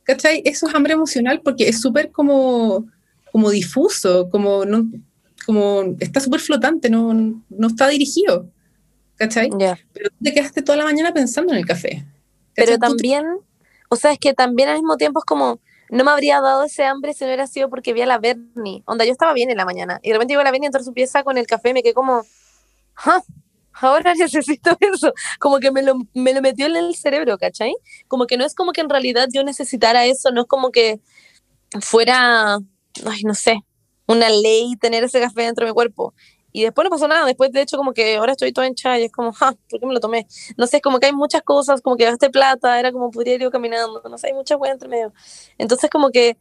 ¿cachai? 0.03 0.43
Eso 0.45 0.67
es 0.67 0.75
hambre 0.75 0.95
emocional 0.95 1.41
porque 1.45 1.69
es 1.69 1.81
súper 1.81 2.11
como, 2.11 2.87
como 3.31 3.51
difuso, 3.51 4.29
como, 4.31 4.65
no, 4.65 4.91
como 5.47 5.95
está 6.01 6.19
súper 6.19 6.41
flotante, 6.41 6.91
no, 6.91 7.15
no 7.49 7.67
está 7.69 7.87
dirigido, 7.89 8.51
¿cachai? 9.15 9.51
Ya. 9.59 9.79
Pero 9.93 10.11
tú 10.11 10.17
te 10.25 10.35
quedaste 10.35 10.63
toda 10.63 10.79
la 10.79 10.85
mañana 10.85 11.15
pensando 11.15 11.53
en 11.53 11.61
el 11.61 11.65
café. 11.67 12.05
Pero 12.57 12.73
¿cachai? 12.73 12.75
Tú 12.75 12.81
te- 12.81 12.87
también, 12.89 13.25
o 13.95 13.97
sea, 13.97 14.13
es 14.13 14.19
que 14.19 14.35
también 14.35 14.69
al 14.69 14.77
mismo 14.77 14.97
tiempo 14.97 15.21
es 15.21 15.25
como, 15.25 15.61
no 15.91 16.05
me 16.05 16.11
habría 16.11 16.41
dado 16.41 16.65
ese 16.65 16.85
hambre 16.85 17.15
si 17.15 17.25
no 17.25 17.29
hubiera 17.29 17.47
sido 17.47 17.71
porque 17.71 17.93
vi 17.93 18.03
a 18.03 18.07
la 18.07 18.19
Bernie. 18.19 18.83
Onda, 18.87 19.05
yo 19.05 19.13
estaba 19.13 19.33
bien 19.33 19.51
en 19.51 19.57
la 19.57 19.65
mañana 19.65 20.01
y 20.03 20.09
de 20.09 20.15
repente 20.15 20.33
llegó 20.35 20.43
la 20.45 20.51
Bernie, 20.51 20.67
entró 20.67 20.81
a 20.81 20.85
su 20.85 20.93
pieza 20.93 21.23
con 21.25 21.39
el 21.39 21.47
café 21.47 21.71
y 21.71 21.75
me 21.75 21.83
quedé 21.83 21.95
como, 21.95 22.25
"Ja, 22.95 23.23
ahora 23.75 24.15
necesito 24.19 24.77
eso. 24.81 25.13
Como 25.41 25.59
que 25.61 25.71
me 25.73 25.83
lo, 25.83 25.97
me 26.15 26.35
lo 26.35 26.43
metió 26.43 26.67
en 26.67 26.77
el 26.77 26.95
cerebro, 26.97 27.39
¿cachai? 27.39 27.75
Como 28.09 28.27
que 28.27 28.37
no 28.37 28.45
es 28.45 28.55
como 28.55 28.73
que 28.73 28.81
en 28.83 28.91
realidad 28.91 29.29
yo 29.33 29.45
necesitara 29.45 30.07
eso, 30.07 30.31
no 30.33 30.43
es 30.43 30.47
como 30.49 30.71
que 30.73 31.01
fuera, 31.81 32.57
ay, 33.07 33.23
no 33.25 33.35
sé, 33.35 33.61
una 34.07 34.29
ley 34.31 34.77
tener 34.81 35.05
ese 35.05 35.21
café 35.21 35.43
dentro 35.43 35.67
de 35.67 35.73
mi 35.73 35.75
cuerpo. 35.75 36.15
Y 36.57 36.63
después 36.63 36.85
no 36.85 36.91
pasó 36.91 37.09
nada, 37.09 37.27
después 37.27 37.51
de 37.51 37.63
hecho 37.63 37.77
como 37.77 37.93
que 37.93 38.15
ahora 38.15 38.31
estoy 38.31 38.53
toda 38.53 38.69
hinchada 38.69 39.01
y 39.01 39.03
es 39.07 39.13
como, 39.13 39.33
ja, 39.33 39.57
¿por 39.69 39.81
qué 39.81 39.87
me 39.87 39.93
lo 39.93 39.99
tomé? 39.99 40.29
no 40.57 40.69
sé, 40.69 40.77
es 40.77 40.83
como 40.85 41.01
que 41.01 41.07
hay 41.07 41.13
muchas 41.13 41.43
cosas, 41.43 41.83
como 41.83 41.97
que 41.97 42.05
gasté 42.05 42.31
plata, 42.31 42.79
era 42.79 42.93
como 42.93 43.11
podría 43.11 43.35
ir 43.35 43.51
caminando, 43.51 44.01
no 44.09 44.19
sé, 44.19 44.29
hay 44.29 44.35
muchas 44.35 44.57
cosas 44.57 44.75
entre 44.75 44.89
medio. 44.89 45.13
Entonces, 45.59 45.91
como 45.91 46.11
que, 46.11 46.37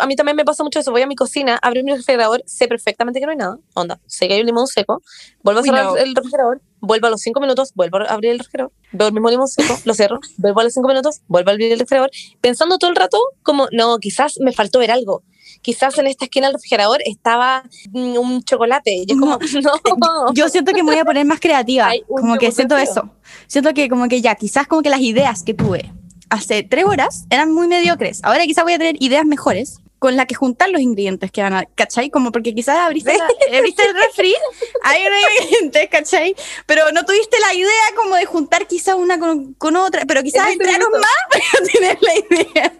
a 0.00 0.06
mí 0.06 0.16
también 0.16 0.34
me 0.34 0.46
pasa 0.46 0.64
mucho 0.64 0.78
eso, 0.78 0.90
voy 0.92 1.02
a 1.02 1.06
mi 1.06 1.14
cocina, 1.14 1.58
abro 1.60 1.82
mi 1.84 1.92
refrigerador, 1.92 2.42
sé 2.46 2.68
perfectamente 2.68 3.20
que 3.20 3.26
no 3.26 3.32
hay 3.32 3.36
nada, 3.36 3.58
onda, 3.74 4.00
sé 4.06 4.28
que 4.28 4.34
hay 4.34 4.40
un 4.40 4.46
limón 4.46 4.66
seco, 4.66 5.02
vuelvo 5.42 5.60
a 5.60 5.62
cerrar 5.62 5.84
no. 5.84 5.96
el 5.98 6.14
refrigerador, 6.14 6.62
vuelvo 6.80 7.08
a 7.08 7.10
los 7.10 7.20
cinco 7.20 7.42
minutos, 7.42 7.74
vuelvo 7.74 7.98
a 7.98 8.04
abrir 8.04 8.30
el 8.30 8.38
refrigerador, 8.38 8.72
veo 8.92 9.08
el 9.08 9.12
mismo 9.12 9.28
limón 9.28 9.48
seco, 9.48 9.74
lo 9.84 9.92
cierro, 9.92 10.20
vuelvo 10.38 10.60
a 10.60 10.64
los 10.64 10.72
cinco 10.72 10.88
minutos, 10.88 11.20
vuelvo 11.28 11.50
a 11.50 11.52
abrir 11.52 11.70
el 11.70 11.78
refrigerador, 11.78 12.10
pensando 12.40 12.78
todo 12.78 12.88
el 12.88 12.96
rato 12.96 13.18
como, 13.42 13.68
no, 13.72 13.98
quizás 13.98 14.40
me 14.40 14.52
faltó 14.54 14.78
ver 14.78 14.90
algo. 14.90 15.22
Quizás 15.62 15.96
en 15.98 16.06
esta 16.06 16.24
esquina 16.24 16.46
del 16.46 16.54
refrigerador 16.54 17.00
estaba 17.04 17.64
mm, 17.90 18.16
un 18.16 18.42
chocolate. 18.42 19.04
Y 19.06 19.12
es 19.12 19.18
como, 19.18 19.38
no. 19.38 20.32
yo 20.34 20.48
siento 20.48 20.72
que 20.72 20.82
me 20.82 20.92
voy 20.92 21.00
a 21.00 21.04
poner 21.04 21.26
más 21.26 21.40
creativa. 21.40 21.90
Como 22.08 22.36
que 22.36 22.50
siento 22.52 22.76
eso. 22.76 23.10
Siento 23.46 23.74
que 23.74 23.88
como 23.88 24.08
que 24.08 24.20
ya, 24.20 24.34
quizás 24.34 24.66
como 24.66 24.82
que 24.82 24.90
las 24.90 25.00
ideas 25.00 25.42
que 25.42 25.54
tuve 25.54 25.92
hace 26.30 26.62
tres 26.62 26.84
horas 26.84 27.24
eran 27.28 27.52
muy 27.52 27.66
mediocres. 27.68 28.20
Ahora 28.22 28.44
quizás 28.44 28.64
voy 28.64 28.74
a 28.74 28.78
tener 28.78 28.96
ideas 29.02 29.26
mejores 29.26 29.80
con 29.98 30.16
las 30.16 30.24
que 30.26 30.34
juntar 30.34 30.70
los 30.70 30.80
ingredientes 30.80 31.30
que 31.30 31.42
van 31.42 31.52
a, 31.52 31.64
¿cachai? 31.66 32.08
Como 32.08 32.32
porque 32.32 32.54
quizás 32.54 32.78
abriste, 32.78 33.16
la- 33.18 33.24
abriste 33.58 33.82
el 33.82 33.94
refri, 33.94 34.34
hay 34.82 35.02
unos 35.06 35.20
ingredientes, 35.42 35.88
¿cachai? 35.90 36.34
Pero 36.64 36.90
no 36.92 37.04
tuviste 37.04 37.38
la 37.38 37.52
idea 37.52 37.84
como 37.96 38.14
de 38.14 38.24
juntar 38.24 38.66
quizás 38.66 38.94
una 38.94 39.18
con, 39.18 39.52
con 39.54 39.76
otra, 39.76 40.06
pero 40.06 40.22
quizás 40.22 40.48
entraron 40.52 40.90
más 40.92 41.02
para 41.28 41.66
tener 41.70 41.98
la 42.00 42.14
idea. 42.36 42.72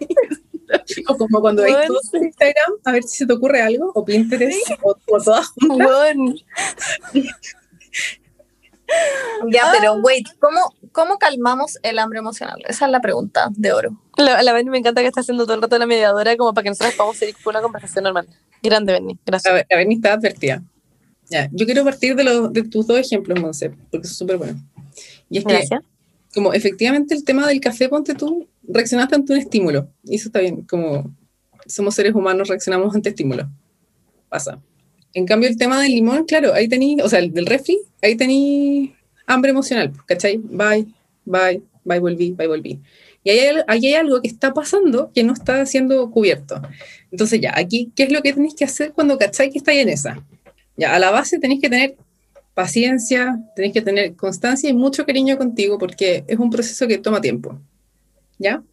O 1.07 1.17
como 1.17 1.41
cuando 1.41 1.63
veis 1.63 1.75
Bueno, 1.75 1.93
todo 1.95 2.19
en 2.19 2.25
Instagram, 2.25 2.71
a 2.85 2.91
ver 2.91 3.03
si 3.03 3.17
se 3.17 3.25
te 3.25 3.33
ocurre 3.33 3.61
algo, 3.61 3.91
o 3.93 4.05
Pinterest, 4.05 4.71
o, 4.83 4.95
o 5.07 5.21
todas 5.21 5.47
juntas. 5.49 5.87
Bueno, 5.87 6.33
Ya, 9.49 9.71
pero 9.71 9.93
wait, 9.95 10.27
¿cómo, 10.39 10.59
¿cómo 10.91 11.17
calmamos 11.17 11.77
el 11.83 11.97
hambre 11.99 12.19
emocional? 12.19 12.61
Esa 12.67 12.85
es 12.85 12.91
la 12.91 12.99
pregunta 12.99 13.49
de 13.55 13.71
oro. 13.71 14.01
la, 14.17 14.43
la 14.43 14.51
Benny 14.53 14.69
me 14.69 14.77
encanta 14.79 15.01
que 15.01 15.07
está 15.07 15.21
haciendo 15.21 15.45
todo 15.45 15.55
el 15.55 15.61
rato 15.61 15.77
la 15.77 15.85
mediadora 15.85 16.35
como 16.35 16.53
para 16.53 16.63
que 16.63 16.69
nosotros 16.71 16.95
podamos 16.95 17.17
seguir 17.17 17.35
con 17.41 17.51
una 17.55 17.61
conversación 17.61 18.03
normal. 18.03 18.27
Grande, 18.61 18.93
Benny. 18.93 19.13
A 19.13 19.17
Gracias. 19.25 19.53
ver, 19.53 19.65
a 19.71 19.77
ver, 19.77 19.87
ni 19.87 19.95
está 19.95 20.13
advertida. 20.13 20.61
Ya, 21.29 21.49
yo 21.53 21.65
quiero 21.65 21.85
partir 21.85 22.15
de, 22.15 22.25
los 22.25 22.51
de 22.51 22.63
tus 22.63 22.85
dos 22.85 22.97
ejemplos, 22.99 23.39
Monse, 23.39 23.69
porque 23.89 24.07
son 24.07 24.15
súper 24.17 24.37
buenos. 24.37 24.61
Y 25.29 25.37
es 25.37 25.45
que, 25.45 25.53
Gracias. 25.53 25.81
como 26.33 26.53
efectivamente 26.53 27.15
el 27.15 27.23
tema 27.23 27.47
del 27.47 27.61
café, 27.61 27.87
ponte 27.87 28.13
tú, 28.13 28.45
reaccionaste 28.67 29.15
ante 29.15 29.33
un 29.33 29.39
estímulo. 29.39 29.89
Y 30.03 30.15
eso 30.15 30.29
está 30.29 30.39
bien, 30.39 30.63
como 30.63 31.15
somos 31.65 31.95
seres 31.95 32.13
humanos, 32.13 32.47
reaccionamos 32.47 32.93
ante 32.95 33.09
estímulos. 33.09 33.47
Pasa. 34.29 34.61
En 35.13 35.25
cambio, 35.25 35.49
el 35.49 35.57
tema 35.57 35.81
del 35.81 35.91
limón, 35.91 36.25
claro, 36.25 36.53
ahí 36.53 36.67
tení, 36.67 37.01
o 37.01 37.09
sea, 37.09 37.19
el 37.19 37.33
del 37.33 37.45
refri, 37.45 37.77
ahí 38.01 38.15
tení 38.15 38.95
hambre 39.25 39.51
emocional, 39.51 39.91
¿cachai? 40.05 40.37
Bye, 40.37 40.87
bye, 41.25 41.61
bye, 41.83 41.99
volví, 41.99 42.31
bye, 42.31 42.47
volví. 42.47 42.79
Y 43.23 43.29
ahí 43.29 43.39
hay, 43.39 43.55
ahí 43.67 43.85
hay 43.87 43.93
algo 43.93 44.21
que 44.21 44.29
está 44.29 44.53
pasando 44.53 45.11
que 45.13 45.23
no 45.23 45.33
está 45.33 45.65
siendo 45.65 46.09
cubierto. 46.11 46.61
Entonces, 47.11 47.41
ya, 47.41 47.53
aquí, 47.55 47.91
¿qué 47.95 48.03
es 48.03 48.11
lo 48.11 48.21
que 48.21 48.33
tenéis 48.33 48.55
que 48.55 48.63
hacer 48.63 48.93
cuando 48.93 49.17
cachai 49.17 49.49
que 49.51 49.57
estáis 49.57 49.81
en 49.81 49.89
esa? 49.89 50.23
Ya, 50.77 50.95
a 50.95 50.99
la 50.99 51.11
base 51.11 51.39
tenéis 51.39 51.61
que 51.61 51.69
tener 51.69 51.97
paciencia, 52.53 53.39
tenéis 53.55 53.73
que 53.73 53.81
tener 53.81 54.15
constancia 54.15 54.69
y 54.69 54.73
mucho 54.73 55.05
cariño 55.05 55.37
contigo 55.37 55.77
porque 55.77 56.23
es 56.27 56.39
un 56.39 56.49
proceso 56.49 56.87
que 56.87 56.97
toma 56.97 57.21
tiempo. 57.21 57.59
¿Ya? 58.41 58.63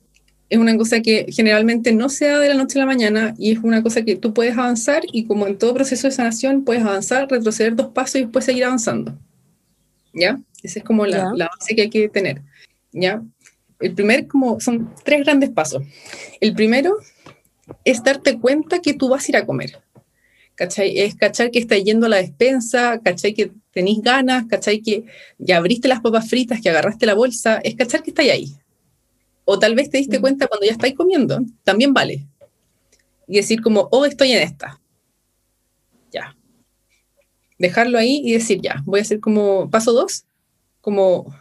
Es 0.48 0.58
una 0.58 0.76
cosa 0.78 1.02
que 1.02 1.26
generalmente 1.28 1.92
no 1.92 2.08
se 2.08 2.26
da 2.26 2.38
de 2.40 2.48
la 2.48 2.54
noche 2.54 2.78
a 2.78 2.80
la 2.80 2.86
mañana 2.86 3.34
y 3.36 3.52
es 3.52 3.58
una 3.58 3.82
cosa 3.82 4.02
que 4.02 4.16
tú 4.16 4.32
puedes 4.32 4.56
avanzar 4.56 5.02
y 5.12 5.26
como 5.26 5.46
en 5.46 5.58
todo 5.58 5.74
proceso 5.74 6.08
de 6.08 6.12
sanación 6.12 6.64
puedes 6.64 6.82
avanzar, 6.82 7.28
retroceder 7.30 7.76
dos 7.76 7.88
pasos 7.88 8.16
y 8.16 8.20
después 8.22 8.46
seguir 8.46 8.64
avanzando. 8.64 9.14
¿Ya? 10.14 10.40
Esa 10.62 10.78
es 10.78 10.84
como 10.86 11.04
la, 11.04 11.18
Ya. 11.18 11.30
la 11.34 11.48
base 11.48 11.76
que 11.76 11.82
hay 11.82 11.90
que 11.90 12.08
tener. 12.08 12.40
¿Ya? 12.92 13.22
El 13.78 13.92
primer, 13.92 14.26
como 14.26 14.58
son 14.58 14.92
tres 15.04 15.20
grandes 15.24 15.50
pasos. 15.50 15.82
El 16.40 16.54
primero 16.54 16.96
es 17.84 18.02
darte 18.02 18.38
cuenta 18.38 18.80
que 18.80 18.94
tú 18.94 19.10
vas 19.10 19.28
a 19.28 19.30
ir 19.30 19.36
a 19.36 19.44
comer. 19.44 19.78
¿Cachai? 20.54 20.98
Es 20.98 21.14
cachar 21.14 21.50
que 21.50 21.58
estás 21.60 21.84
yendo 21.84 22.06
a 22.06 22.08
la 22.08 22.16
despensa, 22.16 22.98
¿cachai? 23.04 23.32
Que 23.34 23.52
tenéis 23.70 24.00
ganas, 24.02 24.46
¿cachai? 24.46 24.80
Que 24.80 25.04
ya 25.38 25.58
abriste 25.58 25.86
las 25.86 26.00
papas 26.00 26.28
fritas, 26.28 26.60
que 26.60 26.70
agarraste 26.70 27.06
la 27.06 27.14
bolsa, 27.14 27.60
es 27.62 27.76
cachar 27.76 28.02
que 28.02 28.10
estáis 28.10 28.32
ahí. 28.32 28.56
O 29.50 29.58
tal 29.58 29.74
vez 29.74 29.88
te 29.88 29.96
diste 29.96 30.18
Mm. 30.18 30.20
cuenta 30.20 30.46
cuando 30.46 30.66
ya 30.66 30.72
estáis 30.72 30.94
comiendo, 30.94 31.40
también 31.64 31.94
vale. 31.94 32.26
Y 33.26 33.36
decir 33.36 33.62
como, 33.62 33.88
oh, 33.90 34.04
estoy 34.04 34.32
en 34.32 34.42
esta. 34.42 34.78
Ya. 36.12 36.36
Dejarlo 37.58 37.96
ahí 37.96 38.20
y 38.22 38.34
decir, 38.34 38.60
ya, 38.60 38.82
voy 38.84 38.98
a 39.00 39.02
hacer 39.02 39.20
como 39.20 39.70
paso 39.70 39.94
dos, 39.94 40.26
como, 40.82 41.34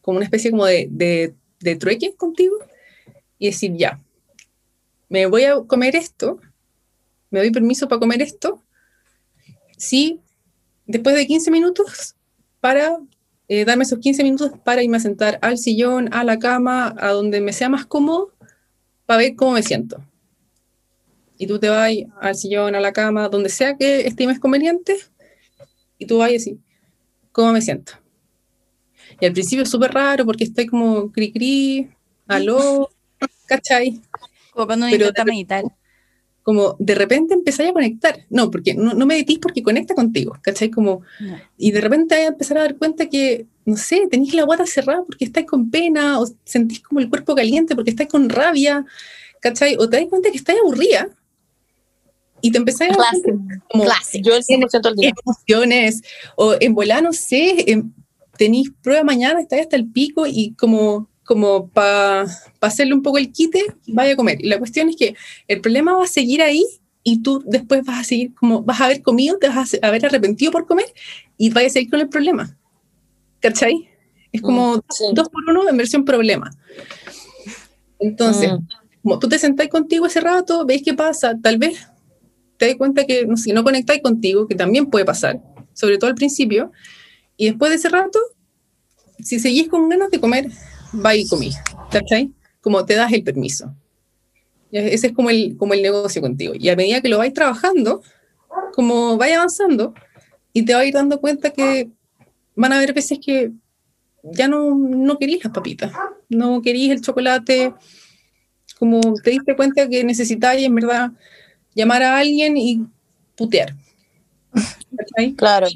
como 0.00 0.16
una 0.16 0.24
especie 0.24 0.50
como 0.50 0.66
de, 0.66 0.88
de, 0.90 1.36
de 1.60 1.76
trueque 1.76 2.16
contigo 2.16 2.56
y 3.38 3.46
decir, 3.46 3.74
ya, 3.76 4.00
me 5.08 5.26
voy 5.26 5.44
a 5.44 5.54
comer 5.68 5.94
esto, 5.94 6.40
me 7.30 7.38
doy 7.38 7.52
permiso 7.52 7.86
para 7.86 8.00
comer 8.00 8.22
esto, 8.22 8.60
sí, 9.76 10.20
después 10.84 11.14
de 11.14 11.28
15 11.28 11.52
minutos, 11.52 12.16
para 12.60 12.98
eh, 13.48 13.64
darme 13.64 13.84
esos 13.84 13.98
15 13.98 14.22
minutos 14.22 14.52
para 14.64 14.82
irme 14.82 14.96
a 14.96 15.00
sentar 15.00 15.38
al 15.42 15.58
sillón, 15.58 16.12
a 16.12 16.24
la 16.24 16.38
cama, 16.38 16.94
a 16.98 17.10
donde 17.10 17.40
me 17.40 17.52
sea 17.52 17.68
más 17.68 17.86
cómodo, 17.86 18.32
para 19.06 19.18
ver 19.18 19.36
cómo 19.36 19.52
me 19.52 19.62
siento. 19.62 20.02
Y 21.38 21.46
tú 21.46 21.58
te 21.58 21.68
vas 21.68 21.92
al 22.20 22.34
sillón, 22.34 22.74
a 22.74 22.80
la 22.80 22.92
cama, 22.92 23.28
donde 23.28 23.48
sea 23.48 23.76
que 23.76 24.06
estimes 24.06 24.40
conveniente, 24.40 24.96
y 25.98 26.06
tú 26.06 26.18
vas 26.18 26.30
y 26.30 26.38
decís, 26.38 26.54
¿cómo 27.32 27.52
me 27.52 27.62
siento? 27.62 27.92
Y 29.20 29.26
al 29.26 29.32
principio 29.32 29.62
es 29.62 29.70
súper 29.70 29.92
raro 29.92 30.26
porque 30.26 30.44
estoy 30.44 30.66
como 30.66 31.10
cri 31.12 31.32
cri, 31.32 31.90
aló, 32.26 32.90
¿cachai? 33.46 34.00
Como 34.52 34.66
cuando 34.66 34.86
uno 34.86 34.92
Pero 34.92 35.06
intenta 35.06 35.24
meditar. 35.24 35.64
Como 36.46 36.76
de 36.78 36.94
repente 36.94 37.34
empezáis 37.34 37.70
a 37.70 37.72
conectar. 37.72 38.20
No, 38.30 38.52
porque 38.52 38.72
no, 38.74 38.94
no 38.94 39.04
meditís 39.04 39.40
porque 39.40 39.64
conecta 39.64 39.96
contigo, 39.96 40.38
¿cachai? 40.42 40.70
Como, 40.70 41.02
No. 41.18 41.36
y 41.58 41.72
de 41.72 41.80
repente 41.80 42.14
vais 42.14 42.26
a 42.28 42.32
empezar 42.32 42.58
a 42.58 42.60
dar 42.60 42.76
cuenta 42.76 43.08
que, 43.08 43.46
no 43.64 43.76
sé, 43.76 44.06
tenéis 44.08 44.32
la 44.32 44.44
guata 44.44 44.64
cerrada 44.64 45.02
porque 45.04 45.24
estáis 45.24 45.44
con 45.46 45.70
pena, 45.70 46.20
o 46.20 46.28
sentís 46.44 46.80
como 46.80 47.00
el 47.00 47.10
cuerpo 47.10 47.34
caliente 47.34 47.74
porque 47.74 47.90
estáis 47.90 48.08
con 48.08 48.28
rabia, 48.28 48.84
¿cachai? 49.40 49.74
O 49.76 49.90
te 49.90 49.96
das 49.98 50.06
cuenta 50.08 50.30
que 50.30 50.36
estáis 50.38 50.60
aburrida 50.60 51.08
y 52.40 52.52
te 52.52 52.58
empezáis 52.58 52.92
a 52.92 52.96
dar 52.96 53.14
como 53.68 53.84
Yo 54.22 54.36
el 54.36 54.44
100% 54.44 54.82
del 54.82 54.94
día. 54.94 55.12
emociones, 55.24 56.02
o 56.36 56.54
en 56.60 56.74
volar, 56.76 57.02
no 57.02 57.12
sé, 57.12 57.82
tenéis 58.38 58.70
prueba 58.82 59.02
mañana, 59.02 59.40
estáis 59.40 59.62
hasta 59.62 59.74
el 59.74 59.90
pico 59.90 60.28
y 60.28 60.52
como, 60.52 61.08
como 61.26 61.68
para 61.68 62.24
hacerle 62.60 62.94
un 62.94 63.02
poco 63.02 63.18
el 63.18 63.30
quite, 63.32 63.62
vaya 63.88 64.14
a 64.14 64.16
comer. 64.16 64.42
Y 64.42 64.48
la 64.48 64.58
cuestión 64.58 64.88
es 64.88 64.96
que 64.96 65.14
el 65.48 65.60
problema 65.60 65.94
va 65.94 66.04
a 66.04 66.08
seguir 66.08 66.40
ahí 66.40 66.64
y 67.02 67.22
tú 67.22 67.42
después 67.46 67.84
vas 67.84 68.00
a 68.00 68.04
seguir 68.04 68.32
como, 68.34 68.62
vas 68.62 68.80
a 68.80 68.86
haber 68.86 69.02
comido, 69.02 69.36
te 69.38 69.48
vas 69.48 69.76
a 69.82 69.86
haber 69.86 70.06
arrepentido 70.06 70.52
por 70.52 70.66
comer 70.66 70.86
y 71.36 71.50
vaya 71.50 71.66
a 71.66 71.70
seguir 71.70 71.90
con 71.90 72.00
el 72.00 72.08
problema. 72.08 72.56
¿Cachai? 73.40 73.88
Es 74.32 74.40
como 74.40 74.76
Mm, 74.76 74.80
sí. 74.90 75.04
dos 75.12 75.28
por 75.28 75.42
uno 75.48 75.68
en 75.68 75.76
versión 75.76 76.04
problema. 76.04 76.50
Entonces, 77.98 78.52
Mm. 78.52 78.66
como 79.02 79.18
tú 79.18 79.28
te 79.28 79.38
sentáis 79.38 79.70
contigo 79.70 80.06
ese 80.06 80.20
rato, 80.20 80.64
veis 80.64 80.82
qué 80.82 80.94
pasa, 80.94 81.34
tal 81.42 81.58
vez 81.58 81.86
te 82.56 82.66
das 82.66 82.76
cuenta 82.76 83.04
que 83.04 83.26
no, 83.26 83.36
sé, 83.36 83.52
no 83.52 83.64
conectáis 83.64 84.00
contigo, 84.02 84.46
que 84.46 84.54
también 84.54 84.86
puede 84.86 85.04
pasar, 85.04 85.40
sobre 85.74 85.98
todo 85.98 86.08
al 86.08 86.16
principio, 86.16 86.72
y 87.36 87.46
después 87.46 87.70
de 87.70 87.76
ese 87.76 87.88
rato, 87.88 88.18
si 89.20 89.38
seguís 89.38 89.68
con 89.68 89.88
ganas 89.88 90.10
de 90.10 90.20
comer, 90.20 90.50
va 91.04 91.14
y 91.14 91.26
comí, 91.26 91.52
¿cachai? 91.90 92.32
Como 92.60 92.84
te 92.84 92.94
das 92.94 93.12
el 93.12 93.22
permiso. 93.22 93.74
Ese 94.70 95.08
es 95.08 95.12
como 95.12 95.30
el, 95.30 95.56
como 95.56 95.74
el 95.74 95.82
negocio 95.82 96.20
contigo. 96.20 96.54
Y 96.58 96.68
a 96.68 96.76
medida 96.76 97.00
que 97.00 97.08
lo 97.08 97.18
vais 97.18 97.32
trabajando, 97.32 98.02
como 98.74 99.16
vais 99.16 99.36
avanzando, 99.36 99.94
y 100.52 100.64
te 100.64 100.74
vas 100.74 100.82
a 100.82 100.86
ir 100.86 100.94
dando 100.94 101.20
cuenta 101.20 101.50
que 101.50 101.90
van 102.54 102.72
a 102.72 102.76
haber 102.76 102.92
veces 102.92 103.18
que 103.24 103.52
ya 104.22 104.48
no, 104.48 104.74
no 104.74 105.18
querís 105.18 105.44
las 105.44 105.52
papitas, 105.52 105.92
no 106.28 106.62
querís 106.62 106.90
el 106.90 107.00
chocolate, 107.00 107.74
como 108.78 109.00
te 109.22 109.30
diste 109.30 109.56
cuenta 109.56 109.88
que 109.88 110.04
necesitáis 110.04 110.64
en 110.64 110.74
verdad 110.74 111.10
llamar 111.74 112.02
a 112.02 112.18
alguien 112.18 112.56
y 112.56 112.86
putear. 113.36 113.74
¿Cachai? 114.96 115.34
Claro, 115.34 115.68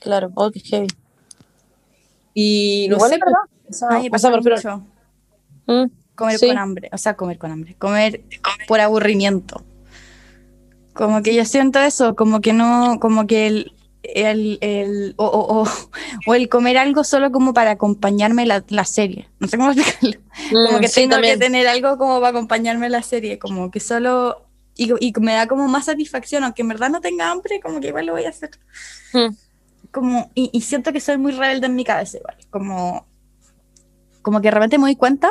claro. 0.00 0.30
Oh, 0.34 0.50
qué 0.50 0.60
heavy. 0.60 0.88
Y 2.34 2.86
no 2.88 2.96
Igual 2.96 3.10
sé, 3.10 3.18
es 3.70 3.80
verdad. 3.80 3.88
O 3.88 3.88
sea, 3.88 3.88
A 3.88 3.98
mí 3.98 4.04
me 4.04 4.10
pasa 4.10 4.30
mucho 4.30 4.82
Mm, 5.66 5.90
comer 6.14 6.38
Sí. 6.38 6.48
con 6.48 6.58
hambre, 6.58 6.88
o 6.92 6.98
sea, 6.98 7.14
comer 7.14 7.38
con 7.38 7.50
hambre, 7.52 7.74
comer 7.78 8.22
por 8.66 8.80
aburrimiento. 8.80 9.62
Como 10.94 11.22
que 11.22 11.34
yo 11.34 11.44
siento 11.44 11.78
eso, 11.78 12.16
como 12.16 12.40
que 12.40 12.52
no, 12.52 12.98
como 13.00 13.26
que 13.26 13.46
el, 13.46 13.72
el, 14.02 14.58
el 14.62 15.14
o, 15.16 15.26
o- 15.26 15.62
o- 15.62 15.68
o 16.26 16.34
el 16.34 16.48
comer 16.48 16.76
algo 16.78 17.04
solo 17.04 17.30
como 17.30 17.54
para 17.54 17.72
acompañarme 17.72 18.46
la, 18.46 18.64
la 18.68 18.84
serie. 18.84 19.28
No 19.38 19.46
sé 19.46 19.58
cómo 19.58 19.70
explicarlo. 19.72 20.18
Como 20.50 20.78
mm, 20.78 20.80
que 20.80 20.88
sí, 20.88 20.94
tengo 21.02 21.12
también. 21.12 21.38
que 21.38 21.44
tener 21.44 21.68
algo 21.68 21.98
como 21.98 22.16
para 22.20 22.30
acompañarme 22.30 22.88
la 22.88 23.02
serie, 23.02 23.38
como 23.38 23.70
que 23.70 23.80
solo... 23.80 24.44
Y, 24.80 24.92
y 25.00 25.12
me 25.20 25.34
da 25.34 25.48
como 25.48 25.66
más 25.66 25.86
satisfacción, 25.86 26.44
aunque 26.44 26.62
en 26.62 26.68
verdad 26.68 26.88
no 26.88 27.00
tenga 27.00 27.30
hambre, 27.32 27.58
como 27.60 27.80
que 27.80 27.88
igual 27.88 28.06
lo 28.06 28.12
voy 28.12 28.24
a 28.24 28.28
hacer. 28.28 28.50
Mm. 29.12 29.34
Como, 29.90 30.30
y, 30.36 30.50
y 30.52 30.60
siento 30.60 30.92
que 30.92 31.00
soy 31.00 31.18
muy 31.18 31.32
rebelde 31.32 31.66
en 31.66 31.74
mi 31.74 31.84
cabeza 31.84 32.18
igual, 32.18 32.36
como, 32.50 33.06
como 34.22 34.40
que 34.40 34.48
de 34.48 34.52
repente 34.52 34.78
me 34.78 34.84
doy 34.84 34.96
cuenta, 34.96 35.30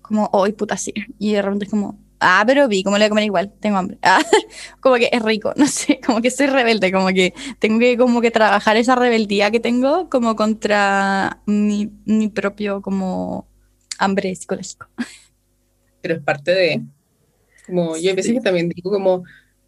como, 0.00 0.28
hoy 0.32 0.52
puta 0.52 0.76
sí, 0.76 0.92
y 1.18 1.32
de 1.32 1.42
repente 1.42 1.66
es 1.66 1.70
como, 1.70 1.98
ah, 2.20 2.44
pero 2.46 2.68
vi, 2.68 2.82
como 2.82 2.96
le 2.96 3.04
voy 3.04 3.06
a 3.06 3.08
comer 3.10 3.24
igual, 3.24 3.52
tengo 3.60 3.78
hambre, 3.78 3.98
Ah, 4.02 4.22
como 4.80 4.96
que 4.96 5.10
es 5.12 5.22
rico, 5.22 5.52
no 5.56 5.66
sé, 5.66 6.00
como 6.04 6.20
que 6.20 6.30
soy 6.30 6.46
rebelde, 6.46 6.92
como 6.92 7.08
que 7.08 7.34
tengo 7.58 7.78
que 7.78 7.96
como 7.96 8.20
que 8.20 8.30
trabajar 8.30 8.76
esa 8.76 8.94
rebeldía 8.94 9.50
que 9.50 9.60
tengo 9.60 10.08
como 10.08 10.36
contra 10.36 11.40
mi, 11.46 11.90
mi 12.04 12.28
propio 12.28 12.82
como 12.82 13.48
hambre 13.98 14.34
psicológico. 14.34 14.86
pero 16.00 16.14
es 16.14 16.22
parte 16.22 16.50
de. 16.52 16.82
Como 17.66 17.96
yo 17.96 18.10
a 18.10 18.14
veces 18.14 18.32
que 18.32 18.40
también 18.40 18.68
digo 18.68 18.90
como, 18.90 19.22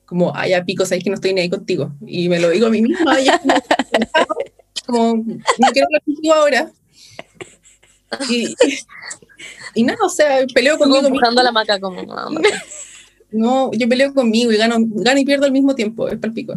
como, 0.04 0.34
ay, 0.34 0.50
ya 0.50 0.64
pico, 0.64 0.84
sabes 0.84 1.04
que 1.04 1.10
no 1.10 1.14
estoy 1.14 1.32
ni 1.32 1.42
ahí 1.42 1.48
contigo. 1.48 1.92
Y 2.06 2.28
me 2.28 2.40
lo 2.40 2.50
digo 2.50 2.66
a 2.66 2.70
mí 2.70 2.82
misma, 2.82 3.16
como, 4.86 5.14
no 5.14 5.68
quiero 5.72 5.86
hablar 5.86 6.02
contigo 6.04 6.34
ahora. 6.34 6.72
Y, 8.28 8.54
y 9.74 9.82
nada, 9.82 9.98
o 10.04 10.08
sea, 10.08 10.44
peleo 10.54 10.78
conmigo 10.78 11.06
empujando 11.06 11.40
a 11.40 11.44
la 11.44 11.52
maca 11.52 11.80
como 11.80 12.02
no, 12.02 12.30
no. 12.30 12.40
No, 13.30 13.72
yo 13.72 13.88
peleo 13.88 14.14
conmigo 14.14 14.52
y 14.52 14.56
gano, 14.56 14.76
gano 14.78 15.18
y 15.18 15.24
pierdo 15.24 15.44
al 15.44 15.50
mismo 15.50 15.74
tiempo, 15.74 16.08
es 16.08 16.18
palpico. 16.20 16.54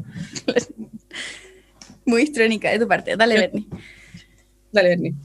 Muy 2.06 2.22
histrónica 2.22 2.70
de 2.70 2.78
tu 2.78 2.88
parte, 2.88 3.18
dale, 3.18 3.34
Bernie. 3.34 3.68
Dale, 4.72 4.90
Bernie. 4.90 5.16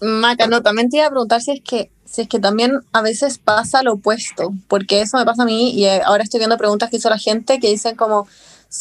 Maca, 0.00 0.48
no, 0.48 0.62
también 0.62 0.88
te 0.88 0.96
iba 0.96 1.06
a 1.06 1.10
preguntar 1.10 1.42
si 1.42 1.52
es 1.52 1.60
que 1.62 1.92
si 2.10 2.22
es 2.22 2.28
que 2.28 2.40
también 2.40 2.80
a 2.92 3.02
veces 3.02 3.38
pasa 3.38 3.84
lo 3.84 3.94
opuesto, 3.94 4.52
porque 4.66 5.00
eso 5.00 5.16
me 5.16 5.24
pasa 5.24 5.44
a 5.44 5.46
mí 5.46 5.70
y 5.70 5.84
eh, 5.84 6.00
ahora 6.04 6.24
estoy 6.24 6.38
viendo 6.38 6.56
preguntas 6.56 6.90
que 6.90 6.96
hizo 6.96 7.08
la 7.08 7.18
gente 7.18 7.60
que 7.60 7.68
dicen 7.68 7.94
como 7.94 8.26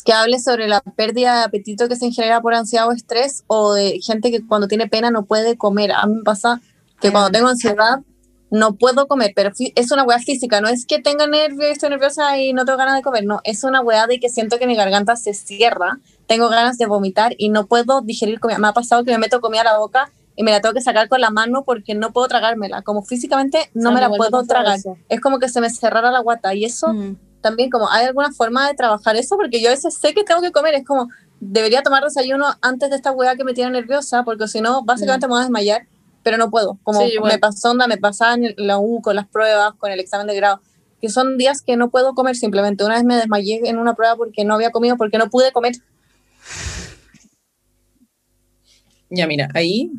que 0.03 0.13
hable 0.13 0.39
sobre 0.39 0.67
la 0.67 0.81
pérdida 0.81 1.37
de 1.37 1.43
apetito 1.43 1.87
que 1.87 1.95
se 1.95 2.11
genera 2.11 2.41
por 2.41 2.55
ansiedad 2.55 2.87
o 2.87 2.91
estrés 2.91 3.43
o 3.45 3.73
de 3.73 3.99
gente 4.01 4.31
que 4.31 4.45
cuando 4.45 4.67
tiene 4.67 4.87
pena 4.87 5.11
no 5.11 5.25
puede 5.25 5.57
comer. 5.57 5.91
A 5.91 6.07
mí 6.07 6.15
me 6.15 6.23
pasa 6.23 6.59
que 7.02 7.12
cuando 7.12 7.30
tengo 7.32 7.47
ansiedad 7.47 8.00
no 8.52 8.76
puedo 8.76 9.08
comer, 9.08 9.32
pero 9.36 9.51
es 9.76 9.92
una 9.92 10.04
weá 10.04 10.17
física, 10.20 10.59
no 10.59 10.70
es 10.70 10.86
que 10.88 11.00
tenga 11.00 11.28
nervios, 11.28 11.70
estoy 11.71 11.89
nerviosa 11.92 12.38
y 12.39 12.51
no 12.54 12.66
tengo 12.66 12.80
ganas 12.80 12.96
de 12.96 13.04
comer, 13.04 13.24
no, 13.24 13.42
es 13.43 13.63
una 13.63 13.82
weá 13.82 14.08
de 14.08 14.20
que 14.20 14.28
siento 14.30 14.58
que 14.58 14.66
mi 14.66 14.76
garganta 14.76 15.16
se 15.16 15.36
cierra, 15.36 16.00
tengo 16.28 16.50
ganas 16.50 16.78
de 16.80 16.88
vomitar 16.88 17.34
y 17.38 17.50
no 17.50 17.67
puedo 17.67 18.01
digerir 18.01 18.39
comida. 18.39 18.58
Me 18.58 18.67
ha 18.67 18.74
pasado 18.74 19.04
que 19.04 19.12
me 19.12 19.20
meto 19.20 19.39
comida 19.39 19.62
a 19.62 19.66
la 19.66 19.78
boca 19.78 20.12
y 20.36 20.42
me 20.43 20.50
la 20.51 20.62
tengo 20.62 20.74
que 20.74 20.82
sacar 20.82 21.08
con 21.09 21.21
la 21.21 21.30
mano 21.30 21.63
porque 21.63 21.93
no 21.93 22.12
puedo 22.12 22.28
tragármela, 22.28 22.82
como 22.82 23.04
físicamente 23.04 23.70
no 23.76 23.89
A 23.89 23.92
mí 23.92 23.96
me 23.96 24.01
la 24.01 24.09
puedo 24.09 24.42
tragar. 24.43 24.78
eso. 24.80 24.97
Es 25.09 25.21
como 25.21 25.38
que 25.38 25.47
se 25.47 25.62
me 25.62 25.70
cerrara 25.70 26.09
la 26.09 26.20
guata 26.21 26.54
y 26.55 26.66
eso 26.66 26.88
Mm. 26.93 27.17
también 27.42 27.70
como 27.70 27.88
hay 27.92 28.08
alguna 28.08 28.32
forma 28.32 28.67
de 28.67 28.74
trabajar 28.74 29.16
eso 29.16 29.38
porque 29.38 29.62
yo 29.62 29.67
a 29.70 29.74
veces 29.74 29.93
sé 29.96 30.13
que 30.16 30.24
tengo 30.24 30.42
que 30.42 30.51
comer, 30.51 30.74
es 30.74 30.86
como 30.86 31.08
debería 31.39 31.84
tomar 31.84 32.04
desayuno 32.04 32.46
antes 32.62 32.89
de 32.89 32.96
esta 32.96 33.12
weá 33.12 33.36
que 33.36 33.43
me 33.43 33.54
tiene 33.54 33.70
nerviosa 33.71 34.24
porque 34.24 34.47
si 34.47 34.59
no 34.59 34.84
básicamente 34.84 35.28
me 35.28 35.32
voy 35.34 35.39
a 35.39 35.43
desmayar, 35.43 35.88
pero 36.30 36.38
no 36.38 36.51
puedo, 36.51 36.78
como 36.84 37.08
Sí, 37.08 37.16
me 37.24 37.39
pasó 37.39 37.72
onda, 37.72 37.88
me 37.88 37.97
pasaba 37.97 38.36
en 38.36 38.54
la 38.58 38.78
U 38.78 39.01
con 39.01 39.16
las 39.16 39.28
pruebas, 39.28 39.74
con 39.80 39.92
el 39.92 40.00
examen 40.00 40.28
de 40.28 40.36
grado, 40.36 40.62
que 41.01 41.10
son 41.10 41.39
días 41.39 41.64
que 41.64 41.76
no 41.76 41.89
puedo 41.89 42.14
comer 42.14 42.36
simplemente. 42.36 42.84
Una 42.84 42.93
vez 42.93 43.04
me 43.04 43.16
desmayé 43.16 43.68
en 43.68 43.80
una 43.80 43.96
prueba 43.96 44.16
porque 44.16 44.46
no 44.46 44.54
había 44.54 44.70
comido, 44.70 44.96
porque 44.96 45.18
no 45.18 45.28
pude 45.32 45.51
comer. 45.51 45.74
Ya, 49.10 49.26
mira, 49.26 49.50
ahí 49.56 49.92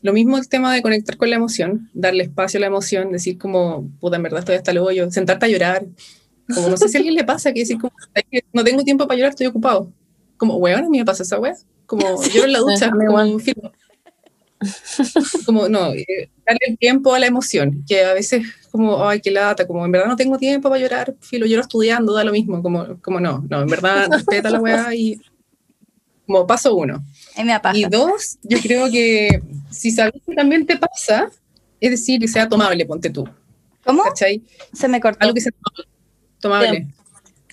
lo 0.00 0.14
mismo 0.14 0.38
el 0.38 0.48
tema 0.48 0.72
de 0.72 0.80
conectar 0.80 1.18
con 1.18 1.28
la 1.28 1.36
emoción, 1.36 1.90
darle 1.92 2.24
espacio 2.24 2.56
a 2.56 2.62
la 2.62 2.68
emoción, 2.68 3.12
decir 3.12 3.36
como, 3.36 3.86
puta, 4.00 4.16
en 4.16 4.22
verdad 4.22 4.38
estoy 4.38 4.54
hasta 4.54 4.70
el 4.70 4.78
hoyo, 4.78 5.10
sentarte 5.10 5.44
a 5.44 5.48
llorar. 5.50 5.84
Como 6.54 6.70
no 6.70 6.78
sé 6.78 6.88
si 6.88 6.96
a 6.96 7.00
alguien 7.00 7.14
le 7.14 7.24
pasa 7.24 7.52
que 7.52 7.60
decir 7.60 7.78
como, 7.78 7.92
"Es 8.14 8.24
que 8.30 8.42
no 8.54 8.64
tengo 8.64 8.84
tiempo 8.84 9.06
para 9.06 9.18
llorar, 9.18 9.30
estoy 9.30 9.48
ocupado. 9.48 9.92
Como, 10.38 10.56
weón, 10.56 10.84
a 10.84 10.88
mí 10.88 10.96
me 10.96 11.04
pasa 11.04 11.24
esa 11.24 11.38
wea. 11.38 11.54
Como, 11.84 12.02
lloro 12.32 12.46
en 12.46 12.52
la 12.52 12.60
ducha, 12.60 12.90
como, 12.90 13.38
filo. 13.38 13.70
Como, 15.46 15.68
no, 15.68 15.92
eh, 15.92 16.30
darle 16.46 16.60
el 16.68 16.78
tiempo 16.78 17.14
a 17.14 17.18
la 17.18 17.26
emoción, 17.26 17.84
que 17.86 18.04
a 18.04 18.14
veces 18.14 18.46
como, 18.70 19.08
ay, 19.08 19.20
qué 19.20 19.30
lata, 19.30 19.66
como 19.66 19.84
en 19.84 19.92
verdad 19.92 20.08
no 20.08 20.16
tengo 20.16 20.36
tiempo 20.38 20.68
para 20.68 20.80
llorar, 20.80 21.14
filo, 21.20 21.46
lloro 21.46 21.62
estudiando, 21.62 22.12
da 22.12 22.24
lo 22.24 22.32
mismo, 22.32 22.62
como, 22.62 23.00
como 23.00 23.20
no, 23.20 23.44
no, 23.48 23.62
en 23.62 23.68
verdad 23.68 24.08
respeta 24.10 24.50
la 24.50 24.60
wea 24.60 24.94
y 24.94 25.20
como 26.26 26.46
paso 26.46 26.74
uno. 26.74 27.04
Y 27.74 27.84
dos, 27.84 28.38
yo 28.42 28.58
creo 28.60 28.90
que 28.90 29.40
si 29.70 29.90
sabes 29.90 30.14
que 30.26 30.34
también 30.34 30.66
te 30.66 30.76
pasa, 30.76 31.30
es 31.80 31.90
decir, 31.90 32.20
que 32.20 32.28
sea 32.28 32.48
tomable, 32.48 32.84
ponte 32.86 33.10
tú. 33.10 33.28
¿Cómo? 33.84 34.02
¿cachai? 34.04 34.42
Se 34.72 34.88
me 34.88 35.00
cortó. 35.00 35.18
Algo 35.20 35.34
que 35.34 35.40
sea 35.42 35.52
tomable. 36.40 36.70
Bien. 36.70 36.94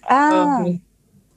Ah, 0.03 0.63
Ah, 0.63 0.65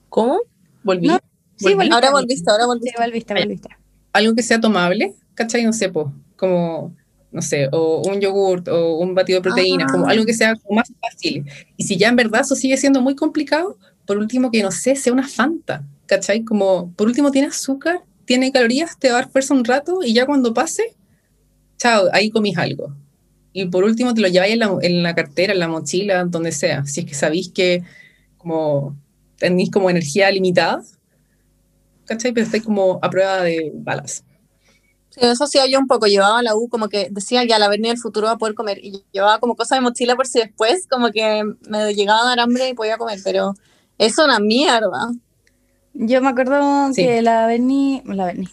¿Cómo? 0.09 0.39
volví. 0.83 1.07
No, 1.07 1.19
sí, 1.57 1.65
Volví. 1.65 1.75
volví. 1.75 1.89
Ahora 1.91 2.11
volviste, 2.11 2.49
ahora 2.49 2.63
sí, 2.63 2.67
volviste. 2.67 3.01
volviste, 3.01 3.33
volviste. 3.33 3.69
algo 4.13 4.33
que 4.35 4.43
sea 4.43 4.59
tomable, 4.59 5.13
¿cachai? 5.35 5.63
No 5.63 5.73
sé, 5.73 5.89
pues, 5.89 6.07
como, 6.35 6.95
no 7.31 7.41
sé, 7.41 7.69
o 7.71 8.01
un 8.09 8.19
yogurt 8.19 8.67
o 8.69 8.97
un 8.97 9.13
batido 9.15 9.39
de 9.39 9.43
proteínas, 9.43 9.87
Ah. 9.89 9.93
como 9.93 10.07
algo 10.07 10.25
que 10.25 10.33
sea 10.33 10.55
como 10.55 10.77
más 10.77 10.91
fácil. 11.01 11.45
Y 11.77 11.83
si 11.83 11.97
ya 11.97 12.09
en 12.09 12.15
verdad 12.15 12.41
eso 12.41 12.55
sigue 12.55 12.77
siendo 12.77 13.01
muy 13.01 13.15
complicado, 13.15 13.77
por 14.05 14.17
último 14.17 14.51
que, 14.51 14.63
no 14.63 14.71
sé, 14.71 14.95
sea 14.95 15.13
una 15.13 15.27
Fanta, 15.27 15.83
¿cachai? 16.07 16.43
Como, 16.43 16.91
por 16.95 17.07
último 17.07 17.31
tiene 17.31 17.47
azúcar, 17.47 18.01
tiene 18.25 18.51
calorías, 18.51 18.97
te 18.99 19.09
va 19.09 19.19
a 19.19 19.21
dar 19.21 19.31
fuerza 19.31 19.53
un 19.53 19.63
rato 19.65 19.99
y 20.03 20.13
ya 20.13 20.25
cuando 20.25 20.53
pase, 20.53 20.95
chao, 21.77 22.07
ahí 22.13 22.29
comís 22.29 22.57
algo. 22.57 22.95
Y 23.53 23.65
por 23.67 23.83
último 23.85 24.13
te 24.13 24.21
lo 24.21 24.27
lleváis 24.27 24.53
en 24.53 24.59
la, 24.59 24.77
en 24.81 25.03
la 25.03 25.15
cartera, 25.15 25.53
en 25.53 25.59
la 25.59 25.67
mochila, 25.67 26.25
donde 26.25 26.51
sea. 26.51 26.85
Si 26.85 27.01
es 27.01 27.05
que 27.05 27.13
sabéis 27.13 27.49
que 27.49 27.83
como 28.37 28.95
tenéis 29.37 29.71
como 29.71 29.89
energía 29.89 30.29
limitada, 30.31 30.81
¿cachai? 32.05 32.33
Pero 32.33 32.45
estáis 32.45 32.63
como 32.63 32.99
a 33.01 33.09
prueba 33.09 33.41
de 33.43 33.71
balas. 33.75 34.23
Sí, 35.15 35.21
eso 35.25 35.45
hacía 35.45 35.65
yo 35.67 35.79
un 35.79 35.87
poco, 35.87 36.07
llevaba 36.07 36.43
la 36.43 36.55
U 36.55 36.67
como 36.67 36.89
que 36.89 37.07
decía 37.09 37.43
ya 37.45 37.57
la 37.57 37.69
venía 37.69 37.91
del 37.91 37.99
futuro 37.99 38.27
va 38.27 38.33
a 38.33 38.37
poder 38.37 38.53
comer 38.53 38.79
y 38.83 39.03
llevaba 39.13 39.39
como 39.39 39.55
cosas 39.55 39.77
de 39.77 39.81
mochila 39.81 40.15
por 40.15 40.27
si 40.27 40.39
después 40.39 40.87
como 40.89 41.09
que 41.11 41.43
me 41.69 41.93
llegaba 41.93 42.21
a 42.23 42.25
dar 42.25 42.39
hambre 42.41 42.69
y 42.69 42.73
podía 42.73 42.97
comer, 42.97 43.19
pero 43.23 43.53
eso 43.97 44.21
es 44.23 44.27
una 44.27 44.39
mierda. 44.39 45.11
Yo 45.93 46.21
me 46.21 46.27
acuerdo 46.29 46.91
Sí. 46.93 47.03
que 47.03 47.21
la 47.21 47.47
Berni, 47.47 48.01
la 48.05 48.25
Berni, 48.25 48.49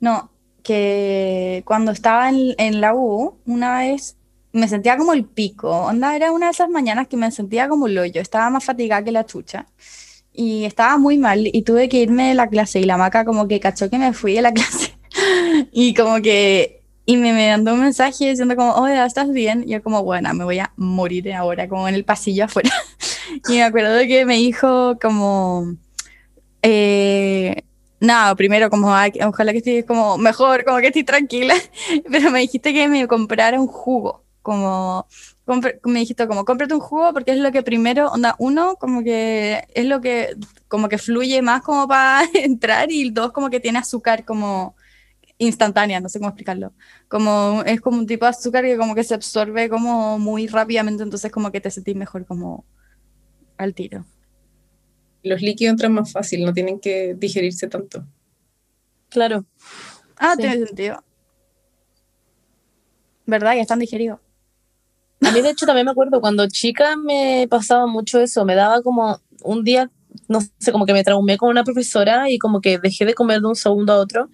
no, 0.00 0.30
que 0.64 1.62
cuando 1.64 1.92
estaba 1.92 2.28
en, 2.28 2.54
en 2.58 2.80
la 2.80 2.92
U, 2.94 3.36
una 3.46 3.78
vez 3.78 4.16
me 4.52 4.66
sentía 4.68 4.96
como 4.96 5.12
el 5.12 5.24
pico, 5.24 5.70
onda, 5.70 6.16
era 6.16 6.32
una 6.32 6.46
de 6.46 6.52
esas 6.52 6.68
mañanas 6.70 7.06
que 7.08 7.16
me 7.16 7.30
sentía 7.30 7.68
como 7.68 7.86
el 7.86 7.96
hoyo, 7.98 8.20
estaba 8.20 8.50
más 8.50 8.64
fatigada 8.64 9.04
que 9.04 9.12
la 9.12 9.24
chucha 9.26 9.66
y 10.32 10.64
estaba 10.64 10.98
muy 10.98 11.18
mal 11.18 11.46
y 11.46 11.62
tuve 11.62 11.88
que 11.88 11.98
irme 11.98 12.28
de 12.28 12.34
la 12.34 12.48
clase 12.48 12.80
y 12.80 12.84
la 12.84 12.96
maca 12.96 13.24
como 13.24 13.46
que 13.48 13.60
cachó 13.60 13.88
que 13.88 13.98
me 13.98 14.12
fui 14.12 14.34
de 14.34 14.42
la 14.42 14.52
clase 14.54 14.95
y 15.72 15.94
como 15.94 16.20
que, 16.22 16.82
y 17.04 17.16
me, 17.16 17.32
me 17.32 17.50
mandó 17.50 17.74
un 17.74 17.80
mensaje 17.80 18.30
diciendo 18.30 18.56
como, 18.56 18.72
oye, 18.74 19.04
¿estás 19.04 19.30
bien? 19.30 19.64
Y 19.66 19.72
yo 19.72 19.82
como, 19.82 20.02
bueno, 20.02 20.32
me 20.34 20.44
voy 20.44 20.58
a 20.58 20.72
morir 20.76 21.32
ahora, 21.32 21.68
como 21.68 21.88
en 21.88 21.94
el 21.94 22.04
pasillo 22.04 22.44
afuera. 22.44 22.70
Y 23.48 23.54
me 23.54 23.64
acuerdo 23.64 23.98
que 24.06 24.24
me 24.24 24.36
dijo 24.36 24.96
como... 25.00 25.74
Eh, 26.62 27.62
primero 28.36 28.70
como, 28.70 28.94
"Ay, 28.94 29.12
ojalá 29.26 29.52
que 29.52 29.58
estés 29.58 29.84
como 29.84 30.18
mejor, 30.18 30.64
como 30.64 30.78
que 30.78 30.88
estés 30.88 31.04
tranquila, 31.04 31.54
pero 32.10 32.30
me 32.30 32.40
dijiste 32.40 32.72
que 32.72 32.88
me 32.88 33.06
comprara 33.08 33.60
un 33.60 33.66
jugo, 33.66 34.24
como, 34.42 35.06
me 35.84 36.00
dijiste 36.00 36.26
como, 36.26 36.44
cómprate 36.44 36.74
un 36.74 36.80
jugo 36.80 37.12
porque 37.12 37.32
es 37.32 37.38
lo 37.38 37.52
que 37.52 37.62
primero, 37.62 38.10
onda, 38.10 38.34
uno, 38.38 38.76
como 38.76 39.02
que 39.02 39.64
es 39.74 39.86
lo 39.86 40.00
que, 40.00 40.36
como 40.68 40.88
que 40.88 40.98
fluye 40.98 41.42
más 41.42 41.62
como 41.62 41.88
para 41.88 42.26
entrar 42.34 42.90
y 42.90 43.10
dos, 43.10 43.32
como 43.32 43.50
que 43.50 43.60
tiene 43.60 43.78
azúcar 43.78 44.24
como 44.24 44.76
instantánea, 45.38 46.00
no 46.00 46.08
sé 46.08 46.18
cómo 46.18 46.30
explicarlo, 46.30 46.72
como, 47.08 47.62
es 47.66 47.80
como 47.80 47.98
un 47.98 48.06
tipo 48.06 48.24
de 48.24 48.30
azúcar 48.30 48.64
que 48.64 48.76
como 48.76 48.94
que 48.94 49.04
se 49.04 49.14
absorbe 49.14 49.68
como 49.68 50.18
muy 50.18 50.46
rápidamente, 50.46 51.02
entonces 51.02 51.30
como 51.30 51.52
que 51.52 51.60
te 51.60 51.70
sentís 51.70 51.94
mejor 51.96 52.24
como 52.26 52.64
al 53.58 53.74
tiro. 53.74 54.04
Los 55.22 55.42
líquidos 55.42 55.72
entran 55.72 55.92
más 55.92 56.12
fácil, 56.12 56.44
no 56.44 56.52
tienen 56.52 56.78
que 56.80 57.14
digerirse 57.18 57.66
tanto. 57.68 58.04
Claro. 59.08 59.44
Ah, 60.18 60.34
Sí. 60.36 60.42
tiene 60.42 60.66
sentido. 60.66 61.02
¿Verdad? 63.26 63.54
Ya 63.56 63.62
están 63.62 63.80
digeridos. 63.80 64.20
A 65.22 65.32
mí, 65.32 65.40
de 65.40 65.50
hecho, 65.50 65.66
también 65.66 65.86
me 65.86 65.90
acuerdo 65.90 66.20
cuando 66.20 66.46
chica 66.48 66.96
me 66.96 67.46
pasaba 67.50 67.86
mucho 67.86 68.20
eso. 68.20 68.44
Me 68.44 68.54
daba 68.54 68.82
como 68.82 69.18
un 69.42 69.64
día, 69.64 69.90
no 70.28 70.40
sé, 70.58 70.70
como 70.72 70.86
que 70.86 70.92
me 70.92 71.02
traumé 71.02 71.36
con 71.38 71.48
una 71.48 71.64
profesora 71.64 72.30
y 72.30 72.38
como 72.38 72.60
que 72.60 72.78
dejé 72.78 73.04
de 73.04 73.14
comer 73.14 73.40
de 73.40 73.48
un 73.48 73.56
segundo 73.56 73.94
a 73.94 73.98
otro. 73.98 74.28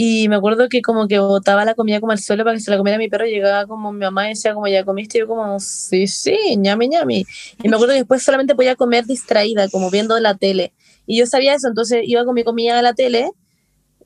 Y 0.00 0.28
me 0.28 0.36
acuerdo 0.36 0.68
que 0.68 0.80
como 0.80 1.08
que 1.08 1.18
botaba 1.18 1.64
la 1.64 1.74
comida 1.74 1.98
como 1.98 2.12
al 2.12 2.20
suelo 2.20 2.44
para 2.44 2.54
que 2.54 2.60
se 2.60 2.70
la 2.70 2.78
comiera 2.78 2.98
mi 2.98 3.08
perro. 3.08 3.24
Llegaba 3.24 3.66
como 3.66 3.90
mi 3.90 3.98
mamá 3.98 4.26
y 4.26 4.28
decía, 4.28 4.54
como 4.54 4.68
ya 4.68 4.84
comiste. 4.84 5.18
Y 5.18 5.22
yo, 5.22 5.26
como, 5.26 5.58
sí, 5.58 6.06
sí, 6.06 6.38
ñami, 6.56 6.86
ñami. 6.86 7.26
Y 7.64 7.68
me 7.68 7.74
acuerdo 7.74 7.94
que 7.94 7.98
después 7.98 8.22
solamente 8.22 8.54
podía 8.54 8.76
comer 8.76 9.06
distraída, 9.06 9.68
como 9.68 9.90
viendo 9.90 10.16
la 10.20 10.36
tele. 10.36 10.72
Y 11.04 11.18
yo 11.18 11.26
sabía 11.26 11.54
eso, 11.54 11.66
entonces 11.66 12.02
iba 12.04 12.24
con 12.24 12.36
mi 12.36 12.44
comida 12.44 12.78
a 12.78 12.82
la 12.82 12.94
tele, 12.94 13.32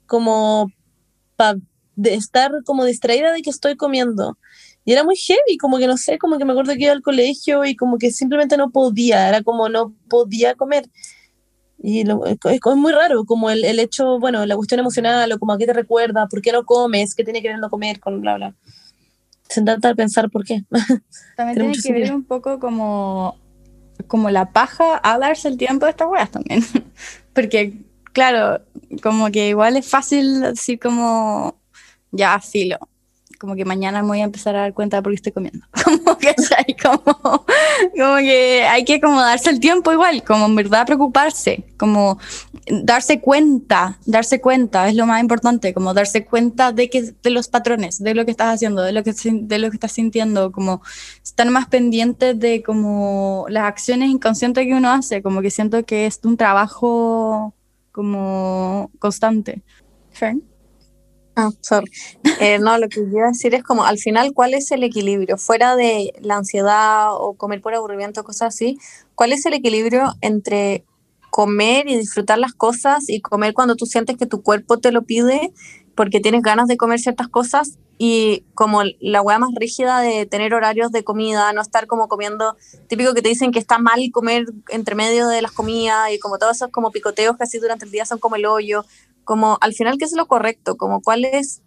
como 0.07 0.73
para 1.37 1.59
estar 2.05 2.51
como 2.65 2.87
distraída 2.87 3.31
de 3.31 3.43
que 3.43 3.51
estoy 3.51 3.77
comiendo. 3.77 4.39
Y 4.87 4.93
era 4.95 5.05
muy 5.05 5.17
heavy, 5.17 5.59
como 5.59 5.77
que 5.77 5.89
no 5.89 5.99
sé, 5.99 6.17
como 6.17 6.39
que 6.39 6.47
me 6.47 6.53
acuerdo 6.53 6.73
que 6.73 6.85
iba 6.85 6.93
al 6.93 7.03
colegio 7.03 7.67
y 7.67 7.77
como 7.77 7.99
que 7.99 8.13
simplemente 8.13 8.57
no 8.57 8.71
podía, 8.71 9.29
era 9.29 9.43
como 9.43 9.69
no 9.69 9.95
podía 10.09 10.55
comer. 10.55 10.89
Y 11.83 12.05
lo- 12.05 12.25
es, 12.27 12.39
es 12.45 12.77
muy 12.77 12.93
raro, 12.93 13.25
como 13.25 13.51
el, 13.51 13.65
el 13.65 13.81
hecho, 13.81 14.19
bueno, 14.21 14.47
la 14.47 14.55
cuestión 14.57 14.81
emocional 14.81 15.31
o 15.33 15.39
como 15.39 15.53
a 15.53 15.59
qué 15.59 15.67
te 15.67 15.73
recuerda, 15.73 16.29
por 16.29 16.41
qué 16.41 16.53
no 16.53 16.65
comes, 16.65 17.15
qué 17.15 17.25
tiene 17.25 17.43
que 17.43 17.49
ver 17.49 17.59
no 17.59 17.69
comer, 17.71 17.99
con 18.01 18.21
bla, 18.21 18.37
bla. 18.37 18.55
Sentarte 19.49 19.89
a 19.89 19.95
pensar 19.95 20.31
por 20.31 20.45
qué. 20.45 20.63
También 21.37 21.59
Tiene 21.59 21.73
que 21.83 21.93
ver 21.93 22.15
un 22.15 22.25
poco 22.25 22.59
como, 22.61 23.37
como 24.07 24.31
la 24.31 24.53
paja 24.53 25.01
a 25.03 25.19
darse 25.19 25.49
el 25.49 25.57
tiempo 25.59 25.87
de 25.87 25.91
estas 25.91 26.09
weas 26.09 26.31
también. 26.31 26.63
Porque, 27.35 27.75
claro, 28.13 28.63
como 29.03 29.31
que 29.31 29.49
igual 29.49 29.77
es 29.77 29.89
fácil 29.89 30.41
decir 30.43 30.79
como, 30.79 31.57
ya, 32.13 32.39
filo. 32.41 32.79
Como 33.43 33.57
que 33.57 33.65
mañana 33.65 34.03
me 34.03 34.07
voy 34.07 34.21
a 34.21 34.23
empezar 34.23 34.55
a 34.55 34.61
dar 34.61 34.73
cuenta 34.73 34.99
de 34.99 35.03
por 35.03 35.11
qué 35.11 35.17
estoy 35.17 35.33
comiendo. 35.33 35.67
Como 35.83 36.17
que, 36.17 36.33
como, 36.81 38.17
que 38.19 38.63
hay 38.63 38.85
que 38.85 39.01
como 39.01 39.21
darse 39.21 39.51
el 39.51 39.59
tiempo 39.59 39.93
igual, 39.93 40.23
como 40.23 40.47
en 40.47 40.55
verdad 40.55 40.87
preocuparse, 40.87 41.65
como 41.77 42.19
darse 42.71 43.21
cuenta, 43.21 43.99
darse 44.07 44.41
cuenta 44.41 44.89
es 44.89 44.95
lo 44.95 45.07
más 45.07 45.21
importante, 45.21 45.75
como 45.75 45.93
darse 45.93 46.25
cuenta 46.25 46.71
de 46.71 46.89
que 46.89 47.15
de 47.21 47.31
los 47.31 47.49
patrones, 47.49 47.99
de 47.99 48.15
lo 48.15 48.25
que 48.25 48.31
estás 48.31 48.55
haciendo, 48.55 48.83
de 48.83 48.93
lo 48.93 49.03
que 49.03 49.13
de 49.13 49.59
lo 49.59 49.71
que 49.71 49.77
estás 49.77 49.91
sintiendo, 49.91 50.53
como 50.53 50.81
estar 51.25 51.51
más 51.51 51.67
pendientes 51.67 52.39
de 52.39 52.63
como 52.63 53.47
las 53.49 53.65
acciones 53.65 54.09
inconscientes 54.11 54.65
que 54.65 54.75
uno 54.75 54.93
hace, 54.93 55.21
como 55.21 55.43
que 55.43 55.51
siento 55.51 55.85
que 55.85 56.07
es 56.07 56.21
un 56.23 56.37
trabajo 56.37 57.55
como 57.91 58.93
constante. 59.01 59.63
Fern? 60.13 60.52
Ah, 61.35 61.51
sorry. 61.61 61.91
Eh, 62.41 62.59
no, 62.59 62.77
lo 62.77 62.89
que 62.89 63.01
yo 63.01 63.07
iba 63.19 63.27
a 63.27 63.29
decir 63.29 63.55
es 63.55 63.63
como 63.63 63.85
al 63.85 63.99
final, 63.99 64.33
¿cuál 64.35 64.53
es 64.53 64.71
el 64.71 64.83
equilibrio? 64.83 65.39
Fuera 65.39 65.77
de 65.77 66.13
la 66.21 66.37
ansiedad 66.37 67.15
o 67.15 67.35
comer 67.35 67.63
por 67.63 67.75
aburrimiento, 67.75 68.23
cosas 68.23 68.55
así, 68.55 68.79
¿cuál 69.15 69.33
es 69.33 69.47
el 69.47 69.55
equilibrio 69.55 70.13
entre 70.21 70.85
comer 71.31 71.89
y 71.89 71.97
disfrutar 71.97 72.39
las 72.39 72.53
cosas 72.53 73.09
y 73.09 73.23
comer 73.23 73.55
cuando 73.55 73.77
tú 73.77 73.87
sientes 73.87 74.19
que 74.19 74.27
tu 74.27 74.43
cuerpo 74.43 74.79
te 74.79 74.93
lo 74.93 75.03
pide 75.03 75.55
porque 75.95 76.21
tienes 76.21 76.43
ganas 76.43 76.69
de 76.69 76.77
comer 76.77 77.01
ciertas 77.01 77.29
cosas 77.29 77.79
y 77.97 78.45
como 78.55 78.83
la 79.01 79.23
hueá 79.23 79.39
más 79.39 79.51
rígida 79.55 80.01
de 80.01 80.27
tener 80.27 80.53
horarios 80.55 80.91
de 80.93 81.05
comida, 81.05 81.53
no 81.53 81.63
estar 81.63 81.87
como 81.87 82.09
comiendo, 82.09 82.57
típico 82.89 83.15
que 83.15 83.23
te 83.23 83.29
dicen 83.29 83.53
que 83.53 83.59
está 83.59 83.79
mal 83.79 84.01
comer 84.13 84.45
entre 84.69 84.95
medio 84.95 85.29
de 85.29 85.41
las 85.41 85.53
comidas 85.53 86.11
y 86.13 86.19
como 86.19 86.39
todos 86.39 86.57
esos 86.57 86.71
como 86.71 86.91
picoteos 86.91 87.37
que 87.37 87.45
así 87.45 87.59
durante 87.59 87.85
el 87.85 87.91
día 87.91 88.05
son 88.05 88.19
como 88.19 88.37
el 88.37 88.45
hoyo, 88.45 88.85
como 89.25 89.59
al 89.61 89.75
final 89.75 89.99
qué 89.99 90.05
es 90.05 90.13
lo 90.13 90.27
correcto, 90.27 90.77
como 90.77 91.01
cuál 91.01 91.25
es 91.25 91.63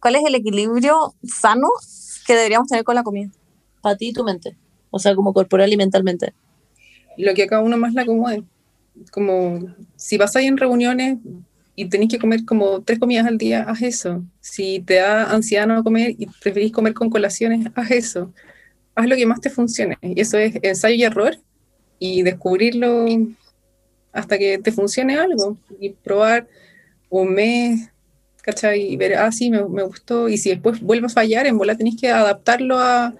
cuál 0.00 0.16
es 0.16 0.24
el 0.24 0.34
equilibrio 0.34 1.14
sano 1.24 1.68
que 2.26 2.34
deberíamos 2.34 2.68
tener 2.68 2.84
con 2.84 2.94
la 2.94 3.02
comida. 3.02 3.30
Para 3.80 3.96
ti 3.96 4.08
y 4.08 4.12
tu 4.12 4.24
mente. 4.24 4.56
O 4.90 4.98
sea, 4.98 5.14
como 5.14 5.32
corporal 5.32 5.72
y 5.72 5.76
mentalmente. 5.76 6.32
Lo 7.16 7.34
que 7.34 7.44
a 7.44 7.46
cada 7.46 7.62
uno 7.62 7.76
más 7.76 7.94
le 7.94 8.02
acomode. 8.02 8.42
Como 9.10 9.60
si 9.96 10.16
vas 10.16 10.34
ahí 10.36 10.46
en 10.46 10.56
reuniones 10.56 11.18
y 11.74 11.88
tenés 11.88 12.08
que 12.08 12.18
comer 12.18 12.44
como 12.44 12.82
tres 12.82 12.98
comidas 12.98 13.26
al 13.26 13.38
día, 13.38 13.62
haz 13.62 13.82
eso. 13.82 14.24
Si 14.40 14.80
te 14.80 14.94
da 14.94 15.30
ansiedad 15.30 15.66
no 15.66 15.84
comer 15.84 16.14
y 16.18 16.26
preferís 16.26 16.72
comer 16.72 16.94
con 16.94 17.10
colaciones, 17.10 17.66
haz 17.74 17.90
eso. 17.90 18.32
Haz 18.94 19.06
lo 19.06 19.16
que 19.16 19.26
más 19.26 19.40
te 19.40 19.50
funcione. 19.50 19.98
Y 20.02 20.20
eso 20.20 20.38
es 20.38 20.54
ensayo 20.62 20.94
y 20.94 21.02
error 21.02 21.36
y 21.98 22.22
descubrirlo 22.22 23.06
hasta 24.12 24.38
que 24.38 24.58
te 24.58 24.72
funcione 24.72 25.18
algo. 25.18 25.58
Y 25.78 25.90
probar 25.90 26.48
un 27.08 27.34
mes, 27.34 27.90
¿cachai? 28.42 28.92
Y 28.92 28.96
ver, 28.96 29.14
ah, 29.14 29.32
sí, 29.32 29.50
me, 29.50 29.60
gustó. 29.60 30.28
Y 30.28 30.38
si 30.38 30.50
después 30.50 30.80
vuelve 30.80 31.06
a 31.06 31.10
fallar, 31.10 31.46
en 31.46 31.58
bola 31.58 31.76
tenés 31.76 31.96
que 32.00 32.10
adaptarlo 32.10 32.78
a, 32.78 33.14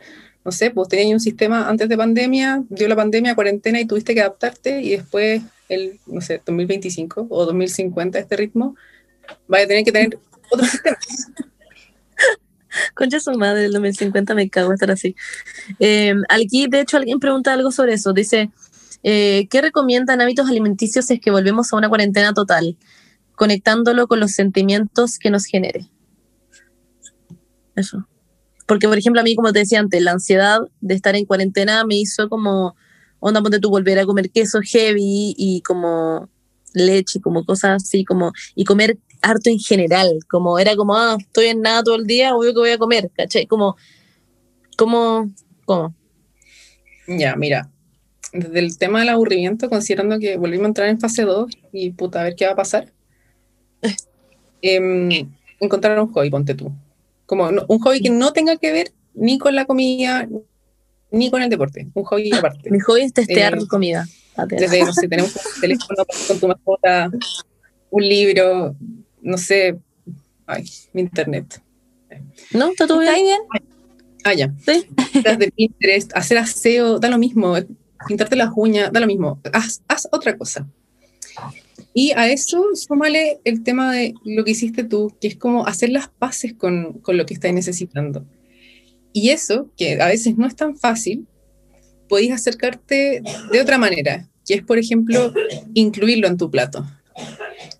no 0.44 0.52
sé, 0.52 0.70
pues 0.70 0.88
tenías 0.88 1.12
un 1.12 1.20
sistema 1.20 1.68
antes 1.68 1.88
de 1.88 1.96
pandemia, 1.96 2.62
dio 2.68 2.88
la 2.88 2.96
pandemia, 2.96 3.34
cuarentena 3.34 3.80
y 3.80 3.86
tuviste 3.86 4.14
que 4.14 4.20
adaptarte 4.20 4.80
y 4.80 4.90
después 4.90 5.42
el, 5.68 5.98
no 6.06 6.20
sé, 6.20 6.40
2025 6.44 7.26
o 7.28 7.44
2050 7.44 8.18
este 8.18 8.36
ritmo, 8.36 8.76
vaya 9.48 9.64
a 9.64 9.68
tener 9.68 9.84
que 9.84 9.92
tener 9.92 10.18
otro 10.50 10.66
sistema. 10.70 10.96
Concha 12.94 13.20
su 13.20 13.32
madre, 13.32 13.66
el 13.66 13.72
2050 13.72 14.34
me 14.34 14.50
cago 14.50 14.72
estar 14.72 14.90
así. 14.90 15.16
Eh, 15.80 16.14
aquí, 16.28 16.66
de 16.68 16.80
hecho, 16.80 16.96
alguien 16.98 17.20
pregunta 17.20 17.52
algo 17.52 17.72
sobre 17.72 17.94
eso. 17.94 18.12
Dice, 18.12 18.50
eh, 19.02 19.46
¿qué 19.50 19.62
recomiendan 19.62 20.20
hábitos 20.20 20.48
alimenticios 20.48 21.06
si 21.06 21.14
es 21.14 21.20
que 21.20 21.30
volvemos 21.30 21.72
a 21.72 21.76
una 21.76 21.88
cuarentena 21.88 22.34
total? 22.34 22.76
Conectándolo 23.36 24.08
con 24.08 24.18
los 24.18 24.32
sentimientos 24.32 25.18
que 25.18 25.30
nos 25.30 25.44
genere. 25.44 25.88
Eso. 27.76 28.08
Porque, 28.66 28.88
por 28.88 28.98
ejemplo, 28.98 29.20
a 29.20 29.24
mí, 29.24 29.36
como 29.36 29.52
te 29.52 29.60
decía 29.60 29.78
antes, 29.78 30.02
la 30.02 30.12
ansiedad 30.12 30.58
de 30.80 30.94
estar 30.94 31.14
en 31.14 31.24
cuarentena 31.24 31.84
me 31.84 31.96
hizo 31.96 32.28
como, 32.28 32.74
onda, 33.20 33.40
ponte 33.40 33.60
tú, 33.60 33.70
volver 33.70 33.98
a 33.98 34.06
comer 34.06 34.30
queso 34.30 34.60
heavy 34.60 35.34
y 35.36 35.62
como 35.62 36.28
leche, 36.74 37.20
como 37.20 37.44
cosas 37.44 37.82
así, 37.82 38.04
como, 38.04 38.32
y 38.54 38.64
comer 38.64 38.98
harto 39.22 39.50
en 39.50 39.58
general, 39.58 40.18
como 40.28 40.58
era 40.58 40.76
como, 40.76 40.96
ah, 40.96 41.16
estoy 41.18 41.46
en 41.46 41.62
nada 41.62 41.82
todo 41.82 41.96
el 41.96 42.06
día, 42.06 42.34
obvio 42.34 42.52
que 42.52 42.58
voy 42.58 42.70
a 42.70 42.78
comer, 42.78 43.10
¿cachai? 43.16 43.46
Como, 43.46 43.76
como, 44.76 45.30
como. 45.64 45.94
Ya, 47.06 47.36
mira, 47.36 47.70
desde 48.32 48.58
el 48.58 48.76
tema 48.78 49.00
del 49.00 49.10
aburrimiento, 49.10 49.70
considerando 49.70 50.18
que 50.18 50.36
volvimos 50.36 50.64
a 50.64 50.68
entrar 50.68 50.88
en 50.88 51.00
fase 51.00 51.22
2 51.22 51.50
y 51.72 51.90
puta, 51.90 52.20
a 52.20 52.24
ver 52.24 52.34
qué 52.34 52.46
va 52.46 52.52
a 52.52 52.56
pasar, 52.56 52.92
em, 54.62 55.28
encontrar 55.60 55.98
un 56.00 56.12
hobby, 56.12 56.30
ponte 56.30 56.54
tú. 56.54 56.72
Como 57.26 57.50
no- 57.50 57.64
un 57.68 57.78
hobby 57.80 58.00
que 58.00 58.10
no 58.10 58.32
tenga 58.32 58.56
que 58.56 58.72
ver 58.72 58.92
ni 59.14 59.38
con 59.38 59.54
la 59.54 59.64
comida, 59.64 60.28
ni 61.10 61.30
con 61.30 61.42
el 61.42 61.50
deporte, 61.50 61.88
un 61.94 62.04
hobby 62.04 62.30
aparte. 62.54 62.70
Mi 62.70 62.80
hobby 62.80 63.02
es 63.02 63.12
testear 63.12 63.54
Eh, 63.56 63.66
comida. 63.68 64.06
Desde, 64.48 64.84
no 64.84 64.92
sé, 64.92 65.08
tenemos 65.08 65.34
un 65.34 65.42
teléfono 65.60 66.04
con 66.28 66.38
tu 66.40 66.48
mascota, 66.48 67.10
un 67.90 68.02
libro, 68.06 68.76
no 69.22 69.38
sé, 69.38 69.78
ay, 70.46 70.64
mi 70.92 71.00
internet. 71.02 71.62
¿No? 72.52 72.68
¿Está 72.68 72.86
todo 72.86 73.00
¿Está 73.00 73.14
bien? 73.14 73.24
bien? 73.24 73.40
Ah, 74.24 74.34
ya. 74.34 74.52
Sí. 74.64 74.86
De 75.22 75.50
Pinterest, 75.52 76.10
hacer 76.14 76.38
aseo, 76.38 76.98
da 76.98 77.08
lo 77.08 77.16
mismo. 77.18 77.54
Pintarte 78.06 78.36
las 78.36 78.50
uñas, 78.54 78.92
da 78.92 79.00
lo 79.00 79.06
mismo. 79.06 79.40
Haz, 79.52 79.82
haz 79.88 80.06
otra 80.12 80.36
cosa. 80.36 80.66
Y 81.98 82.12
a 82.14 82.28
eso 82.28 82.62
súmale 82.74 83.40
el 83.44 83.62
tema 83.62 83.90
de 83.90 84.12
lo 84.22 84.44
que 84.44 84.50
hiciste 84.50 84.84
tú, 84.84 85.16
que 85.18 85.28
es 85.28 85.36
como 85.36 85.66
hacer 85.66 85.88
las 85.88 86.08
paces 86.08 86.52
con, 86.52 86.92
con 87.00 87.16
lo 87.16 87.24
que 87.24 87.32
estás 87.32 87.54
necesitando. 87.54 88.26
Y 89.14 89.30
eso, 89.30 89.70
que 89.78 89.98
a 90.02 90.08
veces 90.08 90.36
no 90.36 90.46
es 90.46 90.54
tan 90.54 90.76
fácil, 90.76 91.26
podéis 92.06 92.32
acercarte 92.32 93.22
de 93.50 93.60
otra 93.62 93.78
manera, 93.78 94.28
que 94.44 94.52
es, 94.52 94.62
por 94.62 94.78
ejemplo, 94.78 95.32
incluirlo 95.72 96.28
en 96.28 96.36
tu 96.36 96.50
plato. 96.50 96.84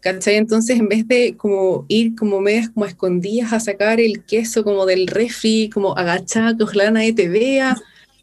¿Cachai? 0.01 0.37
Entonces, 0.37 0.79
en 0.79 0.89
vez 0.89 1.07
de 1.07 1.37
como 1.37 1.85
ir 1.89 2.15
como 2.15 2.41
medias 2.41 2.71
como 2.71 2.87
escondidas 2.87 3.53
a 3.53 3.61
sacar 3.61 4.01
el 4.01 4.25
queso 4.25 4.65
como 4.65 4.87
del 4.87 5.09
refri, 5.09 5.69
como 5.69 5.95
agachada, 5.95 6.57
que 6.57 6.63
ojalá 6.63 6.91
nadie 6.91 7.13
te 7.13 7.29
vea, 7.29 7.77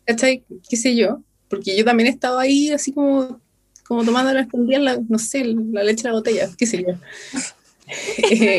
¿cachai? 0.07 0.43
¿Qué 0.67 0.75
sé 0.75 0.95
yo? 0.95 1.21
Porque 1.49 1.77
yo 1.77 1.85
también 1.85 2.09
estaba 2.09 2.41
ahí 2.41 2.71
así 2.71 2.93
como, 2.93 3.42
como 3.87 4.03
tomando 4.03 4.33
la 4.33 4.41
escondida, 4.41 4.79
la, 4.79 4.97
no 5.07 5.19
sé, 5.19 5.43
la 5.45 5.83
leche 5.83 6.03
de 6.03 6.09
la 6.09 6.15
botella, 6.15 6.49
qué 6.57 6.65
sé 6.65 6.83
yo. 6.83 6.93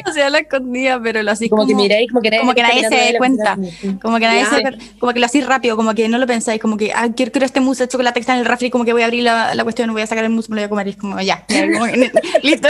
O 0.07 0.13
sea, 0.13 0.29
la 0.29 0.41
escondía, 0.41 1.01
pero 1.03 1.23
lo 1.23 1.31
así 1.31 1.49
Como, 1.49 1.63
como, 1.63 1.77
que 1.77 1.83
miráis, 1.83 2.09
como 2.11 2.21
que 2.21 2.31
nadie, 2.31 2.41
como 2.43 2.55
que 2.55 2.63
nadie 2.63 2.89
se 2.89 2.95
dé 2.95 3.17
cuenta. 3.19 3.57
como- 4.03 4.19
que 4.19 4.27
nadie 4.27 4.45
se- 4.45 4.99
como 4.99 5.13
que 5.15 5.19
lo 5.21 5.27
hacéis 5.27 5.47
rápido, 5.47 5.77
como 5.77 5.95
que 5.95 6.09
no 6.11 6.19
lo 6.19 6.27
pensáis, 6.27 6.61
como 6.61 6.77
que, 6.77 6.93
ah, 6.93 7.09
quiero, 7.17 7.33
quiero 7.33 7.47
este 7.47 7.61
mousse 7.61 7.85
de 7.85 7.89
chocolate 7.89 8.15
que 8.15 8.21
está 8.21 8.35
en 8.35 8.41
el 8.41 8.45
refri, 8.47 8.69
como 8.71 8.85
que 8.85 8.93
voy 8.93 9.01
a 9.01 9.07
abrir 9.07 9.23
la, 9.23 9.55
la 9.55 9.63
cuestión, 9.65 9.91
voy 9.93 10.03
a 10.03 10.07
sacar 10.07 10.25
el 10.25 10.31
mousse, 10.31 10.51
me 10.51 10.57
lo 10.57 10.61
voy 10.61 10.67
a 10.67 10.69
comer, 10.69 10.87
y 10.89 10.91
es 10.91 10.97
como, 10.97 11.19
ya, 11.23 11.45
ya, 11.49 11.73
como 11.73 11.87
que- 11.87 12.13
listo. 12.43 12.69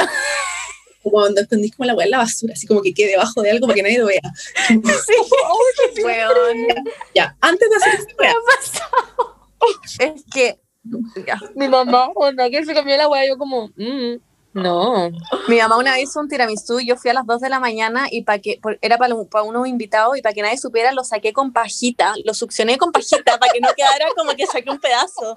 como 1.03 1.13
cuando 1.21 1.41
escondís 1.41 1.75
como 1.75 1.87
la 1.89 1.95
hueá 1.95 2.05
en 2.05 2.11
la 2.13 2.19
basura, 2.19 2.53
así 2.55 2.69
como 2.69 2.83
que 2.83 2.95
quede 2.95 3.11
debajo 3.11 3.43
de 3.43 3.51
algo 3.51 3.67
para 3.67 3.75
que 3.75 3.83
nadie 3.83 3.99
lo 3.99 4.07
vea. 4.07 4.23
Ya, 7.17 7.37
antes 7.41 7.69
de 7.69 7.77
hacer 7.77 7.95
esa 7.95 8.07
hueá, 8.17 8.33
Es 9.99 10.25
que. 10.33 10.57
Mi 11.55 11.69
mamá, 11.69 12.09
onda, 12.15 12.51
que 12.51 12.65
se 12.65 12.75
comió 12.75 12.97
la 12.97 13.09
hueá, 13.09 13.27
yo 13.27 13.39
como, 13.39 13.69
mm, 13.77 14.17
no. 14.55 15.11
mi 15.49 15.59
mamá 15.59 15.77
una 15.77 15.93
vez 15.93 16.05
hizo 16.05 16.21
un 16.21 16.29
tiramisú 16.29 16.79
y 16.79 16.87
yo 16.87 16.97
fui 16.97 17.11
a 17.11 17.15
las 17.15 17.27
2 17.27 17.41
de 17.41 17.49
la 17.49 17.59
mañana 17.59 18.07
y 18.09 18.23
para 18.23 18.39
que 18.39 18.61
era 18.83 18.99
para, 18.99 19.17
para 19.25 19.43
unos 19.43 19.67
invitados 19.67 20.17
y 20.17 20.23
para 20.23 20.33
que 20.33 20.43
nadie 20.43 20.59
supiera 20.59 20.93
lo 20.93 21.03
saqué 21.03 21.33
con 21.33 21.53
pajita, 21.53 22.15
lo 22.25 22.35
succioné 22.35 22.79
con 22.79 22.93
pajita 22.93 23.39
para 23.39 23.53
que 23.53 23.61
no 23.61 23.69
quedara 23.77 24.07
como 24.17 24.33
que 24.37 24.47
saqué 24.47 24.71
un 24.71 24.79
pedazo. 24.79 25.35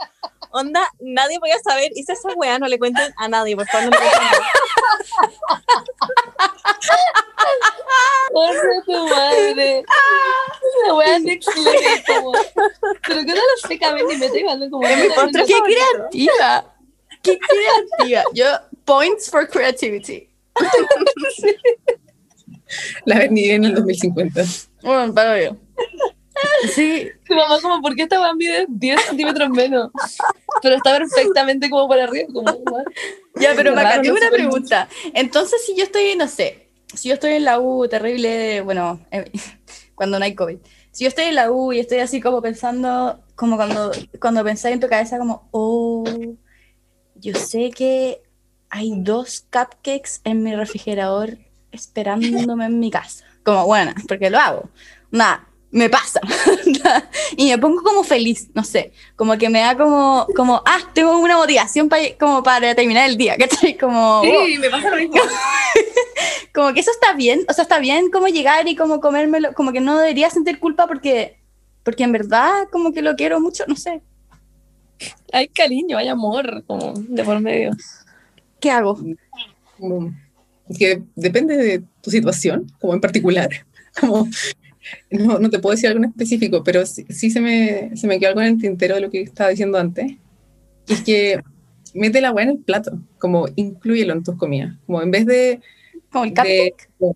Onda, 0.52 0.82
nadie 1.00 1.40
podía 1.40 1.58
saber, 1.60 1.92
hice 1.96 2.14
esa 2.14 2.30
weá, 2.36 2.60
no 2.60 2.68
le 2.68 2.78
cuenten 2.78 3.12
a 3.18 3.28
nadie, 3.28 3.56
por 3.56 3.66
favor, 3.68 3.86
no 3.86 3.92
le 3.92 3.98
cuenten 3.98 4.20
a 4.20 4.32
nadie. 4.32 4.46
Porra 8.34 8.82
tu 8.86 9.08
madre. 9.08 9.86
La 10.86 10.94
wea 10.94 11.20
level, 11.20 11.40
como. 12.06 12.34
Pero 13.08 13.22
que 13.22 13.26
no 13.26 13.36
lo 13.36 13.68
sé, 13.68 13.80
cabrón, 13.80 14.08
ni 14.08 14.18
me 14.18 14.26
estoy 14.26 14.44
mandando 14.44 14.78
como. 14.78 14.88
Mi 14.88 15.10
postre 15.10 15.46
¡Qué 15.46 15.62
creativa! 15.62 16.76
¡Qué 17.22 17.40
creativa! 17.40 18.24
Yo, 18.34 18.46
points 18.86 19.30
for 19.30 19.48
creativity. 19.48 20.30
la 23.06 23.20
Berni 23.20 23.50
en 23.50 23.66
el 23.66 23.76
2050. 23.76 24.44
Bueno, 24.82 25.14
para 25.14 25.44
yo. 25.44 25.56
Sí, 26.74 27.10
Mi 27.30 27.36
mamá, 27.36 27.60
como, 27.62 27.82
¿por 27.82 27.96
qué 27.96 28.04
esta 28.04 28.34
mide 28.34 28.66
10 28.70 29.02
centímetros 29.02 29.50
menos? 29.50 29.92
Pero 30.62 30.76
está 30.76 30.98
perfectamente 30.98 31.70
como 31.70 31.88
para 31.88 32.06
arriba, 32.06 32.28
como. 32.34 32.84
Ya, 33.36 33.54
pero 33.56 33.76
raro, 33.76 34.02
tengo 34.02 34.18
una 34.18 34.30
pregunta. 34.30 34.88
Entonces, 35.14 35.66
si 35.66 35.76
yo 35.76 35.84
estoy, 35.84 36.16
no 36.16 36.28
sé, 36.28 36.68
si 36.94 37.10
yo 37.10 37.16
estoy 37.16 37.34
en 37.34 37.46
la 37.46 37.60
U, 37.60 37.88
terrible, 37.88 38.62
bueno, 38.62 39.00
eh, 39.12 39.32
cuando 39.96 40.20
no 40.20 40.26
hay 40.26 40.36
COVID. 40.36 40.58
Si 40.92 41.04
yo 41.04 41.10
estoy 41.10 41.26
en 41.26 41.36
la 41.36 41.52
U 41.52 41.74
y 41.74 41.80
estoy 41.80 42.00
así 42.00 42.20
como 42.22 42.42
pensando, 42.42 43.20
como 43.36 43.56
cuando, 43.56 43.92
cuando 44.20 44.44
pensáis 44.44 44.74
en 44.74 44.80
tu 44.80 44.88
cabeza, 44.88 45.20
como, 45.20 45.48
oh, 45.52 46.04
yo 47.16 47.36
sé 47.36 47.72
que 47.72 48.22
hay 48.70 48.94
dos 48.98 49.46
cupcakes 49.52 50.22
en 50.24 50.44
mi 50.44 50.56
refrigerador 50.56 51.38
esperándome 51.72 52.66
en 52.66 52.80
mi 52.80 52.90
casa. 52.90 53.26
Como, 53.44 53.66
bueno, 53.66 53.94
porque 54.08 54.30
lo 54.30 54.40
hago. 54.40 54.70
Nada, 55.12 55.48
me 55.72 55.90
pasa. 55.90 56.22
y 57.38 57.50
me 57.50 57.58
pongo 57.58 57.82
como 57.84 58.04
feliz, 58.04 58.50
no 58.54 58.64
sé, 58.64 58.92
como 59.16 59.38
que 59.38 59.50
me 59.50 59.60
da 59.60 59.78
como, 59.78 60.28
como 60.36 60.62
ah, 60.66 60.80
tengo 60.94 61.20
una 61.20 61.38
motivación 61.38 61.90
para 61.90 62.04
como 62.20 62.44
para 62.44 62.74
terminar 62.76 63.10
el 63.10 63.18
día, 63.18 63.36
¿cachai? 63.40 63.78
Como, 63.78 64.22
Sí, 64.24 64.58
me 64.60 64.70
pasa 64.70 64.90
lo 64.90 64.98
mismo. 64.98 65.16
como 66.54 66.74
que 66.74 66.80
eso 66.80 66.92
está 66.92 67.14
bien, 67.14 67.46
o 67.50 67.54
sea, 67.54 67.64
está 67.64 67.80
bien 67.80 68.10
como 68.10 68.28
llegar 68.28 68.68
y 68.68 68.76
como 68.76 69.00
comérmelo, 69.00 69.54
como 69.54 69.72
que 69.72 69.80
no 69.80 69.98
debería 69.98 70.30
sentir 70.30 70.60
culpa 70.60 70.88
porque, 70.88 71.38
porque 71.84 72.04
en 72.04 72.12
verdad 72.12 72.68
como 72.72 72.94
que 72.94 73.02
lo 73.02 73.16
quiero 73.16 73.40
mucho, 73.40 73.64
no 73.68 73.76
sé, 73.76 74.02
Hay 75.32 75.50
cariño, 75.50 75.98
hay 75.98 76.08
amor, 76.08 76.64
como 76.66 76.94
de 76.96 77.24
por 77.24 77.40
medio. 77.40 77.72
¿qué 78.60 78.72
hago? 78.72 79.00
Como 79.78 80.14
que 80.78 81.04
depende 81.16 81.56
de 81.56 81.84
tu 82.02 82.12
situación, 82.12 82.72
como 82.80 82.94
en 82.94 83.02
particular. 83.02 83.50
Como, 84.00 84.28
no, 85.12 85.40
no 85.40 85.50
te 85.50 85.60
puedo 85.60 85.76
decir 85.76 85.90
algo 85.90 86.04
en 86.04 86.10
específico, 86.10 86.64
pero 86.64 86.86
sí, 86.86 87.06
sí 87.10 87.30
se, 87.30 87.42
me, 87.42 87.96
se 87.96 88.08
me 88.08 88.20
quedó 88.20 88.30
algo 88.30 88.42
en 88.42 88.48
el 88.48 88.58
tintero 88.62 88.96
de 88.96 89.02
lo 89.02 89.10
que 89.10 89.22
estaba 89.22 89.50
diciendo 89.50 89.78
antes. 89.78 90.14
Y 90.88 90.94
es 90.94 91.02
que 91.02 91.42
mete 91.94 92.22
la 92.22 92.30
agua 92.30 92.44
en 92.44 92.50
el 92.50 92.58
plato, 92.60 93.00
como 93.20 93.48
inclúyelo 93.56 94.14
en 94.14 94.24
tus 94.24 94.36
comidas. 94.38 94.76
Como 94.86 95.02
en 95.02 95.12
vez 95.12 95.26
de. 95.26 95.60
Como 96.12 96.26
el 96.26 96.34
de- 96.34 96.74
cupcake. 96.98 97.16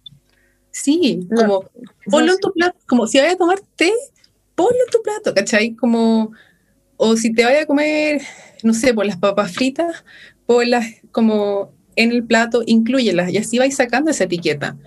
sí, 0.71 1.27
No, 1.29 1.37
como 1.37 1.69
ponlo 2.09 2.33
en 2.33 2.39
tu 2.39 2.51
plato, 2.53 2.77
como 2.87 3.07
si 3.07 3.17
vayas 3.19 3.35
a 3.35 3.37
tomar 3.37 3.59
té, 3.75 3.91
ponlo 4.55 4.77
en 4.85 4.91
tu 4.91 5.01
plato, 5.01 5.33
¿cachai? 5.33 5.75
Como, 5.75 6.31
o 6.97 7.15
si 7.15 7.33
te 7.33 7.43
vayas 7.43 7.63
a 7.63 7.65
comer, 7.65 8.21
no 8.63 8.73
sé, 8.73 8.93
por 8.93 9.05
las 9.05 9.17
papas 9.17 9.53
fritas, 9.53 10.03
ponlas 10.45 10.85
como 11.11 11.73
en 11.95 12.11
el 12.11 12.23
plato, 12.25 12.63
inclúyelas 12.65 13.31
y 13.31 13.37
así 13.37 13.59
vais 13.59 13.75
sacando 13.75 14.11
esa 14.11 14.23
etiqueta, 14.25 14.77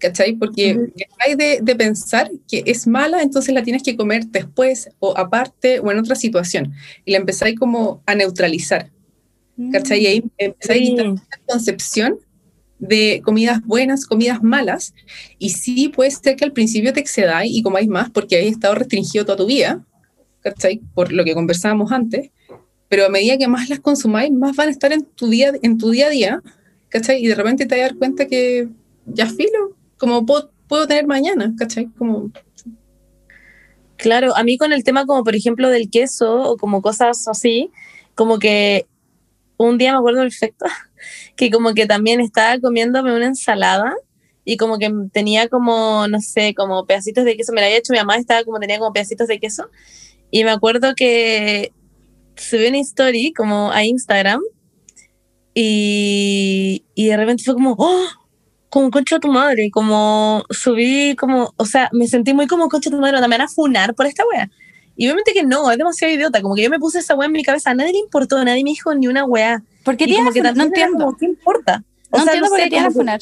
¿cachai? 0.00 0.34
Porque 0.34 0.90
hay 1.18 1.34
de, 1.36 1.60
de 1.62 1.76
pensar 1.76 2.30
que 2.48 2.62
es 2.66 2.86
mala, 2.86 3.22
entonces 3.22 3.54
la 3.54 3.62
tienes 3.62 3.82
que 3.82 3.96
comer 3.96 4.26
después 4.26 4.88
o 4.98 5.16
aparte 5.16 5.78
o 5.78 5.92
en 5.92 5.98
otra 5.98 6.16
situación 6.16 6.72
y 7.04 7.12
la 7.12 7.18
empezáis 7.18 7.56
como 7.58 8.02
a 8.06 8.14
neutralizar, 8.14 8.90
¿cachai? 9.72 10.00
Y 10.02 10.06
ahí 10.06 10.24
empezáis 10.38 10.80
a 10.80 10.90
quitar 10.90 11.06
Sí. 11.06 11.22
esa 11.30 11.40
concepción 11.46 12.18
de 12.78 13.20
comidas 13.22 13.60
buenas, 13.66 14.06
comidas 14.06 14.42
malas, 14.42 14.94
y 15.38 15.50
sí 15.50 15.90
puede 15.90 16.10
ser 16.10 16.34
que 16.36 16.46
al 16.46 16.52
principio 16.52 16.94
te 16.94 17.00
excedáis 17.00 17.52
y 17.54 17.62
comáis 17.62 17.88
más 17.88 18.08
porque 18.08 18.36
habéis 18.36 18.52
estado 18.52 18.74
restringido 18.74 19.26
toda 19.26 19.36
tu 19.36 19.46
vida, 19.46 19.84
¿cachai? 20.40 20.80
Por 20.94 21.12
lo 21.12 21.22
que 21.22 21.34
conversábamos 21.34 21.92
antes, 21.92 22.30
pero 22.88 23.04
a 23.04 23.10
medida 23.10 23.36
que 23.36 23.48
más 23.48 23.68
las 23.68 23.80
consumáis, 23.80 24.32
más 24.32 24.56
van 24.56 24.68
a 24.68 24.70
estar 24.70 24.92
en 24.94 25.04
tu 25.04 25.28
día, 25.28 25.52
en 25.62 25.76
tu 25.76 25.90
día 25.90 26.06
a 26.06 26.10
día, 26.10 26.42
¿cachai? 26.88 27.22
Y 27.22 27.26
de 27.26 27.34
repente 27.34 27.66
te 27.66 27.74
vas 27.74 27.82
a 27.84 27.88
dar 27.88 27.96
cuenta 27.98 28.26
que 28.26 28.66
ya 29.04 29.26
filo, 29.26 29.76
como 30.00 30.26
puedo, 30.26 30.50
puedo 30.66 30.88
tener 30.88 31.06
mañana, 31.06 31.54
¿cachai? 31.56 31.86
Como, 31.96 32.32
Claro, 34.00 34.34
a 34.34 34.42
mí 34.44 34.56
con 34.56 34.72
el 34.72 34.82
tema 34.82 35.04
como 35.04 35.22
por 35.24 35.36
ejemplo 35.36 35.68
del 35.68 35.90
queso 35.90 36.42
o 36.42 36.56
como 36.56 36.80
cosas 36.80 37.28
así, 37.28 37.70
como 38.14 38.38
que 38.38 38.86
un 39.58 39.76
día 39.76 39.92
me 39.92 39.98
acuerdo 39.98 40.22
perfecto 40.22 40.64
que 41.36 41.50
como 41.50 41.74
que 41.74 41.86
también 41.86 42.20
estaba 42.20 42.58
comiéndome 42.60 43.14
una 43.14 43.26
ensalada 43.26 43.94
y 44.42 44.56
como 44.56 44.78
que 44.78 44.90
tenía 45.12 45.48
como, 45.48 46.08
no 46.08 46.20
sé, 46.20 46.54
como 46.54 46.86
pedacitos 46.86 47.26
de 47.26 47.36
queso, 47.36 47.52
me 47.52 47.60
la 47.60 47.66
había 47.66 47.78
hecho 47.78 47.92
mi 47.92 47.98
mamá, 47.98 48.16
estaba 48.16 48.42
como 48.44 48.58
tenía 48.58 48.78
como 48.78 48.92
pedacitos 48.92 49.28
de 49.28 49.38
queso 49.38 49.68
y 50.30 50.44
me 50.44 50.50
acuerdo 50.50 50.94
que 50.96 51.72
subí 52.36 52.68
una 52.68 52.78
story 52.78 53.34
como 53.34 53.70
a 53.70 53.84
Instagram 53.84 54.40
y, 55.52 56.86
y 56.94 57.08
de 57.08 57.16
repente 57.18 57.44
fue 57.44 57.52
como, 57.52 57.74
¡oh! 57.78 58.19
Como 58.70 58.90
concha 58.90 59.16
de 59.16 59.20
tu 59.20 59.28
madre, 59.28 59.70
como 59.70 60.44
subí 60.48 61.16
como, 61.16 61.52
o 61.56 61.66
sea, 61.66 61.90
me 61.92 62.06
sentí 62.06 62.32
muy 62.32 62.46
como 62.46 62.68
concha 62.68 62.88
de 62.88 62.96
tu 62.96 63.00
madre, 63.02 63.20
me 63.20 63.28
van 63.28 63.40
a 63.42 63.48
funar 63.48 63.94
por 63.94 64.06
esta 64.06 64.24
wea. 64.32 64.48
Y 64.96 65.06
obviamente 65.06 65.32
que 65.32 65.44
no, 65.44 65.70
es 65.70 65.78
demasiado 65.78 66.14
idiota, 66.14 66.40
como 66.40 66.54
que 66.54 66.62
yo 66.62 66.70
me 66.70 66.78
puse 66.78 67.00
esa 67.00 67.14
wea 67.14 67.26
en 67.26 67.32
mi 67.32 67.42
cabeza, 67.42 67.70
a 67.70 67.74
nadie 67.74 67.92
le 67.92 67.98
importó, 67.98 68.42
nadie 68.44 68.62
me 68.64 68.70
dijo 68.70 68.94
ni 68.94 69.08
una 69.08 69.24
wea. 69.24 69.62
¿Por 69.84 69.96
qué 69.96 70.06
te 70.06 70.14
como 70.14 70.32
que? 70.32 70.42
No 70.42 70.62
entiendo. 70.62 71.04
como, 71.04 71.16
¿qué 71.16 71.26
importa? 71.26 71.84
O 72.10 72.18
No 72.18 72.24
sea, 72.24 72.34
entiendo 72.34 72.46
no 72.46 72.50
por 72.50 72.60
qué 72.60 72.70
te 72.70 72.78
a 72.78 72.90
funar. 72.90 73.20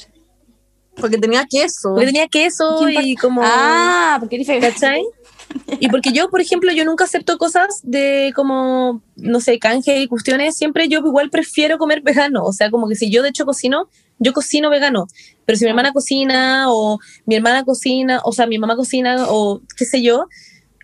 Porque 0.96 1.18
tenía 1.18 1.46
queso. 1.48 1.90
porque 1.90 2.06
tenía 2.06 2.26
queso 2.26 2.80
¿Qué 2.84 3.02
y 3.02 3.14
como... 3.14 3.42
Ah, 3.44 4.16
porque 4.20 4.38
vegana. 4.38 4.60
¿Cachai? 4.60 5.02
Y 5.80 5.88
porque 5.88 6.12
yo, 6.12 6.28
por 6.28 6.42
ejemplo, 6.42 6.72
yo 6.72 6.84
nunca 6.84 7.04
acepto 7.04 7.38
cosas 7.38 7.80
de 7.82 8.32
como, 8.36 9.02
no 9.16 9.40
sé, 9.40 9.58
canje 9.58 9.98
y 9.98 10.06
cuestiones, 10.06 10.56
siempre 10.56 10.88
yo 10.88 10.98
igual 10.98 11.30
prefiero 11.30 11.78
comer 11.78 12.02
vegano, 12.02 12.42
o 12.44 12.52
sea, 12.52 12.70
como 12.70 12.86
que 12.86 12.94
si 12.94 13.10
yo 13.10 13.22
de 13.22 13.30
hecho 13.30 13.46
cocino, 13.46 13.88
yo 14.18 14.32
cocino 14.32 14.70
vegano, 14.70 15.06
pero 15.44 15.56
si 15.58 15.64
mi 15.64 15.70
hermana 15.70 15.92
cocina 15.92 16.66
o 16.72 16.98
mi 17.26 17.36
hermana 17.36 17.64
cocina, 17.64 18.20
o 18.24 18.32
sea, 18.32 18.46
mi 18.46 18.58
mamá 18.58 18.76
cocina 18.76 19.26
o 19.28 19.60
qué 19.76 19.84
sé 19.84 20.02
yo, 20.02 20.26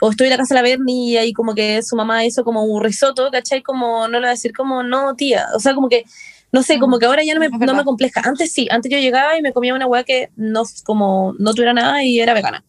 o 0.00 0.10
estoy 0.10 0.26
en 0.26 0.30
la 0.32 0.36
casa 0.36 0.54
de 0.54 0.60
la 0.60 0.68
Berni 0.68 1.10
y 1.12 1.16
ahí 1.16 1.32
como 1.32 1.54
que 1.54 1.82
su 1.82 1.96
mamá 1.96 2.24
hizo 2.24 2.44
como 2.44 2.64
un 2.64 2.82
risotto, 2.82 3.30
¿cachai? 3.30 3.62
Como 3.62 4.08
no 4.08 4.14
le 4.14 4.20
voy 4.20 4.26
a 4.28 4.30
decir 4.30 4.52
como, 4.52 4.82
no, 4.82 5.14
tía, 5.14 5.46
o 5.54 5.60
sea, 5.60 5.74
como 5.74 5.88
que, 5.88 6.04
no 6.52 6.62
sé, 6.62 6.78
como 6.78 6.98
que 6.98 7.06
ahora 7.06 7.22
ya 7.24 7.34
no 7.34 7.40
me, 7.40 7.48
no 7.48 7.74
me 7.74 7.84
compleja. 7.84 8.20
Antes 8.24 8.52
sí, 8.52 8.68
antes 8.70 8.90
yo 8.90 8.98
llegaba 8.98 9.36
y 9.38 9.42
me 9.42 9.52
comía 9.52 9.74
una 9.74 9.86
hueá 9.86 10.04
que 10.04 10.30
no, 10.36 10.62
como, 10.84 11.34
no 11.38 11.52
tuviera 11.54 11.72
nada 11.72 12.02
y 12.04 12.20
era 12.20 12.34
vegana 12.34 12.64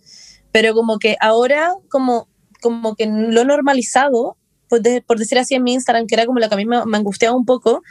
pero 0.52 0.74
como 0.74 1.00
que 1.00 1.18
ahora 1.20 1.74
como, 1.90 2.30
como 2.62 2.96
que 2.96 3.06
lo 3.08 3.42
he 3.42 3.46
normalizado, 3.46 4.38
pues 4.70 4.82
de- 4.84 5.02
por 5.02 5.20
decir 5.20 5.38
así 5.38 5.54
en 5.54 5.64
mi 5.64 5.74
Instagram, 5.74 6.08
que 6.08 6.16
era 6.16 6.26
como 6.26 6.40
lo 6.40 6.48
que 6.48 6.54
a 6.54 6.58
mí 6.58 6.66
me, 6.66 6.86
me 6.86 6.96
angustiaba 6.96 7.36
un 7.36 7.44
poco, 7.44 7.84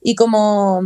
y 0.00 0.14
como 0.14 0.82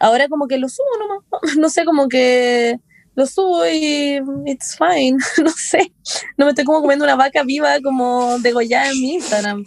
ahora 0.00 0.28
como 0.28 0.48
que 0.48 0.58
lo 0.58 0.68
subo 0.68 0.88
nomás, 0.98 1.24
no 1.58 1.68
sé, 1.70 1.84
como 1.84 2.08
que 2.08 2.78
lo 3.14 3.26
subo 3.26 3.66
y 3.66 4.20
it's 4.46 4.76
fine, 4.76 5.18
no 5.44 5.50
sé, 5.50 5.92
no 6.36 6.46
me 6.46 6.50
estoy 6.50 6.64
como 6.64 6.80
comiendo 6.80 7.04
una 7.04 7.16
vaca 7.16 7.42
viva 7.44 7.80
como 7.82 8.38
degollada 8.40 8.90
en 8.90 9.00
mi 9.00 9.14
Instagram. 9.14 9.64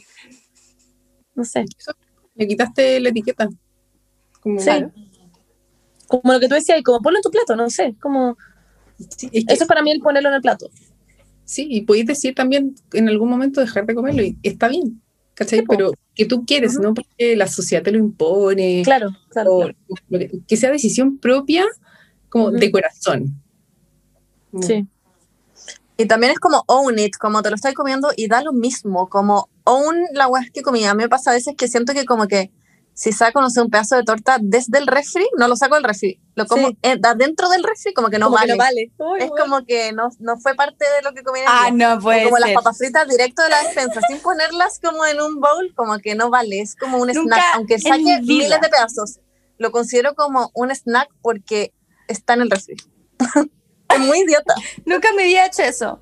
No 1.35 1.43
sé, 1.45 1.65
Le 2.35 2.47
quitaste 2.47 2.99
la 2.99 3.10
etiqueta. 3.10 3.49
Como, 4.41 4.60
sí. 4.60 4.69
Como 6.07 6.34
lo 6.34 6.39
que 6.39 6.47
tú 6.47 6.55
decías, 6.55 6.81
como 6.84 6.99
ponlo 7.01 7.18
en 7.19 7.23
tu 7.23 7.31
plato, 7.31 7.55
no 7.55 7.69
sé, 7.69 7.95
como 7.99 8.38
Sí, 9.18 9.30
es 9.31 9.45
que- 9.45 9.53
eso 9.53 9.64
es 9.64 9.68
para 9.68 9.81
mí 9.81 9.91
el 9.91 9.99
ponerlo 9.99 10.30
en 10.30 10.35
el 10.35 10.41
plato. 10.41 10.69
sí, 11.45 11.68
y 11.69 11.81
podéis 11.81 12.05
decir 12.05 12.35
también 12.35 12.76
en 12.93 13.10
algún 13.10 13.30
momento 13.30 13.60
dejar 13.61 13.85
de 13.85 13.95
comerlo 13.95 14.22
y 14.23 14.38
está 14.43 14.68
bien, 14.68 15.01
¿cachai? 15.34 15.60
Sí. 15.60 15.65
Pero 15.68 15.93
que 16.15 16.26
tú 16.26 16.45
quieres, 16.45 16.76
no 16.80 16.93
porque 16.93 17.35
la 17.35 17.47
sociedad 17.47 17.84
te 17.84 17.91
lo 17.91 17.97
impone, 17.97 18.81
Claro, 18.84 19.10
claro. 19.30 19.53
o 19.55 19.60
claro. 19.61 19.76
que, 20.10 20.31
que 20.47 20.57
sea 20.57 20.72
decisión 20.72 21.18
propia, 21.18 21.65
como 22.30 22.51
de 22.51 22.72
corazón. 22.72 23.41
Como- 24.51 24.64
Sí. 24.64 24.88
Y 25.97 26.05
también 26.05 26.31
es 26.34 26.39
como 26.39 26.64
own 26.68 26.97
it, 26.99 27.15
como 27.18 27.41
te 27.43 27.49
lo 27.49 27.55
estás 27.55 27.73
comiendo 27.73 28.10
y 28.18 28.27
da 28.27 28.41
lo 28.43 28.51
mismo, 28.51 29.10
como 29.10 29.47
own 29.64 29.95
la 30.14 30.27
weá 30.27 30.43
que 30.51 30.61
comía. 30.64 30.91
A 30.91 30.95
mí 30.95 31.03
me 31.03 31.10
pasa 31.10 31.31
a 31.31 31.34
veces 31.35 31.53
que 31.55 31.68
siento 31.68 31.93
que 31.93 32.05
como 32.05 32.27
que 32.27 32.51
si 32.95 33.11
saco, 33.11 33.41
no 33.41 33.49
sé, 33.49 33.60
un 33.61 33.70
pedazo 33.70 33.95
de 33.95 34.03
torta 34.03 34.38
desde 34.41 34.78
el 34.78 34.88
refri, 34.88 35.28
no 35.38 35.48
lo 35.48 35.56
saco 35.56 35.76
del 35.76 35.84
refri, 35.84 36.22
lo 36.36 36.45
como 36.45 36.68
Sí. 36.70 36.78
da 36.99 37.15
dentro 37.15 37.49
del 37.49 37.64
refri 37.64 37.94
como 37.94 38.10
que 38.10 38.20
no 38.20 38.28
como 38.28 38.36
vale. 38.38 38.48
que 38.48 38.57
no 38.57 38.64
vale. 38.64 38.91
Uy, 38.98 39.20
Es 39.20 39.32
weón. 39.32 39.38
como 39.49 39.65
que 39.65 39.94
no, 39.94 40.10
no 40.20 40.38
fue 40.38 40.53
parte 40.56 40.86
de 40.86 41.02
lo 41.02 41.14
que 41.14 41.24
comí 41.24 41.40
en 41.40 41.45
el 41.45 41.52
Ah, 41.52 41.72
día. 41.72 41.95
no 41.95 41.99
puede 42.02 42.26
como 42.26 42.38
las 42.38 42.49
ser. 42.49 42.56
papas 42.56 42.78
fritas 42.78 43.07
directo 43.07 43.41
de 43.44 43.49
la 43.49 43.64
despensa, 43.64 43.99
sin 44.07 44.20
ponerlas 44.20 44.80
como 44.80 45.06
en 45.06 45.20
un 45.22 45.40
bowl, 45.40 45.74
como 45.76 45.98
que 45.99 46.14
no 46.15 46.30
vale, 46.30 46.60
es 46.61 46.76
como 46.76 46.98
un 46.98 47.07
Nunca 47.07 47.36
snack, 47.38 47.56
aunque 47.56 47.74
en 47.76 47.82
saque 47.82 48.22
miles 48.22 48.61
de 48.61 48.70
pedazos, 48.70 49.20
lo 49.57 49.72
considero 49.72 50.14
como 50.15 50.52
un 50.53 50.70
snack 50.72 51.10
porque 51.22 51.74
está 52.07 52.34
en 52.36 52.41
el 52.41 52.52
refri. 52.52 52.76
es 53.90 53.99
muy 53.99 54.20
idiota. 54.20 54.53
Nunca 54.86 55.10
me 55.15 55.24
había 55.24 55.45
hecho 55.48 55.64
eso. 55.64 55.99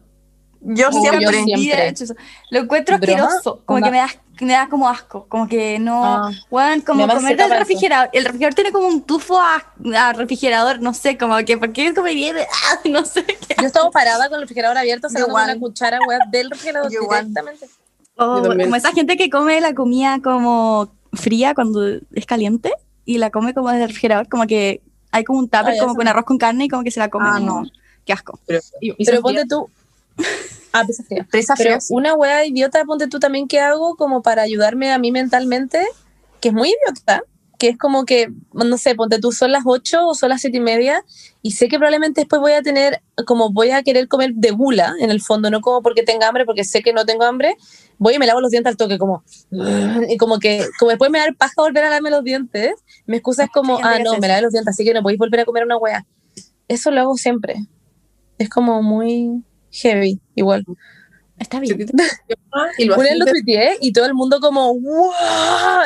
Yo 0.63 0.89
Nunca 0.91 1.09
siempre. 1.09 1.21
yo 1.25 1.31
me 1.31 1.37
había 1.41 1.55
siempre. 1.57 1.87
hecho 1.87 2.03
eso. 2.03 2.15
Lo 2.51 2.59
encuentro 2.59 2.95
asqueroso. 2.95 3.63
Como 3.65 3.77
Onda. 3.77 3.87
que 3.87 3.91
me 3.91 3.97
da, 3.97 4.07
me 4.41 4.53
da 4.53 4.67
como 4.67 4.89
asco. 4.89 5.25
Como 5.29 5.47
que 5.47 5.79
no. 5.79 6.03
Ah. 6.03 6.31
Weón, 6.49 6.81
como 6.81 7.07
comer 7.07 7.21
se 7.21 7.35
del 7.35 7.51
eso. 7.51 7.59
refrigerador. 7.59 8.09
El 8.13 8.25
refrigerador 8.25 8.55
tiene 8.55 8.71
como 8.71 8.87
un 8.87 9.01
tufo 9.01 9.39
a, 9.39 9.63
a 9.97 10.13
refrigerador. 10.13 10.81
No 10.81 10.93
sé, 10.93 11.17
como 11.17 11.37
que. 11.45 11.57
¿Por 11.57 11.71
qué 11.71 11.93
comería? 11.93 12.33
ah, 12.71 12.79
no 12.89 13.05
sé 13.05 13.23
qué. 13.23 13.55
Yo 13.59 13.67
estaba 13.67 13.89
parada 13.91 14.27
con 14.27 14.35
el 14.35 14.41
refrigerador 14.41 14.77
abierto, 14.77 15.07
sacando 15.09 15.29
igual. 15.29 15.49
una 15.51 15.59
cuchara 15.59 15.99
web 16.07 16.19
del 16.31 16.49
refrigerador 16.49 16.91
Yo 16.91 17.01
directamente. 17.01 17.69
O 18.17 18.37
Yo 18.37 18.43
también. 18.49 18.67
como 18.69 18.75
esa 18.75 18.91
gente 18.91 19.17
que 19.17 19.29
come 19.29 19.61
la 19.61 19.73
comida 19.73 20.19
como 20.21 20.91
fría 21.13 21.53
cuando 21.53 21.85
es 22.13 22.25
caliente 22.25 22.71
y 23.05 23.17
la 23.17 23.29
come 23.31 23.53
como 23.53 23.69
desde 23.69 23.83
el 23.83 23.89
refrigerador. 23.89 24.27
Como 24.27 24.45
que 24.47 24.81
hay 25.11 25.23
como 25.23 25.39
un 25.39 25.49
tupper 25.49 25.75
Ah, 25.75 25.79
como 25.79 25.95
con 25.95 26.07
arroz 26.07 26.25
con 26.25 26.37
carne 26.37 26.65
y 26.65 26.67
como 26.67 26.83
que 26.83 26.91
se 26.91 26.99
la 26.99 27.09
come. 27.09 27.25
Ah, 27.29 27.39
no. 27.39 27.63
Qué 28.05 28.13
asco. 28.13 28.39
Pero, 28.47 28.59
Y- 28.79 28.93
ponte 29.21 29.45
tú. 29.45 29.69
Ah, 30.73 30.85
pizza 30.85 31.03
fría. 31.03 31.27
Prisa 31.29 31.53
Pero 31.57 31.79
fría, 31.79 31.87
una 31.89 32.13
wea 32.13 32.45
idiota, 32.45 32.83
ponte 32.85 33.07
tú 33.07 33.19
también 33.19 33.47
que 33.47 33.59
hago 33.59 33.95
como 33.95 34.21
para 34.21 34.41
ayudarme 34.41 34.91
a 34.91 34.97
mí 34.97 35.11
mentalmente, 35.11 35.85
que 36.39 36.49
es 36.49 36.53
muy 36.53 36.69
idiota, 36.69 37.23
que 37.59 37.69
es 37.69 37.77
como 37.77 38.05
que, 38.05 38.29
no 38.53 38.77
sé, 38.77 38.95
ponte 38.95 39.19
tú, 39.19 39.31
son 39.31 39.51
las 39.51 39.63
8 39.65 40.07
o 40.07 40.15
son 40.15 40.29
las 40.29 40.41
7 40.41 40.57
y 40.57 40.61
media, 40.61 41.03
y 41.43 41.51
sé 41.51 41.67
que 41.67 41.77
probablemente 41.77 42.21
después 42.21 42.41
voy 42.41 42.53
a 42.53 42.63
tener, 42.63 43.03
como 43.27 43.51
voy 43.51 43.69
a 43.69 43.83
querer 43.83 44.07
comer 44.07 44.31
de 44.33 44.49
gula, 44.49 44.95
en 44.99 45.11
el 45.11 45.21
fondo, 45.21 45.51
no 45.51 45.61
como 45.61 45.83
porque 45.83 46.01
tenga 46.01 46.27
hambre, 46.27 46.45
porque 46.45 46.63
sé 46.63 46.81
que 46.81 46.91
no 46.91 47.05
tengo 47.05 47.23
hambre, 47.23 47.55
voy 47.99 48.15
y 48.15 48.17
me 48.17 48.25
lavo 48.25 48.41
los 48.41 48.49
dientes 48.49 48.71
al 48.71 48.77
toque, 48.77 48.97
como, 48.97 49.23
y 50.09 50.17
como 50.17 50.39
que, 50.39 50.65
como 50.79 50.89
después 50.89 51.11
me 51.11 51.19
da 51.19 51.25
el 51.25 51.35
paja 51.35 51.53
volver 51.57 51.83
a 51.83 51.89
lavarme 51.89 52.09
los 52.09 52.23
dientes, 52.23 52.73
mi 53.05 53.17
excusa 53.17 53.43
es 53.43 53.51
como, 53.51 53.77
ah, 53.83 53.99
no, 53.99 54.17
me 54.17 54.27
lavé 54.27 54.41
los 54.41 54.53
dientes, 54.53 54.73
así 54.73 54.83
que 54.83 54.93
no 54.93 55.03
podéis 55.03 55.19
volver 55.19 55.41
a 55.41 55.45
comer 55.45 55.63
una 55.63 55.77
wea. 55.77 56.05
Eso 56.67 56.89
lo 56.89 57.01
hago 57.01 57.15
siempre. 57.15 57.57
Es 58.39 58.49
como 58.49 58.81
muy 58.81 59.43
heavy, 59.71 60.19
igual. 60.35 60.65
Está 61.39 61.59
bien. 61.59 61.79
y 62.77 62.85
lo 62.85 62.93
Una 62.95 63.03
vez 63.03 63.11
haces 63.11 63.19
lo 63.19 63.25
de- 63.25 63.31
tuiteé 63.31 63.77
y 63.81 63.91
todo 63.93 64.05
el 64.05 64.13
mundo 64.13 64.39
como, 64.39 64.73
¡wow! 64.79 65.11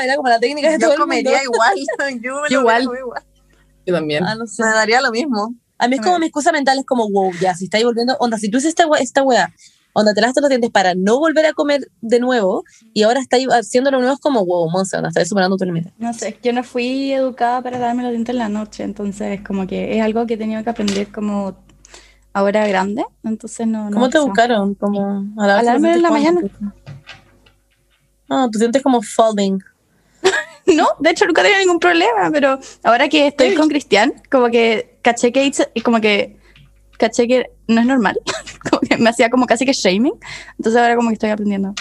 Era 0.04 0.16
como 0.18 0.28
la 0.30 0.40
técnica 0.40 0.70
de 0.70 0.78
todo 0.80 0.90
Yo 0.90 0.94
el 0.96 1.00
mundo. 1.00 1.14
comería 1.16 1.44
igual. 1.44 1.76
Yo, 2.22 2.42
me 2.42 2.50
lo 2.50 2.60
Igual. 2.62 2.84
igual. 2.84 3.24
Yo 3.86 3.94
también. 3.94 4.24
Ah, 4.26 4.36
no 4.36 4.48
sé. 4.48 4.64
Me 4.64 4.70
daría 4.70 5.00
lo 5.02 5.12
mismo. 5.12 5.56
A 5.78 5.88
mí 5.88 5.96
es 5.96 6.02
como 6.02 6.20
mi 6.20 6.26
excusa 6.28 6.52
mental, 6.52 6.80
es 6.80 6.86
como, 6.86 7.10
wow, 7.10 7.32
ya, 7.42 7.54
si 7.54 7.66
estáis 7.66 7.84
volviendo, 7.84 8.16
onda, 8.20 8.38
si 8.38 8.50
tú 8.50 8.58
haces 8.58 8.70
esta, 8.70 8.88
we- 8.88 9.02
esta 9.02 9.24
weá, 9.24 9.54
onda, 9.94 10.14
te 10.14 10.22
lavaste 10.22 10.40
los 10.40 10.50
dientes 10.50 10.72
para 10.72 10.96
no 10.96 11.20
volver 11.20 11.46
a 11.46 11.52
comer 11.54 11.88
de 12.00 12.20
nuevo 12.22 12.64
y 12.94 13.04
ahora 13.04 13.20
estáis 13.20 13.46
haciendo 13.50 13.92
lo 13.92 14.00
nuevo, 14.00 14.14
es 14.14 14.20
como, 14.22 14.46
wow, 14.46 14.70
monza, 14.70 14.98
onda, 14.98 15.10
estás 15.10 15.28
superando 15.28 15.58
tu 15.58 15.66
límite. 15.66 15.92
No 15.98 16.14
sé, 16.14 16.38
yo 16.42 16.54
no 16.54 16.64
fui 16.64 17.12
educada 17.12 17.62
para 17.62 17.78
darme 17.78 18.04
los 18.04 18.12
dientes 18.14 18.32
en 18.34 18.40
la 18.40 18.48
noche, 18.48 18.84
entonces 18.84 19.42
como 19.46 19.68
que 19.68 19.98
es 19.98 20.02
algo 20.02 20.26
que 20.26 20.36
he 20.36 20.38
tenido 20.38 20.64
que 20.64 20.70
aprender 20.70 21.12
como 21.12 21.58
ahora 22.36 22.68
grande, 22.68 23.06
entonces 23.24 23.66
no... 23.66 23.86
no 23.86 23.92
¿Cómo 23.92 24.10
te 24.10 24.20
buscaron? 24.20 24.76
Como, 24.76 25.24
a 25.40 25.44
A 25.58 25.64
la 25.64 25.76
en 25.76 26.02
la 26.02 26.12
mañana. 26.12 26.42
Ah, 28.30 28.50
tus 28.52 28.60
dientes 28.60 28.84
como 28.84 29.02
folding. 29.02 29.60
No, 30.68 30.88
de 31.00 31.12
hecho 31.12 31.26
nunca 31.28 31.44
tenía 31.44 31.60
ningún 31.60 31.80
problema, 31.80 32.32
pero 32.34 32.58
ahora 32.84 33.08
que 33.08 33.28
estoy 33.28 33.54
con 33.54 33.70
Cristian, 33.70 34.12
como 34.32 34.50
que 34.50 34.98
caché 35.04 35.32
que 35.32 35.46
hice- 35.46 35.72
como 35.84 36.02
que 36.02 36.40
caché 36.98 37.28
que 37.28 37.52
no 37.68 37.82
es 37.82 37.86
normal, 37.88 38.20
como 38.70 38.80
que 38.82 38.98
me 38.98 39.12
hacía 39.12 39.30
como 39.30 39.46
casi 39.46 39.64
que 39.64 39.74
shaming, 39.74 40.16
entonces 40.58 40.82
ahora 40.82 40.96
como 40.96 41.10
que 41.10 41.14
estoy 41.14 41.30
aprendiendo. 41.30 41.76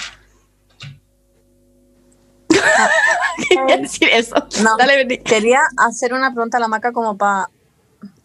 Quería 3.49 3.79
decir 3.79 4.09
eso. 4.13 4.35
No. 4.63 4.77
Dale. 4.77 5.19
Quería 5.21 5.61
hacer 5.79 6.13
una 6.13 6.33
pregunta 6.35 6.59
a 6.59 6.61
la 6.61 6.69
maca 6.69 6.93
como 6.93 7.17
para 7.17 7.49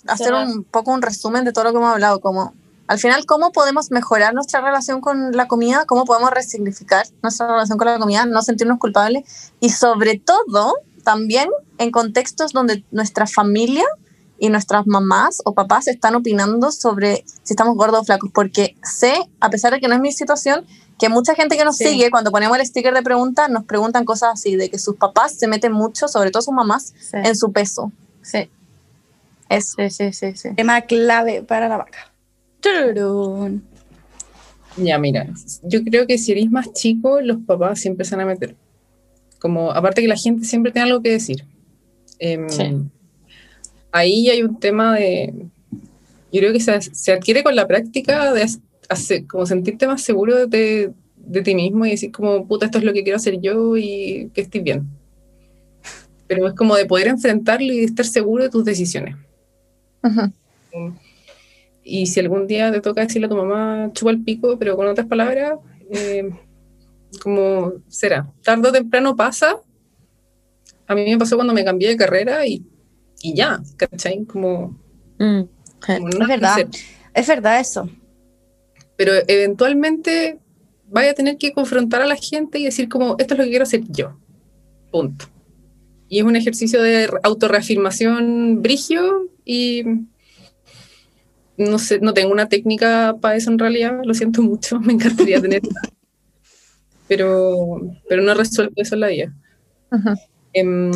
hacer 0.09 0.33
un 0.33 0.63
poco 0.63 0.91
un 0.91 1.01
resumen 1.01 1.45
de 1.45 1.51
todo 1.53 1.65
lo 1.65 1.71
que 1.71 1.77
hemos 1.77 1.91
hablado, 1.93 2.19
como 2.19 2.53
al 2.87 2.97
final 2.99 3.25
cómo 3.25 3.51
podemos 3.51 3.91
mejorar 3.91 4.33
nuestra 4.33 4.61
relación 4.61 4.99
con 5.01 5.31
la 5.33 5.47
comida, 5.47 5.85
cómo 5.85 6.05
podemos 6.05 6.31
resignificar 6.31 7.05
nuestra 7.21 7.47
relación 7.47 7.77
con 7.77 7.87
la 7.87 7.99
comida, 7.99 8.25
no 8.25 8.41
sentirnos 8.41 8.79
culpables 8.79 9.51
y 9.59 9.69
sobre 9.69 10.17
todo 10.19 10.73
también 11.03 11.49
en 11.77 11.91
contextos 11.91 12.51
donde 12.51 12.83
nuestra 12.91 13.27
familia 13.27 13.85
y 14.39 14.49
nuestras 14.49 14.87
mamás 14.87 15.41
o 15.45 15.53
papás 15.53 15.87
están 15.87 16.15
opinando 16.15 16.71
sobre 16.71 17.25
si 17.43 17.53
estamos 17.53 17.75
gordos 17.75 18.01
o 18.01 18.03
flacos, 18.05 18.31
porque 18.33 18.75
sé, 18.83 19.13
a 19.39 19.49
pesar 19.49 19.73
de 19.73 19.79
que 19.81 19.87
no 19.87 19.95
es 19.95 20.01
mi 20.01 20.11
situación, 20.13 20.65
que 20.97 21.09
mucha 21.09 21.35
gente 21.35 21.57
que 21.57 21.65
nos 21.65 21.77
Sí. 21.77 21.85
sigue, 21.89 22.09
cuando 22.09 22.31
ponemos 22.31 22.57
el 22.57 22.65
sticker 22.65 22.93
de 22.93 23.01
pregunta, 23.03 23.47
nos 23.49 23.65
preguntan 23.65 24.05
cosas 24.05 24.31
así, 24.33 24.55
de 24.55 24.69
que 24.69 24.79
sus 24.79 24.95
papás 24.95 25.33
se 25.37 25.47
meten 25.47 25.73
mucho, 25.73 26.07
sobre 26.07 26.31
todo 26.31 26.41
sus 26.41 26.53
mamás, 26.53 26.93
Sí, 26.99 27.17
en 27.23 27.35
su 27.35 27.51
peso. 27.51 27.91
sí, 28.21 28.49
Eso. 29.49 29.75
sí, 29.77 29.89
sí, 29.89 30.13
sí, 30.13 30.31
sí. 30.35 30.49
Tema 30.55 30.81
clave 30.81 31.41
para 31.43 31.67
la 31.67 31.77
vaca. 31.77 32.13
Tururún. 32.61 33.63
Ya, 34.77 34.97
mira, 34.97 35.27
yo 35.63 35.83
creo 35.83 36.07
que 36.07 36.17
si 36.17 36.31
eres 36.31 36.49
más 36.51 36.71
chico, 36.73 37.21
los 37.21 37.37
papás 37.45 37.79
siempre 37.79 38.05
se 38.05 38.15
van 38.15 38.25
a 38.25 38.29
meter. 38.31 38.55
Como, 39.39 39.71
aparte 39.71 40.01
que 40.01 40.07
la 40.07 40.15
gente 40.15 40.45
siempre 40.45 40.71
tiene 40.71 40.89
algo 40.89 41.01
que 41.01 41.11
decir. 41.11 41.45
Em, 42.19 42.49
Sí. 42.49 42.63
Ahí 43.91 44.29
hay 44.29 44.43
un 44.43 44.59
tema 44.59 44.95
de. 44.95 45.33
Yo 46.31 46.39
creo 46.41 46.53
que 46.53 46.59
se, 46.59 46.79
se 46.81 47.11
adquiere 47.11 47.43
con 47.43 47.55
la 47.55 47.65
práctica 47.65 48.31
de 48.33 48.45
hacer, 48.87 49.25
como 49.25 49.47
sentirte 49.47 49.87
más 49.87 50.01
seguro 50.03 50.45
de, 50.45 50.91
de 51.17 51.41
ti 51.41 51.55
mismo 51.55 51.85
y 51.85 51.91
decir, 51.91 52.11
como, 52.11 52.47
puta, 52.47 52.65
esto 52.65 52.77
es 52.77 52.83
lo 52.83 52.93
que 52.93 53.03
quiero 53.03 53.17
hacer 53.17 53.39
yo 53.41 53.77
y 53.77 54.29
que 54.33 54.41
estoy 54.41 54.61
bien. 54.61 54.87
Pero 56.27 56.47
es 56.47 56.53
como 56.53 56.75
de 56.75 56.85
poder 56.85 57.07
enfrentarlo 57.07 57.73
y 57.73 57.79
de 57.79 57.85
estar 57.85 58.05
seguro 58.05 58.43
de 58.43 58.49
tus 58.51 58.63
decisiones. 58.63 59.15
Ujú. 60.03 60.93
Y 61.83 62.05
si 62.07 62.19
algún 62.19 62.45
día 62.47 62.71
te 62.71 62.81
toca 62.81 63.01
decirle 63.01 63.25
a 63.25 63.29
tu 63.29 63.35
mamá, 63.35 63.89
chupa 63.93 64.11
el 64.11 64.23
pico, 64.23 64.57
pero 64.59 64.75
con 64.75 64.87
otras 64.87 65.07
palabras, 65.07 65.53
eh, 65.91 66.29
como 67.23 67.73
será, 67.87 68.31
tarde 68.43 68.69
o 68.69 68.71
temprano 68.71 69.15
pasa. 69.15 69.57
A 70.87 70.95
mí 70.95 71.05
me 71.05 71.17
pasó 71.17 71.35
cuando 71.35 71.53
me 71.53 71.63
cambié 71.65 71.89
de 71.89 71.97
carrera 71.97 72.45
y, 72.45 72.63
y 73.21 73.33
ya, 73.35 73.61
¿cachai? 73.77 74.25
Como, 74.25 74.77
Mm. 75.19 75.41
como 75.85 76.09
Es 76.09 76.27
verdad. 76.27 76.51
hacer. 76.53 76.67
Es 77.13 77.27
verdad 77.27 77.59
eso. 77.59 77.89
Pero 78.95 79.13
eventualmente 79.27 80.39
vaya 80.89 81.11
a 81.11 81.13
tener 81.13 81.37
que 81.37 81.51
confrontar 81.53 82.01
a 82.01 82.05
la 82.07 82.15
gente 82.15 82.57
y 82.59 82.65
decir 82.65 82.87
como, 82.89 83.15
esto 83.19 83.33
es 83.33 83.37
lo 83.37 83.43
que 83.43 83.49
quiero 83.49 83.63
hacer 83.63 83.81
yo. 83.89 84.17
Punto. 84.91 85.25
Y 86.07 86.19
es 86.19 86.25
un 86.25 86.35
ejercicio 86.35 86.81
de 86.81 87.07
re- 87.07 87.19
autorreafirmación 87.23 88.61
brigio 88.61 89.27
y 89.51 89.83
no 91.57 91.79
sé, 91.79 91.99
no 92.01 92.13
tengo 92.13 92.31
una 92.31 92.47
técnica 92.47 93.15
para 93.19 93.35
eso 93.35 93.49
en 93.49 93.57
realidad, 93.57 93.99
lo 94.05 94.13
siento 94.13 94.43
mucho, 94.43 94.79
me 94.79 94.93
encantaría 94.93 95.41
tenerla. 95.41 95.81
Pero, 97.07 97.81
pero 98.07 98.21
no 98.21 98.35
resuelto 98.35 98.79
eso 98.79 98.93
en 98.93 98.99
la 99.01 99.07
vida. 99.07 99.33
Em, 100.53 100.91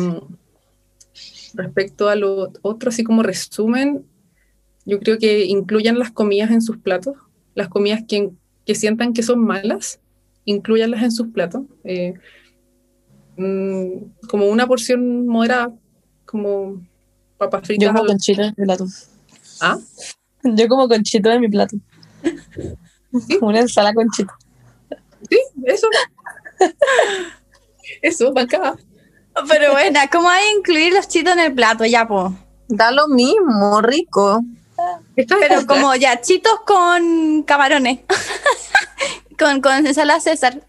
respecto 1.54 2.08
a 2.08 2.14
lo 2.14 2.52
otro, 2.62 2.90
así 2.90 3.02
como 3.02 3.24
resumen, 3.24 4.06
yo 4.84 5.00
creo 5.00 5.18
que 5.18 5.46
incluyan 5.46 5.98
las 5.98 6.12
comidas 6.12 6.52
en 6.52 6.62
sus 6.62 6.76
platos, 6.76 7.16
las 7.56 7.66
comidas 7.66 8.04
que, 8.06 8.30
que 8.64 8.76
sientan 8.76 9.14
que 9.14 9.24
son 9.24 9.44
malas, 9.44 9.98
incluyanlas 10.44 11.02
en 11.02 11.10
sus 11.10 11.26
platos. 11.32 11.62
eh, 11.82 12.14
mm, 13.36 14.28
como 14.28 14.46
una 14.46 14.68
porción 14.68 15.26
moderada, 15.26 15.74
como 16.24 16.80
papas 17.50 17.68
Yo 17.78 17.88
como 17.88 18.00
al- 18.00 18.06
conchito 18.06 18.42
en 18.42 18.54
mi 18.56 18.64
plato. 18.64 18.86
¿Ah? 19.60 19.78
Yo 20.42 20.68
como 20.68 20.88
conchito 20.88 21.30
en 21.30 21.40
mi 21.40 21.48
plato. 21.48 21.76
Una 23.40 23.60
ensalada 23.60 23.94
conchito. 23.94 24.32
Sí, 25.30 25.38
eso. 25.64 25.88
eso, 28.02 28.38
acá. 28.38 28.76
Pero 29.48 29.72
bueno, 29.72 30.00
¿cómo 30.12 30.28
hay 30.28 30.44
que 30.44 30.58
incluir 30.58 30.92
los 30.92 31.08
chitos 31.08 31.32
en 31.32 31.40
el 31.40 31.54
plato? 31.54 31.84
Ya, 31.84 32.06
po. 32.06 32.34
Da 32.68 32.90
lo 32.90 33.08
mismo, 33.08 33.80
rico. 33.80 34.42
Pero 35.14 35.66
como 35.66 35.94
ya, 35.94 36.20
chitos 36.20 36.60
con 36.66 37.42
camarones. 37.44 38.00
con, 39.38 39.60
con 39.60 39.86
ensalada 39.86 40.20
César. 40.20 40.60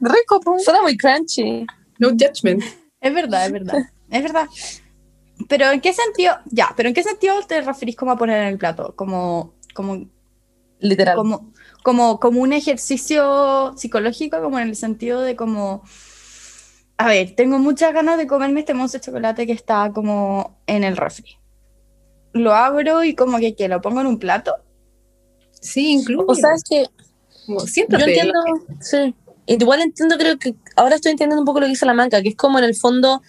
Rico, 0.00 0.40
po. 0.40 0.58
Suena 0.58 0.82
muy 0.82 0.96
crunchy. 0.96 1.66
No 1.98 2.10
judgment. 2.10 2.62
Es 3.00 3.14
verdad, 3.14 3.46
es 3.46 3.52
verdad. 3.52 3.78
Es 4.10 4.22
verdad. 4.22 4.46
Pero 5.50 5.68
¿en 5.72 5.80
qué 5.80 5.92
sentido? 5.92 6.34
Ya, 6.46 6.72
pero 6.76 6.88
¿en 6.88 6.94
qué 6.94 7.02
sentido 7.02 7.34
te 7.42 7.60
referís 7.60 7.96
como 7.96 8.12
a 8.12 8.16
poner 8.16 8.40
en 8.40 8.48
el 8.50 8.56
plato? 8.56 8.94
Como, 8.94 9.54
como, 9.74 10.06
Literal. 10.78 11.16
como, 11.16 11.52
como, 11.82 12.20
como 12.20 12.40
un 12.40 12.52
ejercicio 12.52 13.74
psicológico, 13.76 14.40
como 14.40 14.60
en 14.60 14.68
el 14.68 14.76
sentido 14.76 15.22
de 15.22 15.34
como. 15.34 15.82
A 16.98 17.08
ver, 17.08 17.34
tengo 17.34 17.58
muchas 17.58 17.92
ganas 17.92 18.16
de 18.16 18.28
comerme 18.28 18.60
este 18.60 18.74
mousse 18.74 18.92
de 18.92 19.00
chocolate 19.00 19.44
que 19.44 19.52
está 19.52 19.90
como 19.92 20.56
en 20.68 20.84
el 20.84 20.96
refri. 20.96 21.36
Lo 22.32 22.54
abro 22.54 23.02
y 23.02 23.16
como 23.16 23.38
que, 23.38 23.56
que 23.56 23.66
lo 23.66 23.80
pongo 23.80 24.02
en 24.02 24.06
un 24.06 24.20
plato. 24.20 24.54
Sí, 25.60 25.94
incluso. 25.94 26.26
O 26.28 26.34
sea, 26.36 26.50
es 26.54 26.62
que 26.62 26.86
como, 27.44 27.58
yo 27.58 27.66
siéntate. 27.66 28.04
entiendo, 28.04 28.38
sí. 28.80 29.16
Igual 29.46 29.80
entiendo, 29.80 30.16
creo 30.16 30.38
que 30.38 30.54
ahora 30.76 30.94
estoy 30.94 31.10
entendiendo 31.10 31.42
un 31.42 31.46
poco 31.46 31.58
lo 31.58 31.66
que 31.66 31.70
dice 31.70 31.86
la 31.86 31.94
manca, 31.94 32.22
que 32.22 32.28
es 32.28 32.36
como 32.36 32.60
en 32.60 32.66
el 32.66 32.76
fondo 32.76 33.20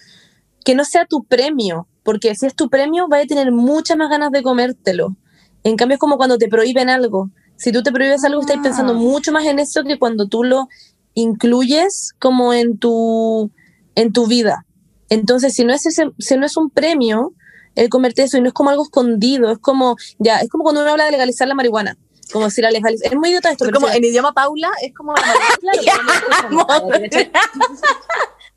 que 0.64 0.76
no 0.76 0.84
sea 0.84 1.04
tu 1.04 1.24
premio, 1.24 1.88
porque 2.02 2.34
si 2.34 2.46
es 2.46 2.54
tu 2.54 2.68
premio, 2.68 3.08
vas 3.08 3.24
a 3.24 3.26
tener 3.26 3.52
muchas 3.52 3.96
más 3.96 4.10
ganas 4.10 4.30
de 4.32 4.42
comértelo. 4.42 5.16
En 5.64 5.76
cambio, 5.76 5.94
es 5.94 6.00
como 6.00 6.16
cuando 6.16 6.38
te 6.38 6.48
prohíben 6.48 6.90
algo. 6.90 7.30
Si 7.56 7.70
tú 7.70 7.82
te 7.82 7.92
prohíbes 7.92 8.24
algo, 8.24 8.40
estás 8.40 8.56
Ah. 8.58 8.62
pensando 8.62 8.94
mucho 8.94 9.30
más 9.32 9.44
en 9.46 9.58
eso 9.60 9.84
que 9.84 9.98
cuando 9.98 10.26
tú 10.26 10.42
lo 10.44 10.68
incluyes 11.14 12.12
como 12.18 12.52
en 12.54 12.78
tu, 12.78 13.50
en 13.94 14.12
tu 14.12 14.26
vida. 14.26 14.66
Entonces, 15.08 15.54
si 15.54 15.64
no 15.64 15.72
es 15.72 15.86
ese, 15.86 16.10
si 16.18 16.36
no 16.36 16.46
es 16.46 16.56
un 16.56 16.70
premio, 16.70 17.32
el 17.74 17.88
comerte 17.88 18.22
eso 18.22 18.38
y 18.38 18.40
no 18.40 18.48
es 18.48 18.54
como 18.54 18.70
algo 18.70 18.82
escondido, 18.82 19.50
es 19.52 19.58
como, 19.58 19.96
ya, 20.18 20.38
es 20.38 20.48
como 20.48 20.64
cuando 20.64 20.80
uno 20.82 20.90
habla 20.90 21.04
de 21.04 21.10
legalizar 21.12 21.46
la 21.46 21.54
marihuana. 21.54 21.96
Como 22.32 22.48
si 22.48 22.62
la 22.62 22.70
legalizar. 22.70 23.12
Es 23.12 23.18
muy 23.18 23.28
idiota 23.28 23.50
esto, 23.50 23.66
Pero 23.66 23.78
como 23.78 23.92
en 23.92 24.02
idioma 24.02 24.32
Paula, 24.32 24.70
es 24.82 24.94
como 24.94 25.12
la 25.12 25.22
Claro, 25.22 26.88
pero 27.10 27.30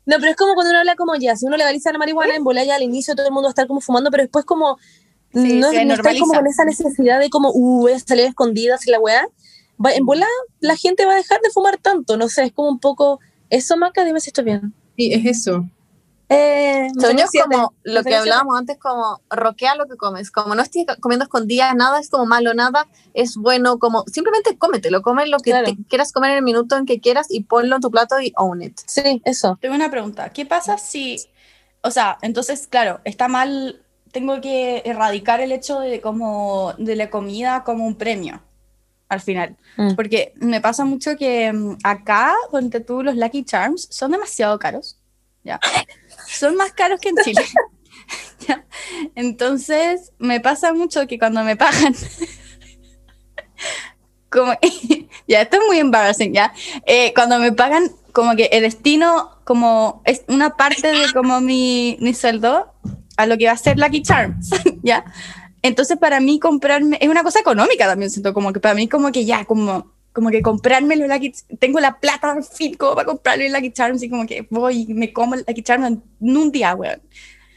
no- 0.06 0.16
pero 0.18 0.30
es 0.30 0.36
como 0.36 0.54
cuando 0.54 0.70
uno 0.70 0.78
habla 0.80 0.96
como 0.96 1.14
ya, 1.16 1.36
si 1.36 1.46
uno 1.46 1.56
legaliza 1.56 1.92
la 1.92 1.98
marihuana, 1.98 2.34
en 2.34 2.44
bola 2.44 2.64
ya 2.64 2.76
al 2.76 2.82
inicio 2.82 3.14
todo 3.14 3.26
el 3.26 3.32
mundo 3.32 3.46
va 3.46 3.50
a 3.50 3.52
estar 3.52 3.66
como 3.66 3.80
fumando, 3.80 4.10
pero 4.10 4.22
después 4.22 4.44
como 4.44 4.78
Sí, 5.34 5.58
no, 5.60 5.70
está 5.94 6.10
como 6.20 6.32
con 6.38 6.46
esa 6.46 6.64
necesidad 6.64 7.20
de 7.20 7.28
como, 7.28 7.50
uh, 7.52 7.80
voy 7.82 7.92
a 7.92 7.98
salir 7.98 8.24
escondidas 8.24 8.86
y 8.86 8.90
la 8.90 8.98
weá. 9.00 9.26
Va- 9.84 9.92
En 9.92 10.06
bola 10.06 10.26
la 10.60 10.76
gente 10.76 11.04
va 11.04 11.12
a 11.12 11.16
dejar 11.16 11.40
de 11.42 11.50
fumar 11.50 11.76
tanto, 11.76 12.16
no 12.16 12.28
sé, 12.28 12.44
es 12.44 12.52
como 12.52 12.70
un 12.70 12.78
poco, 12.78 13.20
eso 13.50 13.76
Maca, 13.76 14.04
dime 14.04 14.20
si 14.20 14.30
estoy 14.30 14.44
bien. 14.44 14.72
Sí, 14.96 15.12
es 15.12 15.26
eso. 15.26 15.68
Eh, 16.28 16.88
siete, 17.30 17.46
como 17.48 17.72
lo 17.84 18.02
que 18.02 18.16
hablábamos 18.16 18.58
antes, 18.58 18.78
como 18.78 19.20
roquea 19.30 19.76
lo 19.76 19.86
que 19.86 19.96
comes. 19.96 20.30
Como 20.30 20.54
no 20.54 20.62
estés 20.62 20.84
comiendo 21.00 21.24
escondidas, 21.24 21.74
nada 21.76 22.00
es 22.00 22.10
como 22.10 22.26
malo, 22.26 22.52
nada 22.52 22.88
es 23.14 23.36
bueno. 23.36 23.78
Como 23.78 24.04
simplemente 24.12 24.58
cómetelo, 24.58 25.02
come 25.02 25.26
lo 25.26 25.38
que 25.38 25.50
Claro. 25.50 25.66
te 25.66 25.76
quieras 25.88 26.12
comer 26.12 26.32
en 26.32 26.38
el 26.38 26.42
minuto 26.42 26.76
en 26.76 26.84
que 26.86 27.00
quieras 27.00 27.28
y 27.30 27.44
ponlo 27.44 27.76
en 27.76 27.82
tu 27.82 27.90
plato 27.90 28.20
y 28.20 28.32
own 28.36 28.62
it. 28.62 28.78
Sí, 28.86 29.22
eso. 29.24 29.56
Tengo 29.60 29.76
una 29.76 29.90
pregunta. 29.90 30.30
¿Qué 30.30 30.44
pasa 30.44 30.78
si, 30.78 31.20
o 31.82 31.90
sea, 31.92 32.18
entonces, 32.22 32.66
claro, 32.66 33.00
está 33.04 33.28
mal, 33.28 33.80
tengo 34.10 34.40
que 34.40 34.82
erradicar 34.84 35.40
el 35.40 35.52
hecho 35.52 35.78
de 35.78 36.00
como 36.00 36.74
de 36.78 36.96
la 36.96 37.08
comida 37.08 37.62
como 37.62 37.86
un 37.86 37.94
premio 37.94 38.42
al 39.08 39.20
final? 39.20 39.56
Mm. 39.76 39.94
Porque 39.94 40.32
me 40.36 40.60
pasa 40.60 40.84
mucho 40.84 41.16
que 41.16 41.52
mm, 41.52 41.78
acá, 41.84 42.34
donde 42.50 42.80
tú 42.80 43.04
los 43.04 43.14
Lucky 43.14 43.44
Charms 43.44 43.86
son 43.92 44.10
demasiado 44.10 44.58
caros. 44.58 44.98
¿ya? 45.44 45.60
Son 46.28 46.56
más 46.56 46.72
caros 46.72 47.00
que 47.00 47.10
en 47.10 47.16
Chile. 47.24 47.42
¿ya? 48.48 48.64
Entonces, 49.14 50.12
me 50.18 50.40
pasa 50.40 50.72
mucho 50.72 51.06
que 51.06 51.18
cuando 51.18 51.42
me 51.44 51.56
pagan, 51.56 51.94
como, 54.30 54.52
ya, 55.28 55.42
esto 55.42 55.56
es 55.56 55.62
muy 55.66 55.78
embarrassing, 55.78 56.32
¿ya? 56.32 56.52
Eh, 56.86 57.12
cuando 57.14 57.38
me 57.38 57.52
pagan, 57.52 57.90
como 58.12 58.36
que 58.36 58.48
el 58.52 58.62
destino, 58.62 59.30
como 59.44 60.02
es 60.04 60.22
una 60.28 60.56
parte 60.56 60.88
de 60.88 61.12
como 61.12 61.40
mi, 61.40 61.98
mi 62.00 62.14
sueldo 62.14 62.72
a 63.16 63.26
lo 63.26 63.38
que 63.38 63.46
va 63.46 63.52
a 63.52 63.56
ser 63.56 63.78
Lucky 63.78 64.02
Charms, 64.02 64.50
¿ya? 64.82 65.04
Entonces 65.62 65.98
para 65.98 66.20
mí 66.20 66.38
comprarme, 66.38 66.98
es 67.00 67.08
una 67.08 67.22
cosa 67.22 67.40
económica 67.40 67.86
también, 67.86 68.10
siento 68.10 68.32
como 68.32 68.52
que 68.52 68.60
para 68.60 68.74
mí 68.74 68.88
como 68.88 69.10
que 69.10 69.24
ya, 69.24 69.44
como, 69.44 69.92
como 70.16 70.30
que 70.30 70.40
comprarme 70.40 70.96
los 70.96 71.10
Lucky 71.10 71.30
tengo 71.58 71.78
la 71.78 72.00
plata 72.00 72.32
al 72.32 72.42
fin 72.42 72.72
como 72.72 72.94
para 72.94 73.04
comprarme 73.04 73.48
el 73.48 73.52
Lucky 73.52 73.70
Charms 73.70 74.02
y 74.02 74.08
como 74.08 74.26
que 74.26 74.46
voy 74.48 74.86
y 74.88 74.94
me 74.94 75.12
como 75.12 75.34
el 75.34 75.44
Lucky 75.46 75.62
Charms 75.62 75.86
en, 75.88 76.02
un 76.36 76.50
día, 76.50 76.74
weón. 76.74 77.02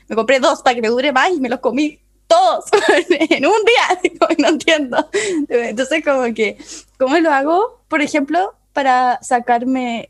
Me 0.10 0.16
compré 0.18 0.42
dos 0.42 0.62
para 0.62 0.76
que 0.76 0.82
me 0.82 0.90
dure 0.90 1.14
más 1.14 1.32
y 1.32 1.40
me 1.40 1.48
los 1.48 1.62
comí 1.62 2.00
todos 2.28 2.66
en 3.10 3.46
un 3.46 3.54
día, 3.64 4.12
no 4.40 4.50
entiendo. 4.50 5.10
Entonces 5.48 6.04
como 6.04 6.34
que, 6.34 6.58
¿cómo 6.98 7.18
lo 7.20 7.32
hago? 7.32 7.82
Por 7.88 8.02
ejemplo, 8.02 8.54
para 8.74 9.20
sacarme 9.22 10.10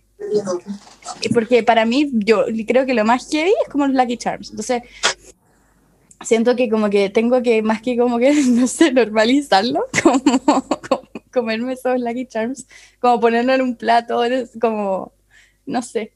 porque 1.32 1.62
para 1.62 1.86
mí, 1.86 2.10
yo 2.12 2.46
creo 2.68 2.88
que 2.88 2.96
lo 2.96 3.06
más 3.06 3.30
heavy 3.30 3.54
es 3.64 3.72
como 3.72 3.86
los 3.86 3.96
Lucky 3.96 4.18
Charms. 4.18 4.50
Entonces, 4.50 4.82
siento 6.26 6.56
que 6.56 6.68
como 6.68 6.90
que 6.90 7.12
tengo 7.12 7.44
que, 7.44 7.62
más 7.62 7.80
que 7.84 7.96
como 7.96 8.18
que, 8.18 8.34
no 8.48 8.66
sé, 8.66 8.92
normalizarlo, 8.92 9.86
como 10.90 11.09
comerme 11.32 11.74
esos 11.74 12.00
Lucky 12.00 12.26
Charms, 12.26 12.68
como 13.00 13.20
ponerlo 13.20 13.54
en 13.54 13.62
un 13.62 13.76
plato, 13.76 14.24
es 14.24 14.52
como, 14.60 15.14
no 15.66 15.82
sé. 15.82 16.12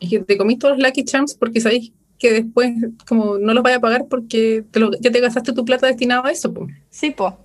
Es 0.00 0.08
que 0.10 0.20
te 0.20 0.36
comís 0.38 0.58
todos 0.58 0.78
los 0.78 0.86
Lucky 0.86 1.04
Charms 1.04 1.34
porque 1.34 1.60
sabéis 1.60 1.92
que 2.18 2.32
después 2.32 2.72
como 3.08 3.38
no 3.38 3.54
los 3.54 3.62
vaya 3.62 3.76
a 3.76 3.80
pagar 3.80 4.06
porque 4.08 4.64
te 4.70 4.78
lo- 4.80 4.90
ya 5.00 5.10
te 5.10 5.20
gastaste 5.20 5.52
tu 5.52 5.64
plata 5.64 5.86
destinado 5.86 6.24
a 6.26 6.30
eso, 6.32 6.52
po. 6.52 6.66
Sí, 6.90 7.10
po. 7.10 7.38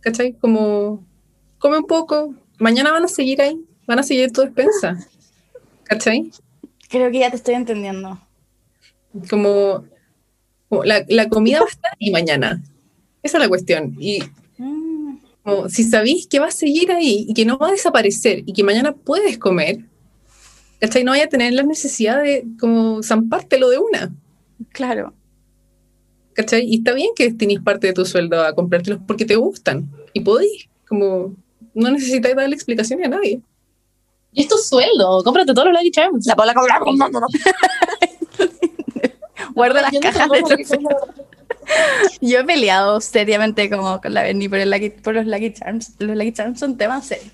¿cachai? 0.00 0.32
Como 0.34 1.06
come 1.58 1.78
un 1.78 1.86
poco, 1.86 2.34
mañana 2.58 2.90
van 2.92 3.04
a 3.04 3.08
seguir 3.08 3.40
ahí, 3.40 3.64
van 3.86 3.98
a 4.00 4.02
seguir 4.02 4.32
tu 4.32 4.40
despensa, 4.42 4.98
¿cachai? 5.84 6.30
Creo 6.88 7.10
que 7.10 7.20
ya 7.20 7.30
te 7.30 7.36
estoy 7.36 7.54
entendiendo. 7.54 8.18
Como, 9.30 9.84
como 10.68 10.84
la, 10.84 11.04
la 11.08 11.28
comida 11.28 11.60
va 11.60 11.66
a 11.66 11.68
estar 11.68 11.92
ahí 12.00 12.10
mañana. 12.10 12.62
Esa 13.22 13.38
es 13.38 13.42
la 13.42 13.48
cuestión. 13.48 13.96
Y 14.00 14.22
como, 15.42 15.68
si 15.68 15.84
sabéis 15.84 16.26
que 16.26 16.38
va 16.38 16.46
a 16.46 16.52
seguir 16.52 16.92
ahí 16.92 17.26
y 17.28 17.34
que 17.34 17.44
no 17.44 17.58
va 17.58 17.68
a 17.68 17.72
desaparecer 17.72 18.42
y 18.46 18.52
que 18.52 18.62
mañana 18.62 18.92
puedes 18.92 19.38
comer, 19.38 19.78
¿cachai? 20.80 21.04
No 21.04 21.12
vaya 21.12 21.24
a 21.24 21.28
tener 21.28 21.52
la 21.52 21.62
necesidad 21.62 22.22
de 22.22 22.44
como 22.60 23.02
zampártelo 23.02 23.68
de 23.70 23.78
una. 23.78 24.14
claro. 24.72 25.14
¿Cachai? 26.34 26.64
Y 26.66 26.76
está 26.76 26.94
bien 26.94 27.10
que 27.14 27.24
destines 27.24 27.60
parte 27.60 27.88
de 27.88 27.92
tu 27.92 28.06
sueldo 28.06 28.42
a 28.42 28.54
comprártelos 28.54 29.00
porque 29.06 29.26
te 29.26 29.36
gustan. 29.36 29.90
Y 30.14 30.20
podéis, 30.20 30.66
como, 30.88 31.36
no 31.74 31.90
necesitáis 31.90 32.34
darle 32.34 32.54
explicaciones 32.54 33.04
a 33.04 33.10
nadie. 33.10 33.42
Y 34.32 34.40
es 34.40 34.48
tu 34.48 34.56
sueldo, 34.56 35.22
cómprate 35.24 35.52
todos 35.52 35.68
los 35.68 35.74
Lucky 35.74 35.90
Charms. 35.90 36.24
La 36.26 36.34
Paula 36.34 36.54
como, 36.78 36.96
no, 36.96 37.08
no, 37.10 37.20
no. 37.20 37.26
Guarda 39.54 39.82
las 39.82 39.92
cajas 39.98 40.30
de 40.30 40.42
Yo 42.20 42.40
he 42.40 42.44
peleado 42.44 43.00
seriamente 43.00 43.68
como 43.70 44.00
con 44.00 44.14
la 44.14 44.22
Berni 44.22 44.48
por, 44.48 44.58
el 44.58 44.70
Lucky- 44.70 44.90
por 45.02 45.14
los 45.14 45.26
Lucky 45.26 45.52
Charms. 45.52 45.94
Los 45.98 46.16
Lucky 46.16 46.32
Charms 46.32 46.58
son 46.60 46.76
temas 46.76 47.06
serios. 47.06 47.32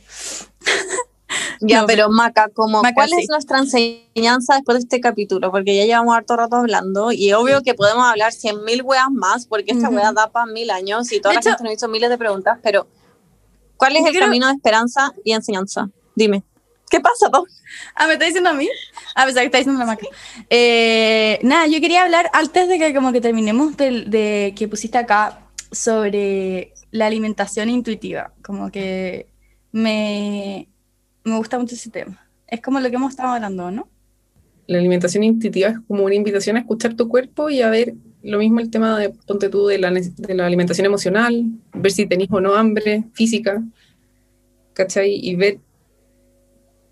Ya, 1.61 1.81
No, 1.81 1.87
pero 1.87 2.09
Maca, 2.09 2.49
como, 2.55 2.83
Maca, 2.83 2.95
¿cuál 2.95 3.09
sí. 3.11 3.17
es 3.19 3.29
nuestra 3.29 3.59
enseñanza 3.59 4.55
después 4.55 4.77
de 4.77 4.83
este 4.83 5.01
capítulo? 5.01 5.51
Porque 5.51 5.77
ya 5.77 5.85
llevamos 5.85 6.15
harto 6.17 6.37
rato 6.37 6.57
hablando 6.57 7.11
y 7.11 7.33
obvio 7.33 7.63
que 7.63 7.75
podemos 7.75 8.05
hablar 8.07 8.33
cien 8.33 8.63
mil 8.65 8.83
weas 8.83 9.11
más 9.11 9.45
porque 9.47 9.73
esta 9.73 9.89
Ujú. 9.89 9.97
wea 9.97 10.13
da 10.13 10.31
para 10.31 10.47
mil 10.47 10.71
años 10.71 11.11
y 11.13 11.21
toda 11.21 11.31
De 11.31 11.35
la 11.37 11.41
hecho- 11.41 11.51
gente 11.51 11.65
nos 11.65 11.73
hizo 11.73 11.89
miles 11.89 12.11
de 12.11 12.19
preguntas, 12.19 12.59
pero 12.63 12.87
¿cuál 13.77 13.97
es 13.97 14.05
el 14.07 14.13
creo- 14.13 14.23
camino 14.27 14.47
de 14.47 14.53
esperanza 14.55 15.13
y 15.25 15.33
enseñanza? 15.33 15.91
Dime. 16.15 16.45
¿Qué 16.89 17.01
pasa, 17.01 17.31
Pau? 17.31 17.45
Ah, 17.95 18.07
¿me 18.07 18.15
está 18.15 18.25
diciendo 18.25 18.51
a 18.51 18.55
mí? 18.55 18.69
A 19.15 19.27
pesar 19.27 19.43
que 19.43 19.47
está 19.47 19.59
diciendo 19.59 19.79
la 19.79 19.87
maca. 19.87 20.07
Eh, 20.49 21.39
nada, 21.43 21.67
yo 21.67 21.81
quería 21.81 22.03
hablar 22.03 22.31
antes 22.33 22.69
de 22.69 22.79
que 22.79 22.95
como 22.95 23.13
que 23.13 23.21
terminemos 23.21 23.77
de, 23.77 24.55
que 24.57 24.69
pusiste 24.69 24.99
acá 24.99 25.41
sobre 25.71 26.73
la 26.91 27.07
alimentación 27.07 27.69
intuitiva. 27.69 28.33
Como 28.43 28.71
que 28.71 29.27
me, 29.73 30.69
me 31.25 31.37
gusta 31.37 31.59
mucho 31.59 31.75
ese 31.75 31.91
tema. 31.91 32.27
Es 32.47 32.61
como 32.63 32.81
lo 32.81 32.89
que 32.89 32.97
hemos 32.97 33.11
estado 33.11 33.35
hablando, 33.35 33.71
¿no? 33.71 33.89
La 34.67 34.79
alimentación 34.79 35.25
intuitiva 35.25 35.69
es 35.69 35.79
como 35.87 36.05
una 36.05 36.15
invitación 36.15 36.57
a 36.57 36.61
escuchar 36.61 36.95
tu 36.95 37.09
cuerpo 37.09 37.51
y 37.51 37.63
a 37.63 37.71
ver 37.71 37.95
lo 38.23 38.39
mismo 38.39 38.61
el 38.61 38.71
tema 38.71 38.99
de, 38.99 39.11
ponte 39.11 39.49
tú, 39.49 39.67
de 39.67 39.79
la, 39.79 39.91
de 39.91 40.35
la 40.35 40.47
alimentación 40.47 40.87
emocional, 40.87 41.45
ver 41.73 41.93
si 41.93 42.07
tenés 42.07 42.29
o 42.31 42.41
no 42.41 42.55
hambre 42.55 43.05
física, 43.13 43.63
¿cachai? 44.75 45.15
Y 45.15 45.37
ver 45.37 45.59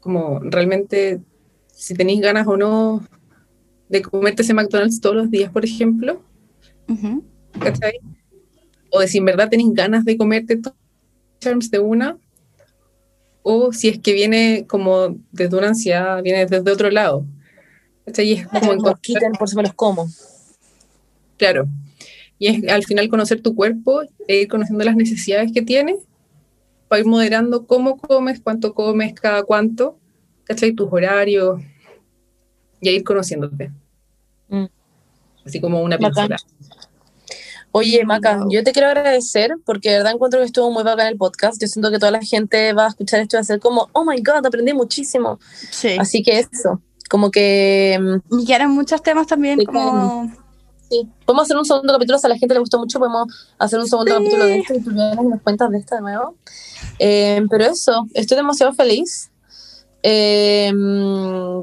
como 0.06 0.40
realmente 0.40 1.20
si 1.72 1.94
tenéis 1.94 2.20
ganas 2.20 2.46
o 2.46 2.56
no 2.56 3.06
de 3.88 4.00
comerte 4.02 4.42
ese 4.42 4.54
McDonald's 4.54 5.00
todos 5.00 5.16
los 5.16 5.30
días, 5.30 5.52
por 5.52 5.64
ejemplo. 5.64 6.22
O 8.90 9.00
de 9.00 9.08
si 9.08 9.18
en 9.18 9.24
verdad 9.24 9.50
tenéis 9.50 9.74
ganas 9.74 10.04
de 10.04 10.16
comerte 10.16 10.56
todos 10.56 10.76
los 10.76 11.40
charms 11.40 11.70
de 11.70 11.78
una, 11.80 12.18
o 13.42 13.72
si 13.72 13.88
es 13.88 13.98
que 13.98 14.12
viene 14.12 14.64
como 14.68 15.16
desde 15.32 15.56
una 15.56 15.68
ansiedad, 15.68 16.22
viene 16.22 16.46
desde 16.46 16.70
otro 16.70 16.90
lado. 16.90 17.26
¿cachai? 18.06 18.28
Y 18.28 18.32
es 18.34 18.46
como 18.46 18.72
encontrar- 18.72 19.00
quiten 19.00 19.32
por 19.32 19.48
si 19.48 19.56
me 19.56 19.62
los 19.62 19.74
como. 19.74 20.08
Claro. 21.36 21.68
Y 22.38 22.48
es 22.48 22.68
al 22.68 22.84
final 22.84 23.08
conocer 23.08 23.42
tu 23.42 23.54
cuerpo 23.54 24.02
e 24.28 24.42
ir 24.42 24.48
conociendo 24.48 24.84
las 24.84 24.96
necesidades 24.96 25.52
que 25.52 25.62
tienes 25.62 25.96
para 26.88 27.00
ir 27.00 27.06
moderando 27.06 27.66
cómo 27.66 27.96
comes, 27.96 28.40
cuánto 28.40 28.74
comes, 28.74 29.14
cada 29.14 29.42
cuánto, 29.42 29.98
¿cachai? 30.44 30.72
Tus 30.72 30.88
horarios 30.90 31.60
y 32.80 32.88
a 32.88 32.92
ir 32.92 33.04
conociéndote. 33.04 33.72
Mm. 34.48 34.66
Así 35.44 35.60
como 35.60 35.82
una 35.82 35.98
pincelada. 35.98 36.36
Oye, 37.72 38.04
Maca, 38.06 38.38
Wow. 38.38 38.50
yo 38.50 38.64
te 38.64 38.72
quiero 38.72 38.88
agradecer 38.88 39.52
porque 39.66 39.90
de 39.90 39.96
verdad 39.98 40.14
encuentro 40.14 40.40
que 40.40 40.46
estuvo 40.46 40.70
muy 40.70 40.82
bacán 40.82 41.08
el 41.08 41.16
podcast. 41.16 41.60
Yo 41.60 41.68
siento 41.68 41.90
que 41.90 41.98
toda 41.98 42.10
la 42.10 42.22
gente 42.22 42.72
va 42.72 42.86
a 42.86 42.88
escuchar 42.88 43.20
esto 43.20 43.36
y 43.36 43.38
va 43.38 43.40
a 43.42 43.44
ser 43.44 43.60
como, 43.60 43.88
oh 43.92 44.04
my 44.04 44.16
god, 44.22 44.46
aprendí 44.46 44.72
muchísimo. 44.72 45.38
Sí. 45.70 45.96
Así 45.98 46.22
que 46.22 46.38
eso, 46.38 46.80
como 47.10 47.30
que 47.30 47.98
mm, 48.00 48.40
Y 48.40 48.46
que 48.46 48.54
eran 48.54 48.70
muchos 48.70 49.02
temas 49.02 49.26
también 49.26 49.62
como... 49.64 50.32
sí. 50.88 51.08
Podemos 51.24 51.44
hacer 51.44 51.56
un 51.56 51.64
segundo 51.64 51.92
capítulo, 51.92 52.18
si 52.18 52.26
a 52.26 52.30
la 52.30 52.38
gente 52.38 52.54
le 52.54 52.60
gustó 52.60 52.78
mucho, 52.78 52.98
podemos 52.98 53.26
hacer 53.58 53.78
un 53.78 53.86
segundo 53.86 54.14
capítulo 54.14 54.44
de 54.44 54.58
esto 54.58 54.74
y 54.74 54.80
tú 54.80 54.90
nos 54.92 55.42
cuentas 55.42 55.70
de 55.70 55.78
esta 55.78 55.96
de 55.96 56.02
nuevo. 56.02 56.36
Eh, 56.98 57.42
pero 57.50 57.64
eso, 57.64 58.06
estoy 58.14 58.36
demasiado 58.36 58.72
feliz. 58.72 59.30
Eh, 60.02 60.72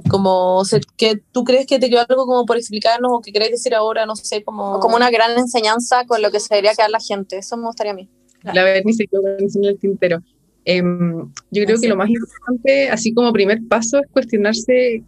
como 0.10 0.64
que 0.98 1.22
tú 1.32 1.46
crees 1.46 1.66
que 1.66 1.80
te 1.80 1.90
quedó 1.90 2.02
algo 2.08 2.26
como 2.26 2.46
por 2.46 2.58
explicarnos 2.58 3.12
o 3.14 3.22
que 3.22 3.32
queréis 3.32 3.52
decir 3.52 3.74
ahora, 3.74 4.06
no 4.06 4.16
sé, 4.18 4.44
como... 4.44 4.74
O 4.74 4.80
como 4.80 4.98
una 4.98 5.10
gran 5.10 5.38
enseñanza 5.38 6.06
con 6.06 6.22
lo 6.22 6.30
que 6.30 6.42
se 6.42 6.54
debería 6.54 6.74
quedar 6.74 6.90
la 6.90 7.00
gente. 7.00 7.38
Eso 7.38 7.56
me 7.56 7.68
gustaría 7.68 7.94
a 7.94 7.96
mí. 7.96 8.10
La 8.44 8.64
verdad 8.64 8.82
ni 8.84 8.94
se 8.94 9.08
quedó 9.08 9.22
en 9.38 9.66
el 9.66 9.80
tintero. 9.80 10.22
Em, 10.66 11.32
yo 11.52 11.66
creo 11.66 11.80
que 11.80 11.88
lo 11.88 11.96
más 11.96 12.10
importante, 12.10 12.90
así 12.90 13.14
como 13.14 13.32
primer 13.34 13.60
paso, 13.68 14.00
es 14.00 14.08
cuestionarse 14.12 15.04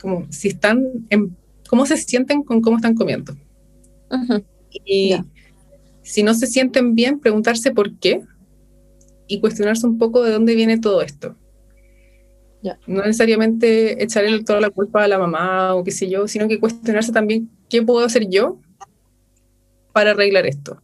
como 0.00 0.26
si 0.30 0.48
están 0.48 1.06
en, 1.10 1.36
cómo 1.72 1.86
se 1.86 1.96
sienten 1.96 2.42
con 2.42 2.60
cómo 2.60 2.76
están 2.76 2.94
comiendo. 2.94 3.34
Y 4.84 5.14
si 6.02 6.22
no 6.22 6.34
se 6.34 6.46
sienten 6.46 6.94
bien, 6.94 7.18
preguntarse 7.18 7.70
por 7.70 7.98
qué 7.98 8.20
y 9.26 9.40
cuestionarse 9.40 9.86
un 9.86 9.96
poco 9.96 10.22
de 10.22 10.32
dónde 10.32 10.54
viene 10.54 10.78
todo 10.78 11.00
esto. 11.00 11.34
No 12.86 13.00
necesariamente 13.00 14.04
echarle 14.04 14.44
toda 14.44 14.60
la 14.60 14.68
culpa 14.68 15.02
a 15.02 15.08
la 15.08 15.18
mamá 15.18 15.74
o 15.74 15.82
qué 15.82 15.92
sé 15.92 16.10
yo, 16.10 16.28
sino 16.28 16.46
que 16.46 16.60
cuestionarse 16.60 17.10
también 17.10 17.48
qué 17.70 17.80
puedo 17.80 18.04
hacer 18.04 18.28
yo 18.28 18.60
para 19.94 20.10
arreglar 20.10 20.46
esto. 20.46 20.78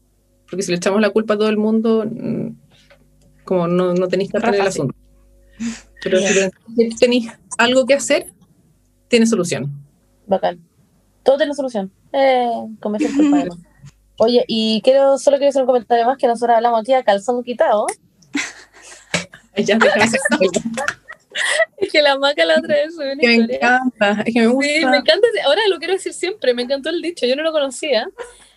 Porque 0.48 0.62
si 0.62 0.70
le 0.70 0.78
echamos 0.78 1.02
la 1.02 1.10
culpa 1.10 1.35
a 1.35 1.39
todo 1.39 1.51
el 1.51 1.59
mundo, 1.59 2.06
mm, 2.10 2.48
como 3.44 3.69
no, 3.69 3.93
no 3.93 4.09
tenéis 4.09 4.32
que 4.32 4.39
en 4.39 4.55
el 4.55 4.60
asunto. 4.62 4.97
Pero 6.02 6.19
si 6.19 6.89
tenéis 6.98 7.31
algo 7.59 7.85
que 7.85 7.93
hacer, 7.93 8.32
tiene 9.09 9.27
solución. 9.27 9.70
Bacán. 10.27 10.68
Todo 11.28 11.36
tiene 11.36 11.52
solución. 11.52 11.92
Eh, 12.10 12.48
culpa. 12.80 12.96
Oye, 14.16 14.46
y 14.48 14.80
quiero, 14.82 15.18
solo 15.18 15.36
quiero 15.36 15.50
hacer 15.50 15.60
un 15.60 15.66
comentario 15.66 16.06
más 16.06 16.16
que 16.16 16.26
nosotros 16.26 16.56
hablamos 16.56 16.80
aquí 16.80 16.94
a 16.94 17.02
calzón 17.02 17.44
quitado. 17.44 17.84
Es 21.76 21.92
que 21.92 22.00
la 22.00 22.18
maca 22.18 22.46
la 22.46 22.55
otra 22.59 22.74
vez 22.76 22.94
fue 22.96 23.12
una 23.12 23.20
que 23.20 23.26
me 23.26 23.34
encanta, 23.56 24.22
es 24.24 24.32
que 24.34 24.40
me 24.40 24.46
gusta. 24.46 24.66
Sí, 24.72 24.86
me 24.86 24.96
encanta. 24.96 25.26
ese- 25.34 25.42
Ahora 25.42 25.60
lo 25.68 25.78
quiero 25.78 25.92
decir 25.92 26.14
siempre. 26.14 26.55
Me 26.55 26.62
encantó 26.62 26.88
el 26.88 27.02
dicho. 27.02 27.26
Yo 27.26 27.36
no 27.36 27.42
lo 27.42 27.52
conocía. 27.52 28.09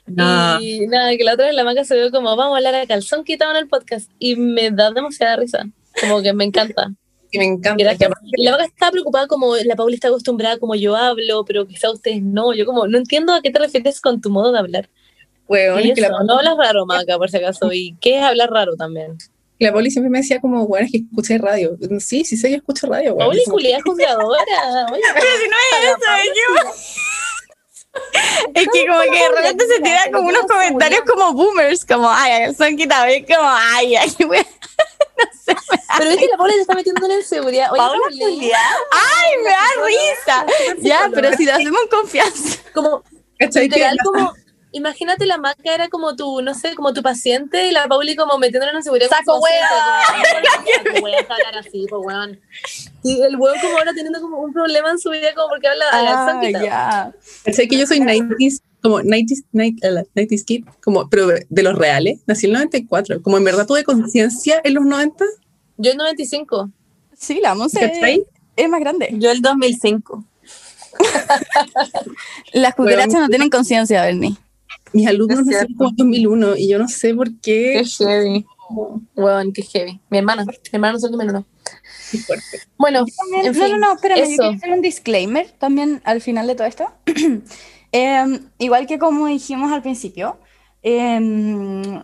No. 0.06 0.60
Y 0.61 0.88
nada, 0.88 1.11
que 1.18 1.23
la 1.26 1.34
otra 1.34 1.48
vez 1.48 1.56
la 1.56 1.65
maca 1.65 1.84
se 1.84 1.95
ve 1.95 2.10
como 2.10 2.35
vamos 2.38 2.53
a 2.53 2.57
hablar 2.57 2.76
a 2.76 2.88
calzón 2.88 3.26
quitado 3.26 3.52
en 3.52 3.57
el 3.57 3.68
podcast. 3.68 4.10
Y 4.18 4.38
me 4.38 4.72
da 4.72 4.91
demasiada 4.91 5.35
risa. 5.35 5.65
Como 5.99 6.22
que 6.22 6.31
me 6.34 6.45
encanta. 6.45 6.91
Que 7.32 7.40
me 7.40 7.45
encanta. 7.45 7.95
Que 7.95 8.10
la 8.38 8.52
vaca 8.52 8.66
estaba 8.66 8.91
preocupada 8.91 9.28
como 9.28 9.56
la 9.56 9.76
Paula 9.76 9.95
está 9.95 10.10
acostumbrada 10.10 10.58
como 10.58 10.76
yo 10.76 10.95
hablo, 10.95 11.45
pero 11.45 11.66
quizá 11.66 11.91
ustedes 11.91 12.22
no. 12.22 12.53
Yo 12.53 12.66
como, 12.66 12.88
no 12.88 12.98
entiendo 12.98 13.34
a 13.34 13.41
qué 13.41 13.52
te 13.52 13.60
refieres 13.60 14.02
con 14.02 14.22
tu 14.22 14.30
modo 14.30 14.52
de 14.52 14.60
hablar. 14.60 14.90
Es 15.49 15.95
que 15.95 16.02
la, 16.02 16.08
eso, 16.08 16.24
no 16.24 16.38
hablas 16.38 16.58
raro, 16.58 16.86
Maca, 16.86 17.18
por 17.18 17.30
si 17.30 17.38
acaso. 17.38 17.74
¿Y 17.74 17.95
qué 17.99 18.18
es 18.18 18.24
hablar 18.24 18.49
raro 18.52 18.76
también? 18.76 19.18
la 19.60 19.72
Poli 19.72 19.91
siempre 19.91 20.10
me 20.10 20.20
decía 20.20 20.41
como, 20.41 20.66
bueno, 20.66 20.88
es 20.88 20.91
que 20.91 20.98
escuché 20.99 21.38
radio. 21.38 21.78
Sí, 21.99 22.26
sí 22.26 22.36
sé 22.36 22.49
que 22.49 22.56
escucho 22.56 22.88
radio, 22.88 23.14
weón. 23.14 23.30
Pauli 23.30 23.44
Julia 23.45 23.80
juzgadora. 23.84 24.88
Oye, 24.91 25.02
Es 28.53 28.68
que 28.74 28.88
como 28.88 29.02
que 29.02 29.10
de 29.10 29.30
repente 29.36 29.66
se 29.68 29.82
tiran 29.82 30.12
como 30.12 30.30
unos 30.30 30.45
comentarios 30.48 31.02
como 31.02 31.34
boomers, 31.34 31.86
como, 31.86 32.10
ay, 32.10 32.53
son 32.56 32.76
quitados, 32.76 33.14
como, 33.28 33.48
ay, 33.48 33.95
ay, 33.95 34.10
pero 35.98 36.10
es 36.10 36.18
que 36.18 36.27
la 36.27 36.38
Paula 36.38 36.53
se 36.53 36.61
está 36.61 36.76
metiendo 36.76 37.06
en 37.06 37.11
inseguridad. 37.19 37.72
Oye, 37.72 37.77
Paula 37.77 38.02
ay, 38.10 38.52
me 39.43 39.49
da 39.49 39.68
risa. 39.85 40.45
Ya, 40.80 41.10
pero 41.14 41.34
si 41.34 41.45
lo 41.45 41.53
hacemos 41.53 41.81
en 41.84 41.89
confianza. 41.89 42.60
como, 42.73 43.03
literal, 43.39 43.98
como, 44.03 44.34
imagínate 44.72 45.26
la 45.26 45.38
Maca 45.38 45.73
era 45.73 45.89
como 45.89 46.15
tu, 46.15 46.41
no 46.41 46.53
sé, 46.53 46.76
como 46.76 46.93
tu 46.93 47.02
paciente 47.02 47.68
y 47.68 47.72
la 47.72 47.88
Pauli 47.88 48.15
como 48.15 48.38
metiéndola 48.38 48.72
en 48.72 48.77
inseguridad. 48.77 49.10
Saco 49.10 49.35
hablar 49.35 49.60
así, 51.60 51.85
pues 51.89 52.02
weón. 52.03 52.39
Y 53.03 53.22
el 53.22 53.35
weón 53.35 53.60
como 53.60 53.77
ahora 53.77 53.93
teniendo 53.93 54.22
como 54.22 54.39
un 54.39 54.53
problema 54.53 54.91
en 54.91 54.99
su 54.99 55.10
vida 55.10 55.34
como 55.35 55.49
porque 55.49 55.68
habla 55.68 55.89
a 55.89 56.02
la 56.02 56.27
Ah, 56.27 56.41
ya. 56.49 57.11
¿Cachai? 57.43 57.68
Que 57.68 57.77
yo 57.77 57.85
soy 57.85 57.99
90s, 57.99 58.61
como 58.82 58.99
90s, 58.99 59.44
90s, 59.53 59.78
eh, 59.84 60.06
90s 60.16 60.44
kid, 60.45 60.66
como, 60.84 61.10
pero 61.10 61.28
de 61.28 61.64
los 61.64 61.78
reales, 61.78 62.20
nací 62.28 62.45
en 62.48 62.52
el 62.52 62.58
94. 62.60 63.22
Como 63.22 63.38
en 63.38 63.44
verdad 63.44 63.66
tuve 63.68 63.84
conciencia 63.84 64.60
en 64.64 64.74
los 64.74 64.86
90, 64.86 65.24
Yo 65.78 65.91
en 65.91 65.98
95. 65.98 66.72
Sí, 67.18 67.40
la 67.41 67.53
Monse 67.56 67.80
¿cachai? 67.80 68.24
es 68.56 68.70
más 68.70 68.80
grande. 68.80 69.10
Yo 69.14 69.32
el 69.32 69.41
2005. 69.41 70.26
Las 72.53 72.76
cucarachas 72.76 73.08
Bueno. 73.08 73.22
no 73.26 73.30
tienen 73.30 73.49
conciencia, 73.49 74.02
Bernie. 74.03 74.36
Mis 74.94 75.08
alumnos 75.08 75.40
Es 75.40 75.45
nacieron 75.45 75.74
como 75.76 75.90
en 75.91 75.95
2001 75.98 76.58
y 76.58 76.68
yo 76.70 76.78
no 76.80 76.88
sé 76.88 77.14
por 77.14 77.34
qué. 77.40 77.84
heavy. 77.98 78.45
Weón, 79.16 79.53
qué 79.53 79.62
heavy. 79.64 79.99
Mi 80.10 80.18
hermana, 80.20 80.45
mi 80.45 80.53
hermana 80.72 80.94
no 80.94 80.99
soy 80.99 81.12
no. 81.12 81.45
Qué 82.12 82.18
fuerte. 82.20 82.44
Bueno, 82.78 83.06
También- 83.18 83.45
en 83.45 83.53
no, 83.58 83.64
fin, 83.64 83.72
no, 83.74 83.78
no, 83.78 83.94
espérame, 83.94 84.18
yo 84.20 84.24
eso. 84.26 84.36
quiero 84.38 84.56
hacer 84.58 84.72
un 84.74 84.82
disclaimer 84.82 85.49
también 85.52 86.02
al 86.03 86.22
final 86.22 86.48
de 86.48 86.56
todo 86.56 86.68
esto. 86.68 86.91
Em, 87.92 88.50
igual 88.58 88.88
que 88.88 88.98
como 89.00 89.28
dijimos 89.28 89.72
al 89.72 89.82
principio, 89.82 90.40
n- 90.84 92.04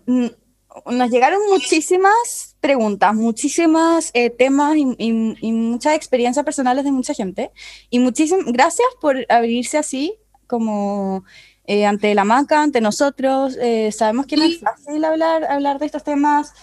nos 0.86 1.10
llegaron 1.10 1.40
muchísimas 1.50 2.56
preguntas, 2.60 3.16
muchísimas 3.16 4.12
eh, 4.14 4.30
temas 4.30 4.76
y, 4.76 4.84
y- 4.98 5.36
y 5.42 5.52
muchas 5.52 5.96
experiencias 5.96 6.46
personales 6.46 6.84
de 6.84 6.92
mucha 6.92 7.14
gente. 7.14 7.52
Y 7.90 8.00
muchísimas 8.00 8.46
gracias 8.46 8.88
por 9.02 9.26
abrirse 9.30 9.78
así, 9.78 10.14
como 10.46 11.24
eh, 11.66 11.86
ante 11.86 12.14
la 12.16 12.24
maca, 12.24 12.62
ante 12.62 12.80
nosotros. 12.82 13.58
Eh, 13.60 13.92
sabemos 13.92 14.26
que 14.28 14.38
no 14.38 14.44
es 14.44 14.60
fácil 14.60 15.04
hablar, 15.04 15.44
hablar 15.46 15.80
de 15.80 15.86
estos 15.88 16.04
temas. 16.04 16.54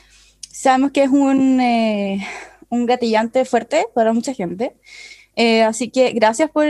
Sabemos 0.51 0.93
que 0.93 1.03
es 1.03 1.11
un, 1.11 1.61
eh, 1.61 2.25
un 2.69 2.87
gatillante 2.87 3.45
fuerte 3.45 3.87
para 3.95 4.13
mucha 4.13 4.33
gente. 4.33 4.77
Eh, 5.37 5.63
así 5.63 5.91
que 5.91 6.13
gracias 6.13 6.51
por 6.51 6.65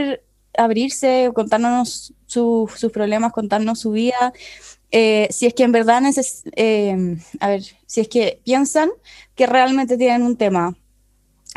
abrirse, 0.59 1.31
contarnos 1.35 2.15
su- 2.27 2.71
sus 2.77 2.93
problemas, 2.93 3.33
contarnos 3.33 3.81
su 3.81 3.93
vida. 3.93 4.33
Eh, 4.91 5.29
si 5.31 5.47
es 5.47 5.55
que 5.55 5.65
en 5.65 5.73
verdad 5.73 6.01
neces 6.03 6.45
eh, 6.57 7.17
a 7.41 7.49
ver, 7.49 7.63
si 7.87 8.01
es 8.01 8.09
que 8.09 8.41
piensan 8.45 8.91
que 9.35 9.47
realmente 9.47 9.97
tienen 9.99 10.23
un 10.23 10.37
tema 10.37 10.77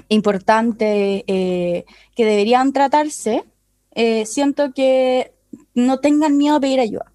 importante 0.10 1.24
eh, 1.28 1.86
que 2.16 2.26
deberían 2.26 2.74
tratarse, 2.74 3.44
siento 4.26 4.74
que 4.74 5.34
no 5.74 6.00
tengan 6.00 6.38
miedo 6.38 6.58
a 6.58 6.60
pedir 6.60 6.80
ayuda. 6.80 7.12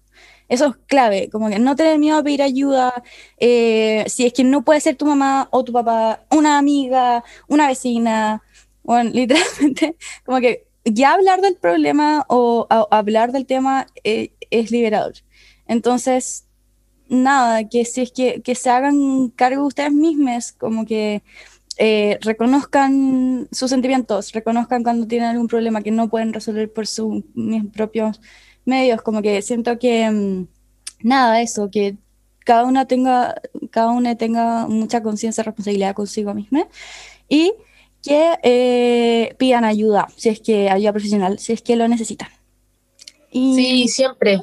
Eso 0.49 0.67
es 0.67 0.75
clave, 0.87 1.29
como 1.31 1.49
que 1.49 1.57
no 1.59 1.75
tener 1.77 1.97
miedo 1.97 2.17
a 2.17 2.23
pedir 2.23 2.41
ayuda. 2.41 3.03
si 3.39 4.25
es 4.25 4.33
que 4.33 4.43
no 4.43 4.63
puede 4.63 4.81
ser 4.81 4.95
tu 4.97 5.05
mamá 5.05 5.47
o 5.51 5.63
tu 5.63 5.71
papá, 5.71 6.25
una 6.31 6.57
amiga, 6.57 7.23
una 7.47 7.67
vecina, 7.67 8.43
bueno, 8.83 9.09
literalmente, 9.13 9.95
como 10.25 10.39
que 10.39 10.65
ya 10.85 11.13
hablar 11.13 11.41
del 11.41 11.55
problema 11.55 12.25
o 12.27 12.67
hablar 12.91 13.31
del 13.31 13.45
tema 13.45 13.87
eh, 14.03 14.33
es 14.49 14.71
liberador. 14.71 15.13
Entonces, 15.67 16.45
nada, 17.09 17.67
que 17.69 17.85
si 17.85 18.01
es 18.01 18.11
que, 18.11 18.41
que 18.41 18.55
se 18.55 18.69
hagan 18.69 19.29
cargo 19.29 19.65
ustedes 19.65 19.93
mismos, 19.93 20.51
como 20.53 20.85
que 20.85 21.23
eh, 21.77 22.19
reconozcan 22.21 23.47
sus 23.51 23.69
sentimientos, 23.69 24.31
reconozcan 24.31 24.83
cuando 24.83 25.07
tienen 25.07 25.29
algún 25.29 25.47
problema 25.47 25.81
que 25.81 25.91
no 25.91 26.09
pueden 26.09 26.33
resolver 26.33 26.71
por 26.71 26.87
sus 26.87 27.23
propios 27.73 28.21
medios, 28.65 29.01
como 29.01 29.21
que 29.21 29.41
siento 29.41 29.79
que 29.79 30.09
mm, 30.09 30.47
nada, 31.03 31.41
eso, 31.41 31.69
que 31.71 31.97
cada 32.45 32.65
una 32.65 32.85
tenga, 32.85 33.35
cada 33.71 33.91
una 33.91 34.15
tenga 34.15 34.67
mucha 34.67 35.01
conciencia 35.01 35.41
y 35.41 35.45
responsabilidad 35.45 35.95
consigo 35.95 36.33
misma 36.33 36.67
y 37.29 37.53
que 38.03 38.37
eh, 38.43 39.35
pidan 39.37 39.63
ayuda, 39.63 40.07
si 40.17 40.29
es 40.29 40.39
que 40.41 40.69
ayuda 40.69 40.91
profesional, 40.91 41.39
si 41.39 41.53
es 41.53 41.61
que 41.61 41.75
lo 41.75 41.87
necesitan. 41.87 42.29
Y 43.31 43.55
Sí, 43.55 43.87
siempre. 43.87 44.41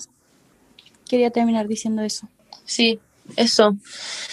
quería 1.09 1.31
terminar 1.31 1.69
diciendo 1.69 2.03
eso. 2.03 2.27
Sí, 2.65 2.99
eso. 3.37 3.77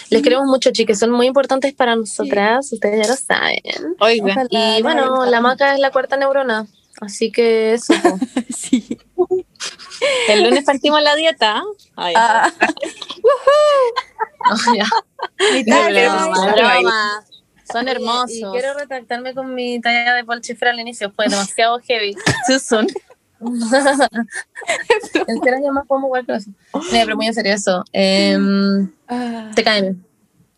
Les 0.10 0.22
queremos 0.24 0.48
mucho, 0.48 0.72
chicas. 0.72 0.98
Son 1.00 1.12
muy 1.12 1.28
importantes 1.28 1.74
para 1.74 1.96
nosotras. 1.96 2.72
Ustedes 2.72 3.06
ya 3.06 3.14
lo 3.14 3.18
saben. 3.20 3.96
Oiga. 4.00 4.32
Ojalá 4.32 4.80
Y 4.80 4.82
bueno, 4.82 5.26
la 5.26 5.42
maca 5.42 5.74
es 5.74 5.80
la 5.80 5.92
cuarta 5.92 6.18
neurona. 6.18 6.66
Así 7.02 7.32
que 7.32 7.74
eso. 7.74 7.94
sí. 8.56 8.98
El 10.30 10.44
lunes 10.44 10.64
partimos 10.64 11.02
la 11.04 11.16
dieta. 11.16 11.62
Ay, 11.96 12.14
Ah, 12.16 12.52
Oh, 14.50 14.56
broma, 14.70 16.52
Broma. 16.54 16.54
broma. 16.54 17.26
Son 17.72 17.88
hermosos. 17.88 18.32
Y 18.32 18.42
quiero 18.42 18.74
retractarme 18.78 19.34
con 19.34 19.54
mi 19.54 19.80
talla 19.82 20.14
de 20.16 20.24
Paul 20.24 20.42
Schieffer 20.44 20.70
al 20.70 20.80
inicio. 20.80 21.12
Fue 21.12 21.28
demasiado 21.28 21.80
heavy. 21.80 22.16
Susan. 22.48 22.88
en 23.40 25.44
serio, 25.44 25.60
yo 25.66 25.74
más 25.74 25.86
podemos 25.86 26.08
jugar 26.08 26.26
con 26.26 26.36
eso. 26.36 26.52
Mira, 26.92 27.04
pero 27.06 27.16
muy 27.16 27.28
en 27.28 27.34
serio 27.34 27.54
eso. 27.54 27.84
Ah, 29.08 29.52
te 29.56 29.64
caen. 29.64 30.04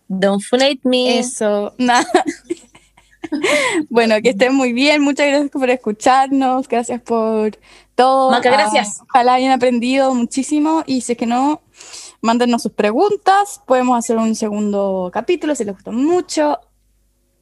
Don't 0.08 0.42
funate 0.42 0.80
me. 0.84 1.20
eso, 1.20 1.74
nada. 1.78 2.08
bueno, 3.90 4.16
que 4.24 4.30
estén 4.30 4.56
muy 4.56 4.74
bien. 4.74 5.02
Muchas 5.02 5.28
gracias 5.28 5.52
por 5.52 5.70
escucharnos. 5.70 6.68
Gracias 6.68 7.02
por 7.02 7.58
todo. 7.96 8.32
Maca, 8.32 8.50
Ah, 8.50 8.54
gracias. 8.54 9.02
ojalá 9.10 9.36
hayan 9.36 9.52
aprendido 9.52 10.14
muchísimo. 10.16 10.84
Y 10.88 11.02
si 11.02 11.12
es 11.14 11.18
que 11.18 11.26
no, 11.26 11.62
mándenos 12.22 12.64
sus 12.64 12.72
preguntas. 12.72 13.62
Podemos 13.68 13.98
hacer 13.98 14.18
un 14.18 14.36
segundo 14.36 15.12
capítulo 15.14 15.54
si 15.54 15.66
les 15.66 15.76
gustó 15.76 15.92
mucho. 15.92 16.60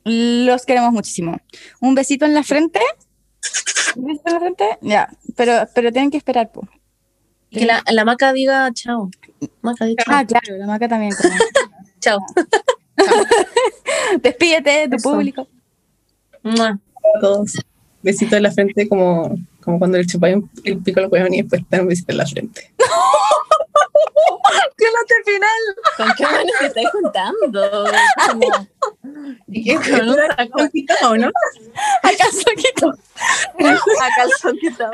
Los 0.09 0.65
queremos 0.65 0.93
muchísimo. 0.93 1.37
Un 1.81 1.93
besito 1.95 2.25
en 2.25 2.33
la 2.33 2.43
frente. 2.43 2.79
¿Un 3.95 4.05
besito 4.05 4.27
en 4.27 4.33
la 4.33 4.39
frente? 4.39 4.77
Ya, 4.81 5.09
pero, 5.35 5.67
pero 5.75 5.91
tienen 5.91 6.11
que 6.11 6.17
esperar. 6.17 6.49
po. 6.51 6.67
Y 7.49 7.59
que 7.59 7.65
la, 7.65 7.83
la 7.91 8.05
maca 8.05 8.31
diga 8.33 8.69
chao. 8.73 9.09
Maca, 9.61 9.85
di 9.85 9.95
chao. 9.95 10.05
Ah, 10.15 10.25
claro, 10.25 10.57
la 10.57 10.65
maca 10.65 10.87
también. 10.87 11.11
como- 11.21 11.33
chao. 11.99 12.19
Despídete 14.21 14.69
de 14.69 14.87
tu 14.89 14.95
Eso. 14.95 15.09
público. 15.11 15.47
Mua. 16.43 16.69
a 17.15 17.19
todos. 17.19 17.53
Besito 18.01 18.35
en 18.37 18.43
la 18.43 18.51
frente 18.51 18.87
como, 18.87 19.35
como 19.61 19.79
cuando 19.79 19.97
le 19.97 20.05
chupáis 20.05 20.37
el 20.63 20.77
pico 20.79 20.99
al 21.01 21.07
hueón 21.07 21.33
y 21.33 21.41
después 21.41 21.61
te 21.67 21.75
dan 21.75 21.81
un 21.81 21.89
besito 21.89 22.11
en 22.13 22.17
la 22.17 22.25
frente. 22.25 22.71
¿Con 25.97 26.07
qué 26.15 26.23
mano 26.23 26.49
te 26.59 26.65
estás 26.67 26.91
juntando? 26.91 27.89
Como- 28.27 28.67
¿Y 29.47 29.63
qué? 29.63 29.75
Con 30.51 30.61
un 30.61 30.69
quitado, 30.69 31.17
no? 31.17 31.31
¿Acaso 32.03 32.43
quito? 32.55 32.93
A 34.01 34.15
calzón 34.15 34.57
quitado. 34.59 34.91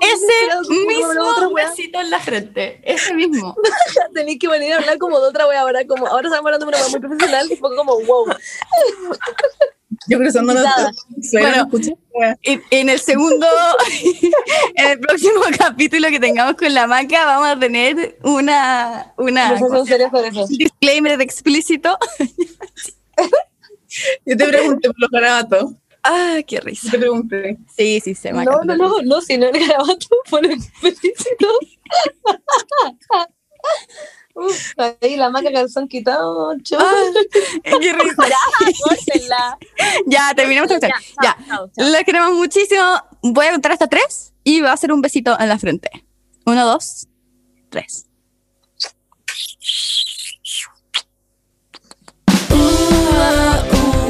Ese 0.00 0.24
mismo 0.68 1.54
besito 1.54 2.00
en 2.00 2.10
la 2.10 2.20
frente. 2.20 2.80
Ese 2.84 3.14
mismo. 3.14 3.56
Tenéis 4.14 4.38
que 4.38 4.48
venir 4.48 4.72
a 4.74 4.76
hablar 4.78 4.98
como 4.98 5.20
de 5.20 5.28
otra 5.28 5.46
wea 5.46 5.60
ahora, 5.60 5.86
como 5.86 6.06
ahora 6.06 6.28
estamos 6.28 6.46
hablando 6.46 6.66
de 6.66 6.68
una 6.70 6.78
wea 6.78 6.88
muy 6.88 7.00
profesional, 7.00 7.48
que 7.48 7.56
fue 7.56 7.76
como 7.76 8.00
wow. 8.00 8.26
Yo 10.06 10.18
cruzándonos. 10.18 10.64
Quitada. 10.64 11.68
Bueno. 11.68 12.36
En, 12.42 12.62
en 12.70 12.88
el 12.88 12.98
segundo, 12.98 13.46
en 14.74 14.90
el 14.90 15.00
próximo 15.00 15.40
capítulo 15.58 16.08
que 16.08 16.20
tengamos 16.20 16.54
con 16.54 16.72
la 16.74 16.86
maca, 16.86 17.24
vamos 17.24 17.48
a 17.48 17.58
tener 17.58 18.18
una, 18.22 19.12
una 19.16 19.54
un 19.60 20.48
disclaimer 20.48 21.16
de 21.18 21.24
explícito. 21.24 21.96
Yo 24.26 24.36
te 24.36 24.46
pregunté 24.46 24.88
por 24.88 25.00
los 25.00 25.10
garabatos. 25.10 25.72
Ah, 26.02 26.38
qué 26.46 26.60
risa. 26.60 26.90
Te 26.90 26.98
pregunté. 26.98 27.58
Sí, 27.76 28.00
sí, 28.00 28.14
se 28.14 28.32
maca. 28.32 28.50
No, 28.50 28.64
no, 28.64 28.76
no, 28.76 29.02
no, 29.02 29.20
si 29.20 29.36
no 29.36 29.46
el 29.46 29.66
garabato 29.66 30.06
fue 30.26 30.42
lo 30.42 30.50
explícito. 30.50 31.48
Uh, 34.38 34.94
ahí 35.00 35.16
la 35.16 35.30
maca 35.30 35.50
calzón 35.50 35.88
quitado. 35.88 36.52
Ah, 36.52 36.56
qué 37.80 37.92
rico. 37.92 38.24
ya, 40.06 40.32
terminamos. 40.36 40.70
Ya, 40.80 41.36
chao, 41.48 41.70
la 41.76 42.04
queremos 42.04 42.34
muchísimo. 42.34 42.84
Voy 43.22 43.46
a 43.46 43.52
contar 43.52 43.72
hasta 43.72 43.88
tres 43.88 44.32
y 44.44 44.60
va 44.60 44.70
a 44.70 44.74
hacer 44.74 44.92
un 44.92 45.00
besito 45.00 45.38
en 45.40 45.48
la 45.48 45.58
frente. 45.58 45.90
Uno, 46.46 46.64
dos, 46.64 47.08
tres. 47.68 48.06
Uh, 52.50 52.54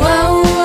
uh, 0.05 0.57